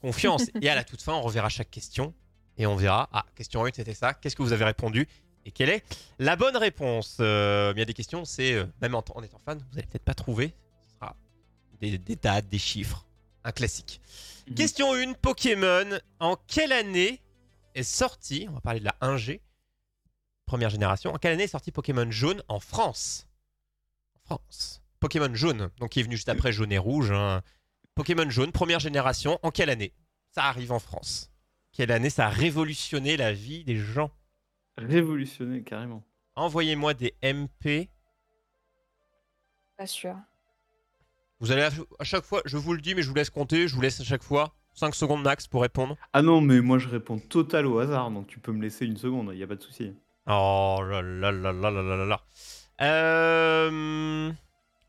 confiance. 0.00 0.44
et 0.62 0.68
à 0.68 0.74
la 0.74 0.84
toute 0.84 1.00
fin, 1.02 1.14
on 1.14 1.22
reverra 1.22 1.48
chaque 1.48 1.70
question. 1.70 2.12
Et 2.58 2.66
on 2.66 2.76
verra, 2.76 3.08
ah, 3.12 3.24
question 3.34 3.64
1, 3.64 3.70
c'était 3.74 3.94
ça. 3.94 4.12
Qu'est-ce 4.14 4.36
que 4.36 4.42
vous 4.42 4.52
avez 4.52 4.64
répondu? 4.64 5.08
Et 5.46 5.50
quelle 5.50 5.70
est 5.70 5.84
la 6.18 6.36
bonne 6.36 6.56
réponse? 6.56 7.16
Euh, 7.20 7.72
Il 7.74 7.78
y 7.78 7.82
a 7.82 7.86
des 7.86 7.94
questions, 7.94 8.24
c'est, 8.24 8.52
euh, 8.54 8.66
même 8.80 8.94
en, 8.94 9.02
en 9.14 9.22
étant 9.22 9.38
fan, 9.44 9.58
vous 9.58 9.78
allez 9.78 9.86
peut-être 9.86 10.04
pas 10.04 10.14
trouver. 10.14 10.54
Ce 10.86 10.94
sera 10.94 11.16
des, 11.80 11.98
des 11.98 12.16
dates, 12.16 12.48
des 12.48 12.58
chiffres. 12.58 13.04
Un 13.44 13.52
classique. 13.52 14.00
Mhm. 14.48 14.54
Question 14.54 14.94
1, 14.94 15.14
Pokémon. 15.14 15.98
En 16.20 16.36
quelle 16.46 16.72
année 16.72 17.20
est 17.74 17.82
sorti, 17.82 18.46
on 18.48 18.52
va 18.52 18.60
parler 18.60 18.80
de 18.80 18.84
la 18.84 18.96
1G, 19.00 19.40
première 20.46 20.70
génération, 20.70 21.12
en 21.12 21.18
quelle 21.18 21.32
année 21.32 21.44
est 21.44 21.48
sorti 21.48 21.72
Pokémon 21.72 22.10
jaune 22.10 22.42
en 22.48 22.60
France? 22.60 23.26
En 24.14 24.36
France. 24.36 24.82
Pokémon 25.00 25.34
jaune, 25.34 25.70
donc 25.78 25.90
qui 25.90 26.00
est 26.00 26.04
venu 26.04 26.16
juste 26.16 26.28
après 26.28 26.52
jaune 26.52 26.70
et 26.72 26.78
rouge. 26.78 27.10
hein. 27.10 27.42
Pokémon 27.94 28.28
jaune, 28.30 28.52
première 28.52 28.78
génération, 28.78 29.38
en 29.42 29.50
quelle 29.50 29.70
année? 29.70 29.92
Ça 30.30 30.44
arrive 30.44 30.72
en 30.72 30.78
France. 30.78 31.30
Quelle 31.72 31.90
année 31.90 32.10
ça 32.10 32.26
a 32.26 32.30
révolutionné 32.30 33.16
la 33.16 33.32
vie 33.32 33.64
des 33.64 33.76
gens? 33.76 34.10
Révolutionné, 34.76 35.62
carrément. 35.62 36.02
Envoyez-moi 36.36 36.94
des 36.94 37.14
MP. 37.22 37.88
Pas 39.76 39.86
sûr. 39.86 40.16
Vous 41.42 41.50
allez 41.50 41.62
à, 41.62 42.04
chaque 42.04 42.24
fois, 42.24 42.40
je 42.44 42.56
vous 42.56 42.72
le 42.72 42.80
dis, 42.80 42.94
mais 42.94 43.02
je 43.02 43.08
vous 43.08 43.16
laisse 43.16 43.28
compter, 43.28 43.66
je 43.66 43.74
vous 43.74 43.80
laisse 43.80 44.00
à 44.00 44.04
chaque 44.04 44.22
fois 44.22 44.54
5 44.74 44.94
secondes 44.94 45.22
max 45.24 45.48
pour 45.48 45.62
répondre. 45.62 45.96
Ah 46.12 46.22
non, 46.22 46.40
mais 46.40 46.60
moi 46.60 46.78
je 46.78 46.88
réponds 46.88 47.18
total 47.18 47.66
au 47.66 47.80
hasard, 47.80 48.12
donc 48.12 48.28
tu 48.28 48.38
peux 48.38 48.52
me 48.52 48.62
laisser 48.62 48.86
une 48.86 48.96
seconde, 48.96 49.30
il 49.32 49.38
n'y 49.38 49.42
a 49.42 49.46
pas 49.48 49.56
de 49.56 49.62
souci. 49.62 49.92
Oh 50.28 50.78
là 50.88 51.02
là 51.02 51.32
là 51.32 51.52
là 51.52 51.70
là 51.72 51.82
là 51.82 52.06
là. 52.06 52.20
Euh... 52.80 54.30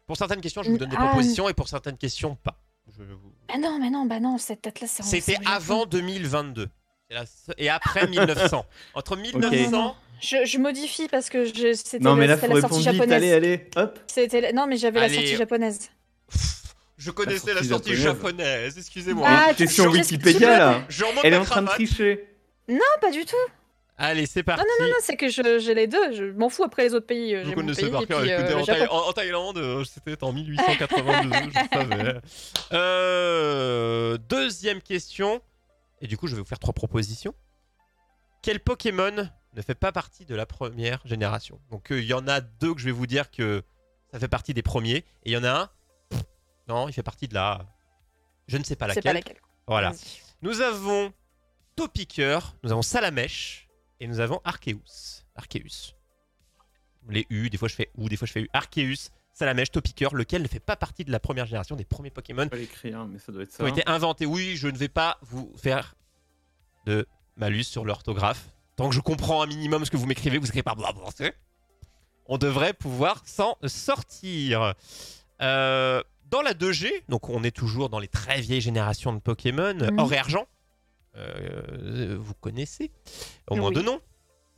Pour 0.05 0.15
certaines 0.15 0.41
questions, 0.41 0.61
je 0.61 0.69
vous 0.69 0.77
donne 0.77 0.89
des 0.91 0.95
propositions 0.95 1.49
et 1.49 1.55
pour 1.55 1.67
certaines 1.67 1.97
questions, 1.97 2.35
pas. 2.35 2.55
Je... 2.95 3.03
Ah 3.51 3.57
non, 3.57 3.79
mais 3.79 3.89
non, 3.89 4.05
bah 4.05 4.19
non, 4.19 4.37
cette 4.37 4.61
tête-là, 4.61 4.85
c'est 4.87 5.01
C'était 5.01 5.37
avant 5.47 5.87
2022. 5.87 6.69
Et 7.57 7.69
après 7.69 8.05
1900. 8.05 8.63
Entre 8.93 9.17
1900. 9.17 9.85
Okay. 9.85 9.95
Je, 10.21 10.45
je, 10.45 10.57
modifie 10.59 11.07
parce 11.07 11.29
que 11.29 11.45
c'était 11.47 11.97
la, 11.99 12.15
la 12.15 12.61
sortie 12.61 12.83
japonaise. 12.83 13.11
Allez, 13.11 13.33
allez, 13.33 13.69
hop. 13.75 13.99
Non, 14.53 14.67
mais 14.67 14.77
j'avais 14.77 14.99
la 14.99 15.09
sortie 15.09 15.35
japonaise. 15.35 15.89
Je 16.97 17.11
connaissais 17.11 17.53
la 17.53 17.63
sortie 17.63 17.69
sortie 17.89 17.95
japonaise. 17.95 18.77
excusez-moi. 18.77 19.27
Ah, 19.29 19.53
question 19.53 19.85
tu- 19.91 19.97
Wikipédia, 19.97 20.57
là. 20.59 20.85
Je 20.89 21.03
remonte 21.03 21.25
Elle 21.25 21.33
est 21.33 21.37
en 21.37 21.43
train 21.45 21.61
de 21.61 21.67
tricher. 21.67 22.27
Non, 22.69 22.79
pas 23.01 23.11
du 23.11 23.25
tout. 23.25 23.35
Allez, 23.97 24.25
c'est 24.25 24.41
parti. 24.43 24.63
Non, 24.79 24.87
c'est 25.01 25.15
que 25.17 25.29
je- 25.29 25.59
j'ai 25.59 25.73
les 25.75 25.85
deux. 25.87 26.13
Je 26.13 26.23
m'en 26.31 26.49
fous 26.49 26.63
après 26.63 26.83
les 26.83 26.93
autres 26.95 27.05
pays. 27.05 27.35
euh, 27.35 27.51
connaissez 27.53 27.83
pays 27.83 27.91
par 27.91 28.05
cœur. 28.07 28.23
Écoutez, 28.23 28.53
euh, 28.53 28.55
en, 28.55 28.59
le 28.59 28.65
Thaï- 28.65 28.79
Japon. 28.79 28.93
en- 28.95 29.09
en 29.09 29.13
Thaïlande, 29.13 29.57
euh, 29.57 29.83
c'était 29.83 30.23
en 30.23 30.33
1882, 30.33 31.29
je 31.53 31.77
savais. 31.77 32.19
Euh, 32.73 34.17
deuxième 34.29 34.81
question. 34.81 35.41
Et 36.01 36.07
du 36.07 36.17
coup, 36.17 36.27
je 36.27 36.35
vais 36.35 36.41
vous 36.41 36.47
faire 36.47 36.59
trois 36.59 36.73
propositions. 36.73 37.33
Quel 38.41 38.59
Pokémon 38.59 39.29
ne 39.55 39.61
fait 39.61 39.75
pas 39.75 39.91
partie 39.91 40.25
de 40.25 40.35
la 40.35 40.45
première 40.45 40.99
génération? 41.05 41.59
Donc, 41.71 41.91
euh, 41.91 41.99
il 42.01 42.05
y 42.07 42.13
en 42.13 42.27
a 42.27 42.41
deux 42.41 42.73
que 42.73 42.79
je 42.81 42.85
vais 42.85 42.91
vous 42.91 43.07
dire 43.07 43.29
que 43.31 43.63
ça 44.11 44.19
fait 44.19 44.27
partie 44.27 44.53
des 44.53 44.63
premiers. 44.63 44.97
Et 44.97 45.05
il 45.27 45.31
y 45.33 45.37
en 45.37 45.43
a 45.43 45.51
un. 45.51 45.69
Non, 46.67 46.87
il 46.87 46.93
fait 46.93 47.03
partie 47.03 47.27
de 47.27 47.33
la. 47.33 47.65
Je 48.47 48.57
ne 48.57 48.63
sais 48.63 48.75
pas 48.75 48.87
laquelle. 48.87 49.03
pas 49.03 49.13
laquelle. 49.13 49.39
Voilà. 49.67 49.93
Nous 50.41 50.61
avons 50.61 51.13
Topiqueur, 51.75 52.55
nous 52.63 52.71
avons 52.71 52.81
Salamèche 52.81 53.67
et 53.99 54.07
nous 54.07 54.19
avons 54.19 54.39
Arceus. 54.43 55.23
Arceus. 55.35 55.95
Les 57.09 57.25
U, 57.29 57.49
des 57.49 57.57
fois 57.57 57.67
je 57.67 57.75
fais 57.75 57.89
ou, 57.95 58.07
des 58.09 58.17
fois 58.17 58.27
je 58.27 58.33
fais 58.33 58.41
U. 58.41 58.49
Arceus, 58.53 59.09
Salamèche, 59.33 59.71
Topiqueur, 59.71 60.13
lequel 60.13 60.41
ne 60.43 60.47
fait 60.47 60.59
pas 60.59 60.75
partie 60.75 61.03
de 61.03 61.11
la 61.11 61.19
première 61.19 61.45
génération 61.45 61.75
des 61.75 61.85
premiers 61.85 62.11
Pokémon 62.11 62.47
pas 62.47 62.55
l'écrire, 62.57 63.05
mais 63.05 63.17
ça 63.19 63.31
doit 63.31 63.43
être 63.43 63.49
qui 63.49 63.55
ça. 63.55 63.63
ont 63.63 63.67
été 63.67 63.81
inventés. 63.87 64.25
Oui, 64.25 64.55
je 64.55 64.67
ne 64.67 64.77
vais 64.77 64.89
pas 64.89 65.17
vous 65.21 65.51
faire 65.57 65.95
de 66.85 67.07
malus 67.37 67.63
sur 67.63 67.83
l'orthographe. 67.85 68.49
Tant 68.75 68.89
que 68.89 68.95
je 68.95 69.01
comprends 69.01 69.41
un 69.41 69.47
minimum 69.47 69.85
ce 69.85 69.91
que 69.91 69.97
vous 69.97 70.05
m'écrivez, 70.05 70.37
vous 70.37 70.45
écrivez 70.47 70.63
pas 70.63 70.75
blablabla, 70.75 71.09
c'est- 71.15 71.35
On 72.27 72.37
devrait 72.37 72.73
pouvoir 72.73 73.21
s'en 73.25 73.57
sortir. 73.65 74.73
Euh, 75.41 76.01
dans 76.33 76.41
la 76.41 76.55
2G, 76.55 76.89
donc 77.09 77.29
on 77.29 77.43
est 77.43 77.55
toujours 77.55 77.89
dans 77.89 77.99
les 77.99 78.07
très 78.07 78.41
vieilles 78.41 78.59
générations 78.59 79.13
de 79.13 79.19
Pokémon, 79.19 79.75
Mhm. 79.75 79.99
or 79.99 80.11
et 80.13 80.17
argent. 80.17 80.47
Euh, 81.15 82.17
vous 82.19 82.33
connaissez 82.33 82.89
au 83.47 83.55
moins 83.55 83.69
Oui. 83.69 83.75
deux 83.75 83.83
noms. 83.83 84.01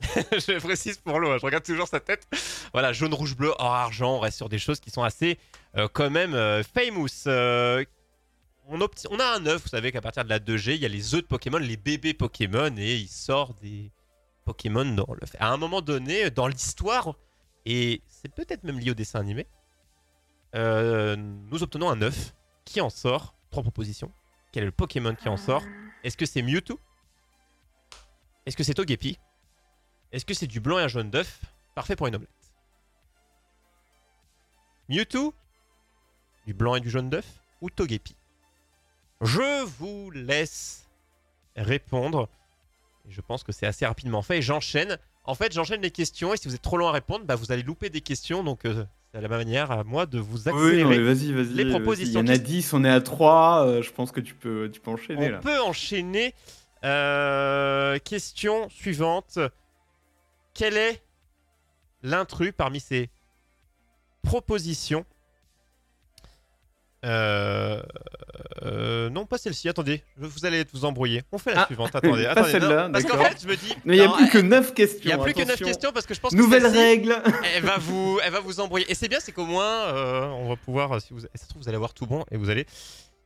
je 0.00 0.58
précise 0.58 0.96
pour 0.96 1.20
l'eau, 1.20 1.30
hein, 1.32 1.36
je 1.38 1.44
regarde 1.44 1.64
toujours 1.64 1.86
sa 1.86 2.00
tête. 2.00 2.26
Voilà, 2.72 2.94
jaune, 2.94 3.12
rouge, 3.12 3.36
bleu, 3.36 3.50
or, 3.58 3.74
argent, 3.74 4.14
on 4.16 4.20
reste 4.20 4.38
sur 4.38 4.48
des 4.48 4.58
choses 4.58 4.80
qui 4.80 4.90
sont 4.90 5.02
assez 5.02 5.38
euh, 5.76 5.86
quand 5.92 6.08
même 6.08 6.32
euh, 6.32 6.62
famous. 6.62 7.08
Euh, 7.26 7.84
on, 8.68 8.78
on 8.80 9.18
a 9.20 9.36
un 9.36 9.44
œuf, 9.46 9.62
vous 9.64 9.68
savez 9.68 9.92
qu'à 9.92 10.00
partir 10.00 10.24
de 10.24 10.30
la 10.30 10.38
2G, 10.38 10.76
il 10.76 10.80
y 10.80 10.86
a 10.86 10.88
les 10.88 11.14
œufs 11.14 11.20
de 11.20 11.26
Pokémon, 11.26 11.58
les 11.58 11.76
bébés 11.76 12.14
Pokémon, 12.14 12.74
et 12.78 12.96
il 12.96 13.08
sort 13.08 13.52
des 13.60 13.92
Pokémon 14.46 14.86
dans 14.86 15.12
l'œuf. 15.20 15.36
À 15.40 15.52
un 15.52 15.58
moment 15.58 15.82
donné, 15.82 16.30
dans 16.30 16.46
l'histoire, 16.48 17.16
et 17.66 18.00
c'est 18.08 18.32
peut-être 18.34 18.64
même 18.64 18.78
lié 18.78 18.92
au 18.92 18.94
dessin 18.94 19.20
animé, 19.20 19.46
euh, 20.56 21.16
nous 21.16 21.62
obtenons 21.62 21.90
un 21.90 22.00
œuf 22.02 22.34
qui 22.64 22.80
en 22.80 22.90
sort. 22.90 23.34
Trois 23.50 23.62
propositions. 23.62 24.10
Quel 24.52 24.62
est 24.62 24.66
le 24.66 24.72
Pokémon 24.72 25.14
qui 25.14 25.28
en 25.28 25.36
sort 25.36 25.62
Est-ce 26.02 26.16
que 26.16 26.26
c'est 26.26 26.42
Mewtwo 26.42 26.80
Est-ce 28.46 28.56
que 28.56 28.64
c'est 28.64 28.74
Togepi 28.74 29.18
Est-ce 30.12 30.24
que 30.24 30.34
c'est 30.34 30.46
du 30.46 30.60
blanc 30.60 30.78
et 30.78 30.82
un 30.82 30.88
jaune 30.88 31.10
d'œuf 31.10 31.42
Parfait 31.74 31.94
pour 31.94 32.06
une 32.06 32.16
omelette. 32.16 32.30
Mewtwo 34.88 35.34
Du 36.46 36.54
blanc 36.54 36.74
et 36.74 36.80
du 36.80 36.90
jaune 36.90 37.10
d'œuf 37.10 37.26
Ou 37.60 37.68
Togepi 37.70 38.16
Je 39.20 39.64
vous 39.64 40.10
laisse 40.10 40.88
répondre. 41.54 42.28
Et 43.08 43.12
je 43.12 43.20
pense 43.20 43.44
que 43.44 43.52
c'est 43.52 43.66
assez 43.66 43.86
rapidement 43.86 44.22
fait. 44.22 44.40
J'enchaîne. 44.40 44.98
En 45.24 45.34
fait, 45.34 45.52
j'enchaîne 45.52 45.82
les 45.82 45.90
questions. 45.90 46.32
Et 46.32 46.36
si 46.36 46.48
vous 46.48 46.54
êtes 46.54 46.62
trop 46.62 46.78
long 46.78 46.88
à 46.88 46.92
répondre, 46.92 47.24
bah, 47.24 47.34
vous 47.34 47.52
allez 47.52 47.62
louper 47.62 47.90
des 47.90 48.00
questions. 48.00 48.42
Donc, 48.42 48.64
euh, 48.64 48.86
c'est 49.16 49.22
la 49.22 49.28
manière 49.28 49.70
à 49.70 49.82
moi 49.82 50.04
de 50.06 50.18
vous 50.18 50.46
Oui, 50.48 50.54
accélérer. 50.54 50.84
mais 50.84 50.98
vas-y, 50.98 51.32
vas-y. 51.32 51.44
les 51.54 51.64
vas-y. 51.64 51.70
propositions 51.70 52.20
Il 52.20 52.26
y 52.26 52.30
en 52.30 52.34
a 52.34 52.36
qui- 52.38 52.44
10, 52.44 52.72
on 52.74 52.84
est 52.84 52.90
à 52.90 53.00
3. 53.00 53.80
je 53.82 53.90
pense 53.90 54.12
que 54.12 54.20
tu 54.20 54.34
peux, 54.34 54.70
tu 54.72 54.78
peux 54.80 54.90
enchaîner 54.90 55.28
On 55.28 55.32
là. 55.32 55.38
peut 55.38 55.58
enchaîner. 55.60 56.34
Euh, 56.84 57.98
question 58.00 58.68
suivante. 58.68 59.38
Quel 60.54 60.76
est 60.76 61.02
l'intrus 62.02 62.52
parmi 62.56 62.78
ces 62.80 63.08
propositions 64.22 65.04
Euh, 67.06 67.80
euh, 68.62 69.08
non, 69.10 69.26
pas 69.26 69.38
celle-ci. 69.38 69.68
Attendez, 69.68 70.02
je- 70.20 70.26
vous 70.26 70.44
allez 70.44 70.64
vous 70.72 70.84
embrouiller. 70.84 71.22
On 71.32 71.38
fait 71.38 71.54
la 71.54 71.62
Ah, 71.62 71.66
suivante. 71.66 71.94
Attendez, 71.94 72.24
pas 72.24 72.30
attendez. 72.32 72.50
celle-là, 72.50 72.86
non, 72.88 72.92
parce 72.92 73.04
qu'en 73.04 73.22
fait, 73.22 73.40
je 73.42 73.46
me 73.48 73.56
dis. 73.56 73.72
Mais 73.84 73.96
il 73.96 74.00
n'y 74.00 74.06
a 74.06 74.10
plus 74.10 74.28
que 74.28 74.38
elle- 74.38 74.48
9 74.48 74.74
questions. 74.74 75.00
Il 75.04 75.08
y 75.10 75.12
a 75.12 75.18
plus 75.18 75.32
que 75.32 75.38
9 75.38 75.48
attention. 75.50 75.66
questions 75.66 75.92
parce 75.92 76.06
que 76.06 76.14
je 76.14 76.20
pense 76.20 76.32
que 76.32 76.36
Nouvelle 76.36 76.66
règle. 76.66 77.16
elle 77.54 77.62
va 77.62 77.78
vous, 77.78 78.18
elle 78.24 78.32
va 78.32 78.40
vous 78.40 78.60
embrouiller. 78.60 78.90
Et 78.90 78.94
c'est 78.94 79.08
bien, 79.08 79.20
c'est 79.20 79.32
qu'au 79.32 79.46
moins, 79.46 79.86
euh, 79.86 80.26
on 80.26 80.48
va 80.48 80.56
pouvoir, 80.56 81.00
si 81.00 81.12
vous, 81.12 81.20
ça 81.20 81.28
se 81.40 81.48
trouve, 81.48 81.62
vous 81.62 81.68
allez 81.68 81.76
avoir 81.76 81.94
tout 81.94 82.06
bon 82.06 82.24
et 82.30 82.36
vous 82.36 82.50
allez. 82.50 82.66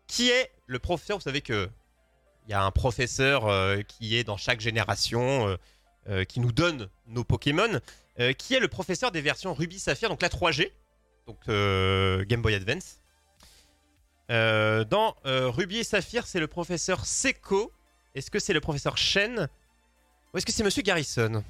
Qui 0.07 0.31
est 0.31 0.51
le 0.67 0.79
professeur? 0.79 1.17
Vous 1.19 1.23
savez 1.25 1.41
que 1.41 1.69
il 2.47 2.51
y 2.51 2.55
a 2.55 2.63
un 2.63 2.71
professeur 2.71 3.47
euh, 3.47 3.81
qui 3.87 4.17
est 4.17 4.25
dans 4.25 4.37
chaque 4.37 4.61
génération. 4.61 5.49
euh, 5.49 5.57
euh, 6.09 6.25
qui 6.25 6.41
nous 6.41 6.51
donne 6.51 6.89
nos 7.07 7.25
Pokémon, 7.25 7.79
euh, 8.19 8.33
qui 8.33 8.55
est 8.55 8.59
le 8.59 8.69
professeur 8.69 9.13
des 9.13 9.21
versions 9.21 9.53
Ruby 9.53 9.79
Saphir, 9.79 10.09
donc 10.09 10.23
la 10.23 10.31
3G, 10.31 10.73
donc 11.27 11.37
euh, 11.51 12.25
Game 12.25 12.41
Boy 12.41 12.55
Advance. 12.55 13.00
Euh, 14.31 14.85
dans 14.85 15.17
euh, 15.27 15.51
Ruby 15.51 15.79
et 15.79 15.85
Saphir, 15.85 16.27
c'est 16.27 16.41
le 16.41 16.47
professeur 16.47 17.05
Seko. 17.05 17.73
Est-ce 18.15 18.31
que 18.31 18.39
c'est 18.39 18.53
le 18.53 18.61
professeur 18.61 18.97
Shen 18.97 19.49
Ou 20.33 20.39
est-ce 20.39 20.47
que 20.47 20.53
c'est 20.53 20.63
Monsieur 20.63 20.83
Garrison? 20.83 21.45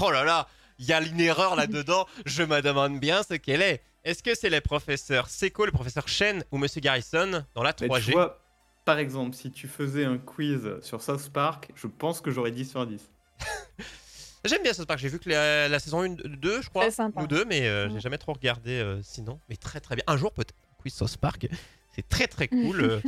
Oh 0.00 0.10
là 0.10 0.24
là, 0.24 0.48
il 0.78 0.86
y 0.86 0.92
a 0.92 1.00
une 1.02 1.20
erreur 1.20 1.56
là-dedans. 1.56 2.06
Je 2.24 2.42
me 2.42 2.60
demande 2.62 2.98
bien 3.00 3.22
ce 3.22 3.34
qu'elle 3.34 3.62
est. 3.62 3.82
Est-ce 4.04 4.22
que 4.22 4.34
c'est 4.34 4.50
le 4.50 4.60
professeur 4.60 5.28
Seko, 5.28 5.66
le 5.66 5.72
professeur 5.72 6.08
Shen 6.08 6.44
ou 6.50 6.58
Monsieur 6.58 6.80
Garrison 6.80 7.44
dans 7.54 7.62
la 7.62 7.74
Mais 7.80 7.88
3G 7.88 8.04
tu 8.04 8.12
vois, 8.12 8.40
par 8.84 8.98
exemple, 8.98 9.34
si 9.34 9.50
tu 9.50 9.68
faisais 9.68 10.04
un 10.04 10.18
quiz 10.18 10.78
sur 10.80 11.02
South 11.02 11.30
Park, 11.30 11.70
je 11.74 11.86
pense 11.86 12.20
que 12.20 12.30
j'aurais 12.30 12.50
10 12.50 12.70
sur 12.70 12.86
10. 12.86 13.10
J'aime 14.44 14.62
bien 14.62 14.74
South 14.74 14.86
Park. 14.86 14.98
J'ai 14.98 15.08
vu 15.08 15.18
que 15.18 15.30
la, 15.30 15.68
la 15.68 15.78
saison 15.78 16.02
1, 16.02 16.16
2, 16.24 16.62
je 16.62 16.68
crois, 16.68 16.88
ou 17.16 17.26
2, 17.26 17.46
mais 17.46 17.66
euh, 17.66 17.88
j'ai 17.90 18.00
jamais 18.00 18.18
trop 18.18 18.34
regardé 18.34 18.72
euh, 18.72 19.00
sinon. 19.02 19.40
Mais 19.48 19.56
très 19.56 19.80
très 19.80 19.96
bien. 19.96 20.04
Un 20.06 20.18
jour 20.18 20.32
peut-être. 20.32 20.54
Quiz 20.84 20.92
South 20.94 21.16
Park, 21.16 21.48
c'est 21.94 22.06
très 22.08 22.26
très 22.26 22.48
cool. 22.48 22.80
euh, 22.82 23.00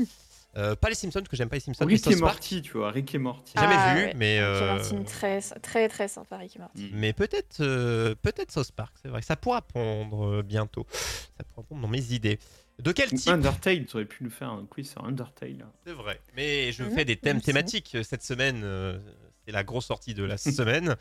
euh, 0.56 0.74
pas 0.74 0.88
les 0.88 0.94
Simpsons, 0.94 1.22
que 1.28 1.36
j'aime 1.36 1.50
pas 1.50 1.56
les 1.56 1.60
Simpsons. 1.60 1.84
mais 1.84 1.92
Rick 1.94 2.06
et 2.10 2.16
Morty, 2.16 2.62
tu 2.62 2.72
vois, 2.78 2.90
Rick 2.90 3.14
et 3.14 3.18
Morty. 3.18 3.52
Jamais 3.54 3.74
Ah, 3.76 3.94
vu, 3.94 4.04
ouais. 4.06 4.14
mais, 4.16 4.42
Ricky 4.42 4.94
euh, 4.94 5.02
très, 5.04 5.40
très 5.60 5.88
très 5.90 6.08
sympa 6.08 6.38
Ricky 6.38 6.58
Martin. 6.58 6.80
Mm. 6.80 6.88
Mais 6.92 7.12
peut-être 7.12 7.60
euh, 7.60 8.14
peut-être 8.22 8.50
South 8.50 8.72
Park, 8.72 8.94
c'est 9.02 9.08
vrai. 9.08 9.20
Ça 9.20 9.36
pourra 9.36 9.60
pondre 9.60 10.42
bientôt. 10.42 10.86
Ça 10.90 11.44
pourra 11.44 11.62
pondre 11.68 11.82
dans 11.82 11.88
mes 11.88 12.12
idées. 12.14 12.38
De 12.78 12.92
quel 12.92 13.10
type? 13.10 13.28
Undertale, 13.28 13.84
tu 13.84 13.96
aurais 13.96 14.04
pu 14.06 14.24
nous 14.24 14.30
faire 14.30 14.48
un 14.50 14.64
quiz 14.64 14.90
sur 14.90 15.04
Undertale. 15.04 15.66
C'est 15.86 15.92
vrai. 15.92 16.18
Mais 16.34 16.72
je 16.72 16.84
Mhm, 16.84 16.90
fais 16.94 17.04
des 17.04 17.16
thèmes 17.16 17.36
aussi. 17.38 17.46
thématiques 17.46 17.96
cette 18.02 18.22
semaine. 18.22 18.62
euh, 18.64 18.98
c'est 19.44 19.52
la 19.52 19.62
grosse 19.64 19.86
sortie 19.86 20.14
de 20.14 20.24
la 20.24 20.36
semaine. 20.38 20.96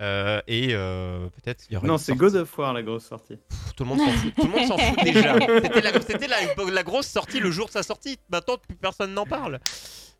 Euh, 0.00 0.40
et 0.46 0.68
euh, 0.74 1.28
peut-être 1.30 1.64
il 1.68 1.74
y 1.74 1.76
aura 1.76 1.86
Non, 1.86 1.98
c'est 1.98 2.14
God 2.14 2.36
of 2.36 2.56
War 2.58 2.72
la 2.72 2.82
grosse 2.84 3.06
sortie. 3.06 3.36
Pff, 3.36 3.74
Tout 3.76 3.82
le 3.84 3.88
monde 3.88 3.98
s'en 3.98 4.12
fout. 4.12 4.34
Tout 4.36 4.44
le 4.44 4.50
monde 4.50 4.66
s'en 4.68 4.78
fout 4.78 5.02
déjà. 5.04 5.34
C'était 5.62 5.80
la, 5.80 6.00
c'était 6.00 6.28
la- 6.28 6.70
la 6.72 6.82
grosse 6.84 7.06
sortie 7.08 7.40
le 7.40 7.50
jour 7.50 7.66
de 7.66 7.72
sa 7.72 7.82
sortie. 7.82 8.16
Maintenant, 8.30 8.58
plus 8.58 8.76
personne 8.76 9.12
n'en 9.12 9.26
parle. 9.26 9.58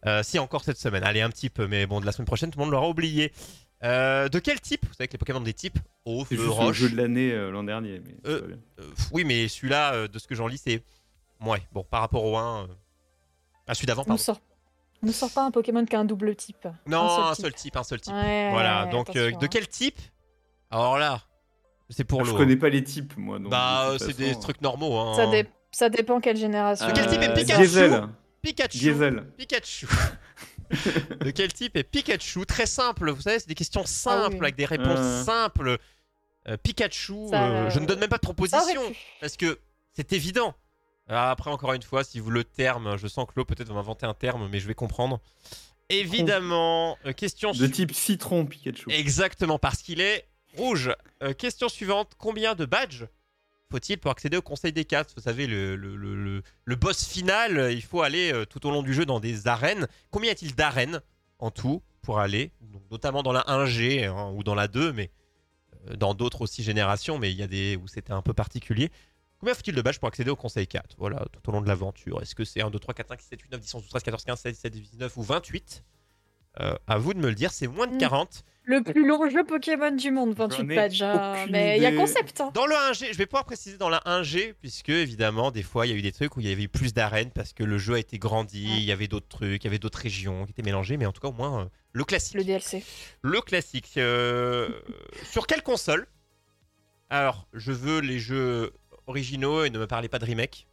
Euh, 0.06 0.22
si 0.24 0.38
encore 0.40 0.64
cette 0.64 0.78
semaine. 0.78 1.04
Allez, 1.04 1.20
un 1.20 1.30
petit 1.30 1.48
peu. 1.50 1.66
Mais 1.68 1.86
bon, 1.86 2.00
de 2.00 2.06
la 2.06 2.12
semaine 2.12 2.26
prochaine, 2.26 2.50
tout 2.50 2.58
le 2.58 2.64
monde 2.64 2.72
l'aura 2.72 2.88
oublié. 2.88 3.32
Euh, 3.84 4.28
de 4.28 4.40
quel 4.40 4.60
type 4.60 4.84
Vous 4.86 4.94
savez 4.94 5.06
que 5.06 5.12
les 5.12 5.18
Pokémon 5.18 5.40
des 5.40 5.54
types 5.54 5.78
Eau, 6.04 6.24
C'est 6.28 6.34
feu, 6.34 6.42
juste 6.42 6.58
le 6.58 6.64
roche. 6.64 6.76
jeu 6.76 6.90
de 6.90 6.96
l'année 6.96 7.30
euh, 7.30 7.50
l'an 7.52 7.62
dernier. 7.62 8.00
Mais 8.04 8.16
Euh. 8.26 8.56
Euh, 8.80 8.82
oui, 9.12 9.22
mais 9.24 9.46
celui-là, 9.46 9.94
euh, 9.94 10.08
de 10.08 10.18
ce 10.18 10.26
que 10.26 10.34
j'en 10.34 10.48
lis, 10.48 10.60
c'est. 10.64 10.82
Ouais, 11.40 11.62
bon, 11.72 11.84
par 11.88 12.00
rapport 12.00 12.24
au 12.24 12.36
1. 12.36 12.62
euh, 12.64 12.66
Ah, 13.68 13.74
celui 13.74 13.86
d'avant, 13.86 14.02
On 14.02 14.06
pardon. 14.06 14.22
sort, 14.22 14.40
nous 15.02 15.12
sort 15.12 15.30
pas 15.30 15.44
un 15.44 15.50
Pokémon 15.50 15.84
qui 15.84 15.94
a 15.96 16.00
un 16.00 16.04
double 16.04 16.34
type. 16.36 16.66
Non, 16.86 17.00
un 17.28 17.32
type. 17.34 17.44
seul 17.44 17.54
type, 17.54 17.76
un 17.76 17.82
seul 17.84 18.00
type. 18.00 18.12
Ouais, 18.14 18.50
voilà, 18.50 18.84
ouais, 18.86 18.90
donc 18.90 19.14
euh, 19.16 19.30
de 19.32 19.44
hein. 19.44 19.48
quel 19.50 19.68
type? 19.68 19.98
Alors 20.70 20.98
là, 20.98 21.22
c'est 21.90 22.04
pour 22.04 22.24
je 22.24 22.30
l'eau. 22.32 22.36
connais 22.36 22.56
pas 22.56 22.68
les 22.68 22.82
types, 22.84 23.16
moi. 23.16 23.38
donc, 23.38 23.50
Bah, 23.50 23.86
de 23.90 23.94
euh, 23.94 23.98
c'est 23.98 24.16
des 24.16 24.28
façon, 24.28 24.40
trucs 24.40 24.60
normaux. 24.60 24.96
Hein. 24.98 25.14
Ça, 25.14 25.26
dé- 25.26 25.46
ça 25.70 25.88
dépend 25.88 26.20
quelle 26.20 26.36
génération. 26.36 26.86
De 26.86 26.92
quel 26.92 27.06
type 27.06 27.22
est 27.22 27.28
euh, 27.30 27.34
Pikachu? 27.34 27.60
Diesel. 27.62 28.08
Pikachu. 28.42 28.78
Diesel. 28.78 29.32
Pikachu. 29.36 29.86
de 31.20 31.30
quel 31.30 31.52
type 31.52 31.76
est 31.76 31.82
Pikachu? 31.84 32.44
Très 32.46 32.66
simple, 32.66 33.10
vous 33.10 33.22
savez, 33.22 33.38
c'est 33.38 33.48
des 33.48 33.54
questions 33.54 33.84
simples, 33.86 34.34
oui. 34.36 34.42
avec 34.42 34.56
des 34.56 34.66
réponses 34.66 34.98
Euh. 34.98 35.22
simples. 35.24 35.78
Euh, 36.48 36.56
Pikachu, 36.56 37.28
Ça, 37.30 37.46
euh, 37.48 37.70
je 37.70 37.78
ne 37.78 37.86
donne 37.86 37.98
même 37.98 38.08
pas 38.08 38.16
de 38.16 38.22
proposition, 38.22 38.80
parce 39.20 39.36
que 39.36 39.58
c'est 39.92 40.12
évident. 40.12 40.54
Ah, 41.08 41.30
Après, 41.30 41.50
encore 41.50 41.72
une 41.72 41.82
fois, 41.82 42.04
si 42.04 42.20
vous 42.20 42.30
le 42.30 42.44
terme, 42.44 42.96
je 42.98 43.06
sens 43.08 43.26
que 43.26 43.32
Lo 43.36 43.44
peut-être 43.44 43.68
va 43.68 43.74
m'inventer 43.74 44.06
un 44.06 44.14
terme, 44.14 44.48
mais 44.50 44.60
je 44.60 44.66
vais 44.68 44.74
comprendre. 44.74 45.20
Évidemment, 45.90 46.98
euh, 47.06 47.12
question 47.12 47.50
De 47.52 47.66
su- 47.66 47.70
type 47.70 47.92
citron 47.94 48.44
Pikachu. 48.46 48.90
Exactement, 48.90 49.58
parce 49.58 49.82
qu'il 49.82 50.00
est 50.00 50.28
rouge. 50.56 50.92
Euh, 51.22 51.32
question 51.32 51.68
suivante, 51.68 52.12
combien 52.18 52.54
de 52.54 52.64
badges 52.66 53.06
faut-il 53.70 53.98
pour 53.98 54.10
accéder 54.10 54.38
au 54.38 54.42
Conseil 54.42 54.72
des 54.72 54.84
4 54.86 55.12
Vous 55.16 55.22
savez, 55.22 55.46
le, 55.46 55.76
le, 55.76 55.94
le- 55.96 56.42
le- 56.64 56.76
boss 56.76 57.04
final, 57.06 57.70
il 57.72 57.82
faut 57.82 58.00
aller 58.00 58.32
euh, 58.32 58.46
tout 58.46 58.66
au 58.66 58.70
long 58.70 58.82
du 58.82 58.94
jeu 58.94 59.04
dans 59.04 59.20
des 59.20 59.46
arènes. 59.46 59.86
Combien 60.10 60.30
y 60.30 60.32
a-t-il 60.32 60.54
d'arènes 60.54 61.02
en 61.38 61.50
tout 61.50 61.82
pour 62.00 62.18
aller? 62.18 62.50
Donc, 62.62 62.82
Notamment 62.90 63.22
dans 63.22 63.32
la 63.32 63.42
1G 63.46 64.06
hein, 64.06 64.32
ou 64.34 64.42
dans 64.42 64.54
la 64.54 64.68
2, 64.68 64.94
mais 64.94 65.10
euh, 65.90 65.96
dans 65.96 66.14
d'autres 66.14 66.40
aussi 66.42 66.62
générations, 66.62 67.18
mais 67.18 67.30
il 67.30 67.36
y 67.36 67.42
a 67.42 67.46
des 67.46 67.76
où 67.76 67.86
c'était 67.88 68.12
un 68.14 68.22
peu 68.22 68.32
particulier. 68.32 68.90
Combien 69.40 69.54
faut-il 69.54 69.74
de 69.74 69.82
badges 69.82 69.98
pour 69.98 70.08
accéder 70.08 70.30
au 70.30 70.36
Conseil 70.36 70.66
4 70.66 70.96
Voilà, 70.98 71.24
tout 71.32 71.48
au 71.48 71.52
long 71.52 71.60
de 71.60 71.68
l'aventure. 71.68 72.20
Est-ce 72.22 72.34
que 72.34 72.44
c'est 72.44 72.60
1, 72.60 72.70
2, 72.70 72.78
3, 72.78 72.94
4, 72.94 73.08
5, 73.08 73.20
6, 73.20 73.26
7, 73.28 73.40
8, 73.42 73.52
9, 73.52 73.60
10, 73.60 73.74
11, 73.74 73.82
12, 73.82 73.90
13, 73.90 74.02
14, 74.02 74.24
15, 74.24 74.40
16, 74.40 74.52
17, 74.54 74.72
18, 74.72 74.90
19 74.92 75.16
ou 75.16 75.22
28 75.22 75.84
Euh, 76.60 76.74
À 76.88 76.98
vous 76.98 77.14
de 77.14 77.20
me 77.20 77.28
le 77.28 77.34
dire, 77.36 77.52
c'est 77.52 77.68
moins 77.68 77.86
de 77.86 77.94
Mm. 77.94 77.98
40. 77.98 78.44
Le 78.64 78.82
plus 78.82 79.06
long 79.06 79.30
jeu 79.30 79.44
Pokémon 79.44 79.92
du 79.92 80.10
monde, 80.10 80.34
28 80.34 80.56
J'en 80.58 80.68
ai 80.68 80.74
pages. 80.74 81.02
hein. 81.02 81.46
Mais 81.50 81.76
il 81.76 81.82
y 81.82 81.86
a 81.86 81.92
concept. 81.92 82.40
hein. 82.40 82.50
Dans 82.52 82.66
le 82.66 82.74
1G, 82.74 83.12
je 83.12 83.16
vais 83.18 83.26
pouvoir 83.26 83.44
préciser 83.44 83.78
dans 83.78 83.88
la 83.88 84.02
1G, 84.06 84.54
puisque 84.60 84.88
évidemment, 84.88 85.50
des 85.52 85.62
fois, 85.62 85.86
il 85.86 85.90
y 85.90 85.92
a 85.92 85.96
eu 85.96 86.02
des 86.02 86.10
trucs 86.12 86.36
où 86.36 86.40
il 86.40 86.48
y 86.48 86.52
avait 86.52 86.64
eu 86.64 86.68
plus 86.68 86.92
d'arènes 86.92 87.30
parce 87.30 87.52
que 87.52 87.62
le 87.62 87.78
jeu 87.78 87.94
a 87.94 87.98
été 88.00 88.18
grandi, 88.18 88.66
Ouais. 88.66 88.76
il 88.78 88.82
y 88.84 88.92
avait 88.92 89.06
d'autres 89.08 89.28
trucs, 89.28 89.62
il 89.62 89.66
y 89.66 89.68
avait 89.68 89.78
d'autres 89.78 90.00
régions 90.00 90.44
qui 90.46 90.50
étaient 90.50 90.62
mélangées, 90.62 90.96
mais 90.96 91.06
en 91.06 91.12
tout 91.12 91.20
cas, 91.20 91.28
au 91.28 91.32
moins, 91.32 91.62
euh, 91.62 91.68
le 91.92 92.04
classique. 92.04 92.34
Le 92.34 92.44
DLC. 92.44 92.82
Le 93.22 93.40
classique. 93.40 93.92
euh, 93.96 94.68
sur 95.30 95.46
quelle 95.46 95.62
console? 95.62 96.06
Alors, 97.10 97.46
je 97.54 97.72
veux 97.72 98.00
les 98.00 98.18
jeux 98.18 98.72
originaux 99.08 99.64
et 99.64 99.70
ne 99.70 99.78
me 99.78 99.86
parlez 99.86 100.08
pas 100.08 100.18
de 100.18 100.24
remake. 100.24 100.66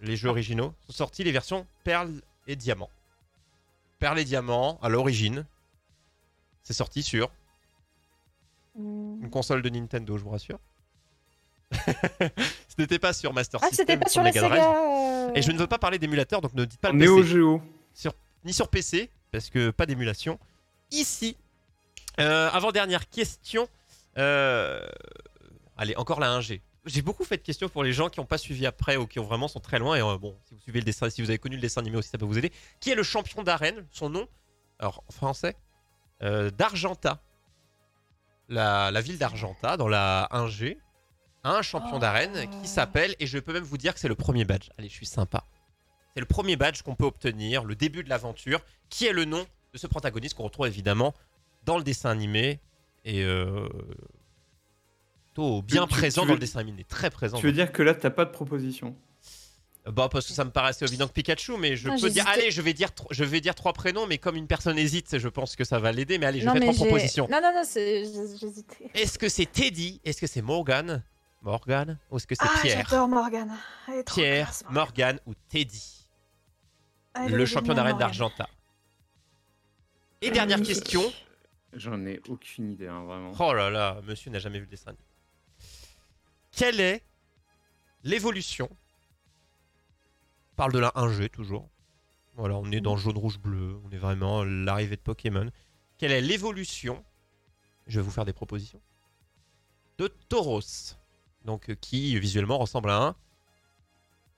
Les 0.00 0.16
jeux 0.16 0.28
originaux 0.28 0.74
sont 0.86 0.92
sortis 0.92 1.24
les 1.24 1.32
versions 1.32 1.66
Perle 1.84 2.20
et 2.46 2.56
Diamant. 2.56 2.90
Perle 3.98 4.18
et 4.18 4.24
Diamant, 4.24 4.78
à 4.82 4.88
l'origine, 4.88 5.46
c'est 6.62 6.74
sorti 6.74 7.02
sur 7.02 7.30
Hmm. 8.74 9.22
une 9.22 9.28
console 9.28 9.60
de 9.60 9.68
Nintendo, 9.68 10.16
je 10.16 10.24
vous 10.24 10.30
rassure. 10.30 10.58
Ce 11.72 12.74
n'était 12.78 12.98
pas 12.98 13.12
sur 13.12 13.34
Master 13.34 13.60
Ah, 13.62 13.68
System, 13.68 13.86
c'était 13.86 13.98
pas 14.02 14.08
sur 14.08 14.22
la 14.22 14.32
Drive. 14.32 15.32
Et 15.34 15.42
je 15.42 15.52
ne 15.52 15.58
veux 15.58 15.66
pas 15.66 15.76
parler 15.78 15.98
d'émulateur, 15.98 16.40
donc 16.40 16.54
ne 16.54 16.64
dites 16.64 16.80
pas 16.80 16.90
le 16.90 16.98
Neo 16.98 17.18
PC. 17.18 17.28
Geo. 17.28 17.62
Ni 18.46 18.54
sur 18.54 18.68
PC, 18.68 19.10
parce 19.30 19.50
que 19.50 19.68
pas 19.70 19.84
d'émulation. 19.84 20.38
Ici, 20.90 21.36
euh, 22.18 22.48
avant-dernière 22.50 23.10
question. 23.10 23.68
Euh, 24.16 24.80
Allez, 25.76 25.94
encore 25.96 26.18
la 26.18 26.38
1G. 26.38 26.62
J'ai 26.84 27.02
beaucoup 27.02 27.24
fait 27.24 27.36
de 27.36 27.42
questions 27.42 27.68
pour 27.68 27.84
les 27.84 27.92
gens 27.92 28.08
qui 28.08 28.18
n'ont 28.18 28.26
pas 28.26 28.38
suivi 28.38 28.66
après 28.66 28.96
ou 28.96 29.06
qui 29.06 29.20
ont 29.20 29.24
vraiment 29.24 29.46
sont 29.48 29.60
très 29.60 29.78
loin. 29.78 29.96
Et 29.96 30.02
euh, 30.02 30.18
bon, 30.18 30.36
si 30.44 30.54
vous 30.54 30.60
suivez 30.60 30.80
le 30.80 30.84
dessin, 30.84 31.08
si 31.10 31.22
vous 31.22 31.30
avez 31.30 31.38
connu 31.38 31.54
le 31.56 31.62
dessin 31.62 31.80
animé 31.80 31.96
aussi, 31.96 32.08
ça 32.08 32.18
peut 32.18 32.24
vous 32.24 32.38
aider. 32.38 32.50
Qui 32.80 32.90
est 32.90 32.94
le 32.96 33.02
champion 33.04 33.42
d'arène? 33.44 33.86
Son 33.92 34.10
nom, 34.10 34.26
alors 34.80 35.04
en 35.08 35.12
français, 35.12 35.56
euh, 36.22 36.50
d'Argenta. 36.50 37.22
La, 38.48 38.90
la 38.90 39.00
ville 39.00 39.16
d'Argenta, 39.18 39.76
dans 39.76 39.88
la 39.88 40.28
1G, 40.32 40.76
a 41.44 41.56
un 41.56 41.62
champion 41.62 41.96
Oh. 41.96 41.98
d'arène 42.00 42.50
qui 42.60 42.68
s'appelle, 42.68 43.14
et 43.20 43.26
je 43.26 43.38
peux 43.38 43.52
même 43.52 43.62
vous 43.62 43.78
dire 43.78 43.94
que 43.94 44.00
c'est 44.00 44.08
le 44.08 44.14
premier 44.14 44.44
badge. 44.44 44.68
Allez, 44.76 44.88
je 44.88 44.94
suis 44.94 45.06
sympa. 45.06 45.44
C'est 46.14 46.20
le 46.20 46.26
premier 46.26 46.56
badge 46.56 46.82
qu'on 46.82 46.94
peut 46.96 47.06
obtenir, 47.06 47.64
le 47.64 47.74
début 47.76 48.02
de 48.04 48.08
l'aventure, 48.10 48.60
qui 48.90 49.06
est 49.06 49.12
le 49.12 49.24
nom 49.24 49.46
de 49.72 49.78
ce 49.78 49.86
protagoniste 49.86 50.34
qu'on 50.34 50.44
retrouve 50.44 50.66
évidemment 50.66 51.14
dans 51.64 51.78
le 51.78 51.84
dessin 51.84 52.10
animé 52.10 52.60
et 53.04 53.22
euh, 53.22 53.68
plutôt 55.34 55.62
bien 55.62 55.86
Tu- 55.86 55.94
présent 55.94 56.22
tu 56.22 56.26
dans 56.28 56.32
veux- 56.34 56.36
le 56.38 56.40
dessin 56.40 56.60
animé, 56.60 56.84
très 56.84 57.10
présent. 57.10 57.38
Tu 57.38 57.46
veux 57.46 57.52
dire 57.52 57.72
que 57.72 57.82
là, 57.82 57.94
t'as 57.94 58.10
pas 58.10 58.24
de 58.24 58.30
proposition 58.30 58.94
Bah 59.86 60.08
parce 60.08 60.26
que 60.28 60.32
ça 60.32 60.44
me 60.44 60.50
paraissait 60.50 60.84
évident 60.84 61.08
que 61.08 61.12
Pikachu, 61.12 61.56
mais 61.58 61.74
je 61.76 61.88
Ah, 61.88 61.96
peux 62.00 62.08
dire, 62.08 62.24
allez, 62.28 62.52
je 62.52 62.62
vais 62.62 62.72
dire, 62.72 62.94
tro- 62.94 63.08
je 63.10 63.24
vais 63.24 63.40
dire 63.40 63.54
trois 63.56 63.72
prénoms, 63.72 64.06
mais 64.06 64.16
comme 64.18 64.36
une 64.36 64.46
personne 64.46 64.78
hésite, 64.78 65.18
je 65.18 65.28
pense 65.28 65.56
que 65.56 65.64
ça 65.64 65.80
va 65.80 65.90
l'aider. 65.90 66.18
Mais 66.18 66.26
allez, 66.26 66.40
je 66.40 66.46
non, 66.46 66.52
faire 66.52 66.60
trois 66.62 66.72
j'ai- 66.74 66.84
propositions. 66.84 67.26
Non, 67.30 67.40
non, 67.42 67.52
non, 67.52 67.62
j'hésitais. 67.64 68.90
Est-ce 68.94 69.18
que 69.18 69.28
c'est 69.28 69.46
Teddy? 69.46 70.00
Est-ce 70.04 70.20
que 70.20 70.28
c'est 70.28 70.42
Morgan? 70.42 71.02
Morgan? 71.40 71.98
Ou 72.12 72.16
est-ce 72.18 72.28
que 72.28 72.36
c'est 72.36 72.44
Ah, 72.44 72.58
Pierre? 72.62 72.86
j'adore 72.88 73.08
trop 74.06 74.14
Pierre, 74.20 74.46
classe. 74.46 74.64
Morgan 74.70 75.18
ou 75.26 75.32
Teddy? 75.48 76.06
Elle 77.16 77.32
Le 77.32 77.44
champion 77.46 77.74
d'arène 77.74 77.98
d'Argenta. 77.98 78.48
Et 80.20 80.30
dernière 80.30 80.60
Euh, 80.60 80.64
question. 80.64 81.02
J'en 81.72 82.06
ai 82.06 82.20
aucune 82.28 82.70
idée, 82.70 82.86
hein, 82.86 83.02
vraiment. 83.04 83.32
Oh 83.40 83.52
là 83.52 83.68
là, 83.70 84.00
monsieur 84.06 84.30
n'a 84.30 84.38
jamais 84.38 84.58
vu 84.58 84.66
le 84.66 84.70
dessin 84.70 84.90
animé. 84.90 85.02
Quelle 86.52 86.80
est 86.80 87.02
l'évolution? 88.04 88.68
On 90.52 90.56
parle 90.56 90.72
de 90.72 90.78
la 90.78 90.90
1G 90.90 91.30
toujours. 91.30 91.68
Voilà, 92.36 92.56
on 92.56 92.70
est 92.70 92.80
dans 92.80 92.96
jaune, 92.96 93.16
rouge, 93.18 93.38
bleu. 93.38 93.78
On 93.84 93.90
est 93.90 93.98
vraiment 93.98 94.40
à 94.40 94.44
l'arrivée 94.44 94.96
de 94.96 95.00
Pokémon. 95.00 95.50
Quelle 95.98 96.12
est 96.12 96.20
l'évolution? 96.20 97.02
Je 97.86 98.00
vais 98.00 98.04
vous 98.04 98.10
faire 98.10 98.24
des 98.24 98.32
propositions. 98.32 98.80
De 99.98 100.08
Tauros. 100.28 100.96
Donc, 101.44 101.70
euh, 101.70 101.74
qui 101.74 102.18
visuellement 102.18 102.58
ressemble 102.58 102.90
à 102.90 103.02
un. 103.02 103.16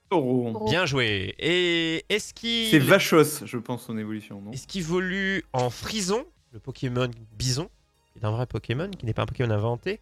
Taureau. 0.09 0.65
Bien 0.69 0.85
joué. 0.85 1.35
Et 1.39 2.05
est-ce 2.09 2.33
qu'il. 2.33 2.69
C'est 2.69 2.79
Vachos, 2.79 3.45
je 3.45 3.57
pense, 3.57 3.85
son 3.85 3.97
évolution, 3.97 4.41
non? 4.41 4.51
Est-ce 4.51 4.67
qu'il 4.67 4.81
évolue 4.81 5.43
en 5.53 5.69
frison, 5.69 6.25
le 6.51 6.59
Pokémon 6.59 7.09
bison, 7.37 7.69
qui 8.13 8.19
est 8.19 8.25
un 8.25 8.31
vrai 8.31 8.45
Pokémon, 8.45 8.89
qui 8.89 9.05
n'est 9.05 9.13
pas 9.13 9.23
un 9.23 9.27
Pokémon 9.27 9.51
inventé 9.51 9.99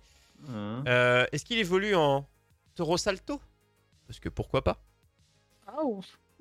Hein 0.49 0.83
Euh, 0.87 1.25
Est-ce 1.31 1.45
qu'il 1.45 1.57
évolue 1.59 1.95
en 1.95 2.27
Taureau 2.75 2.97
Salto? 2.97 3.39
Parce 4.07 4.19
que 4.19 4.29
pourquoi 4.29 4.63
pas? 4.63 4.77
Ah, 5.67 5.77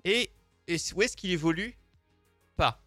Et 0.04 0.30
est 0.66 0.92
où 0.94 1.02
est-ce 1.02 1.16
qu'il 1.16 1.30
évolue? 1.30 1.78
Pas 2.56 2.80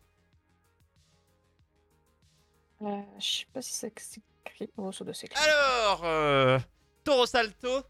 Euh, 2.82 3.02
je 3.20 3.26
sais 3.26 3.46
pas 3.54 3.62
si 3.62 3.74
ça 3.74 3.88
s'écrit. 3.96 4.70
Oh, 4.78 4.92
ça 4.92 5.04
doit 5.06 5.14
s'écrire. 5.14 5.42
Alors, 5.42 6.02
euh, 6.04 6.60
Toro 7.04 7.26
Salto, 7.26 7.82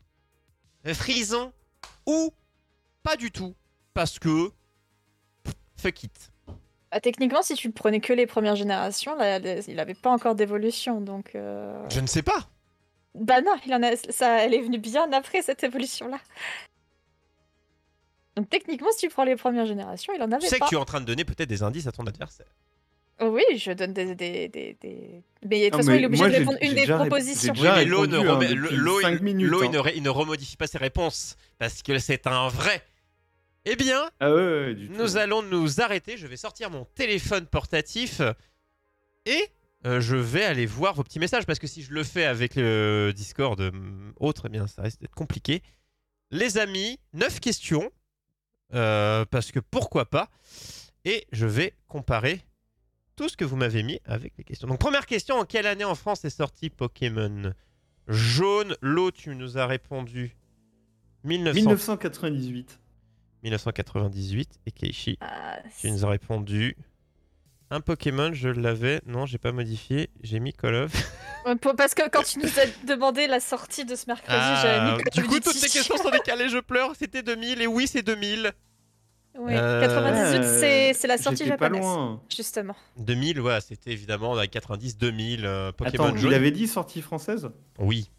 Frison 0.94 1.52
ou 2.06 2.32
pas 3.04 3.16
du 3.16 3.32
tout 3.32 3.56
Parce 3.94 4.20
que. 4.20 4.50
pff, 5.44 5.54
Fuck 5.78 6.04
it. 6.04 6.32
Bah, 6.92 7.00
techniquement, 7.02 7.42
si 7.42 7.56
tu 7.56 7.72
prenais 7.72 8.00
que 8.00 8.14
les 8.14 8.28
premières 8.28 8.56
générations, 8.56 9.16
là, 9.18 9.40
il 9.40 9.80
avait 9.80 9.96
pas 9.96 10.12
encore 10.12 10.36
d'évolution, 10.36 11.02
donc. 11.02 11.36
euh, 11.36 11.84
Je 11.90 12.00
ne 12.00 12.08
sais 12.08 12.22
pas. 12.22 12.48
Bah 13.16 13.42
non, 13.42 13.56
il 13.66 13.74
en 13.74 13.82
a... 13.84 13.96
ça, 14.10 14.44
elle 14.44 14.54
est 14.54 14.62
venue 14.62 14.78
bien 14.78 15.12
après 15.14 15.42
cette 15.42 15.64
évolution-là. 15.64 16.20
Donc 18.36 18.50
techniquement, 18.50 18.92
si 18.92 19.08
tu 19.08 19.10
prends 19.10 19.24
les 19.24 19.36
premières 19.38 19.66
générations, 19.66 20.14
il 20.16 20.22
en 20.22 20.28
Tu 20.28 20.34
avait 20.36 20.48
sais 20.48 20.56
que 20.56 20.60
pas. 20.62 20.68
tu 20.68 20.76
es 20.76 20.78
en 20.78 20.86
train 20.86 21.00
de 21.00 21.06
donner 21.06 21.24
peut-être 21.24 21.48
des 21.48 21.64
indices 21.64 21.88
à 21.88 21.92
ton 21.92 22.06
adversaire. 22.06 22.48
Oh 23.22 23.28
Oui, 23.28 23.44
je 23.58 23.72
donne 23.72 23.94
des... 23.94 24.14
des, 24.14 24.50
des, 24.50 24.78
des- 24.82 25.24
Mais 25.50 25.62
de 25.62 25.66
toute 25.70 25.78
façon, 25.78 25.94
il 25.94 26.04
est 26.04 26.06
obligé 26.06 26.22
moi, 26.24 26.30
de 26.30 26.36
répondre 26.40 26.58
une 26.62 26.74
des 26.74 26.86
propositions. 26.86 27.54
mais 27.58 27.86
l'eau 27.86 28.06
ne, 28.08 28.18
hein, 28.18 28.40
il- 28.42 28.60
minutes, 29.24 29.50
l'eau, 29.50 29.64
il 29.64 29.68
hein. 29.68 29.70
ne 29.72 29.78
ré- 29.80 29.94
il 29.96 30.04
ne 30.04 30.10
remodifie 30.10 30.58
pas 30.58 30.68
ses 30.68 30.78
réponses 30.78 31.38
parce 31.58 31.82
que 31.82 31.98
c'est 31.98 32.28
un 32.28 32.50
vrai. 32.50 32.84
Eh 33.64 33.78
bien, 33.78 34.04
Ah 34.20 34.30
ouais, 34.30 34.36
ouais, 34.36 34.66
ouais, 34.66 34.74
du 34.76 34.88
tout. 34.90 34.94
nous 34.96 35.16
allons 35.16 35.42
nous 35.42 35.80
arrêter. 35.80 36.18
Je 36.18 36.28
vais 36.28 36.36
sortir 36.36 36.70
mon 36.70 36.84
téléphone 36.94 37.46
portatif 37.48 38.22
et 39.26 39.48
euh, 39.86 40.02
je 40.02 40.16
vais 40.16 40.44
aller 40.44 40.66
voir 40.66 40.96
vos 40.96 41.04
petits 41.04 41.20
messages 41.20 41.46
parce 41.46 41.60
que 41.60 41.68
si 41.68 41.84
je 41.84 41.94
le 41.94 42.04
fais 42.04 42.26
avec 42.26 42.56
le 42.56 43.12
Discord 43.16 43.60
euh, 43.62 43.72
autre, 44.18 44.44
eh 44.48 44.50
bien 44.50 44.66
ça 44.68 44.82
risque 44.82 45.00
d'être 45.00 45.14
compliqué. 45.14 45.62
Les 46.32 46.58
amis, 46.58 47.00
9 47.14 47.40
questions 47.40 47.92
euh, 48.74 49.26
parce 49.26 49.52
que 49.52 49.60
pourquoi 49.60 50.06
pas 50.10 50.30
Et 51.04 51.28
je 51.32 51.46
vais 51.46 51.76
comparer 51.88 52.42
tout 53.16 53.30
ce 53.30 53.38
que 53.38 53.46
vous 53.46 53.56
m'avez 53.56 53.84
mis 53.84 54.00
avec 54.06 54.34
les 54.38 54.44
questions. 54.44 54.68
Donc 54.68 54.80
première 54.80 55.06
question, 55.06 55.36
en 55.36 55.46
quelle 55.46 55.68
année 55.68 55.86
en 55.86 55.96
France 55.96 56.26
est 56.26 56.32
sorti 56.32 56.70
Pokémon 56.72 57.54
Jaune, 58.08 58.76
l'eau, 58.82 59.12
tu 59.12 59.36
nous 59.36 59.58
as 59.58 59.68
répondu 59.68 60.36
1900 61.24 61.60
1998. 61.60 62.80
1998 63.44 64.60
et 64.66 64.72
Keishi, 64.72 65.18
Ah, 65.22 65.60
tu 65.80 65.92
nous 65.92 66.04
as 66.06 66.10
répondu 66.10 66.76
un 67.72 67.82
Pokémon, 67.82 68.32
je 68.34 68.50
l'avais, 68.50 69.02
non, 69.06 69.26
j'ai 69.26 69.38
pas 69.38 69.52
modifié, 69.52 70.10
j'ai 70.22 70.40
mis 70.40 70.54
Call 70.54 70.76
of. 70.76 70.92
Parce 71.78 71.94
que 71.94 72.08
quand 72.10 72.24
tu 72.24 72.40
nous 72.40 72.48
as 72.60 72.86
demandé 72.88 73.28
la 73.28 73.40
sortie 73.40 73.86
de 73.86 73.96
ce 73.96 74.06
mercredi, 74.08 74.38
j'avais 74.62 74.78
Ah, 74.80 74.96
mis 74.98 75.04
Call 75.04 75.24
du 75.24 75.30
coup, 75.30 75.40
toutes 75.40 75.54
ces 75.54 75.70
questions 75.70 75.98
sont 75.98 76.10
décalées, 76.12 76.50
je 76.50 76.60
pleure, 76.60 76.94
c'était 76.98 77.24
2000 77.24 77.62
et 77.62 77.68
oui, 77.68 77.88
c'est 77.88 78.02
2000. 78.04 78.52
Oui, 79.38 79.52
Euh, 79.54 79.82
98, 79.82 80.40
Ouais, 80.40 80.94
c'est 80.96 81.08
la 81.08 81.18
sortie 81.18 81.40
J'étais 81.44 81.58
pas 81.58 81.66
japonaise. 81.66 81.82
loin. 81.84 82.22
Justement. 82.34 82.76
2000, 82.98 83.42
ouais, 83.42 83.60
c'était 83.62 83.92
évidemment 83.92 84.34
dans 84.34 84.42
les 84.42 84.48
90, 84.48 84.98
2000, 84.98 85.46
euh, 85.46 85.72
Pokémon 85.74 86.06
Attends, 86.06 86.16
jaune. 86.18 86.32
il 86.32 86.34
avait 86.34 86.52
dit 86.52 86.68
sortie 86.68 87.02
française? 87.02 87.50
Oui, 87.78 88.10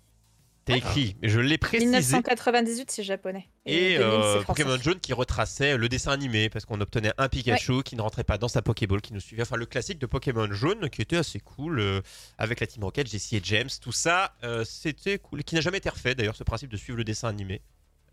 t'as 0.67 0.77
écrit, 0.77 1.17
mais 1.23 1.29
je 1.29 1.41
l'ai 1.41 1.57
précisé. 1.57 1.87
1998, 1.87 2.91
c'est 2.91 3.03
japonais. 3.03 3.49
Et 3.65 3.97
2000, 3.97 4.01
euh, 4.03 4.41
français. 4.43 4.47
Pokémon 4.65 4.79
jaune 4.83 5.01
qui 5.01 5.13
retraçait 5.15 5.77
le 5.77 5.89
dessin 5.89 6.13
animé 6.13 6.51
parce 6.51 6.67
qu'on 6.67 6.81
obtenait 6.81 7.13
un 7.17 7.29
Pikachu 7.29 7.83
qui 7.83 7.97
ne 7.97 8.03
rentrait 8.03 8.25
pas 8.25 8.37
dans 8.37 8.49
sa 8.49 8.61
Pokéball, 8.61 9.01
qui 9.01 9.15
nous 9.15 9.21
suivait. 9.21 9.43
Enfin, 9.43 9.57
le 9.57 9.67
classique 9.67 9.99
de 9.99 10.07
Pokémon 10.07 10.53
jaune 10.53 10.91
qui 10.91 11.01
était 11.03 11.17
assez 11.17 11.41
cool 11.41 11.81
euh, 11.81 12.01
avec 12.37 12.61
la 12.61 12.67
Team 12.67 12.85
Rocket, 12.85 13.09
Jessie 13.09 13.37
et 13.37 13.41
James. 13.43 13.71
Tout 13.81 13.93
ça, 13.93 14.35
euh, 14.45 14.65
c'était 14.65 15.19
cool. 15.19 15.43
Qui 15.45 15.55
n'a 15.55 15.63
jamais 15.63 15.79
été 15.79 15.89
refait 15.89 16.15
d'ailleurs, 16.15 16.37
ce 16.37 16.45
principe 16.45 16.71
de 16.71 16.77
suivre 16.77 16.99
le 16.99 17.05
dessin 17.05 17.29
animé 17.29 17.63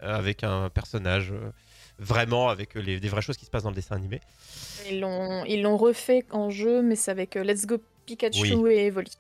euh, 0.01 0.15
avec 0.15 0.43
un 0.43 0.69
personnage 0.69 1.31
euh, 1.31 1.51
vraiment 1.99 2.49
avec 2.49 2.73
les, 2.75 2.99
des 2.99 3.07
vraies 3.07 3.21
choses 3.21 3.37
qui 3.37 3.45
se 3.45 3.51
passent 3.51 3.63
dans 3.63 3.69
le 3.69 3.75
dessin 3.75 3.95
animé. 3.95 4.19
Ils 4.89 4.99
l'ont 4.99 5.45
ils 5.45 5.61
l'ont 5.61 5.77
refait 5.77 6.25
en 6.31 6.49
jeu, 6.49 6.81
mais 6.81 6.95
c'est 6.95 7.11
avec 7.11 7.37
euh, 7.37 7.43
Let's 7.43 7.65
Go 7.65 7.77
Pikachu 8.05 8.53
Oui. 8.55 8.73
et 8.73 8.85
Evoli. 8.87 9.11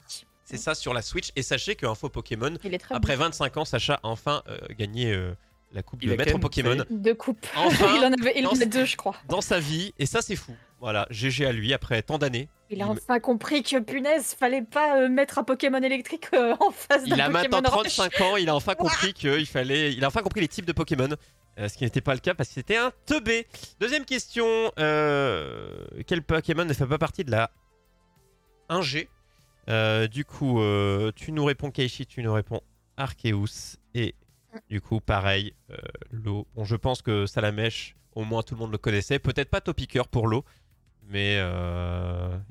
C'est 0.53 0.61
ça 0.61 0.75
sur 0.75 0.93
la 0.93 1.01
Switch. 1.01 1.29
Et 1.35 1.41
sachez 1.41 1.75
qu'un 1.75 1.95
faux 1.95 2.09
Pokémon, 2.09 2.53
Il 2.63 2.73
est 2.73 2.77
très 2.77 2.93
après 2.95 3.15
25 3.15 3.57
ans, 3.57 3.65
Sacha 3.65 3.95
a 3.95 3.99
enfin 4.03 4.43
euh, 4.47 4.57
gagné 4.77 5.11
euh, 5.11 5.33
la 5.71 5.81
coupe 5.81 6.03
Il 6.03 6.09
de 6.11 6.15
maître 6.15 6.37
Pokémon. 6.37 6.83
Deux 6.91 7.15
coupes. 7.15 7.45
Enfin, 7.55 7.87
il 7.97 8.03
en 8.05 8.13
avait 8.13 8.33
il 8.37 8.45
en 8.45 8.53
deux, 8.53 8.85
je 8.85 8.95
crois. 8.95 9.15
dans 9.27 9.41
sa 9.41 9.59
vie. 9.59 9.93
Et 9.97 10.05
ça, 10.05 10.21
c'est 10.21 10.35
fou. 10.35 10.53
Voilà, 10.79 11.07
GG 11.09 11.45
à 11.45 11.51
lui 11.53 11.73
après 11.73 12.01
tant 12.03 12.17
d'années. 12.17 12.49
Il 12.69 12.81
a 12.81 12.85
Il- 12.85 12.91
enfin 12.91 13.19
compris 13.19 13.63
que 13.63 13.79
punaise, 13.79 14.35
fallait 14.37 14.61
pas 14.61 14.99
euh, 15.01 15.09
mettre 15.09 15.39
un 15.39 15.43
Pokémon 15.43 15.81
électrique 15.81 16.27
euh, 16.33 16.55
en 16.59 16.71
face 16.71 17.05
d'un 17.05 17.15
Il 17.15 17.21
a 17.21 17.29
Pokémon 17.29 17.39
maintenant 17.41 17.69
orange. 17.69 17.95
35 17.95 18.21
ans, 18.21 18.35
il 18.37 18.49
a 18.49 18.55
enfin 18.55 18.75
compris 18.75 19.13
qu'il 19.13 19.45
fallait, 19.47 19.93
il 19.93 20.03
a 20.03 20.07
enfin 20.07 20.21
compris 20.21 20.41
les 20.41 20.47
types 20.47 20.65
de 20.65 20.73
Pokémon, 20.73 21.09
euh, 21.57 21.69
ce 21.69 21.77
qui 21.77 21.83
n'était 21.85 22.01
pas 22.01 22.13
le 22.13 22.19
cas 22.19 22.33
parce 22.35 22.49
que 22.49 22.55
c'était 22.55 22.75
un 22.77 22.91
teubé. 23.05 23.47
Deuxième 23.79 24.05
question, 24.05 24.45
euh, 24.77 25.85
quel 26.05 26.21
Pokémon 26.21 26.65
ne 26.65 26.73
fait 26.73 26.85
pas 26.85 26.97
partie 26.97 27.23
de 27.23 27.31
la 27.31 27.49
1G 28.69 29.07
Euh, 29.69 30.07
Du 30.07 30.25
coup, 30.25 30.59
euh, 30.59 31.11
tu 31.15 31.31
nous 31.31 31.45
réponds 31.45 31.71
Keishi, 31.71 32.05
tu 32.05 32.21
nous 32.23 32.33
réponds 32.33 32.61
Arceus 32.97 33.77
et 33.93 34.15
du 34.69 34.81
coup 34.81 34.99
pareil, 34.99 35.53
euh, 35.71 35.77
l'eau. 36.11 36.47
Bon, 36.55 36.63
je 36.63 36.75
pense 36.75 37.01
que 37.01 37.25
Salamèche, 37.25 37.95
au 38.13 38.23
moins 38.23 38.43
tout 38.43 38.55
le 38.55 38.59
monde 38.59 38.71
le 38.71 38.77
connaissait, 38.77 39.19
peut-être 39.19 39.49
pas 39.49 39.61
Topiqueur 39.61 40.07
pour 40.07 40.27
l'eau. 40.27 40.43
Mais 41.09 41.35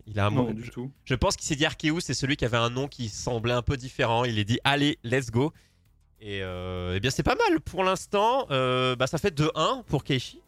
il 0.06 0.20
a 0.20 0.26
un 0.26 0.52
du 0.52 0.68
tout. 0.68 0.92
je 1.04 1.14
pense 1.14 1.36
qu'il 1.36 1.46
s'est 1.46 1.56
dit 1.56 1.64
Arceus, 1.64 2.00
c'est 2.00 2.14
celui 2.14 2.36
qui 2.36 2.44
avait 2.44 2.58
un 2.58 2.68
nom 2.68 2.86
qui 2.86 3.08
semblait 3.08 3.54
un 3.54 3.62
peu 3.62 3.76
différent. 3.76 4.24
Il 4.24 4.38
est 4.38 4.44
dit 4.44 4.58
allez, 4.62 4.98
let's 5.04 5.30
go. 5.30 5.52
Et 6.20 6.38
eh 6.38 7.00
bien 7.00 7.10
c'est 7.10 7.22
pas 7.22 7.34
mal 7.34 7.60
pour 7.60 7.82
l'instant. 7.82 8.46
Bah, 8.48 9.06
ça 9.06 9.18
fait 9.18 9.34
2-1 9.34 9.84
pour 9.84 10.04
Keishi. 10.04 10.42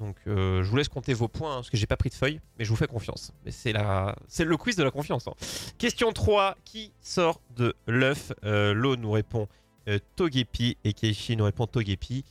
Donc 0.00 0.16
euh, 0.26 0.62
je 0.62 0.68
vous 0.68 0.76
laisse 0.76 0.88
compter 0.88 1.14
vos 1.14 1.28
points 1.28 1.52
hein, 1.52 1.56
parce 1.56 1.70
que 1.70 1.76
j'ai 1.76 1.86
pas 1.86 1.96
pris 1.96 2.08
de 2.10 2.14
feuille, 2.14 2.40
mais 2.58 2.64
je 2.64 2.70
vous 2.70 2.76
fais 2.76 2.86
confiance. 2.88 3.32
Mais 3.44 3.50
c'est 3.52 3.72
la, 3.72 4.16
c'est 4.28 4.44
le 4.44 4.56
quiz 4.56 4.74
de 4.76 4.82
la 4.82 4.90
confiance. 4.90 5.28
hein. 5.28 5.34
Question 5.78 6.12
3 6.12 6.56
qui 6.64 6.92
sort 7.00 7.40
de 7.56 7.74
l'œuf? 7.86 8.32
Euh, 8.44 8.74
Lo 8.74 8.96
nous 8.96 9.12
répond 9.12 9.46
euh, 9.88 9.98
Togepi 10.16 10.76
et 10.84 10.92
Keishi 10.94 11.36
nous 11.36 11.44
répond 11.44 11.66
Togepi. 11.66 12.24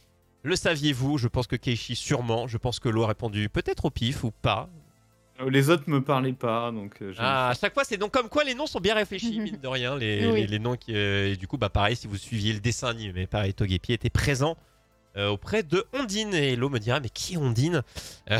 Le 0.43 0.55
saviez-vous? 0.57 1.17
Je 1.17 1.29
pense 1.29 1.47
que 1.47 1.55
Keishi 1.55 1.95
sûrement. 1.95 2.47
Je 2.47 2.57
pense 2.57 2.79
que 2.79 2.89
Lo 2.89 3.03
a 3.03 3.07
répondu 3.07 3.47
peut-être 3.47 3.85
au 3.85 3.89
pif 3.89 4.25
ou 4.25 4.31
pas. 4.31 4.69
Euh, 5.39 5.49
Les 5.49 5.69
autres 5.69 5.89
me 5.89 6.01
parlaient 6.01 6.33
pas, 6.33 6.69
donc. 6.71 6.97
j'ai- 6.99 7.15
Ah, 7.17 7.49
à 7.49 7.53
chaque 7.55 7.73
fois, 7.73 7.83
c'est 7.85 7.97
donc 7.97 8.11
comme 8.11 8.27
quoi 8.27 8.43
les 8.43 8.53
noms 8.53 8.67
sont 8.67 8.81
bien 8.81 8.93
réfléchis, 8.93 9.39
mine 9.39 9.57
de 9.61 9.67
rien. 9.67 9.95
Les, 9.97 10.27
Oui. 10.31 10.41
les- 10.41 10.47
les 10.47 10.59
noms 10.59 10.75
qui. 10.75 10.93
euh, 10.95 11.31
et 11.31 11.37
du 11.37 11.47
coup, 11.47 11.57
bah 11.57 11.69
pareil, 11.69 11.95
si 11.95 12.07
vous 12.07 12.17
suiviez 12.17 12.51
le 12.53 12.59
dessin 12.59 12.89
animé, 12.89 13.25
pareil, 13.25 13.53
Togepi 13.53 13.93
était 13.93 14.09
présent 14.09 14.57
auprès 15.17 15.63
de 15.63 15.85
Ondine. 15.93 16.33
Et 16.33 16.55
Lo 16.55 16.69
me 16.69 16.79
dira, 16.79 16.99
mais 16.99 17.09
qui 17.09 17.33
est 17.35 17.37
Ondine 17.37 17.81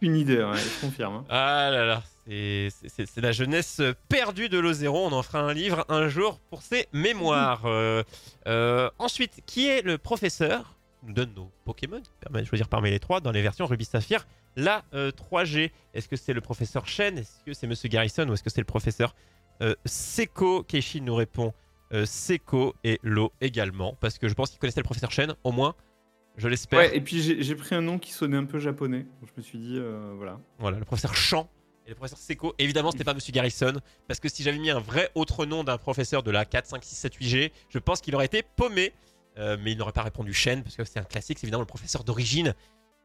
Une 0.00 0.14
idée, 0.16 0.38
ouais, 0.42 0.56
je 0.56 0.80
confirme. 0.86 1.16
hein. 1.16 1.24
Ah 1.28 1.70
là 1.72 1.84
là, 1.84 2.02
c'est- 2.26 3.16
la 3.20 3.32
jeunesse 3.32 3.80
perdue 4.08 4.48
de 4.48 4.58
l'Ozéro. 4.58 5.06
On 5.06 5.12
en 5.12 5.22
fera 5.22 5.40
un 5.40 5.52
livre 5.52 5.84
un 5.88 6.08
jour 6.08 6.38
pour 6.50 6.62
ses 6.62 6.86
mémoires. 6.92 7.62
Euh, 7.66 8.04
euh, 8.46 8.90
ensuite, 8.98 9.40
qui 9.46 9.66
est 9.68 9.82
le 9.82 9.98
professeur 9.98 10.74
nous 11.04 11.12
donne 11.12 11.32
nos 11.34 11.50
Pokémon, 11.64 12.00
qui 12.00 12.10
permet 12.20 12.42
de 12.42 12.46
choisir 12.46 12.68
parmi 12.68 12.90
les 12.90 12.98
trois 12.98 13.20
dans 13.20 13.30
les 13.30 13.40
versions 13.42 13.66
Ruby 13.66 13.84
Saphir, 13.84 14.26
la 14.56 14.82
euh, 14.94 15.10
3G. 15.12 15.70
Est-ce 15.94 16.08
que 16.08 16.16
c'est 16.16 16.32
le 16.32 16.40
professeur 16.40 16.86
Shen? 16.86 17.18
Est-ce 17.18 17.44
que 17.46 17.52
c'est 17.52 17.66
Monsieur 17.68 17.88
Garrison? 17.88 18.28
Ou 18.28 18.34
est-ce 18.34 18.42
que 18.42 18.50
c'est 18.50 18.60
le 18.60 18.64
professeur 18.66 19.14
euh, 19.62 19.74
Seko 19.84 20.62
Keishi 20.64 21.00
nous 21.00 21.14
répond 21.14 21.48
euh, 21.48 21.52
Seko 21.92 22.74
et 22.84 22.98
Lo 23.02 23.32
également. 23.40 23.96
Parce 24.00 24.18
que 24.18 24.28
je 24.28 24.34
pense 24.34 24.50
qu'il 24.50 24.58
connaissait 24.58 24.80
le 24.80 24.84
professeur 24.84 25.10
Shen, 25.10 25.34
au 25.44 25.52
moins. 25.52 25.74
Je 26.36 26.46
l'espère. 26.46 26.78
Ouais, 26.78 26.96
et 26.96 27.00
puis 27.00 27.20
j'ai 27.20 27.54
pris 27.56 27.74
un 27.74 27.80
nom 27.80 27.98
qui 27.98 28.12
sonnait 28.12 28.36
un 28.36 28.44
peu 28.44 28.58
japonais. 28.58 29.06
Donc 29.20 29.28
je 29.28 29.32
me 29.36 29.42
suis 29.42 29.58
dit, 29.58 29.76
euh, 29.76 30.14
voilà. 30.16 30.38
Voilà, 30.58 30.78
le 30.78 30.84
professeur 30.84 31.14
Chan 31.14 31.50
et 31.84 31.90
le 31.90 31.94
professeur 31.96 32.18
Seko. 32.18 32.54
Évidemment, 32.58 32.92
c'était 32.92 33.04
pas 33.04 33.14
Monsieur 33.14 33.32
Garrison, 33.32 33.74
parce 34.06 34.20
que 34.20 34.28
si 34.28 34.42
j'avais 34.42 34.58
mis 34.58 34.70
un 34.70 34.78
vrai 34.78 35.10
autre 35.14 35.46
nom 35.46 35.64
d'un 35.64 35.78
professeur 35.78 36.22
de 36.22 36.30
la 36.30 36.44
4, 36.44 36.66
5, 36.66 36.84
6, 36.84 36.94
7, 36.94 37.16
8G, 37.16 37.52
je 37.68 37.78
pense 37.78 38.00
qu'il 38.00 38.14
aurait 38.14 38.26
été 38.26 38.42
paumé. 38.42 38.92
Euh, 39.38 39.56
mais 39.62 39.72
il 39.72 39.78
n'aurait 39.78 39.92
pas 39.92 40.02
répondu 40.02 40.32
Shen, 40.32 40.62
parce 40.62 40.76
que 40.76 40.84
c'est 40.84 40.98
un 40.98 41.04
classique, 41.04 41.38
c'est 41.38 41.44
évidemment 41.44 41.62
le 41.62 41.66
professeur 41.66 42.02
d'origine 42.02 42.54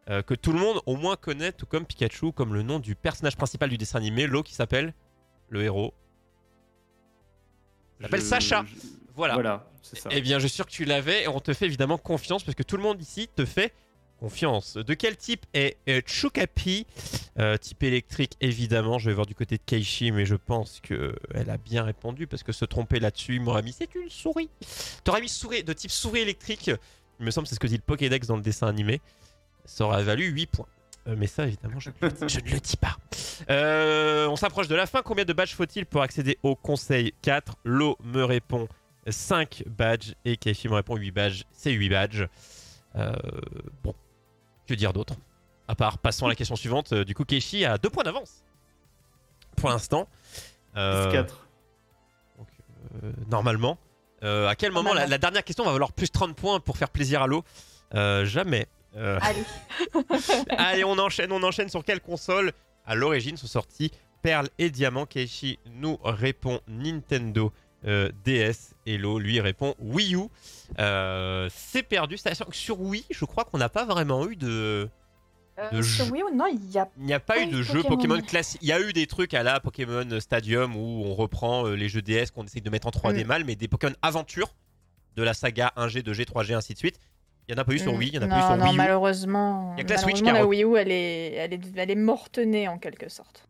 euh, 0.09 0.21
que 0.21 0.33
tout 0.33 0.51
le 0.51 0.59
monde 0.59 0.81
au 0.85 0.95
moins 0.95 1.15
connaît, 1.15 1.51
tout 1.51 1.65
comme 1.65 1.85
Pikachu, 1.85 2.31
comme 2.31 2.53
le 2.53 2.63
nom 2.63 2.79
du 2.79 2.95
personnage 2.95 3.37
principal 3.37 3.69
du 3.69 3.77
dessin 3.77 3.99
animé, 3.99 4.27
Lo 4.27 4.41
qui 4.41 4.53
s'appelle 4.53 4.93
le 5.49 5.63
héros. 5.63 5.93
Il 7.99 8.03
s'appelle 8.03 8.21
Je- 8.21 8.25
Sacha. 8.25 8.65
je- 8.67 8.87
Voilà. 9.15 9.33
Voilà, 9.35 9.69
c'est 9.81 9.97
ça. 9.99 10.09
Eh 10.11 10.21
bien, 10.21 10.39
je 10.39 10.47
suis 10.47 10.55
sûr 10.55 10.65
que 10.65 10.71
tu 10.71 10.85
l'avais 10.85 11.23
et 11.23 11.27
on 11.27 11.39
te 11.39 11.53
fait 11.53 11.65
évidemment 11.65 11.97
confiance 11.97 12.43
parce 12.43 12.55
que 12.55 12.63
tout 12.63 12.77
le 12.77 12.83
monde 12.83 13.01
ici 13.01 13.29
te 13.35 13.45
fait 13.45 13.73
confiance. 14.19 14.75
De 14.77 14.93
quel 14.93 15.17
type 15.17 15.45
est 15.53 15.77
euh, 15.89 16.01
Chokapi 16.05 16.85
Euh, 17.39 17.57
Type 17.57 17.81
électrique, 17.83 18.33
évidemment. 18.41 18.99
Je 18.99 19.09
vais 19.09 19.13
voir 19.15 19.25
du 19.25 19.33
côté 19.35 19.57
de 19.57 19.61
Keishi, 19.65 20.11
mais 20.11 20.25
je 20.25 20.35
pense 20.35 20.79
qu'elle 20.81 21.49
a 21.49 21.57
bien 21.57 21.83
répondu 21.83 22.27
parce 22.27 22.43
que 22.43 22.51
se 22.51 22.63
tromper 22.65 22.99
là-dessus, 22.99 23.35
il 23.35 23.41
m'aurait 23.41 23.63
mis 23.63 23.73
c'est 23.73 23.93
une 23.95 24.09
souris. 24.09 24.49
T'aurais 25.03 25.21
mis 25.21 25.29
souris 25.29 25.63
de 25.63 25.73
type 25.73 25.89
souris 25.91 26.19
électrique. 26.21 26.69
Il 27.19 27.25
me 27.25 27.31
semble 27.31 27.45
que 27.45 27.49
c'est 27.49 27.55
ce 27.55 27.59
que 27.59 27.67
dit 27.67 27.75
le 27.77 27.81
Pokédex 27.81 28.27
dans 28.27 28.35
le 28.35 28.41
dessin 28.43 28.67
animé. 28.67 29.01
Ça 29.65 29.85
aurait 29.85 30.03
valu 30.03 30.27
8 30.27 30.45
points. 30.47 30.67
Euh, 31.07 31.15
mais 31.17 31.27
ça, 31.27 31.45
évidemment, 31.45 31.79
je, 31.79 31.89
ne 31.89 31.95
le 32.07 32.11
dis- 32.11 32.33
je 32.33 32.39
ne 32.39 32.49
le 32.51 32.59
dis 32.59 32.77
pas. 32.77 32.95
Euh, 33.49 34.27
on 34.27 34.35
s'approche 34.37 34.67
de 34.67 34.75
la 34.75 34.85
fin. 34.85 35.01
Combien 35.01 35.25
de 35.25 35.33
badges 35.33 35.53
faut-il 35.53 35.85
pour 35.85 36.01
accéder 36.01 36.37
au 36.43 36.55
conseil 36.55 37.13
4 37.21 37.55
Lo 37.65 37.97
me 38.03 38.23
répond 38.23 38.67
5 39.07 39.63
badges 39.67 40.13
et 40.23 40.37
Keishi 40.37 40.69
me 40.69 40.75
répond 40.75 40.95
8 40.95 41.11
badges. 41.11 41.43
C'est 41.51 41.71
8 41.71 41.89
badges. 41.89 42.27
Euh, 42.95 43.11
bon, 43.83 43.93
que 44.67 44.73
dire 44.75 44.93
d'autre? 44.93 45.15
À 45.67 45.75
part, 45.75 45.97
passons 45.97 46.25
à 46.25 46.29
la 46.29 46.35
question 46.35 46.55
suivante. 46.55 46.93
Du 46.93 47.13
coup, 47.15 47.25
Keishi 47.25 47.65
a 47.65 47.77
2 47.77 47.89
points 47.89 48.03
d'avance 48.03 48.43
pour 49.57 49.69
l'instant. 49.69 50.07
Euh, 50.77 51.11
4. 51.11 51.47
donc, 52.37 52.47
euh, 53.03 53.11
normalement. 53.29 53.77
Euh, 54.23 54.47
à 54.47 54.55
quel 54.55 54.71
moment 54.71 54.93
la, 54.93 55.05
la 55.05 55.17
dernière 55.17 55.43
question 55.43 55.65
va 55.65 55.73
valoir 55.73 55.91
plus 55.91 56.09
30 56.09 56.33
points 56.35 56.59
pour 56.61 56.77
faire 56.77 56.89
plaisir 56.89 57.21
à 57.21 57.27
l'eau 57.27 57.43
Euh, 57.93 58.23
Jamais. 58.25 58.67
Euh, 58.95 59.17
Allez. 59.21 59.43
Allez, 60.57 60.83
on 60.83 60.97
enchaîne, 60.99 61.31
on 61.31 61.41
enchaîne 61.43 61.69
sur 61.69 61.83
quelle 61.83 62.01
console? 62.01 62.51
À 62.85 62.95
l'origine 62.95 63.37
sont 63.37 63.47
sortis 63.47 63.91
Perle 64.21 64.49
et 64.59 64.69
Diamant. 64.69 65.05
Keishi 65.05 65.59
nous 65.65 65.97
répond 66.03 66.59
Nintendo 66.67 67.51
euh, 67.85 68.09
DS. 68.23 68.73
Hello 68.85 69.19
lui 69.19 69.39
répond 69.41 69.75
Wii 69.79 70.15
U. 70.15 70.21
Euh, 70.79 71.49
C'est 71.53 71.83
perdu. 71.83 72.17
C'est-à-dire 72.17 72.45
que 72.45 72.55
Sur 72.55 72.79
Wii, 72.81 73.05
je 73.09 73.25
crois 73.25 73.45
qu'on 73.45 73.57
n'a 73.57 73.69
pas 73.69 73.85
vraiment 73.85 74.27
eu 74.29 74.35
de. 74.35 74.89
De 75.71 75.81
sur. 75.81 76.11
Wii 76.11 76.23
U, 76.23 76.35
non, 76.35 76.45
il 76.47 76.77
a. 76.77 76.87
N'y 76.97 77.13
a 77.13 77.19
pas 77.19 77.41
eu 77.41 77.47
de 77.47 77.61
jeu 77.61 77.83
Pokémon 77.83 78.19
classique. 78.21 78.59
Il 78.63 78.69
y 78.69 78.71
a 78.71 78.79
eu 78.81 78.91
des 78.93 79.05
trucs 79.07 79.33
à 79.33 79.43
la 79.43 79.59
Pokémon 79.59 80.07
Stadium 80.19 80.75
où 80.75 81.03
on 81.05 81.13
reprend 81.13 81.67
les 81.67 81.89
jeux 81.89 82.01
DS 82.01 82.31
qu'on 82.33 82.43
essaye 82.45 82.61
de 82.61 82.69
mettre 82.69 82.87
en 82.87 82.91
3D 82.91 83.23
Mm. 83.23 83.27
mal, 83.27 83.43
mais 83.43 83.55
des 83.55 83.67
Pokémon 83.67 83.93
aventure 84.01 84.55
de 85.15 85.21
la 85.23 85.33
saga 85.35 85.71
1G, 85.77 86.01
2G, 86.01 86.25
3G, 86.25 86.55
ainsi 86.55 86.73
de 86.73 86.79
suite. 86.79 86.99
Il 87.47 87.53
n'y 87.53 87.59
en 87.59 87.61
a 87.61 87.65
pas 87.65 87.73
eu 87.73 87.79
sur 87.79 87.93
Mm. 87.93 87.97
Wii, 87.97 88.09
il 88.09 88.15
y 88.15 88.17
en 88.19 88.21
a 88.21 88.25
non, 88.27 88.35
pas 88.35 88.37
eu 88.39 88.41
sur 88.47 88.57
non, 88.57 88.63
Wii 88.65 88.73
U. 88.73 88.77
malheureusement, 88.77 89.73
Il 89.75 89.79
y 89.79 89.81
a 89.81 89.83
que 89.85 89.89
la 89.89 89.97
Switch 89.97 90.21
malheureusement, 90.21 90.31
qui 90.31 90.37
a 90.37 90.39
la 90.41 90.47
Wii 90.47 90.63
U, 90.63 90.77
elle 90.77 90.91
est, 90.91 91.33
elle 91.33 91.53
est, 91.53 91.61
elle 91.75 91.91
est 91.91 91.95
morte-née 91.95 92.67
en 92.67 92.77
quelque 92.77 93.09
sorte. 93.09 93.47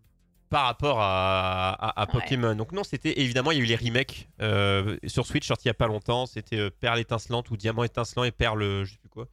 par 0.49 0.65
rapport 0.65 0.99
à, 1.01 1.71
à- 1.71 2.01
à 2.01 2.05
Ouais. 2.05 2.11
Pokémon. 2.11 2.53
Donc 2.55 2.71
non, 2.73 2.83
c'était 2.83 3.19
évidemment, 3.21 3.51
il 3.51 3.57
y 3.57 3.61
a 3.61 3.63
eu 3.63 3.67
les 3.67 3.75
remakes 3.75 4.27
euh, 4.41 4.97
sur 5.07 5.25
Switch 5.25 5.47
sortis 5.47 5.65
il 5.65 5.69
y 5.69 5.71
a 5.71 5.73
pas 5.73 5.87
longtemps. 5.87 6.25
C'était 6.27 6.57
euh, 6.59 6.69
Perle 6.69 6.99
étincelante 6.99 7.49
ou 7.49 7.57
Diamant 7.57 7.83
étincelant 7.83 8.23
et 8.23 8.31
Perle, 8.31 8.61
euh, 8.61 8.85
je 8.85 8.91
sais 8.91 8.97
plus 8.99 9.09
quoi. 9.09 9.27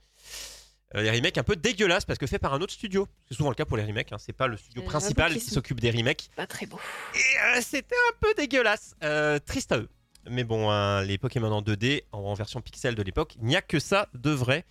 Euh, 0.97 1.03
les 1.03 1.11
remakes 1.11 1.37
un 1.39 1.43
peu 1.43 1.57
dégueulasses 1.57 2.05
parce 2.07 2.19
que 2.19 2.27
fait 2.27 2.39
par 2.39 2.53
un 2.55 2.61
autre 2.63 2.73
studio. 2.73 3.07
C'est 3.29 3.35
souvent 3.35 3.51
le 3.51 3.55
cas 3.55 3.65
pour 3.67 3.77
les 3.77 3.85
remakes. 3.85 4.13
hein. 4.13 4.17
C'est 4.19 4.33
pas 4.33 4.47
le 4.47 4.57
studio 4.57 4.83
principal 4.83 5.33
qui 5.35 5.41
s'occupe 5.41 5.79
des 5.79 5.91
remakes. 5.91 6.31
Pas 6.37 6.47
très 6.47 6.65
beau. 6.67 6.81
Et 7.15 7.61
c'était 7.61 7.95
un 8.11 8.17
peu 8.21 8.33
dégueulasse. 8.35 8.95
Triste 9.47 9.73
à 9.73 9.79
eux. 9.79 9.89
Mais 10.29 10.45
bon, 10.45 10.71
hein, 10.71 11.03
les 11.03 11.19
Pokémon 11.19 11.51
en 11.51 11.63
2D, 11.63 12.05
en, 12.13 12.35
version 12.35 12.61
pixel 12.61 12.95
de 12.95 13.03
l'époque, 13.03 13.37
il 13.41 13.45
n'y 13.45 13.57
a 13.57 13.63
que 13.63 13.79
ça 13.79 14.09
de 14.15 14.31
vrai. 14.31 14.65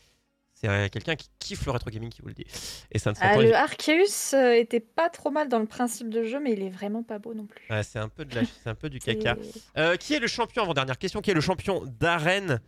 C'est 0.54 0.90
quelqu'un 0.90 1.16
qui 1.16 1.30
kiffe 1.40 1.66
le 1.66 1.72
rétro 1.72 1.90
gaming 1.90 2.10
qui 2.10 2.22
vous 2.22 2.28
le 2.28 2.34
dit. 2.34 2.46
Et 2.92 3.00
ça 3.00 3.12
ne 3.12 3.16
Ah, 3.22 3.38
le 3.38 3.54
Arceus 3.56 4.36
euh, 4.36 4.60
était 4.60 4.82
pas 4.82 5.10
trop 5.10 5.32
mal 5.32 5.48
dans 5.48 5.60
le 5.60 5.66
principe 5.66 6.10
de 6.10 6.24
jeu, 6.24 6.42
mais 6.42 6.52
il 6.52 6.62
est 6.62 6.70
vraiment 6.70 7.02
pas 7.02 7.18
beau 7.18 7.34
non 7.34 7.46
plus. 7.46 7.66
C'est 7.84 8.00
un 8.00 8.10
peu 8.10 8.26
de 8.26 8.36
la- 8.36 8.44
c'est 8.44 8.70
un 8.70 8.76
peu 8.76 8.90
du 8.90 9.00
caca. 9.00 9.38
Euh, 9.78 9.96
qui 9.96 10.16
est 10.16 10.20
le 10.20 10.28
champion 10.28 10.64
avant 10.64 10.74
dernière 10.74 10.98
question 10.98 11.22
Qui 11.22 11.32
est 11.32 11.36
le 11.36 11.40
champion 11.42 11.86
d'arène 11.86 12.60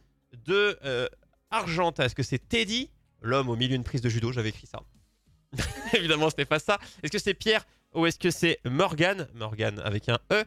de 0.45 0.79
euh, 0.85 1.09
Argenta? 1.49 2.05
Est-ce 2.05 2.15
que 2.15 2.23
c'est 2.23 2.39
Teddy, 2.39 2.89
l'homme 3.21 3.49
au 3.49 3.57
milieu 3.57 3.75
d'une 3.75 3.83
prise 3.83 4.01
de 4.01 4.07
judo? 4.07 4.31
J'avais 4.31 4.49
écrit 4.49 4.67
ça. 4.67 4.79
Évidemment, 5.93 6.29
c'était 6.29 6.45
pas 6.45 6.59
ça. 6.59 6.79
Est-ce 7.03 7.11
que 7.11 7.19
c'est 7.19 7.33
Pierre 7.33 7.65
ou 7.93 8.05
est-ce 8.05 8.19
que 8.19 8.31
c'est 8.31 8.59
Morgan 8.65 9.27
Morgan 9.35 9.79
avec 9.83 10.09
un 10.09 10.17
E. 10.31 10.43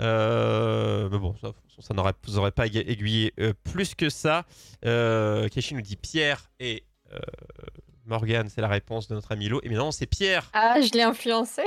Euh, 0.00 1.08
mais 1.10 1.18
bon, 1.18 1.34
ça, 1.40 1.52
ça 1.80 1.94
n'aurait 1.94 2.12
vous 2.26 2.38
aurait 2.38 2.50
pas 2.52 2.66
aiguillé- 2.66 3.32
euh, 3.40 3.52
plus 3.72 3.94
que 3.94 4.08
ça. 4.10 4.44
Euh, 4.84 5.48
Keshi 5.48 5.74
nous 5.74 5.80
dit 5.82 5.96
Pierre 5.96 6.50
et 6.60 6.84
euh, 7.14 7.18
Morgan, 8.04 8.48
c'est 8.54 8.60
la 8.60 8.68
réponse 8.68 9.08
de 9.08 9.14
notre 9.14 9.32
ami 9.32 9.48
Lo. 9.48 9.60
Et 9.64 9.68
non, 9.70 9.90
c'est 9.90 10.06
Pierre. 10.06 10.50
Ah, 10.52 10.80
je 10.80 10.90
l'ai 10.92 11.02
influencé. 11.02 11.62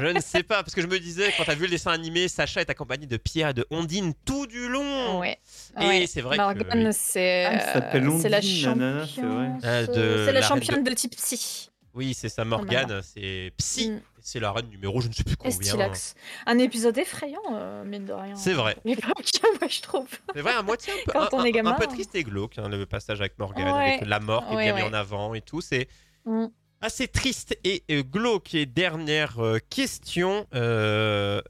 Je 0.00 0.06
ne 0.06 0.20
sais 0.20 0.42
pas, 0.42 0.62
parce 0.62 0.74
que 0.74 0.82
je 0.82 0.86
me 0.86 0.98
disais, 0.98 1.32
quand 1.36 1.44
t'as 1.44 1.54
vu 1.54 1.62
le 1.64 1.70
dessin 1.70 1.92
animé, 1.92 2.28
Sacha 2.28 2.60
est 2.60 2.68
accompagné 2.68 3.06
de 3.06 3.16
Pierre 3.16 3.50
et 3.50 3.54
de 3.54 3.66
Ondine 3.70 4.12
tout 4.26 4.46
du 4.46 4.68
long. 4.68 5.20
Ouais. 5.20 5.38
Et 5.80 5.86
ouais. 5.86 6.06
c'est 6.06 6.20
vrai 6.20 6.36
que- 6.36 6.42
Morgane, 6.42 6.92
c'est 6.92 7.44
Ah, 7.46 7.52
elle 7.52 7.72
s'appelle 7.72 8.10
c'est 8.20 8.28
la 8.28 8.40
vrai. 8.40 8.48
championne. 8.48 9.60
Ah, 9.62 9.86
de 9.86 9.92
C'est 9.94 10.32
la 10.32 10.40
l'arène 10.40 10.42
championne 10.62 10.84
de 10.84 10.90
type 10.92 11.16
psy. 11.16 11.70
Oui, 11.96 12.12
c'est 12.14 12.28
ça, 12.28 12.44
Morgane, 12.44 13.00
c'est 13.02 13.52
Psy. 13.56 13.90
Mm. 13.90 14.00
C'est 14.20 14.38
la 14.40 14.52
reine 14.52 14.68
numéro, 14.68 15.00
je 15.00 15.08
ne 15.08 15.12
sais 15.14 15.24
plus 15.24 15.36
combien. 15.36 15.56
Stylax. 15.56 16.14
Un 16.46 16.58
épisode 16.58 16.98
effrayant, 16.98 17.40
euh, 17.52 17.84
mine 17.84 18.04
de 18.04 18.12
rien. 18.12 18.36
C'est 18.36 18.52
vrai. 18.52 18.72
à 18.74 18.80
l'époque, 18.88 19.30
moi, 19.60 19.68
je 19.68 19.80
trouve. 19.80 20.08
C'est 20.34 20.42
vrai, 20.42 20.52
à 20.52 20.62
moitié 20.62 20.92
un 20.92 20.96
peu, 21.06 21.12
Quand 21.12 21.22
un, 21.34 21.40
on 21.40 21.44
est 21.44 21.52
gamin, 21.52 21.70
un 21.72 21.74
peu 21.74 21.86
triste 21.86 22.14
et 22.14 22.22
glauque, 22.24 22.58
hein, 22.58 22.68
le 22.68 22.84
passage 22.86 23.20
avec 23.20 23.38
Morgane, 23.38 23.66
Ouais. 23.74 23.94
avec 23.94 24.06
la 24.08 24.20
mort 24.20 24.46
qui 24.46 24.52
est 24.52 24.56
Ouais, 24.56 24.72
bien 24.72 24.74
mis 24.74 24.82
en 24.82 24.92
avant 24.92 25.34
et 25.34 25.40
tout. 25.40 25.60
C'est 25.60 25.88
Mm. 26.26 26.46
assez 26.82 27.08
triste 27.08 27.56
et 27.64 27.82
euh, 27.90 28.02
glauque. 28.02 28.54
Et 28.54 28.66
dernière 28.66 29.38
euh, 29.38 29.58
question 29.70 30.46
euh, 30.54 31.40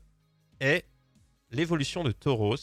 est 0.60 0.85
l'évolution 1.51 2.05
de 2.05 2.12
Tauros. 2.12 2.55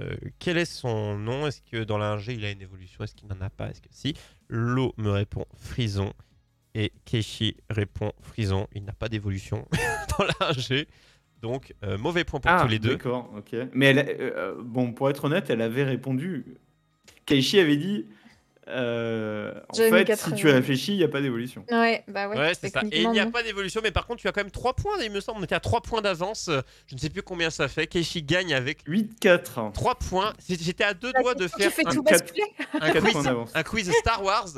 Euh, 0.00 0.16
quel 0.40 0.58
est 0.58 0.64
son 0.64 1.16
nom? 1.16 1.46
Est-ce 1.46 1.62
que 1.62 1.84
dans 1.84 1.96
l'ingé 1.98 2.32
il 2.34 2.44
a 2.44 2.50
une 2.50 2.60
évolution? 2.62 3.04
Est-ce 3.04 3.14
qu'il 3.14 3.28
n'en 3.28 3.40
a 3.40 3.50
pas? 3.50 3.68
Est-ce 3.70 3.80
que 3.80 3.88
si? 3.92 4.14
Lo 4.48 4.92
me 4.96 5.10
répond 5.10 5.44
Frison 5.56 6.12
et 6.74 6.92
Keishi 7.04 7.56
répond 7.68 8.12
Frison. 8.22 8.66
Il 8.74 8.84
n'a 8.84 8.92
pas 8.92 9.08
d'évolution 9.08 9.66
dans 10.18 10.24
l'ingé. 10.40 10.86
Donc 11.42 11.74
euh, 11.84 11.96
mauvais 11.98 12.24
point 12.24 12.38
pour 12.40 12.50
Ah, 12.50 12.60
tous 12.62 12.68
les 12.68 12.78
deux. 12.78 12.90
D'accord, 12.90 13.30
ok. 13.36 13.56
Mais 13.72 13.86
elle, 13.86 13.98
a- 13.98 14.02
euh, 14.08 14.54
bon, 14.62 14.92
pour 14.92 15.08
être 15.10 15.24
honnête, 15.24 15.48
elle 15.50 15.62
avait 15.62 15.84
répondu. 15.84 16.44
Keishi 17.26 17.58
avait 17.60 17.76
dit. 17.78 18.06
euh, 18.68 19.52
en 19.70 19.74
fait, 19.74 20.14
si 20.16 20.32
tu 20.34 20.48
euh, 20.48 20.52
réfléchis, 20.52 20.92
il 20.92 20.98
n'y 20.98 21.02
a 21.04 21.08
pas 21.08 21.20
d'évolution. 21.20 21.64
Ouais, 21.70 22.04
bah 22.08 22.28
ouais. 22.28 22.36
Ouais, 22.36 22.52
c'est 22.60 22.68
ça. 22.68 22.82
Et 22.92 23.02
il 23.02 23.10
n'y 23.10 23.18
a 23.20 23.26
pas 23.26 23.42
d'évolution, 23.42 23.80
mais 23.82 23.90
par 23.90 24.06
contre, 24.06 24.20
tu 24.20 24.28
as 24.28 24.32
quand 24.32 24.42
même 24.42 24.50
3 24.50 24.74
points, 24.74 24.92
il 25.02 25.10
me 25.10 25.20
semble. 25.20 25.40
On 25.40 25.44
était 25.44 25.54
à 25.54 25.60
3 25.60 25.80
points 25.80 26.02
d'avance. 26.02 26.48
Euh, 26.48 26.60
Je 26.86 26.94
ne 26.94 27.00
sais 27.00 27.08
plus 27.10 27.22
combien 27.22 27.50
ça 27.50 27.68
fait. 27.68 27.86
Keishi 27.86 28.22
gagne 28.22 28.52
avec 28.54 28.86
8-4. 28.86 29.72
3 29.72 29.94
points. 29.96 30.32
J'étais 30.48 30.84
à 30.84 30.94
deux 30.94 31.10
Bah, 31.12 31.20
doigts 31.22 31.34
de 31.34 31.48
faire 31.48 31.72
fais 31.72 31.86
un, 31.86 31.90
tout 31.90 32.02
quiz, 32.04 32.22
un 33.54 33.62
quiz 33.62 33.90
Star 33.92 34.22
Wars. 34.22 34.48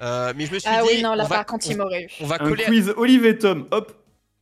Euh, 0.00 0.32
mais 0.36 0.46
je 0.46 0.54
me 0.54 0.58
suis 0.58 0.68
Ah 0.70 0.82
dit, 0.82 0.88
oui, 0.88 1.02
non, 1.02 1.14
là, 1.14 1.24
on, 1.24 1.28
va, 1.28 1.36
par 1.36 1.46
contre, 1.46 1.66
il 1.68 1.76
m'aurait 1.76 2.04
eu. 2.04 2.08
on 2.20 2.26
va 2.26 2.36
Un 2.36 2.38
coller, 2.48 2.64
quiz 2.64 2.94
Olive 2.96 3.26
et 3.26 3.38
Tom, 3.38 3.68
hop. 3.70 3.92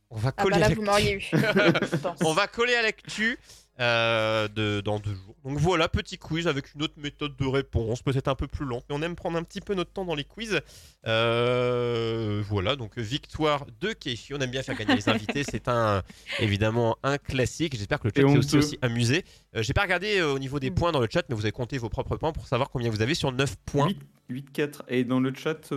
on 0.09 0.17
va 0.17 0.31
Ah 0.35 0.43
coller 0.43 0.55
bah 0.55 0.59
là, 0.59 0.65
à 0.67 0.73
vous 0.73 0.81
m'auriez 0.81 1.13
eu. 1.15 1.29
On 2.23 2.33
va 2.33 2.47
coller 2.47 2.75
à 2.75 2.81
l'actu 2.81 3.37
euh, 3.81 4.47
de, 4.47 4.81
dans 4.81 4.99
deux 4.99 5.13
jours. 5.13 5.35
Donc 5.43 5.57
voilà, 5.57 5.89
petit 5.89 6.17
quiz 6.17 6.47
avec 6.47 6.75
une 6.75 6.83
autre 6.83 6.93
méthode 6.97 7.35
de 7.35 7.45
réponse, 7.45 8.03
peut-être 8.03 8.27
un 8.27 8.35
peu 8.35 8.47
plus 8.47 8.65
lente, 8.65 8.85
mais 8.89 8.95
on 8.95 9.01
aime 9.01 9.15
prendre 9.15 9.37
un 9.37 9.43
petit 9.43 9.59
peu 9.59 9.73
notre 9.73 9.91
temps 9.91 10.05
dans 10.05 10.13
les 10.13 10.23
quiz. 10.23 10.61
Euh, 11.07 12.43
voilà, 12.47 12.75
donc 12.75 12.97
victoire 12.99 13.65
de 13.79 13.91
Keishi. 13.93 14.33
On 14.35 14.39
aime 14.39 14.51
bien 14.51 14.61
faire 14.61 14.77
gagner 14.77 14.95
les 14.95 15.09
invités. 15.09 15.43
C'est 15.43 15.67
un 15.67 16.03
évidemment 16.39 16.97
un 17.01 17.17
classique. 17.17 17.75
J'espère 17.75 17.99
que 17.99 18.07
le 18.07 18.13
chat 18.15 18.21
Et 18.21 18.31
s'est 18.31 18.37
aussi, 18.37 18.57
aussi 18.57 18.79
amusé. 18.81 19.25
Euh, 19.55 19.63
J'ai 19.63 19.73
pas 19.73 19.81
regardé 19.81 20.19
euh, 20.19 20.33
au 20.33 20.39
niveau 20.39 20.59
des 20.59 20.69
points 20.69 20.91
dans 20.91 21.01
le 21.01 21.07
chat, 21.11 21.23
mais 21.27 21.35
vous 21.35 21.45
avez 21.45 21.51
compté 21.51 21.79
vos 21.79 21.89
propres 21.89 22.17
points 22.17 22.31
pour 22.31 22.47
savoir 22.47 22.69
combien 22.69 22.91
vous 22.91 23.01
avez 23.01 23.15
sur 23.15 23.31
9 23.31 23.55
points. 23.65 23.89
8-4. 24.29 24.81
Et 24.89 25.03
dans 25.03 25.19
le 25.19 25.33
chat, 25.33 25.73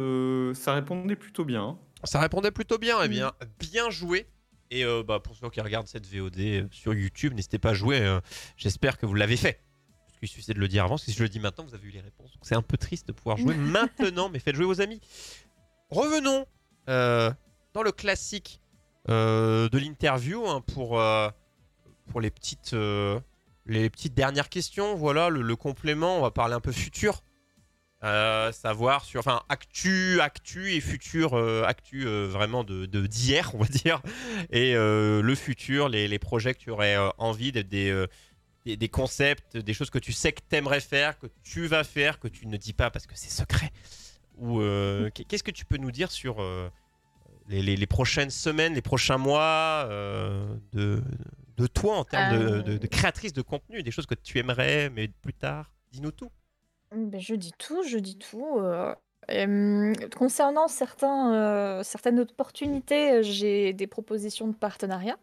ça 0.54 0.74
répondait 0.74 1.16
plutôt 1.16 1.44
bien. 1.44 1.78
Ça 2.04 2.20
répondait 2.20 2.50
plutôt 2.50 2.76
bien, 2.76 2.98
eh 3.02 3.08
bien, 3.08 3.32
bien 3.58 3.88
joué. 3.88 4.26
Et 4.74 4.84
euh, 4.84 5.04
bah, 5.04 5.20
pour 5.20 5.36
ceux 5.36 5.48
qui 5.50 5.60
regardent 5.60 5.86
cette 5.86 6.04
VOD 6.06 6.38
euh, 6.40 6.66
sur 6.72 6.92
YouTube, 6.94 7.32
n'hésitez 7.34 7.58
pas 7.60 7.70
à 7.70 7.74
jouer. 7.74 8.00
euh, 8.00 8.20
J'espère 8.56 8.98
que 8.98 9.06
vous 9.06 9.14
l'avez 9.14 9.36
fait. 9.36 9.60
Parce 10.08 10.18
qu'il 10.18 10.28
suffisait 10.28 10.52
de 10.54 10.58
le 10.58 10.66
dire 10.66 10.82
avant, 10.82 10.94
parce 10.96 11.04
que 11.04 11.12
si 11.12 11.16
je 11.16 11.22
le 11.22 11.28
dis 11.28 11.38
maintenant, 11.38 11.64
vous 11.64 11.74
avez 11.74 11.86
eu 11.86 11.92
les 11.92 12.00
réponses. 12.00 12.32
C'est 12.42 12.56
un 12.56 12.62
peu 12.62 12.76
triste 12.76 13.06
de 13.06 13.12
pouvoir 13.12 13.36
jouer 13.36 13.54
maintenant, 13.54 14.28
mais 14.28 14.40
faites 14.40 14.56
jouer 14.56 14.64
vos 14.66 14.80
amis. 14.80 15.00
Revenons 15.90 16.44
euh, 16.88 17.30
dans 17.72 17.84
le 17.84 17.92
classique 17.92 18.60
euh, 19.08 19.68
de 19.68 19.78
l'interview 19.78 20.44
hein, 20.48 20.60
pour, 20.60 21.00
pour 22.08 22.20
les, 22.20 22.30
petites, 22.32 22.74
les 23.66 23.90
petites 23.90 24.14
dernières 24.14 24.48
questions. 24.48 24.96
Voilà, 24.96 25.28
le, 25.28 25.40
le 25.42 25.56
complément, 25.56 26.18
on 26.18 26.22
va 26.22 26.32
parler 26.32 26.54
un 26.54 26.60
peu 26.60 26.72
futur. 26.72 27.22
Euh, 28.04 28.52
savoir 28.52 29.02
sur 29.04 29.20
enfin 29.20 29.40
actu 29.48 30.20
actu 30.20 30.72
et 30.72 30.80
futur 30.82 31.32
euh, 31.34 31.64
actu 31.64 32.06
euh, 32.06 32.26
vraiment 32.28 32.62
de 32.62 32.84
d'hier 33.06 33.50
on 33.54 33.58
va 33.58 33.66
dire. 33.66 34.02
Et 34.50 34.74
euh, 34.76 35.22
le 35.22 35.34
futur 35.34 35.88
les, 35.88 36.06
les 36.06 36.18
projets 36.18 36.52
que 36.54 36.58
tu 36.58 36.70
aurais 36.70 36.96
euh, 36.98 37.08
envie 37.16 37.50
d'être 37.50 37.68
des, 37.70 37.88
euh, 37.90 38.06
des 38.66 38.76
des 38.76 38.88
concepts 38.90 39.56
des 39.56 39.72
choses 39.72 39.88
que 39.88 39.98
tu 39.98 40.12
sais 40.12 40.32
que 40.32 40.42
t'aimerais 40.48 40.80
faire 40.80 41.18
que 41.18 41.28
tu 41.42 41.66
vas 41.66 41.82
faire 41.82 42.18
que 42.20 42.28
tu 42.28 42.46
ne 42.46 42.56
dis 42.58 42.74
pas 42.74 42.90
parce 42.90 43.06
que 43.06 43.14
c'est 43.16 43.30
secret. 43.30 43.70
Ou 44.36 44.60
euh, 44.60 45.08
qu'est- 45.14 45.24
qu'est-ce 45.24 45.44
que 45.44 45.50
tu 45.52 45.64
peux 45.64 45.78
nous 45.78 45.92
dire 45.92 46.10
sur 46.10 46.42
euh, 46.42 46.68
les, 47.48 47.62
les- 47.62 47.76
les 47.76 47.86
prochaines 47.86 48.30
semaines 48.30 48.74
les 48.74 48.82
prochains 48.82 49.18
mois 49.18 49.86
euh, 49.88 50.54
de 50.72 51.02
de 51.56 51.66
toi 51.68 51.96
en 51.98 52.04
termes 52.04 52.28
de- 52.28 52.60
de, 52.62 52.76
de 52.78 52.86
créatrice 52.86 53.32
de 53.32 53.42
contenu 53.42 53.82
des 53.82 53.90
choses 53.92 54.06
que 54.06 54.14
tu 54.16 54.38
aimerais 54.38 54.90
mais 54.90 55.08
plus 55.08 55.32
tard? 55.34 55.70
Dis-nous 55.92 56.10
tout 56.10 56.30
Ben, 56.96 57.20
je 57.20 57.34
dis 57.34 57.52
tout, 57.58 57.82
je 57.82 57.98
dis 57.98 58.18
tout. 58.18 58.58
euh, 58.58 59.92
concernant 60.16 60.68
certains, 60.68 61.34
euh, 61.34 61.82
certaines 61.82 62.20
opportunités, 62.20 63.12
euh, 63.12 63.22
j'ai 63.22 63.72
des 63.72 63.86
propositions 63.86 64.48
de 64.48 64.54
partenariat 64.54 65.16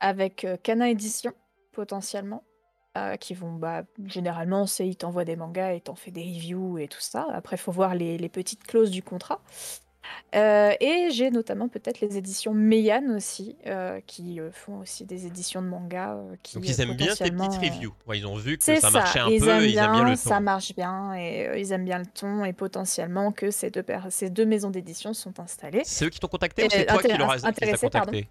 avec 0.00 0.44
euh, 0.44 0.56
Kana 0.62 0.88
Édition, 0.90 1.32
potentiellement, 1.72 2.42
euh, 2.96 3.16
qui 3.16 3.34
vont, 3.34 3.52
bah, 3.52 3.84
généralement, 4.06 4.66
c'est 4.66 4.88
ils 4.88 4.96
t'envoient 4.96 5.24
des 5.26 5.36
mangas 5.36 5.74
et 5.74 5.80
t'en 5.80 5.94
fais 5.94 6.10
des 6.10 6.22
reviews 6.22 6.78
et 6.78 6.88
tout 6.88 7.00
ça. 7.00 7.26
Après, 7.32 7.56
il 7.56 7.60
faut 7.60 7.72
voir 7.72 7.94
les, 7.94 8.18
les 8.18 8.28
petites 8.28 8.64
clauses 8.64 8.90
du 8.90 9.02
contrat. 9.02 9.40
Euh, 10.34 10.72
et 10.80 11.08
j'ai 11.10 11.30
notamment 11.30 11.68
peut-être 11.68 12.00
les 12.00 12.16
éditions 12.16 12.54
Meian 12.54 13.14
aussi, 13.16 13.56
euh, 13.66 14.00
qui 14.06 14.40
euh, 14.40 14.50
font 14.52 14.78
aussi 14.78 15.04
des 15.04 15.26
éditions 15.26 15.60
de 15.60 15.66
mangas. 15.66 16.14
euh, 16.14 16.34
qui, 16.42 16.56
Donc 16.56 16.68
ils 16.68 16.80
aiment 16.80 16.94
bien 16.94 17.08
tes 17.14 17.24
petites 17.24 17.36
potentiellement, 17.36 17.74
reviews. 17.74 17.94
Ouais, 18.06 18.18
ils 18.18 18.26
ont 18.26 18.36
vu 18.36 18.56
que 18.56 18.64
c'est 18.64 18.76
ça 18.76 18.90
ça, 18.90 18.98
marchait 18.98 19.18
un 19.18 19.28
ils 19.28 19.40
peu 19.40 19.48
aiment 19.48 19.62
et 19.62 19.66
ils 19.68 19.76
aiment 19.78 19.92
bien 19.92 20.04
le 20.04 20.10
ton. 20.10 20.16
ça 20.16 20.40
marche 20.40 20.74
bien 20.74 21.14
et 21.16 21.60
ils 21.60 21.72
aiment 21.72 21.84
bien 21.84 21.98
le 21.98 22.06
ton 22.06 22.44
et 22.44 22.52
potentiellement 22.52 23.32
que 23.32 23.50
ces 23.50 23.70
deux, 23.70 23.84
ces 24.08 24.30
deux 24.30 24.46
maisons 24.46 24.70
d'édition 24.70 25.12
sont 25.12 25.38
installées. 25.40 25.82
C'est 25.84 26.06
eux 26.06 26.10
qui 26.10 26.20
t'ont 26.20 26.28
contacté 26.28 26.64
ou 26.64 26.68
c'est 26.70 26.86
toi 26.86 27.02
qui, 27.02 27.08
leur 27.16 27.30
as- 27.30 27.52
qui 27.52 27.64
les 27.64 27.74
as 27.74 27.78
pardon. 27.78 28.12
contactés 28.12 28.28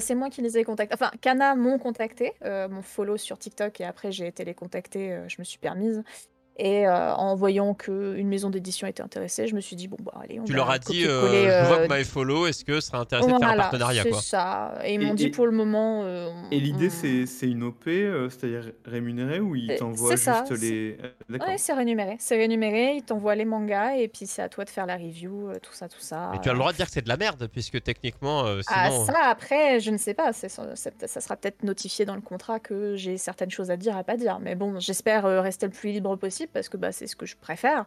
c'est 0.00 0.14
moi 0.14 0.30
qui 0.30 0.40
les 0.40 0.56
ai 0.56 0.64
contactés. 0.64 0.94
Enfin, 0.94 1.10
Kana 1.20 1.54
m'ont 1.56 1.78
contacté, 1.78 2.32
euh, 2.42 2.68
mon 2.68 2.80
follow 2.80 3.18
sur 3.18 3.38
TikTok, 3.38 3.80
et 3.82 3.84
après 3.84 4.12
j'ai 4.12 4.26
été 4.26 4.42
les 4.44 4.54
contacter, 4.54 5.20
je 5.28 5.36
me 5.38 5.44
suis 5.44 5.58
permise. 5.58 6.02
Et 6.56 6.86
euh, 6.86 7.12
en 7.14 7.34
voyant 7.34 7.74
qu'une 7.74 8.28
maison 8.28 8.48
d'édition 8.48 8.86
était 8.86 9.02
intéressée, 9.02 9.48
je 9.48 9.56
me 9.56 9.60
suis 9.60 9.74
dit, 9.74 9.88
bon, 9.88 9.96
bah 10.00 10.12
allez, 10.22 10.38
on 10.38 10.44
Tu 10.44 10.52
va 10.52 10.58
leur 10.58 10.70
as 10.70 10.78
dit, 10.78 11.04
euh, 11.04 11.62
je 11.62 11.66
vois 11.66 11.78
euh, 11.80 11.88
que 11.88 11.92
My 11.98 12.04
Follow, 12.04 12.46
est-ce 12.46 12.64
que 12.64 12.78
ce 12.80 12.86
serait 12.88 12.98
intéressant 12.98 13.26
de 13.26 13.32
faire 13.32 13.42
un 13.42 13.46
voilà, 13.46 13.62
partenariat 13.64 14.02
c'est 14.04 14.14
ça. 14.14 14.74
Et 14.84 14.94
ils 14.94 15.00
m'ont 15.00 15.14
dit, 15.14 15.24
et- 15.26 15.30
pour 15.30 15.46
le 15.46 15.52
moment, 15.52 16.02
euh, 16.04 16.30
Et 16.52 16.60
l'idée, 16.60 16.86
on- 16.86 16.90
c'est 16.90 17.26
c'est 17.26 17.48
une 17.50 17.64
OP, 17.64 17.88
euh, 17.88 18.28
c'est-à-dire 18.30 18.70
rémunérée, 18.84 19.40
ou 19.40 19.56
ils 19.56 19.74
t'envoient 19.76 20.10
c'est 20.12 20.16
ça, 20.16 20.44
juste 20.48 20.60
c'est- 20.60 20.96
les. 21.28 21.38
Ouais, 21.40 21.58
c'est 21.58 21.72
rémunéré. 21.72 22.16
C'est 22.20 22.36
rémunéré, 22.36 22.94
ils 22.98 23.02
t'envoient 23.02 23.34
les 23.34 23.44
mangas, 23.44 23.96
et 23.96 24.06
puis 24.06 24.26
c'est 24.28 24.42
à 24.42 24.48
toi 24.48 24.64
de 24.64 24.70
faire 24.70 24.86
la 24.86 24.96
review, 24.96 25.48
euh, 25.48 25.54
tout 25.60 25.72
ça, 25.72 25.88
tout 25.88 25.98
ça. 26.00 26.30
Mais 26.32 26.38
tu 26.40 26.48
as 26.48 26.52
le 26.52 26.58
droit 26.60 26.70
de 26.70 26.76
dire 26.76 26.86
que 26.86 26.92
c'est 26.92 27.02
de 27.02 27.08
la 27.08 27.16
merde, 27.16 27.48
puisque 27.52 27.82
techniquement, 27.82 28.46
euh, 28.46 28.60
Ah, 28.68 28.90
sinon. 28.92 29.06
ça, 29.06 29.14
après, 29.28 29.80
je 29.80 29.90
ne 29.90 29.96
sais 29.96 30.14
pas. 30.14 30.32
ça 30.32 30.48
sera 30.48 31.36
peut-être 31.36 31.64
notifié 31.64 32.04
dans 32.04 32.14
le 32.14 32.20
contrat 32.20 32.60
que 32.60 32.94
j'ai 32.94 33.16
certaines 33.16 33.50
choses 33.50 33.72
à 33.72 33.76
dire, 33.76 33.96
à 33.96 34.04
pas 34.04 34.16
dire. 34.16 34.38
Mais 34.40 34.54
bon, 34.54 34.78
j'espère 34.78 35.26
euh, 35.26 35.40
rester 35.40 35.66
le 35.66 35.72
plus 35.72 35.90
libre 35.90 36.14
possible 36.14 36.43
parce 36.46 36.68
que 36.68 36.76
bah, 36.76 36.92
c'est 36.92 37.06
ce 37.06 37.16
que 37.16 37.26
je 37.26 37.36
préfère. 37.36 37.86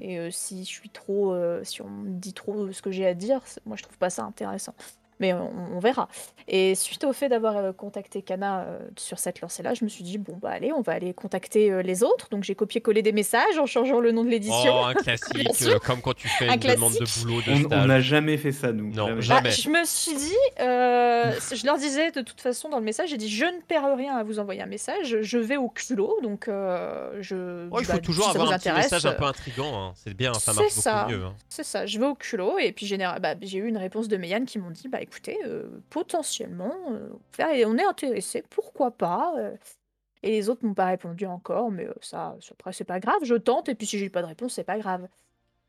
Et 0.00 0.18
euh, 0.18 0.30
si 0.30 0.64
je 0.64 0.70
suis 0.70 0.90
trop, 0.90 1.32
euh, 1.34 1.62
si 1.62 1.82
on 1.82 1.90
me 1.90 2.10
dit 2.10 2.32
trop 2.32 2.72
ce 2.72 2.82
que 2.82 2.90
j'ai 2.90 3.06
à 3.06 3.14
dire, 3.14 3.42
moi 3.66 3.76
je 3.76 3.82
trouve 3.82 3.98
pas 3.98 4.10
ça 4.10 4.24
intéressant. 4.24 4.74
Mais 5.20 5.32
on, 5.32 5.50
on 5.74 5.78
verra. 5.78 6.08
Et 6.48 6.74
suite 6.74 7.04
au 7.04 7.12
fait 7.12 7.28
d'avoir 7.28 7.56
euh, 7.56 7.72
contacté 7.72 8.22
Kana 8.22 8.62
euh, 8.62 8.78
sur 8.96 9.18
cette 9.18 9.40
lancée-là, 9.40 9.74
je 9.74 9.84
me 9.84 9.88
suis 9.88 10.02
dit 10.02 10.18
bon 10.18 10.36
bah 10.40 10.50
allez, 10.50 10.72
on 10.72 10.80
va 10.80 10.92
aller 10.92 11.14
contacter 11.14 11.70
euh, 11.70 11.82
les 11.82 12.02
autres. 12.02 12.28
Donc 12.30 12.42
j'ai 12.42 12.54
copié-collé 12.54 13.02
des 13.02 13.12
messages 13.12 13.58
en 13.58 13.66
changeant 13.66 14.00
le 14.00 14.10
nom 14.12 14.24
de 14.24 14.30
l'édition. 14.30 14.72
Oh, 14.80 14.84
un 14.86 14.94
classique, 14.94 15.48
euh, 15.62 15.78
comme 15.78 16.00
quand 16.00 16.14
tu 16.14 16.26
fais 16.26 16.48
Un 16.48 16.54
une 16.54 16.58
demande 16.60 16.94
de 16.94 17.22
boulot, 17.22 17.40
de 17.42 17.74
On 17.74 17.86
n'a 17.86 18.00
jamais 18.00 18.36
fait 18.36 18.52
ça, 18.52 18.72
nous. 18.72 18.90
Non, 18.92 19.06
jamais. 19.06 19.22
jamais. 19.22 19.40
Bah, 19.42 19.50
je 19.50 19.68
me 19.68 19.84
suis 19.84 20.14
dit, 20.16 20.60
euh, 20.60 21.32
je 21.54 21.66
leur 21.66 21.76
disais 21.78 22.10
de 22.10 22.20
toute 22.22 22.40
façon 22.40 22.68
dans 22.68 22.78
le 22.78 22.84
message, 22.84 23.10
j'ai 23.10 23.16
dit 23.16 23.28
je 23.28 23.44
ne 23.44 23.60
perds 23.68 23.96
rien 23.96 24.16
à 24.16 24.24
vous 24.24 24.38
envoyer 24.38 24.62
un 24.62 24.66
message, 24.66 25.18
je 25.20 25.38
vais 25.38 25.56
au 25.56 25.68
culot, 25.68 26.16
donc 26.22 26.48
euh, 26.48 27.10
je. 27.20 27.68
Oh, 27.70 27.76
il 27.80 27.84
faut 27.86 27.92
bah, 27.92 27.98
toujours 27.98 28.24
si 28.24 28.30
avoir 28.36 28.52
un 28.52 28.58
petit 28.58 28.72
message 28.72 29.06
un 29.06 29.12
peu 29.12 29.24
intrigant, 29.24 29.72
hein. 29.88 29.92
c'est 29.96 30.14
bien, 30.14 30.32
ça 30.34 30.52
marche 30.52 30.68
beaucoup 30.68 30.80
ça. 30.80 31.06
mieux. 31.08 31.24
hein. 31.24 31.34
C'est 31.48 31.64
ça, 31.64 31.86
je 31.86 31.98
vais 31.98 32.06
au 32.06 32.14
culot 32.14 32.58
et 32.58 32.72
puis 32.72 32.86
général, 32.86 33.20
bah, 33.20 33.34
j'ai 33.42 33.58
eu 33.58 33.68
une 33.68 33.76
réponse 33.78 34.08
de 34.08 34.16
Meyane 34.16 34.46
qui 34.46 34.58
m'ont 34.58 34.70
dit 34.70 34.88
bah 34.88 35.00
écoutez, 35.10 35.38
euh, 35.44 35.68
potentiellement, 35.90 36.74
euh, 36.92 37.08
on 37.66 37.76
est 37.78 37.84
intéressé, 37.84 38.42
pourquoi 38.48 38.90
pas. 38.92 39.34
euh. 39.38 39.54
Et 40.22 40.30
les 40.32 40.48
autres 40.50 40.64
m'ont 40.66 40.74
pas 40.74 40.86
répondu 40.86 41.24
encore, 41.26 41.70
mais 41.70 41.88
ça, 42.02 42.36
après 42.50 42.72
c'est 42.74 42.84
pas 42.84 43.00
grave, 43.00 43.20
je 43.22 43.34
tente 43.34 43.68
et 43.70 43.74
puis 43.74 43.86
si 43.86 43.98
j'ai 43.98 44.10
pas 44.10 44.20
de 44.22 44.26
réponse, 44.26 44.52
c'est 44.54 44.64
pas 44.64 44.78
grave. 44.78 45.08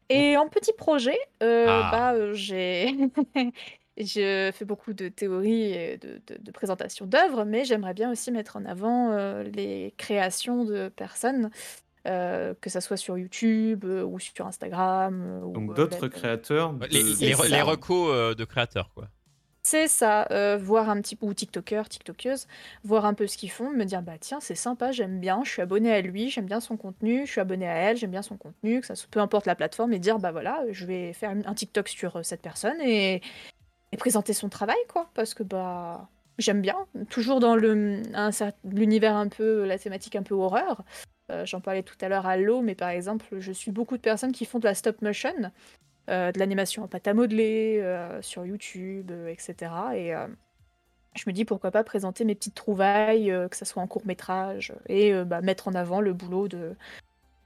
Et 0.09 0.35
en 0.35 0.49
petit 0.49 0.73
projet, 0.73 1.18
euh, 1.41 1.68
Ah. 1.69 1.89
bah 1.91 2.13
euh, 2.15 2.34
j'ai 2.34 2.93
je 3.97 4.51
fais 4.53 4.65
beaucoup 4.65 4.91
de 4.93 5.07
théories 5.09 5.72
et 5.73 5.97
de, 5.97 6.22
de, 6.27 6.38
de 6.38 6.51
présentations 6.51 7.05
d'œuvres, 7.05 7.45
mais 7.45 7.63
j'aimerais 7.63 7.93
bien 7.93 8.11
aussi 8.11 8.30
mettre 8.31 8.57
en 8.57 8.65
avant 8.65 9.11
euh, 9.11 9.43
les 9.43 9.93
créations 9.97 10.65
de 10.65 10.89
personnes, 10.89 11.49
euh, 12.07 12.53
que 12.59 12.69
ça 12.69 12.81
soit 12.81 12.97
sur 12.97 13.18
YouTube 13.18 13.85
euh, 13.85 14.03
ou 14.03 14.19
sur 14.19 14.45
Instagram. 14.47 15.43
ou, 15.45 15.51
Donc 15.53 15.76
d'autres 15.76 16.07
créateurs. 16.09 16.73
De- 16.73 16.88
Les, 16.88 17.03
les, 17.03 17.49
les 17.49 17.61
recos 17.61 18.09
euh, 18.11 18.34
de 18.34 18.43
créateurs, 18.43 18.89
quoi. 18.93 19.07
C'est 19.72 19.88
ça, 19.88 20.27
euh, 20.31 20.57
voir 20.57 20.89
un 20.89 20.99
petit 20.99 21.15
peu, 21.15 21.26
ou 21.26 21.34
TikToker, 21.34 21.88
TikTokeuse, 21.88 22.45
voir 22.84 23.06
un 23.06 23.14
peu 23.14 23.26
ce 23.26 23.38
qu'ils 23.38 23.52
font, 23.52 23.69
me 23.72 23.85
dire 23.85 24.02
bah 24.02 24.18
tiens, 24.19 24.41
c'est 24.41 24.53
sympa, 24.56 24.91
j'aime 24.91 25.22
bien, 25.22 25.43
je 25.45 25.49
suis 25.52 25.61
abonné 25.61 25.93
à 25.93 26.02
lui, 26.02 26.30
j'aime 26.30 26.45
bien 26.45 26.60
son 26.60 26.76
contenu, 26.76 27.26
je 27.26 27.31
suis 27.31 27.39
abonné 27.39 27.69
à 27.69 27.73
elle, 27.76 27.95
j'aime 27.95 28.11
bien 28.11 28.22
son 28.22 28.35
contenu, 28.35 28.81
que 28.81 28.85
ça 28.88 28.95
se- 28.95 29.07
peu 29.07 29.22
importe 29.22 29.45
la 29.45 29.56
plateforme, 29.56 29.93
et 29.93 29.99
dire 29.99 30.19
bah 30.19 30.34
voilà, 30.34 30.61
je 30.72 30.85
vais 30.85 31.14
faire 31.14 31.30
un 31.45 31.53
TikTok 31.53 31.88
sur 31.88 32.18
euh, 32.18 32.23
cette 32.23 32.41
personne 32.41 32.81
et, 32.81 33.22
et 33.93 33.98
présenter 33.98 34.34
son 34.34 34.49
travail, 34.49 34.77
quoi, 34.89 35.10
parce 35.14 35.34
que 35.34 35.43
bah 35.43 36.10
j'aime 36.38 36.61
bien, 36.61 36.76
toujours 37.10 37.39
dans 37.39 37.56
le 37.56 38.02
un 38.14 38.31
l'univers 38.65 39.15
un 39.15 39.30
peu, 39.30 39.65
la 39.65 39.80
thématique 39.80 40.15
un 40.18 40.23
peu 40.23 40.35
horreur. 40.35 40.84
Euh, 41.31 41.45
J'en 41.45 41.61
parlais 41.61 41.84
tout 41.84 41.95
à 42.02 42.10
l'heure 42.10 42.27
à 42.27 42.38
l'eau, 42.38 42.61
mais 42.61 42.76
par 42.76 42.89
exemple, 42.89 43.26
je 43.39 43.52
suis 43.53 43.72
beaucoup 43.72 43.95
de 43.98 44.02
personnes 44.02 44.34
qui 44.34 44.45
font 44.45 44.60
de 44.60 44.65
la 44.65 44.76
stop 44.76 45.02
motion, 45.02 45.52
euh, 46.10 46.32
de 46.32 46.40
l'animation 46.40 46.84
en 46.84 46.88
pâte 46.88 47.07
à 47.07 47.14
modeler 47.14 47.80
euh, 47.82 48.22
sur 48.22 48.45
YouTube, 48.45 49.11
euh, 49.11 49.28
etc. 49.28 49.72
Et 49.95 50.15
euh, 50.15 50.28
je 51.15 51.23
me 51.28 51.32
dis 51.34 51.45
pourquoi 51.45 51.72
pas 51.72 51.84
présenter 51.84 52.26
mes 52.26 52.36
petites 52.36 52.56
trouvailles, 52.56 53.34
que 53.49 53.56
ça 53.56 53.65
soit 53.65 53.82
en 53.84 53.88
court 53.88 54.06
métrage, 54.06 54.73
et 54.88 55.14
bah, 55.26 55.41
mettre 55.41 55.68
en 55.68 55.76
avant 55.76 55.99
le 56.02 56.14
boulot 56.14 56.48
de, 56.48 56.76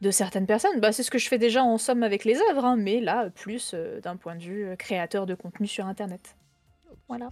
de 0.02 0.12
certaines 0.12 0.46
personnes. 0.46 0.80
Bah, 0.80 0.92
c'est 0.92 1.02
ce 1.04 1.10
que 1.10 1.18
je 1.18 1.28
fais 1.28 1.40
déjà 1.40 1.64
en 1.64 1.78
somme 1.80 2.04
avec 2.04 2.26
les 2.26 2.38
œuvres, 2.52 2.64
hein, 2.64 2.76
mais 2.78 3.00
là, 3.02 3.30
plus 3.32 3.74
d'un 4.04 4.18
point 4.18 4.36
de 4.36 4.44
vue 4.44 4.78
créateur 4.78 5.26
de 5.26 5.34
contenu 5.34 5.66
sur 5.66 5.88
Internet. 5.88 6.36
Voilà. 7.08 7.32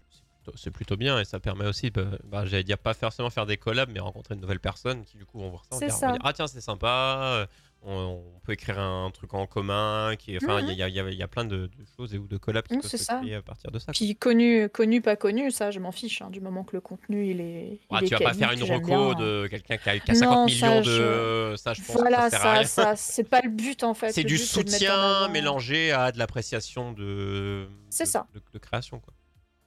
C'est 0.56 0.72
plutôt- 0.72 0.98
bien 0.98 1.20
et 1.20 1.24
ça 1.26 1.40
permet 1.40 1.66
aussi, 1.68 1.90
bah, 1.90 2.04
bah, 2.26 2.45
j'allais 2.45 2.64
dire 2.64 2.78
pas 2.78 2.94
forcément 2.94 3.30
faire 3.30 3.45
des 3.45 3.58
collabs, 3.58 3.90
mais 3.94 4.00
rencontrer 4.00 4.36
de 4.36 4.41
nouvelles 4.41 4.60
personnes 4.60 5.04
qui 5.06 5.18
du 5.18 5.26
coup 5.26 5.40
vont 5.40 5.50
voir 5.50 5.64
ça, 5.66 5.78
C'est 5.80 5.86
dire, 5.88 6.20
ah 6.24 6.34
tiens 6.34 6.48
c'est 6.48 6.60
sympa, 6.62 7.48
on, 7.86 8.22
on 8.36 8.40
peut 8.40 8.54
écrire 8.54 8.80
un 8.80 9.12
truc 9.12 9.34
en 9.34 9.46
commun, 9.48 10.16
qui, 10.18 10.36
enfin 10.38 10.60
il 10.62 10.74
y, 10.74 10.84
a- 10.84 10.90
y 10.90 11.00
a- 11.00 11.10
y 11.12 11.24
a 11.24 11.28
plein 11.28 11.46
de, 11.46 11.68
de 11.68 11.86
choses 11.98 12.14
et 12.14 12.18
ou 12.18 12.28
de 12.28 12.38
collabs 12.38 12.66
qui 12.68 12.76
Mm, 12.76 12.82
peuvent 12.82 12.90
c'est 12.90 12.98
se 12.98 13.04
ça. 13.06 13.20
créer 13.20 13.36
à 13.36 13.42
partir 13.42 13.72
de 13.72 13.80
ça. 13.80 13.86
quoi. 13.88 13.94
Puis 13.94 14.16
connu, 14.16 14.70
connu, 14.70 15.02
pas 15.02 15.16
connu, 15.16 15.52
ça 15.52 15.72
je 15.72 15.80
m'en 15.80 15.92
fiche, 15.92 16.22
hein, 16.22 16.30
du 16.30 16.42
moment 16.42 16.64
que 16.64 16.76
le 16.76 16.82
contenu 16.82 17.30
il 17.30 17.42
est. 17.42 17.80
Ah, 17.90 18.00
il 18.02 18.08
tu 18.08 18.14
est 18.14 18.18
vas 18.18 18.26
pas 18.32 18.34
faire 18.34 18.52
une 18.52 18.64
reco 18.64 19.16
de 19.16 19.48
quelqu'un 19.48 19.78
qui 19.78 19.90
a, 19.90 20.00
qui 20.00 20.12
a 20.12 20.16
50 20.16 20.38
Non, 20.38 20.46
millions 20.46 20.84
ça, 20.84 20.90
de. 20.90 21.54
Ça, 21.58 21.74
je 21.74 21.82
pense 21.82 21.96
Voilà, 21.98 22.30
que 22.30 22.38
ça 22.38 22.64
ça, 22.64 22.96
c'est 22.96 23.24
pas 23.30 23.42
le 23.42 23.50
but 23.50 23.84
en 23.84 23.94
fait. 23.94 24.12
C'est 24.12 24.24
du 24.24 24.38
soutien 24.38 25.28
mélangé 25.30 25.92
à 25.92 26.12
de 26.12 26.18
l'appréciation 26.20 26.92
de, 26.94 27.68
C'est 27.90 28.06
ça. 28.06 28.28
de, 28.34 28.42
de 28.54 28.60
création. 28.60 29.00
Quoi. 29.00 29.14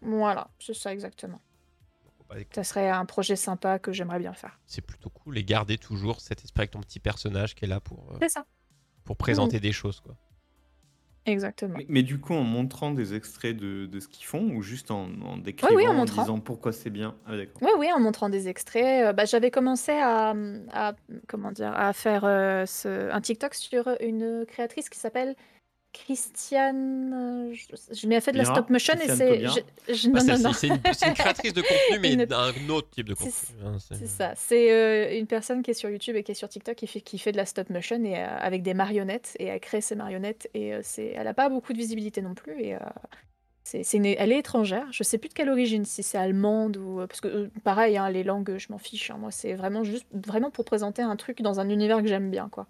Voilà, 0.03 0.49
c'est 0.59 0.75
ça 0.75 0.93
exactement. 0.93 1.41
Bah, 2.28 2.36
Ça 2.55 2.65
serait 2.65 2.90
un 2.90 3.05
projet 3.05 3.36
sympa 3.36 3.78
que 3.78 3.93
j'aimerais 3.93 4.19
bien 4.19 4.32
faire. 4.32 4.59
c'est 4.66 4.81
plutôt 4.85 5.11
cool 5.11 5.39
et 5.39 5.44
garder 5.44 5.78
toujours 5.78 6.20
cet 6.20 6.43
esprit 6.44 6.62
avec 6.62 6.70
ton 6.73 6.81
petit 6.81 7.01
personnage 7.01 7.55
qui 7.55 7.65
est 7.65 7.69
là 7.69 7.81
pour, 7.81 8.12
euh, 8.20 8.28
ça, 8.28 8.44
pour 9.05 9.16
présenter 9.16 9.61
des 9.61 9.73
choses. 9.73 10.01
Quoi. 10.01 10.16
exactement. 11.24 11.74
Mais, 11.77 11.86
mais 11.89 12.03
du 12.03 12.19
coup, 12.20 12.35
en 12.35 12.43
montrant 12.44 12.90
des 12.93 13.15
extraits 13.15 13.57
de, 13.57 13.86
de 13.86 14.01
ce 14.01 14.09
qu'ils 14.09 14.27
font, 14.27 14.51
ou 14.55 14.62
juste 14.62 14.90
en, 14.90 15.09
en 15.23 15.36
décrivant, 15.36 15.74
oui, 15.74 15.86
en 15.86 15.90
en, 15.90 15.94
montrant. 15.94 16.23
disant 16.23 16.40
pourquoi 16.40 16.73
c'est 16.73 16.90
bien. 16.90 17.16
Ah. 17.27 17.32
Oui, 17.62 17.70
oui, 17.78 17.93
en 17.93 18.01
montrant 18.01 18.28
des 18.28 18.48
extraits. 18.48 19.07
Euh, 19.07 19.12
bah, 19.12 19.24
J'avais 19.24 19.51
commencé 19.51 19.93
à, 19.93 20.35
à- 20.73 20.94
comment 21.28 21.53
dire, 21.53 21.73
à 21.74 21.93
faire 21.93 22.24
euh, 22.24 22.65
ce- 22.66 23.11
un 23.11 23.20
TikTok 23.20 23.55
sur 23.55 23.89
une 24.01 24.44
créatrice 24.47 24.89
qui 24.89 24.98
s'appelle 24.98 25.35
Christiane. 26.05 27.12
euh, 27.51 27.55
Je, 27.55 27.94
je 27.94 28.06
m'ai 28.06 28.20
fait 28.20 28.32
de 28.32 28.39
la 28.39 28.44
stop 28.44 28.70
motion 28.70 28.94
et 28.94 29.09
c'est. 29.09 29.40
Je- 29.47 29.94
je- 29.94 30.10
Bah, 30.10 30.20
non, 30.23 30.39
non, 30.39 30.52
celle-ci, 30.52 30.68
non. 30.70 30.81
c'est 30.93 31.06
une, 31.06 31.09
une 31.10 31.14
créatrice 31.14 31.52
de 31.55 31.62
contenu, 31.62 31.98
mais 32.01 32.12
Une- 32.14 32.24
d'un 32.24 32.52
autre 32.70 32.90
type 32.90 33.09
de 33.09 33.14
contenu. 33.14 33.32
hein, 33.64 33.77
c'est- 33.78 34.06
ça. 34.06 34.32
C'est 34.36 34.73
euh, 34.73 35.18
une 35.18 35.27
personne 35.27 35.62
qui 35.62 35.70
est 35.70 35.74
sur 35.74 35.89
YouTube 35.90 36.16
et 36.16 36.23
qui 36.23 36.32
est 36.32 36.36
sur 36.36 36.48
TikTok 36.48 36.77
qui 36.77 36.86
fait, 36.86 37.01
qui 37.01 37.18
fait 37.18 37.32
de 37.32 37.36
la 37.36 37.47
stop 37.47 37.70
motion 37.70 38.02
et, 38.05 38.16
euh, 38.18 38.27
avec 38.39 38.62
des 38.62 38.74
marionnettes 38.74 39.36
et 39.39 39.47
elle 39.47 39.60
crée 39.60 39.81
ses 39.81 39.94
marionnettes 39.94 40.48
et 40.55 40.74
euh, 40.74 40.81
c'est, 40.82 41.14
elle 41.16 41.27
a 41.27 41.35
pas 41.35 41.48
beaucoup 41.48 41.73
de 41.73 41.78
visibilité 41.78 42.23
non 42.23 42.35
plus 42.35 42.60
et 42.60 42.74
euh, 42.74 42.78
c'est, 43.64 43.82
c'est 43.82 43.97
une- 43.97 44.06
elle 44.06 44.32
est 44.32 44.39
étrangère. 44.39 44.86
Je 44.93 45.02
sais 45.02 45.18
plus 45.18 45.28
de 45.28 45.35
quelle 45.35 45.48
origine, 45.51 45.85
si 45.85 46.02
c'est 46.02 46.18
allemande 46.18 46.77
ou 46.77 46.98
parce 47.06 47.20
que 47.20 47.51
pareil, 47.64 47.97
hein, 47.97 48.09
les 48.10 48.23
langues, 48.23 48.56
je 48.59 48.66
m'en 48.70 48.78
fiche. 48.78 49.10
hein. 49.10 49.16
Moi, 49.18 49.31
c'est 49.32 49.55
vraiment 49.55 49.82
juste 49.82 50.06
vraiment 50.12 50.51
pour 50.51 50.64
présenter 50.64 51.02
un 51.02 51.16
truc 51.16 51.43
dans 51.43 51.59
un 51.59 51.68
univers 51.68 52.01
que 52.02 52.06
j'aime 52.09 52.31
bien, 52.31 52.48
quoi. 52.48 52.66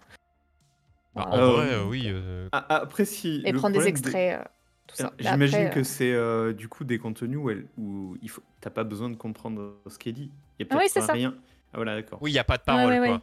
Bah, 1.16 1.24
Voilà. 1.30 1.44
en 1.47 1.48
Euh, 1.48 1.52
vrai, 1.56 1.72
euh, 1.74 1.84
oui. 1.84 2.02
euh, 2.06 2.48
Ah, 2.52 2.66
ah, 2.68 2.76
après, 2.82 3.05
si. 3.05 3.43
Et 3.44 3.52
prendre 3.52 3.78
des 3.78 3.86
extraits, 3.88 4.40
euh, 4.40 4.44
tout 4.86 4.97
ça. 4.97 5.12
Mais 5.18 5.24
J'imagine 5.24 5.70
que 5.70 5.80
euh, 5.80 5.84
c'est 5.84 6.12
euh, 6.12 6.52
du 6.52 6.68
coup 6.68 6.84
des 6.84 6.98
contenus 6.98 7.38
où, 7.38 7.51
elle- 7.51 7.66
où 7.78 8.16
il 8.22 8.28
faut, 8.30 8.43
t'as 8.60 8.70
pas 8.70 8.84
besoin 8.84 9.09
de 9.10 9.16
comprendre 9.16 9.74
ce 9.88 9.98
qu'elle 9.98 10.12
dit. 10.14 10.30
Il 10.59 10.66
y 10.66 10.68
a 10.68 10.74
Ah 10.74 10.78
oui, 10.80 10.88
pas 10.94 11.01
ça. 11.01 11.12
rien. 11.12 11.34
Ah 11.72 11.76
voilà, 11.76 11.94
d'accord. 11.97 12.18
Oui, 12.22 12.30
il 12.30 12.34
n'y 12.34 12.38
a 12.38 12.44
pas 12.44 12.59
de 12.59 12.62
parole. 12.62 12.93
ouais, 12.93 13.01
ouais. 13.01 13.06
quoi. 13.09 13.22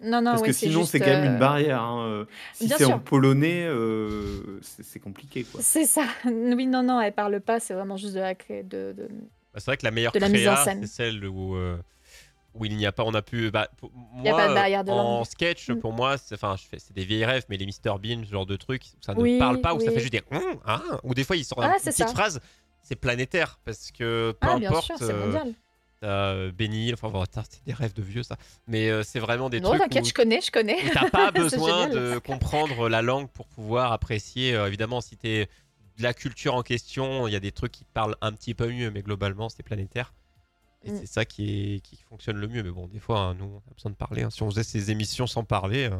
Non, 0.00 0.18
non, 0.22 0.30
Parce 0.30 0.42
ouais, 0.42 0.48
que 0.48 0.52
sinon, 0.52 0.84
c'est 0.84 1.00
quand 1.00 1.06
même 1.06 1.24
une 1.24 1.38
barrière. 1.38 1.82
hein, 1.82 2.26
Si 2.52 2.66
Bien 2.66 2.76
c'est 2.78 2.84
en 2.84 3.00
polonais, 3.00 3.64
euh, 3.66 4.60
c'est 4.60 5.00
compliqué, 5.00 5.42
quoi. 5.44 5.60
C'est 5.62 5.86
ça. 5.86 6.04
Oui, 6.24 6.66
non, 6.66 6.82
non, 6.84 7.00
elle 7.00 7.12
parle 7.12 7.40
pas. 7.40 7.58
C'est 7.60 7.74
vraiment 7.74 7.96
juste 7.96 8.14
de 8.14 8.20
la 8.20 8.34
cré- 8.34 8.62
de, 8.62 8.94
de... 8.96 9.08
Bah, 9.08 9.58
c'est 9.60 9.66
vrai 9.66 9.76
que 9.76 9.84
la 9.84 9.90
meilleure 9.90 10.12
De 10.12 10.20
la 10.20 10.28
mise 10.28 10.46
en 10.46 10.52
créa, 10.52 10.64
scène. 10.64 10.80
c'est 10.82 10.86
celle 10.92 11.26
où, 11.26 11.56
euh, 11.56 11.78
où 12.58 12.64
il 12.64 12.76
n'y 12.76 12.86
a 12.86 12.92
pas. 12.92 13.04
On 13.04 13.14
a 13.14 13.22
pu. 13.22 13.50
Bah, 13.50 13.68
pour- 13.76 13.90
moi, 13.92 14.36
pas 14.36 14.48
de 14.82 14.90
en 14.90 15.24
sketch, 15.24 15.68
Mm. 15.70 15.80
pour 15.80 15.92
moi, 15.92 16.18
c'est 16.18 16.34
enfin, 16.34 16.56
des 16.90 17.04
vieilles 17.04 17.24
rêves, 17.24 17.44
mais 17.48 17.56
les 17.56 17.66
Mr 17.66 17.98
Bean, 17.98 18.22
ce 18.24 18.30
genre 18.30 18.46
de 18.46 18.56
trucs, 18.56 18.82
où 18.84 19.02
ça 19.02 19.14
ne 19.14 19.20
Oui, 19.20 19.38
parle 19.38 19.60
pas, 19.60 19.74
où 19.74 19.80
ça 19.80 19.90
fait 19.92 20.00
juste 20.00 20.12
des. 20.12 20.22
Hum, 20.30 20.42
ah, 20.66 20.80
ou 21.04 21.14
des 21.14 21.24
fois, 21.24 21.36
il 21.36 21.44
sort 21.44 21.58
Ah, 21.62 21.68
une 21.68 21.72
petite 21.74 21.92
ça. 21.92 22.06
phrase. 22.08 22.40
C'est 22.82 22.96
planétaire 22.96 23.58
parce 23.64 23.90
que 23.90 24.32
peu 24.40 24.48
Ah, 24.50 24.58
bien 24.58 24.70
importe. 24.70 24.86
sûr, 24.86 24.96
c'est 24.98 25.10
euh, 25.12 25.26
mondial. 25.26 25.52
euh, 26.04 26.50
Benny, 26.52 26.92
enfin, 26.94 27.10
bon, 27.10 27.24
c'est 27.32 27.64
des 27.66 27.72
rêves 27.74 27.92
de 27.92 28.02
vieux 28.02 28.22
ça. 28.22 28.36
Mais 28.66 28.88
euh, 28.88 29.02
c'est 29.02 29.18
vraiment 29.18 29.50
des 29.50 29.60
Non, 29.60 29.70
trucs 29.70 29.82
t'inquiète, 29.82 30.06
je 30.08 30.14
connais, 30.14 30.40
je 30.40 30.50
connais. 30.50 30.78
t'as 30.94 31.10
pas 31.10 31.30
besoin 31.32 31.88
génial. 31.88 32.12
de 32.14 32.18
comprendre 32.18 32.88
la 32.88 33.02
langue 33.02 33.28
pour 33.28 33.46
pouvoir 33.48 33.92
apprécier. 33.92 34.54
euh, 34.54 34.66
évidemment, 34.68 35.00
si 35.00 35.16
t'es 35.16 35.48
de 35.98 36.02
la 36.02 36.14
culture 36.14 36.54
en 36.54 36.62
question, 36.62 37.26
il 37.26 37.32
y 37.32 37.36
a 37.36 37.40
des 37.40 37.50
trucs 37.52 37.72
qui 37.72 37.84
te 37.84 37.92
parlent 37.92 38.14
un 38.20 38.32
petit 38.32 38.54
peu 38.54 38.68
mieux, 38.68 38.90
mais 38.90 39.02
globalement, 39.02 39.48
c'est 39.48 39.62
planétaire. 39.64 40.14
Et 40.84 40.92
Mm. 40.92 40.96
c'est 41.00 41.06
ça 41.06 41.24
qui, 41.24 41.74
est, 41.76 41.80
qui 41.80 41.96
fonctionne 42.08 42.36
le 42.36 42.46
mieux. 42.46 42.62
Mais 42.62 42.70
bon, 42.70 42.86
des 42.86 43.00
fois, 43.00 43.20
hein, 43.20 43.34
nous, 43.34 43.46
on 43.46 43.70
a 43.70 43.74
besoin 43.74 43.90
de 43.90 43.96
parler. 43.96 44.22
hein. 44.22 44.30
Si 44.30 44.42
on 44.42 44.50
faisait 44.50 44.62
ces 44.62 44.90
émissions 44.90 45.26
sans 45.26 45.42
parler, 45.44 45.84
euh, 45.86 45.96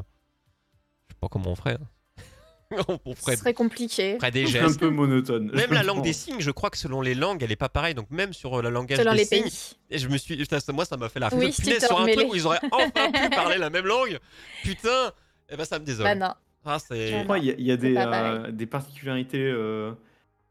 je 1.08 1.14
sais 1.14 1.18
pas 1.20 1.28
comment 1.28 1.50
on 1.50 1.56
ferait. 1.56 1.74
hein. 1.80 2.76
on 2.88 2.98
on 3.06 3.14
Ce 3.14 3.20
ferait, 3.20 3.36
serait 3.36 3.54
compliqué. 3.54 4.16
ferait 4.16 4.30
des 4.30 4.46
C'est 4.46 4.58
un 4.60 4.66
gestes. 4.68 4.78
peu 4.80 4.90
monotone. 4.90 5.50
Même 5.52 5.70
je 5.70 5.74
la 5.74 5.82
langue 5.82 6.02
des 6.02 6.12
signes, 6.12 6.38
je 6.40 6.50
crois 6.50 6.70
que 6.70 6.76
selon 6.78 7.00
les 7.00 7.14
langues, 7.14 7.42
elle 7.42 7.50
est 7.50 7.56
pas 7.56 7.68
pareille. 7.70 7.94
Donc 7.94 8.10
même 8.10 8.32
sur 8.32 8.58
euh, 8.58 8.62
le 8.62 8.70
langage 8.70 8.98
Selon 8.98 9.12
des 9.12 9.18
les 9.18 9.24
signes, 9.24 9.42
pays. 9.44 9.76
et 9.90 9.98
je 9.98 10.06
me 10.08 10.16
suis, 10.18 10.36
putain, 10.36 10.58
moi 10.72 10.84
ça 10.84 10.96
m'a 10.96 11.08
fait 11.08 11.18
la 11.20 11.28
Oui, 11.34 11.50
punaise 11.50 11.78
sur 11.84 11.92
un 11.96 12.00
Tormélé. 12.00 12.16
truc 12.16 12.32
où 12.32 12.36
ils 12.36 12.46
auraient 12.46 12.60
enfin 12.72 13.10
pu 13.10 13.30
parler 13.30 13.58
la 13.58 13.70
même 13.70 13.86
langue. 13.86 14.18
Putain, 14.62 15.12
et 15.48 15.56
ben 15.56 15.64
ça 15.64 15.78
me 15.78 15.84
désole. 15.84 16.04
Bah 16.04 16.14
non. 16.14 16.34
Ah, 16.64 16.78
c'est. 16.78 17.12
Bah, 17.12 17.24
Moi, 17.24 17.38
il 17.38 17.44
y 17.46 17.50
a, 17.50 17.54
il 17.56 17.66
y 17.66 17.72
a 17.72 17.76
des, 17.76 17.94
euh, 17.96 18.50
des 18.52 18.66
particularités. 18.66 19.40
euh, 19.42 19.92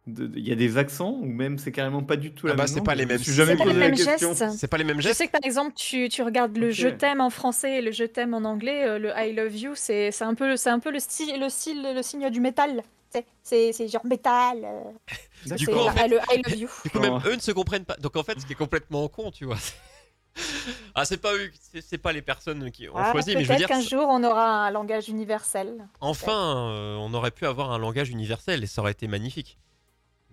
Il 0.07 0.39
y 0.47 0.51
a 0.53 0.55
des 0.55 0.77
accents 0.77 1.11
ou 1.11 1.25
même 1.25 1.57
c'est 1.57 1.73
carrément 1.73 2.01
pas 2.01 2.15
du 2.15 2.31
tout 2.31 2.47
la 2.47 2.53
Ah 2.53 2.55
bah, 2.55 2.63
même 2.63 2.73
c'est 2.73 2.81
pas 2.81 2.95
les 2.95 3.01
Je 3.03 3.07
me 3.07 3.11
mêmes 3.13 3.17
suis 3.17 3.25
signes. 3.33 3.35
jamais 3.35 3.51
C'est 3.51 3.57
pas 3.57 3.63
les 3.65 3.69
posé 3.71 3.79
la 3.79 3.85
mêmes 3.89 3.95
question. 3.97 4.33
gestes. 4.33 4.57
C'est 4.57 4.67
pas 4.67 4.77
les 4.77 4.83
mêmes 4.85 4.97
Je 4.97 5.01
gestes. 5.01 5.17
sais 5.17 5.27
que 5.27 5.31
par 5.33 5.41
exemple, 5.43 5.73
tu, 5.75 6.07
tu 6.09 6.21
regardes 6.23 6.55
le 6.57 6.71
je 6.71 6.87
t'aime 6.87 7.19
en 7.19 7.29
français 7.29 7.79
et 7.79 7.81
le 7.81 7.91
je 7.91 8.05
t'aime 8.05 8.33
en 8.33 8.45
anglais, 8.45 8.85
euh, 8.87 8.99
le 8.99 9.11
I 9.17 9.33
love 9.33 9.55
you, 9.55 9.71
c'est 9.75 10.11
c'est 10.11 10.23
un 10.23 10.33
peu, 10.33 10.55
c'est 10.55 10.69
un 10.69 10.79
peu 10.79 10.91
le, 10.91 10.99
style, 10.99 11.37
le, 11.39 11.49
style, 11.49 11.81
le 11.93 12.01
signe 12.01 12.29
du 12.29 12.39
métal. 12.39 12.83
C'est 13.43 13.73
c'est 13.73 13.87
genre 13.87 14.05
métal. 14.05 14.59
euh, 14.63 15.55
Du 15.55 15.65
c'est 15.65 15.71
coup, 15.71 15.77
en 15.79 15.85
la- 15.85 15.91
fait- 15.93 16.07
le 16.07 16.17
I 16.31 16.41
love 16.45 16.55
you. 16.57 16.69
Du 16.85 16.89
coup, 16.91 16.99
même 16.99 17.19
eux 17.25 17.35
ne 17.35 17.39
se 17.41 17.51
comprennent 17.51 17.85
pas. 17.85 17.95
Donc 17.97 18.15
en 18.15 18.23
fait, 18.23 18.39
ce 18.39 18.45
qui 18.45 18.53
est 18.53 18.55
complètement 18.57 19.07
con, 19.09 19.31
tu 19.31 19.45
vois. 19.45 19.57
ah, 20.95 21.03
c'est 21.05 21.17
pas 21.17 21.33
eux, 21.33 21.49
c'est- 21.81 21.97
pas 21.97 22.11
les 22.13 22.21
personnes 22.21 22.69
qui 22.71 22.87
ont 22.87 22.93
Ah, 22.95 23.11
choisi, 23.11 23.35
mais 23.35 23.43
je 23.43 23.49
veux 23.49 23.55
Peut-être 23.55 23.57
dire, 23.59 23.67
qu'un 23.67 23.81
jour 23.81 24.05
on 24.09 24.23
aura 24.23 24.65
un 24.67 24.71
langage 24.71 25.09
universel. 25.09 25.87
enfin, 25.99 26.69
euh, 26.71 26.95
on 26.97 27.13
aurait 27.13 27.31
pu 27.31 27.45
avoir 27.45 27.71
un 27.71 27.77
langage 27.79 28.09
universel 28.09 28.63
et 28.63 28.67
ça 28.67 28.81
aurait 28.81 28.91
été 28.91 29.07
magnifique. 29.07 29.57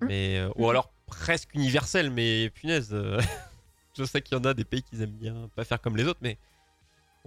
Mm. 0.00 0.06
Mais 0.06 0.38
euh, 0.38 0.50
ou 0.56 0.68
alors 0.68 0.92
presque 1.06 1.54
universel, 1.54 2.10
mais 2.10 2.50
punaise, 2.50 2.90
euh, 2.92 3.20
je 3.98 4.04
sais 4.04 4.22
qu'il 4.22 4.36
y 4.36 4.40
en 4.40 4.44
a 4.44 4.54
des 4.54 4.64
pays 4.64 4.82
qui 4.82 5.00
aiment 5.02 5.10
bien 5.10 5.48
pas 5.54 5.64
faire 5.64 5.80
comme 5.80 5.96
les 5.96 6.04
autres, 6.04 6.20
mais 6.22 6.38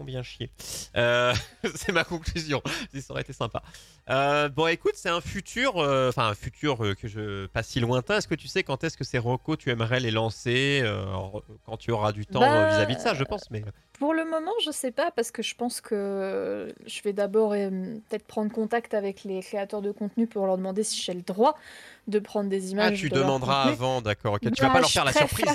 bien 0.03 0.22
chier. 0.24 0.49
Euh, 0.95 1.34
c'est 1.76 1.91
ma 1.91 2.03
conclusion. 2.03 2.61
Ça 2.94 3.11
aurait 3.14 3.22
été 3.22 3.34
sympa. 3.34 3.61
Euh, 4.10 4.48
bon, 4.49 4.68
écoute, 4.68 4.94
c'est 4.95 5.10
un 5.10 5.22
futur, 5.22 5.78
euh, 5.78 6.10
enfin 6.10 6.28
un 6.28 6.36
futur 6.36 6.84
euh, 6.86 6.94
que 6.94 7.07
je 7.07 7.48
pas 7.48 7.64
si 7.64 7.80
lointain. 7.80 8.18
Est-ce 8.18 8.28
que 8.28 8.36
tu 8.36 8.48
sais 8.48 8.64
quand 8.64 8.84
est-ce 8.84 8.95
que 8.98 9.03
ces 9.03 9.18
recos 9.18 9.57
tu 9.57 9.69
aimerais 9.72 9.99
les 9.99 10.11
lancer 10.11 10.82
euh, 10.84 11.06
quand 11.65 11.78
tu 11.78 11.91
auras 11.91 12.11
du 12.11 12.26
temps 12.26 12.40
Bah, 12.41 12.68
vis-à-vis 12.68 12.95
de 12.95 13.02
ça, 13.02 13.14
je 13.15 13.24
pense. 13.24 13.49
Mais 13.52 13.64
Pour 13.99 14.14
le 14.14 14.24
moment, 14.26 14.52
je 14.64 14.72
sais 14.72 14.91
pas 14.91 15.11
parce 15.11 15.32
que 15.32 15.41
je 15.41 15.56
pense 15.56 15.82
que 15.82 16.74
je 16.86 17.02
vais 17.02 17.14
d'abord 17.14 17.53
euh, 17.53 17.69
peut-être 18.10 18.26
prendre 18.26 18.52
contact 18.52 18.94
avec 18.94 19.24
les 19.24 19.41
créateurs 19.41 19.82
de 19.82 19.91
contenu 19.91 20.28
pour 20.28 20.45
leur 20.45 20.57
demander 20.57 20.84
si 20.84 21.02
j'ai 21.02 21.14
le 21.14 21.22
droit 21.24 21.57
de 22.07 22.19
prendre 22.19 22.49
des 22.49 22.68
ah, 22.68 22.72
images. 22.72 22.99
tu 22.99 23.10
de 23.10 23.15
leur 23.15 23.26
demanderas 23.26 23.64
avant, 23.64 24.02
d'accord. 24.02 24.36
ok. 24.36 24.41
Tu 24.41 24.61
vas 24.61 24.68
Bah, 24.68 24.74
pas 24.76 24.80
leur 24.82 24.90
faire 24.91 25.06
la 25.06 25.14
surprise. 25.14 25.49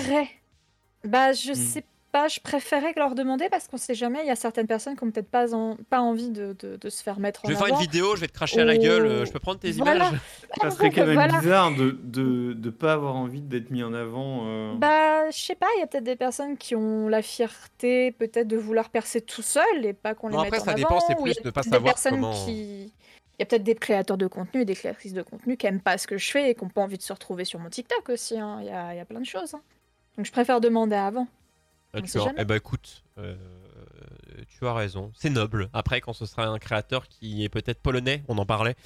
Bah, 1.04 1.32
je 1.32 1.52
Hmm. 1.52 1.54
sais 1.54 1.84
pas, 2.12 2.28
je 2.28 2.38
préférais 2.40 2.92
leur 2.96 3.14
demander 3.14 3.48
parce 3.48 3.66
qu'on 3.68 3.78
sait 3.78 3.94
jamais, 3.94 4.20
il 4.22 4.26
y 4.26 4.30
a 4.30 4.36
certaines 4.36 4.66
personnes 4.66 4.96
qui 4.96 5.02
ont 5.02 5.10
peut-être 5.10 5.30
pas, 5.30 5.54
en- 5.54 5.76
pas 5.90 6.00
envie 6.00 6.28
de, 6.30 6.54
de- 6.58 6.76
de 6.76 6.90
se 6.90 7.02
faire 7.02 7.18
mettre 7.18 7.44
en 7.44 7.48
Je 7.48 7.54
vais 7.54 7.58
faire 7.58 7.66
une 7.68 7.72
avant. 7.74 7.82
vidéo, 7.82 8.14
je 8.14 8.20
vais 8.20 8.28
te 8.28 8.32
cracher 8.34 8.60
à 8.60 8.64
la 8.64 8.74
Oh. 8.74 8.78
gueule. 8.78 9.06
euh, 9.06 9.24
Je 9.24 9.32
peux 9.32 9.38
prendre 9.40 9.58
tes 9.58 9.72
Voilà. 9.72 10.08
images 10.08 10.20
Ça 10.62 10.70
serait 10.70 10.90
quand 10.90 11.06
même 11.06 11.14
Voilà. 11.14 11.38
bizarre 11.40 11.74
de, 11.74 11.90
de, 12.02 12.52
de 12.52 12.70
pas 12.70 12.92
avoir 12.92 13.16
envie 13.16 13.40
d'être 13.40 13.70
mis 13.70 13.82
en 13.82 13.94
avant. 13.94 14.42
euh. 14.46 14.74
Bah, 14.76 15.30
je 15.30 15.38
sais 15.38 15.54
pas, 15.54 15.66
il 15.76 15.80
y 15.80 15.82
a 15.82 15.86
peut-être 15.86 16.04
des 16.04 16.16
personnes 16.16 16.56
qui 16.56 16.76
ont 16.76 17.08
la 17.08 17.22
fierté 17.22 18.12
peut-être 18.12 18.46
de 18.48 18.56
vouloir 18.56 18.90
percer 18.90 19.20
tout 19.20 19.42
seul 19.42 19.64
et 19.84 19.92
pas 19.92 20.14
qu'on 20.14 20.28
les 20.28 20.36
mette 20.36 20.46
après, 20.46 20.60
en 20.60 20.64
ça 20.64 20.70
avant. 20.72 20.78
dépend, 20.78 21.00
c'est 21.00 21.18
ou 21.18 21.26
il 21.26 21.30
y 21.30 21.34
plus 21.34 21.40
a 21.40 21.44
de 21.44 21.50
pas 21.50 21.60
peut-être 21.62 21.72
savoir 21.72 21.82
des 21.82 22.00
personnes 22.00 22.12
comment- 22.20 22.44
qui... 22.44 22.92
Il 23.38 23.40
y 23.40 23.42
a 23.44 23.46
peut-être 23.46 23.64
des 23.64 23.74
créateurs 23.74 24.18
de 24.18 24.26
contenu 24.26 24.60
et 24.60 24.64
des 24.64 24.74
créatrices 24.76 25.14
de 25.14 25.22
contenu 25.22 25.56
qui 25.56 25.66
aiment 25.66 25.80
pas 25.80 25.96
ce 25.98 26.06
que 26.06 26.18
je 26.18 26.30
fais 26.30 26.50
et 26.50 26.54
qui 26.54 26.62
n'ont 26.62 26.70
pas 26.70 26.82
envie 26.82 26.98
de 26.98 27.02
se 27.02 27.12
retrouver 27.12 27.44
sur 27.46 27.58
mon 27.58 27.70
TikTok 27.70 28.10
aussi. 28.10 28.38
hein. 28.38 28.58
Il 28.60 28.66
y, 28.66 28.70
a, 28.70 28.92
il 28.94 28.98
y 28.98 29.00
a 29.00 29.04
plein 29.06 29.18
de 29.20 29.24
choses. 29.26 29.54
hein. 29.54 29.60
Donc 30.16 30.26
je 30.26 30.30
préfère 30.30 30.60
demander 30.60 30.94
avant. 30.94 31.26
Ah, 31.94 31.98
On 31.98 32.02
tu. 32.02 32.18
Eh 32.38 32.44
ben 32.44 32.54
écoute, 32.56 33.02
euh, 33.18 33.36
tu 34.48 34.66
as 34.66 34.72
raison. 34.74 35.12
C'est 35.14 35.30
noble. 35.30 35.68
Après, 35.72 36.00
quand 36.00 36.12
ce 36.12 36.26
sera 36.26 36.46
un 36.46 36.58
créateur 36.58 37.06
qui 37.08 37.44
est 37.44 37.48
peut-être 37.48 37.80
polonais, 37.80 38.22
on 38.28 38.38
en 38.38 38.46
parlait, 38.46 38.76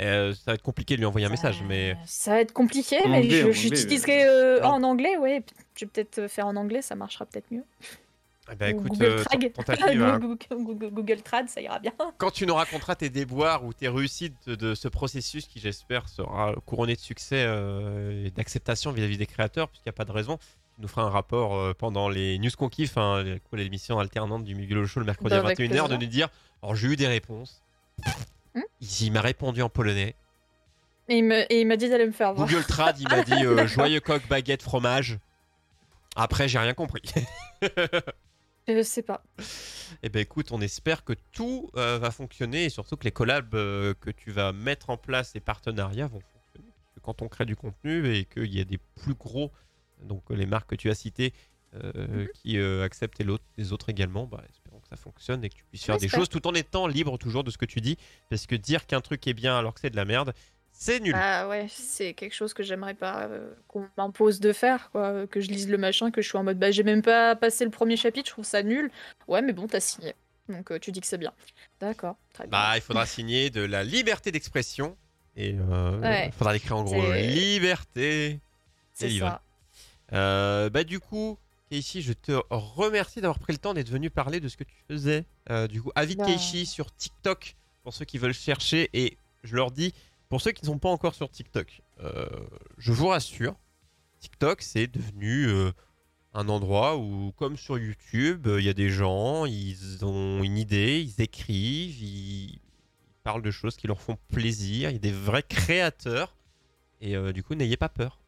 euh, 0.00 0.34
ça 0.34 0.42
va 0.48 0.54
être 0.54 0.62
compliqué 0.62 0.94
de 0.96 1.00
lui 1.00 1.06
envoyer 1.06 1.26
un 1.26 1.30
message. 1.30 1.62
Mais 1.66 1.96
Ça 2.06 2.32
va 2.32 2.40
être 2.40 2.52
compliqué, 2.52 2.96
En 3.04 3.08
mais 3.08 3.18
anglais, 3.18 3.42
je- 3.46 3.52
j'utiliserai 3.52 4.24
euh, 4.24 4.62
en 4.64 4.82
anglais, 4.82 5.16
ouais. 5.16 5.42
Je 5.76 5.84
vais 5.84 5.90
peut-être 5.90 6.26
faire 6.28 6.46
en 6.46 6.56
anglais, 6.56 6.82
ça 6.82 6.94
marchera 6.96 7.24
peut-être 7.24 7.50
mieux. 7.52 7.64
eh 8.52 8.54
ben, 8.56 8.68
écoute, 8.76 8.88
Google 8.88 9.04
euh, 9.04 9.24
Trad. 9.24 9.52
tentative, 9.52 10.02
hein. 10.02 10.18
Google, 10.18 10.36
Google- 10.50 10.90
Google 10.90 11.22
Trad, 11.22 11.48
ça 11.48 11.60
ira 11.60 11.78
bien. 11.78 11.92
quand 12.18 12.30
tu 12.32 12.46
nous 12.46 12.54
raconteras 12.54 12.94
tes 12.96 13.10
déboires 13.10 13.64
ou 13.64 13.72
tes 13.72 13.88
réussites 13.88 14.34
de, 14.48 14.54
de 14.56 14.74
ce 14.74 14.88
processus 14.88 15.46
qui, 15.46 15.60
j'espère, 15.60 16.08
sera 16.08 16.54
couronné 16.66 16.94
de 16.94 17.00
succès 17.00 17.44
euh, 17.46 18.26
et 18.26 18.30
d'acceptation 18.32 18.90
vis-à-vis 18.92 19.18
des 19.18 19.26
créateurs, 19.26 19.68
puisqu'il 19.68 19.88
n'y 19.88 19.94
a 19.94 19.96
pas 19.96 20.04
de 20.04 20.12
raison, 20.12 20.38
tu 20.76 20.82
nous 20.82 20.88
feras 20.88 21.02
un 21.02 21.10
rapport 21.10 21.54
euh, 21.56 21.72
pendant 21.74 22.08
les 22.08 22.38
news 22.38 22.50
qu'on 22.56 22.68
kiffe, 22.68 22.96
hein, 22.98 23.24
l'émission 23.52 23.98
alternante 23.98 24.44
du 24.44 24.54
Miguel 24.54 24.84
Show 24.86 25.00
le 25.00 25.06
mercredi 25.06 25.34
à 25.34 25.38
avec 25.40 25.58
21h, 25.58 25.88
de 25.88 25.96
nous 25.96 26.06
dire 26.06 26.28
alors 26.62 26.74
j'ai 26.76 26.88
eu 26.88 26.96
des 26.96 27.06
réponses. 27.08 27.62
Hmm 28.54 28.60
il 29.02 29.10
m'a 29.12 29.20
répondu 29.22 29.62
en 29.62 29.68
polonais. 29.68 30.14
Et 31.08 31.18
il 31.18 31.24
me- 31.24 31.50
et 31.52 31.60
il 31.60 31.66
m'a 31.66 31.76
dit 31.76 31.88
d'aller 31.88 32.06
me 32.06 32.12
faire 32.12 32.32
voir. 32.34 32.46
Google 32.48 32.64
Trad, 32.64 32.98
il 33.00 33.08
m'a 33.08 33.22
dit 33.22 33.44
euh, 33.44 33.66
joyeux 33.66 34.00
coq, 34.00 34.22
baguette, 34.28 34.62
fromage. 34.62 35.18
Après, 36.16 36.48
j'ai 36.48 36.58
rien 36.58 36.72
compris. 36.74 37.02
Je 38.68 38.82
sais 38.82 39.02
pas. 39.02 39.22
Eh 40.02 40.08
ben 40.08 40.20
écoute, 40.20 40.50
on 40.50 40.60
espère 40.60 41.04
que 41.04 41.12
tout 41.32 41.70
euh, 41.76 41.98
va 41.98 42.10
fonctionner 42.10 42.64
et 42.64 42.68
surtout 42.70 42.96
que 42.96 43.04
les 43.04 43.12
collabs 43.12 43.54
euh, 43.54 43.94
que 44.00 44.10
tu 44.10 44.30
vas 44.32 44.52
mettre 44.52 44.90
en 44.90 44.96
place, 44.96 45.32
les 45.34 45.40
partenariats 45.40 46.08
vont 46.08 46.20
fonctionner. 46.20 46.72
Parce 46.76 46.94
que 46.94 47.00
quand 47.00 47.22
on 47.22 47.28
crée 47.28 47.44
du 47.44 47.54
contenu 47.54 48.08
et 48.12 48.24
qu'il 48.24 48.52
y 48.52 48.60
a 48.60 48.64
des 48.64 48.78
plus 49.00 49.14
gros, 49.14 49.52
donc 50.02 50.22
euh, 50.30 50.34
les 50.34 50.46
marques 50.46 50.70
que 50.70 50.74
tu 50.76 50.90
as 50.90 50.94
citées, 50.94 51.32
euh, 51.74 51.92
Mhm. 52.08 52.28
qui 52.34 52.58
euh, 52.58 52.84
acceptent 52.84 53.20
et 53.20 53.26
les 53.56 53.72
autres 53.72 53.88
également, 53.90 54.24
bah, 54.26 54.42
espérons 54.50 54.80
que 54.80 54.88
ça 54.88 54.96
fonctionne 54.96 55.44
et 55.44 55.48
que 55.50 55.54
tu 55.54 55.64
puisses 55.64 55.84
faire 55.84 55.98
des 55.98 56.08
choses 56.08 56.28
tout 56.28 56.46
en 56.46 56.54
étant 56.54 56.86
libre 56.86 57.18
toujours 57.18 57.44
de 57.44 57.50
ce 57.50 57.58
que 57.58 57.66
tu 57.66 57.80
dis. 57.80 57.98
Parce 58.30 58.46
que 58.46 58.54
dire 58.54 58.86
qu'un 58.86 59.00
truc 59.00 59.26
est 59.26 59.34
bien 59.34 59.58
alors 59.58 59.74
que 59.74 59.80
c'est 59.80 59.90
de 59.90 59.96
la 59.96 60.04
merde, 60.04 60.32
c'est 60.72 61.00
nul. 61.00 61.12
Bah 61.12 61.48
ouais, 61.48 61.66
c'est 61.68 62.14
quelque 62.14 62.34
chose 62.34 62.54
que 62.54 62.62
j'aimerais 62.62 62.94
pas 62.94 63.24
euh, 63.24 63.52
qu'on 63.66 63.88
m'impose 63.98 64.40
de 64.40 64.52
faire, 64.52 64.90
quoi. 64.90 65.26
Que 65.26 65.40
je 65.40 65.48
lise 65.48 65.68
le 65.68 65.76
machin, 65.78 66.10
que 66.10 66.22
je 66.22 66.28
suis 66.28 66.38
en 66.38 66.44
mode 66.44 66.58
bah 66.58 66.70
j'ai 66.70 66.82
même 66.82 67.02
pas 67.02 67.34
passé 67.36 67.64
le 67.64 67.70
premier 67.70 67.96
chapitre, 67.96 68.26
je 68.28 68.32
trouve 68.32 68.44
ça 68.44 68.62
nul. 68.62 68.90
Ouais, 69.26 69.42
mais 69.42 69.52
bon, 69.52 69.66
t'as 69.66 69.80
signé. 69.80 70.14
Donc 70.48 70.78
tu 70.80 70.92
dis 70.92 71.00
que 71.00 71.06
c'est 71.06 71.18
bien. 71.18 71.32
D'accord, 71.80 72.16
très 72.32 72.44
bien. 72.44 72.50
Bah, 72.52 72.72
il 72.76 72.80
faudra 72.80 73.04
signer 73.06 73.50
de 73.50 73.62
la 73.62 73.82
liberté 73.84 74.30
d'expression. 74.30 74.96
Et 75.34 75.52
Ouais. 75.52 76.26
il 76.28 76.32
faudra 76.32 76.52
l'écrire 76.54 76.76
en 76.76 76.84
gros 76.84 77.12
liberté. 77.12 78.40
c'est 78.94 79.10
ça. 79.18 79.42
Euh, 80.12 80.70
bah 80.70 80.84
du 80.84 81.00
coup, 81.00 81.38
Keishi, 81.70 82.02
je 82.02 82.12
te 82.12 82.32
remercie 82.50 83.20
d'avoir 83.20 83.38
pris 83.38 83.52
le 83.52 83.58
temps 83.58 83.74
d'être 83.74 83.90
venu 83.90 84.10
parler 84.10 84.40
de 84.40 84.48
ce 84.48 84.56
que 84.56 84.64
tu 84.64 84.76
faisais. 84.88 85.26
Euh, 85.50 85.66
du 85.66 85.82
coup, 85.82 85.90
avis 85.94 86.14
de 86.14 86.20
Bah. 86.20 86.26
Keishi 86.26 86.66
sur 86.66 86.94
TikTok 86.94 87.56
pour 87.82 87.92
ceux 87.94 88.04
qui 88.04 88.18
veulent 88.18 88.34
chercher. 88.34 88.88
Et 88.92 89.16
je 89.42 89.56
leur 89.56 89.70
dis, 89.70 89.92
pour 90.28 90.40
ceux 90.40 90.52
qui 90.52 90.62
ne 90.64 90.66
sont 90.66 90.78
pas 90.78 90.88
encore 90.88 91.14
sur 91.14 91.30
TikTok, 91.30 91.82
euh, 92.00 92.26
je 92.78 92.92
vous 92.92 93.08
rassure, 93.08 93.56
TikTok 94.20 94.62
c'est 94.62 94.86
devenu 94.86 95.48
un 96.34 96.48
endroit 96.48 96.96
où, 96.96 97.32
comme 97.36 97.56
sur 97.56 97.78
YouTube, 97.78 98.46
il 98.58 98.64
y 98.64 98.68
a 98.68 98.74
des 98.74 98.90
gens, 98.90 99.44
ils 99.46 100.04
ont 100.04 100.42
une 100.42 100.58
idée, 100.58 101.00
ils 101.00 101.22
écrivent, 101.22 102.02
ils 102.02 102.60
parlent 103.22 103.42
de 103.42 103.50
choses 103.50 103.76
qui 103.76 103.86
leur 103.86 104.00
font 104.00 104.18
plaisir. 104.28 104.90
Il 104.90 104.94
y 104.94 104.96
a 104.96 105.00
des 105.00 105.12
vrais 105.12 105.42
créateurs. 105.42 106.36
Et 107.00 107.16
du 107.32 107.42
coup, 107.42 107.54
n'ayez 107.54 107.76
pas 107.76 107.88
peur. 107.88 108.20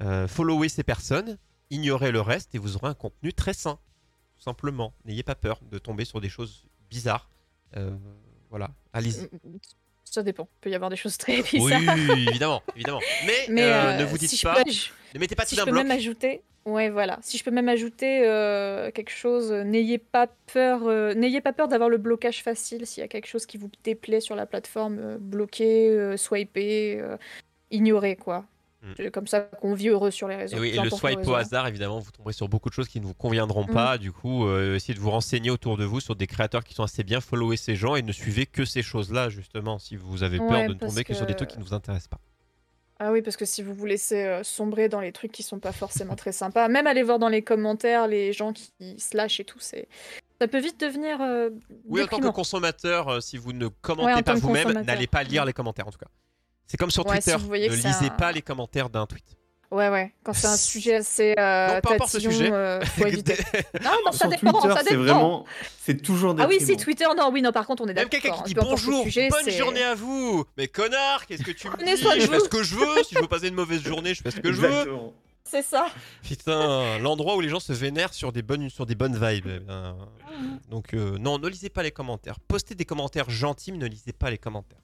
Euh, 0.00 0.28
followez 0.28 0.68
ces 0.68 0.82
personnes, 0.82 1.38
ignorez 1.70 2.12
le 2.12 2.20
reste 2.20 2.54
et 2.54 2.58
vous 2.58 2.76
aurez 2.76 2.88
un 2.88 2.94
contenu 2.94 3.32
très 3.32 3.52
sain. 3.54 3.78
Tout 4.36 4.42
simplement. 4.42 4.92
N'ayez 5.04 5.22
pas 5.22 5.34
peur 5.34 5.60
de 5.70 5.78
tomber 5.78 6.04
sur 6.04 6.20
des 6.20 6.28
choses 6.28 6.66
bizarres. 6.90 7.30
Euh, 7.76 7.96
voilà, 8.50 8.70
allez-y. 8.92 9.28
Ça 10.04 10.22
dépend. 10.22 10.48
Il 10.58 10.60
peut 10.60 10.70
y 10.70 10.74
avoir 10.74 10.90
des 10.90 10.96
choses 10.96 11.16
très 11.18 11.38
Oui, 11.54 11.74
bizarres. 11.74 11.96
évidemment, 12.16 12.62
évidemment. 12.74 13.00
Mais, 13.26 13.32
Mais 13.48 13.62
euh, 13.62 13.74
euh, 13.74 13.96
ne 13.98 14.04
vous 14.04 14.18
dites 14.18 14.30
si 14.30 14.36
je 14.36 14.42
pas, 14.42 14.54
peux 14.62 14.70
aj- 14.70 14.90
ne 15.14 15.18
mettez 15.20 15.34
pas 15.34 15.44
si 15.44 15.50
tout 15.50 15.56
je 15.56 15.60
d'un 15.60 15.64
peux 15.66 15.72
bloc. 15.72 15.82
même 15.86 15.96
ajouter, 15.96 16.42
ouais, 16.66 16.90
voilà. 16.90 17.18
Si 17.22 17.38
je 17.38 17.44
peux 17.44 17.50
même 17.50 17.68
ajouter 17.68 18.26
euh, 18.26 18.90
quelque 18.90 19.10
chose, 19.10 19.50
euh, 19.50 19.64
n'ayez 19.64 19.98
pas 19.98 20.26
peur, 20.52 20.82
euh, 20.86 21.12
n'ayez 21.14 21.40
pas 21.40 21.52
peur 21.52 21.68
d'avoir 21.68 21.88
le 21.88 21.98
blocage 21.98 22.42
facile. 22.42 22.86
S'il 22.86 23.00
y 23.00 23.04
a 23.04 23.08
quelque 23.08 23.26
chose 23.26 23.46
qui 23.46 23.56
vous 23.58 23.70
déplaît 23.84 24.20
sur 24.20 24.36
la 24.36 24.46
plateforme, 24.46 24.98
euh, 25.00 25.18
bloquez, 25.18 25.90
euh, 25.90 26.16
swipez, 26.16 26.98
euh, 27.00 27.16
ignorez 27.70 28.16
quoi. 28.16 28.44
Mm. 28.86 28.92
C'est 28.96 29.10
comme 29.10 29.26
ça 29.26 29.40
qu'on 29.40 29.74
vit 29.74 29.88
heureux 29.88 30.10
sur 30.10 30.28
les 30.28 30.36
réseaux. 30.36 30.56
Et 30.56 30.60
oui, 30.60 30.68
et 30.70 30.80
le 30.80 30.90
swipe 30.90 31.26
au 31.26 31.34
hasard, 31.34 31.66
évidemment, 31.66 31.98
vous 31.98 32.10
tomberez 32.10 32.32
sur 32.32 32.48
beaucoup 32.48 32.68
de 32.68 32.74
choses 32.74 32.88
qui 32.88 33.00
ne 33.00 33.06
vous 33.06 33.14
conviendront 33.14 33.66
Mm. 33.66 33.72
pas. 33.72 33.98
Du 33.98 34.12
coup, 34.12 34.46
euh, 34.46 34.76
essayez 34.76 34.94
de 34.94 35.00
vous 35.00 35.10
renseigner 35.10 35.50
autour 35.50 35.76
de 35.76 35.84
vous 35.84 36.00
sur 36.00 36.14
des 36.16 36.26
créateurs 36.26 36.64
qui 36.64 36.74
sont 36.74 36.84
assez 36.84 37.04
bien, 37.04 37.20
followez 37.20 37.56
ces 37.56 37.76
gens 37.76 37.96
et 37.96 38.02
ne 38.02 38.12
suivez 38.12 38.46
que 38.46 38.64
ces 38.64 38.82
choses-là, 38.82 39.28
justement, 39.28 39.78
si 39.78 39.96
vous 39.96 40.22
avez 40.22 40.38
peur 40.38 40.50
Ouais, 40.50 40.68
de 40.68 40.74
ne 40.74 40.78
tomber 40.78 41.04
que... 41.04 41.14
sur 41.14 41.26
des 41.26 41.34
trucs 41.34 41.50
qui 41.50 41.58
ne 41.58 41.64
vous 41.64 41.74
intéressent 41.74 42.08
pas. 42.08 42.20
Ah 42.98 43.12
oui, 43.12 43.20
parce 43.20 43.36
que 43.36 43.44
si 43.44 43.62
vous 43.62 43.74
vous 43.74 43.84
laissez 43.84 44.24
euh, 44.24 44.42
sombrer 44.42 44.88
dans 44.88 45.00
les 45.00 45.12
trucs 45.12 45.30
qui 45.30 45.42
sont 45.42 45.58
pas 45.58 45.72
forcément 45.72 46.16
très 46.16 46.32
sympas, 46.32 46.68
même 46.68 46.86
aller 46.86 47.02
voir 47.02 47.18
dans 47.18 47.28
les 47.28 47.42
commentaires 47.42 48.08
les 48.08 48.32
gens 48.32 48.54
qui 48.54 48.72
se 48.98 49.14
lâchent 49.16 49.40
et 49.40 49.44
tout, 49.44 49.58
c'est 49.60 49.86
ça 50.40 50.48
peut 50.48 50.60
vite 50.60 50.80
devenir 50.80 51.20
euh, 51.20 51.50
Oui, 51.84 52.02
en 52.02 52.06
tant 52.06 52.20
que 52.20 52.28
consommateur, 52.28 53.08
euh, 53.08 53.20
si 53.20 53.36
vous 53.36 53.52
ne 53.52 53.68
commentez 53.68 54.14
en 54.14 54.22
pas 54.22 54.34
vous-même, 54.34 54.82
n'allez 54.82 55.06
pas 55.06 55.22
lire 55.22 55.44
les 55.44 55.52
commentaires 55.52 55.86
en 55.86 55.90
tout 55.90 55.98
cas. 55.98 56.08
C'est 56.66 56.76
comme 56.76 56.90
sur 56.90 57.06
Ouais, 57.06 57.20
Twitter, 57.20 57.36
si 57.38 57.48
ne 57.48 57.56
lisez 57.68 58.06
un- 58.06 58.08
pas 58.10 58.32
les 58.32 58.42
commentaires 58.42 58.88
d'un 58.90 59.06
tweet. 59.06 59.24
Ouais, 59.70 59.88
ouais. 59.88 60.12
Quand 60.22 60.32
c'est 60.32 60.46
un 60.46 60.56
sujet 60.56 60.94
assez 60.96 61.34
euh, 61.38 61.66
Non, 61.74 61.80
peu 61.80 61.94
importe 61.94 62.14
le 62.14 62.20
tatillon, 62.20 62.30
sujet. 62.30 62.52
euh, 62.52 62.80
faut 62.84 63.06
éviter. 63.06 63.36
Non, 63.82 63.90
non, 64.04 64.12
ça 64.12 64.18
Sur 64.18 64.28
dépend, 64.28 64.52
Twitter, 64.52 64.74
ça 64.74 64.80
c'est 64.86 64.94
vraiment, 64.94 65.44
c'est 65.84 66.00
toujours 66.02 66.36
Ah 66.38 66.46
oui, 66.48 66.58
c'est 66.60 66.76
Twitter. 66.76 67.04
Non, 67.16 67.30
oui, 67.32 67.42
non. 67.42 67.50
Par 67.52 67.66
contre, 67.66 67.82
on 67.82 67.86
est 67.86 67.94
Même 67.94 68.04
d'accord. 68.04 68.10
quelqu'un 68.10 68.36
hein, 68.38 68.42
qui 68.46 68.54
dit 68.54 68.60
importe 68.60 68.80
le 68.80 68.86
bonjour, 68.86 69.04
sujet, 69.04 69.28
bonne 69.28 69.50
journée 69.50 69.82
à 69.82 69.94
vous. 69.96 70.44
Mais 70.56 70.68
connard, 70.68 71.26
qu'est-ce 71.26 71.42
que 71.42 71.50
tu 71.50 71.68
me 71.68 71.76
dis 71.78 71.90
Je 72.20 72.26
fais 72.28 72.40
ce 72.40 72.48
que 72.48 72.62
je 72.62 72.74
veux. 72.76 73.02
Si 73.04 73.14
je 73.16 73.20
veux 73.20 73.26
passer 73.28 73.48
une 73.48 73.54
mauvaise 73.54 73.82
journée, 73.82 74.14
je 74.14 74.22
fais 74.22 74.30
ce 74.30 74.40
que 74.40 74.52
je 74.52 74.60
veux. 74.60 74.68
Exactement. 74.68 75.12
C'est 75.48 75.62
ça. 75.62 75.86
Putain, 76.24 76.98
l'endroit 76.98 77.36
où 77.36 77.40
les 77.40 77.48
gens 77.48 77.60
se 77.60 77.72
vénèrent 77.72 78.12
sur 78.14 78.32
des 78.32 78.42
bonnes, 78.42 78.68
sur 78.68 78.84
des 78.86 78.94
bonnes 78.96 79.14
vibes. 79.14 79.46
eh 79.48 79.60
bien. 79.60 79.96
Donc 80.70 80.94
euh, 80.94 81.18
non, 81.18 81.38
ne 81.38 81.48
lisez 81.48 81.68
pas 81.70 81.82
les 81.84 81.92
commentaires. 81.92 82.38
Postez 82.40 82.74
des 82.74 82.84
commentaires 82.84 83.30
gentils, 83.30 83.70
mais 83.72 83.78
ne 83.78 83.86
lisez 83.86 84.12
pas 84.12 84.30
les 84.30 84.38
commentaires. 84.38 84.80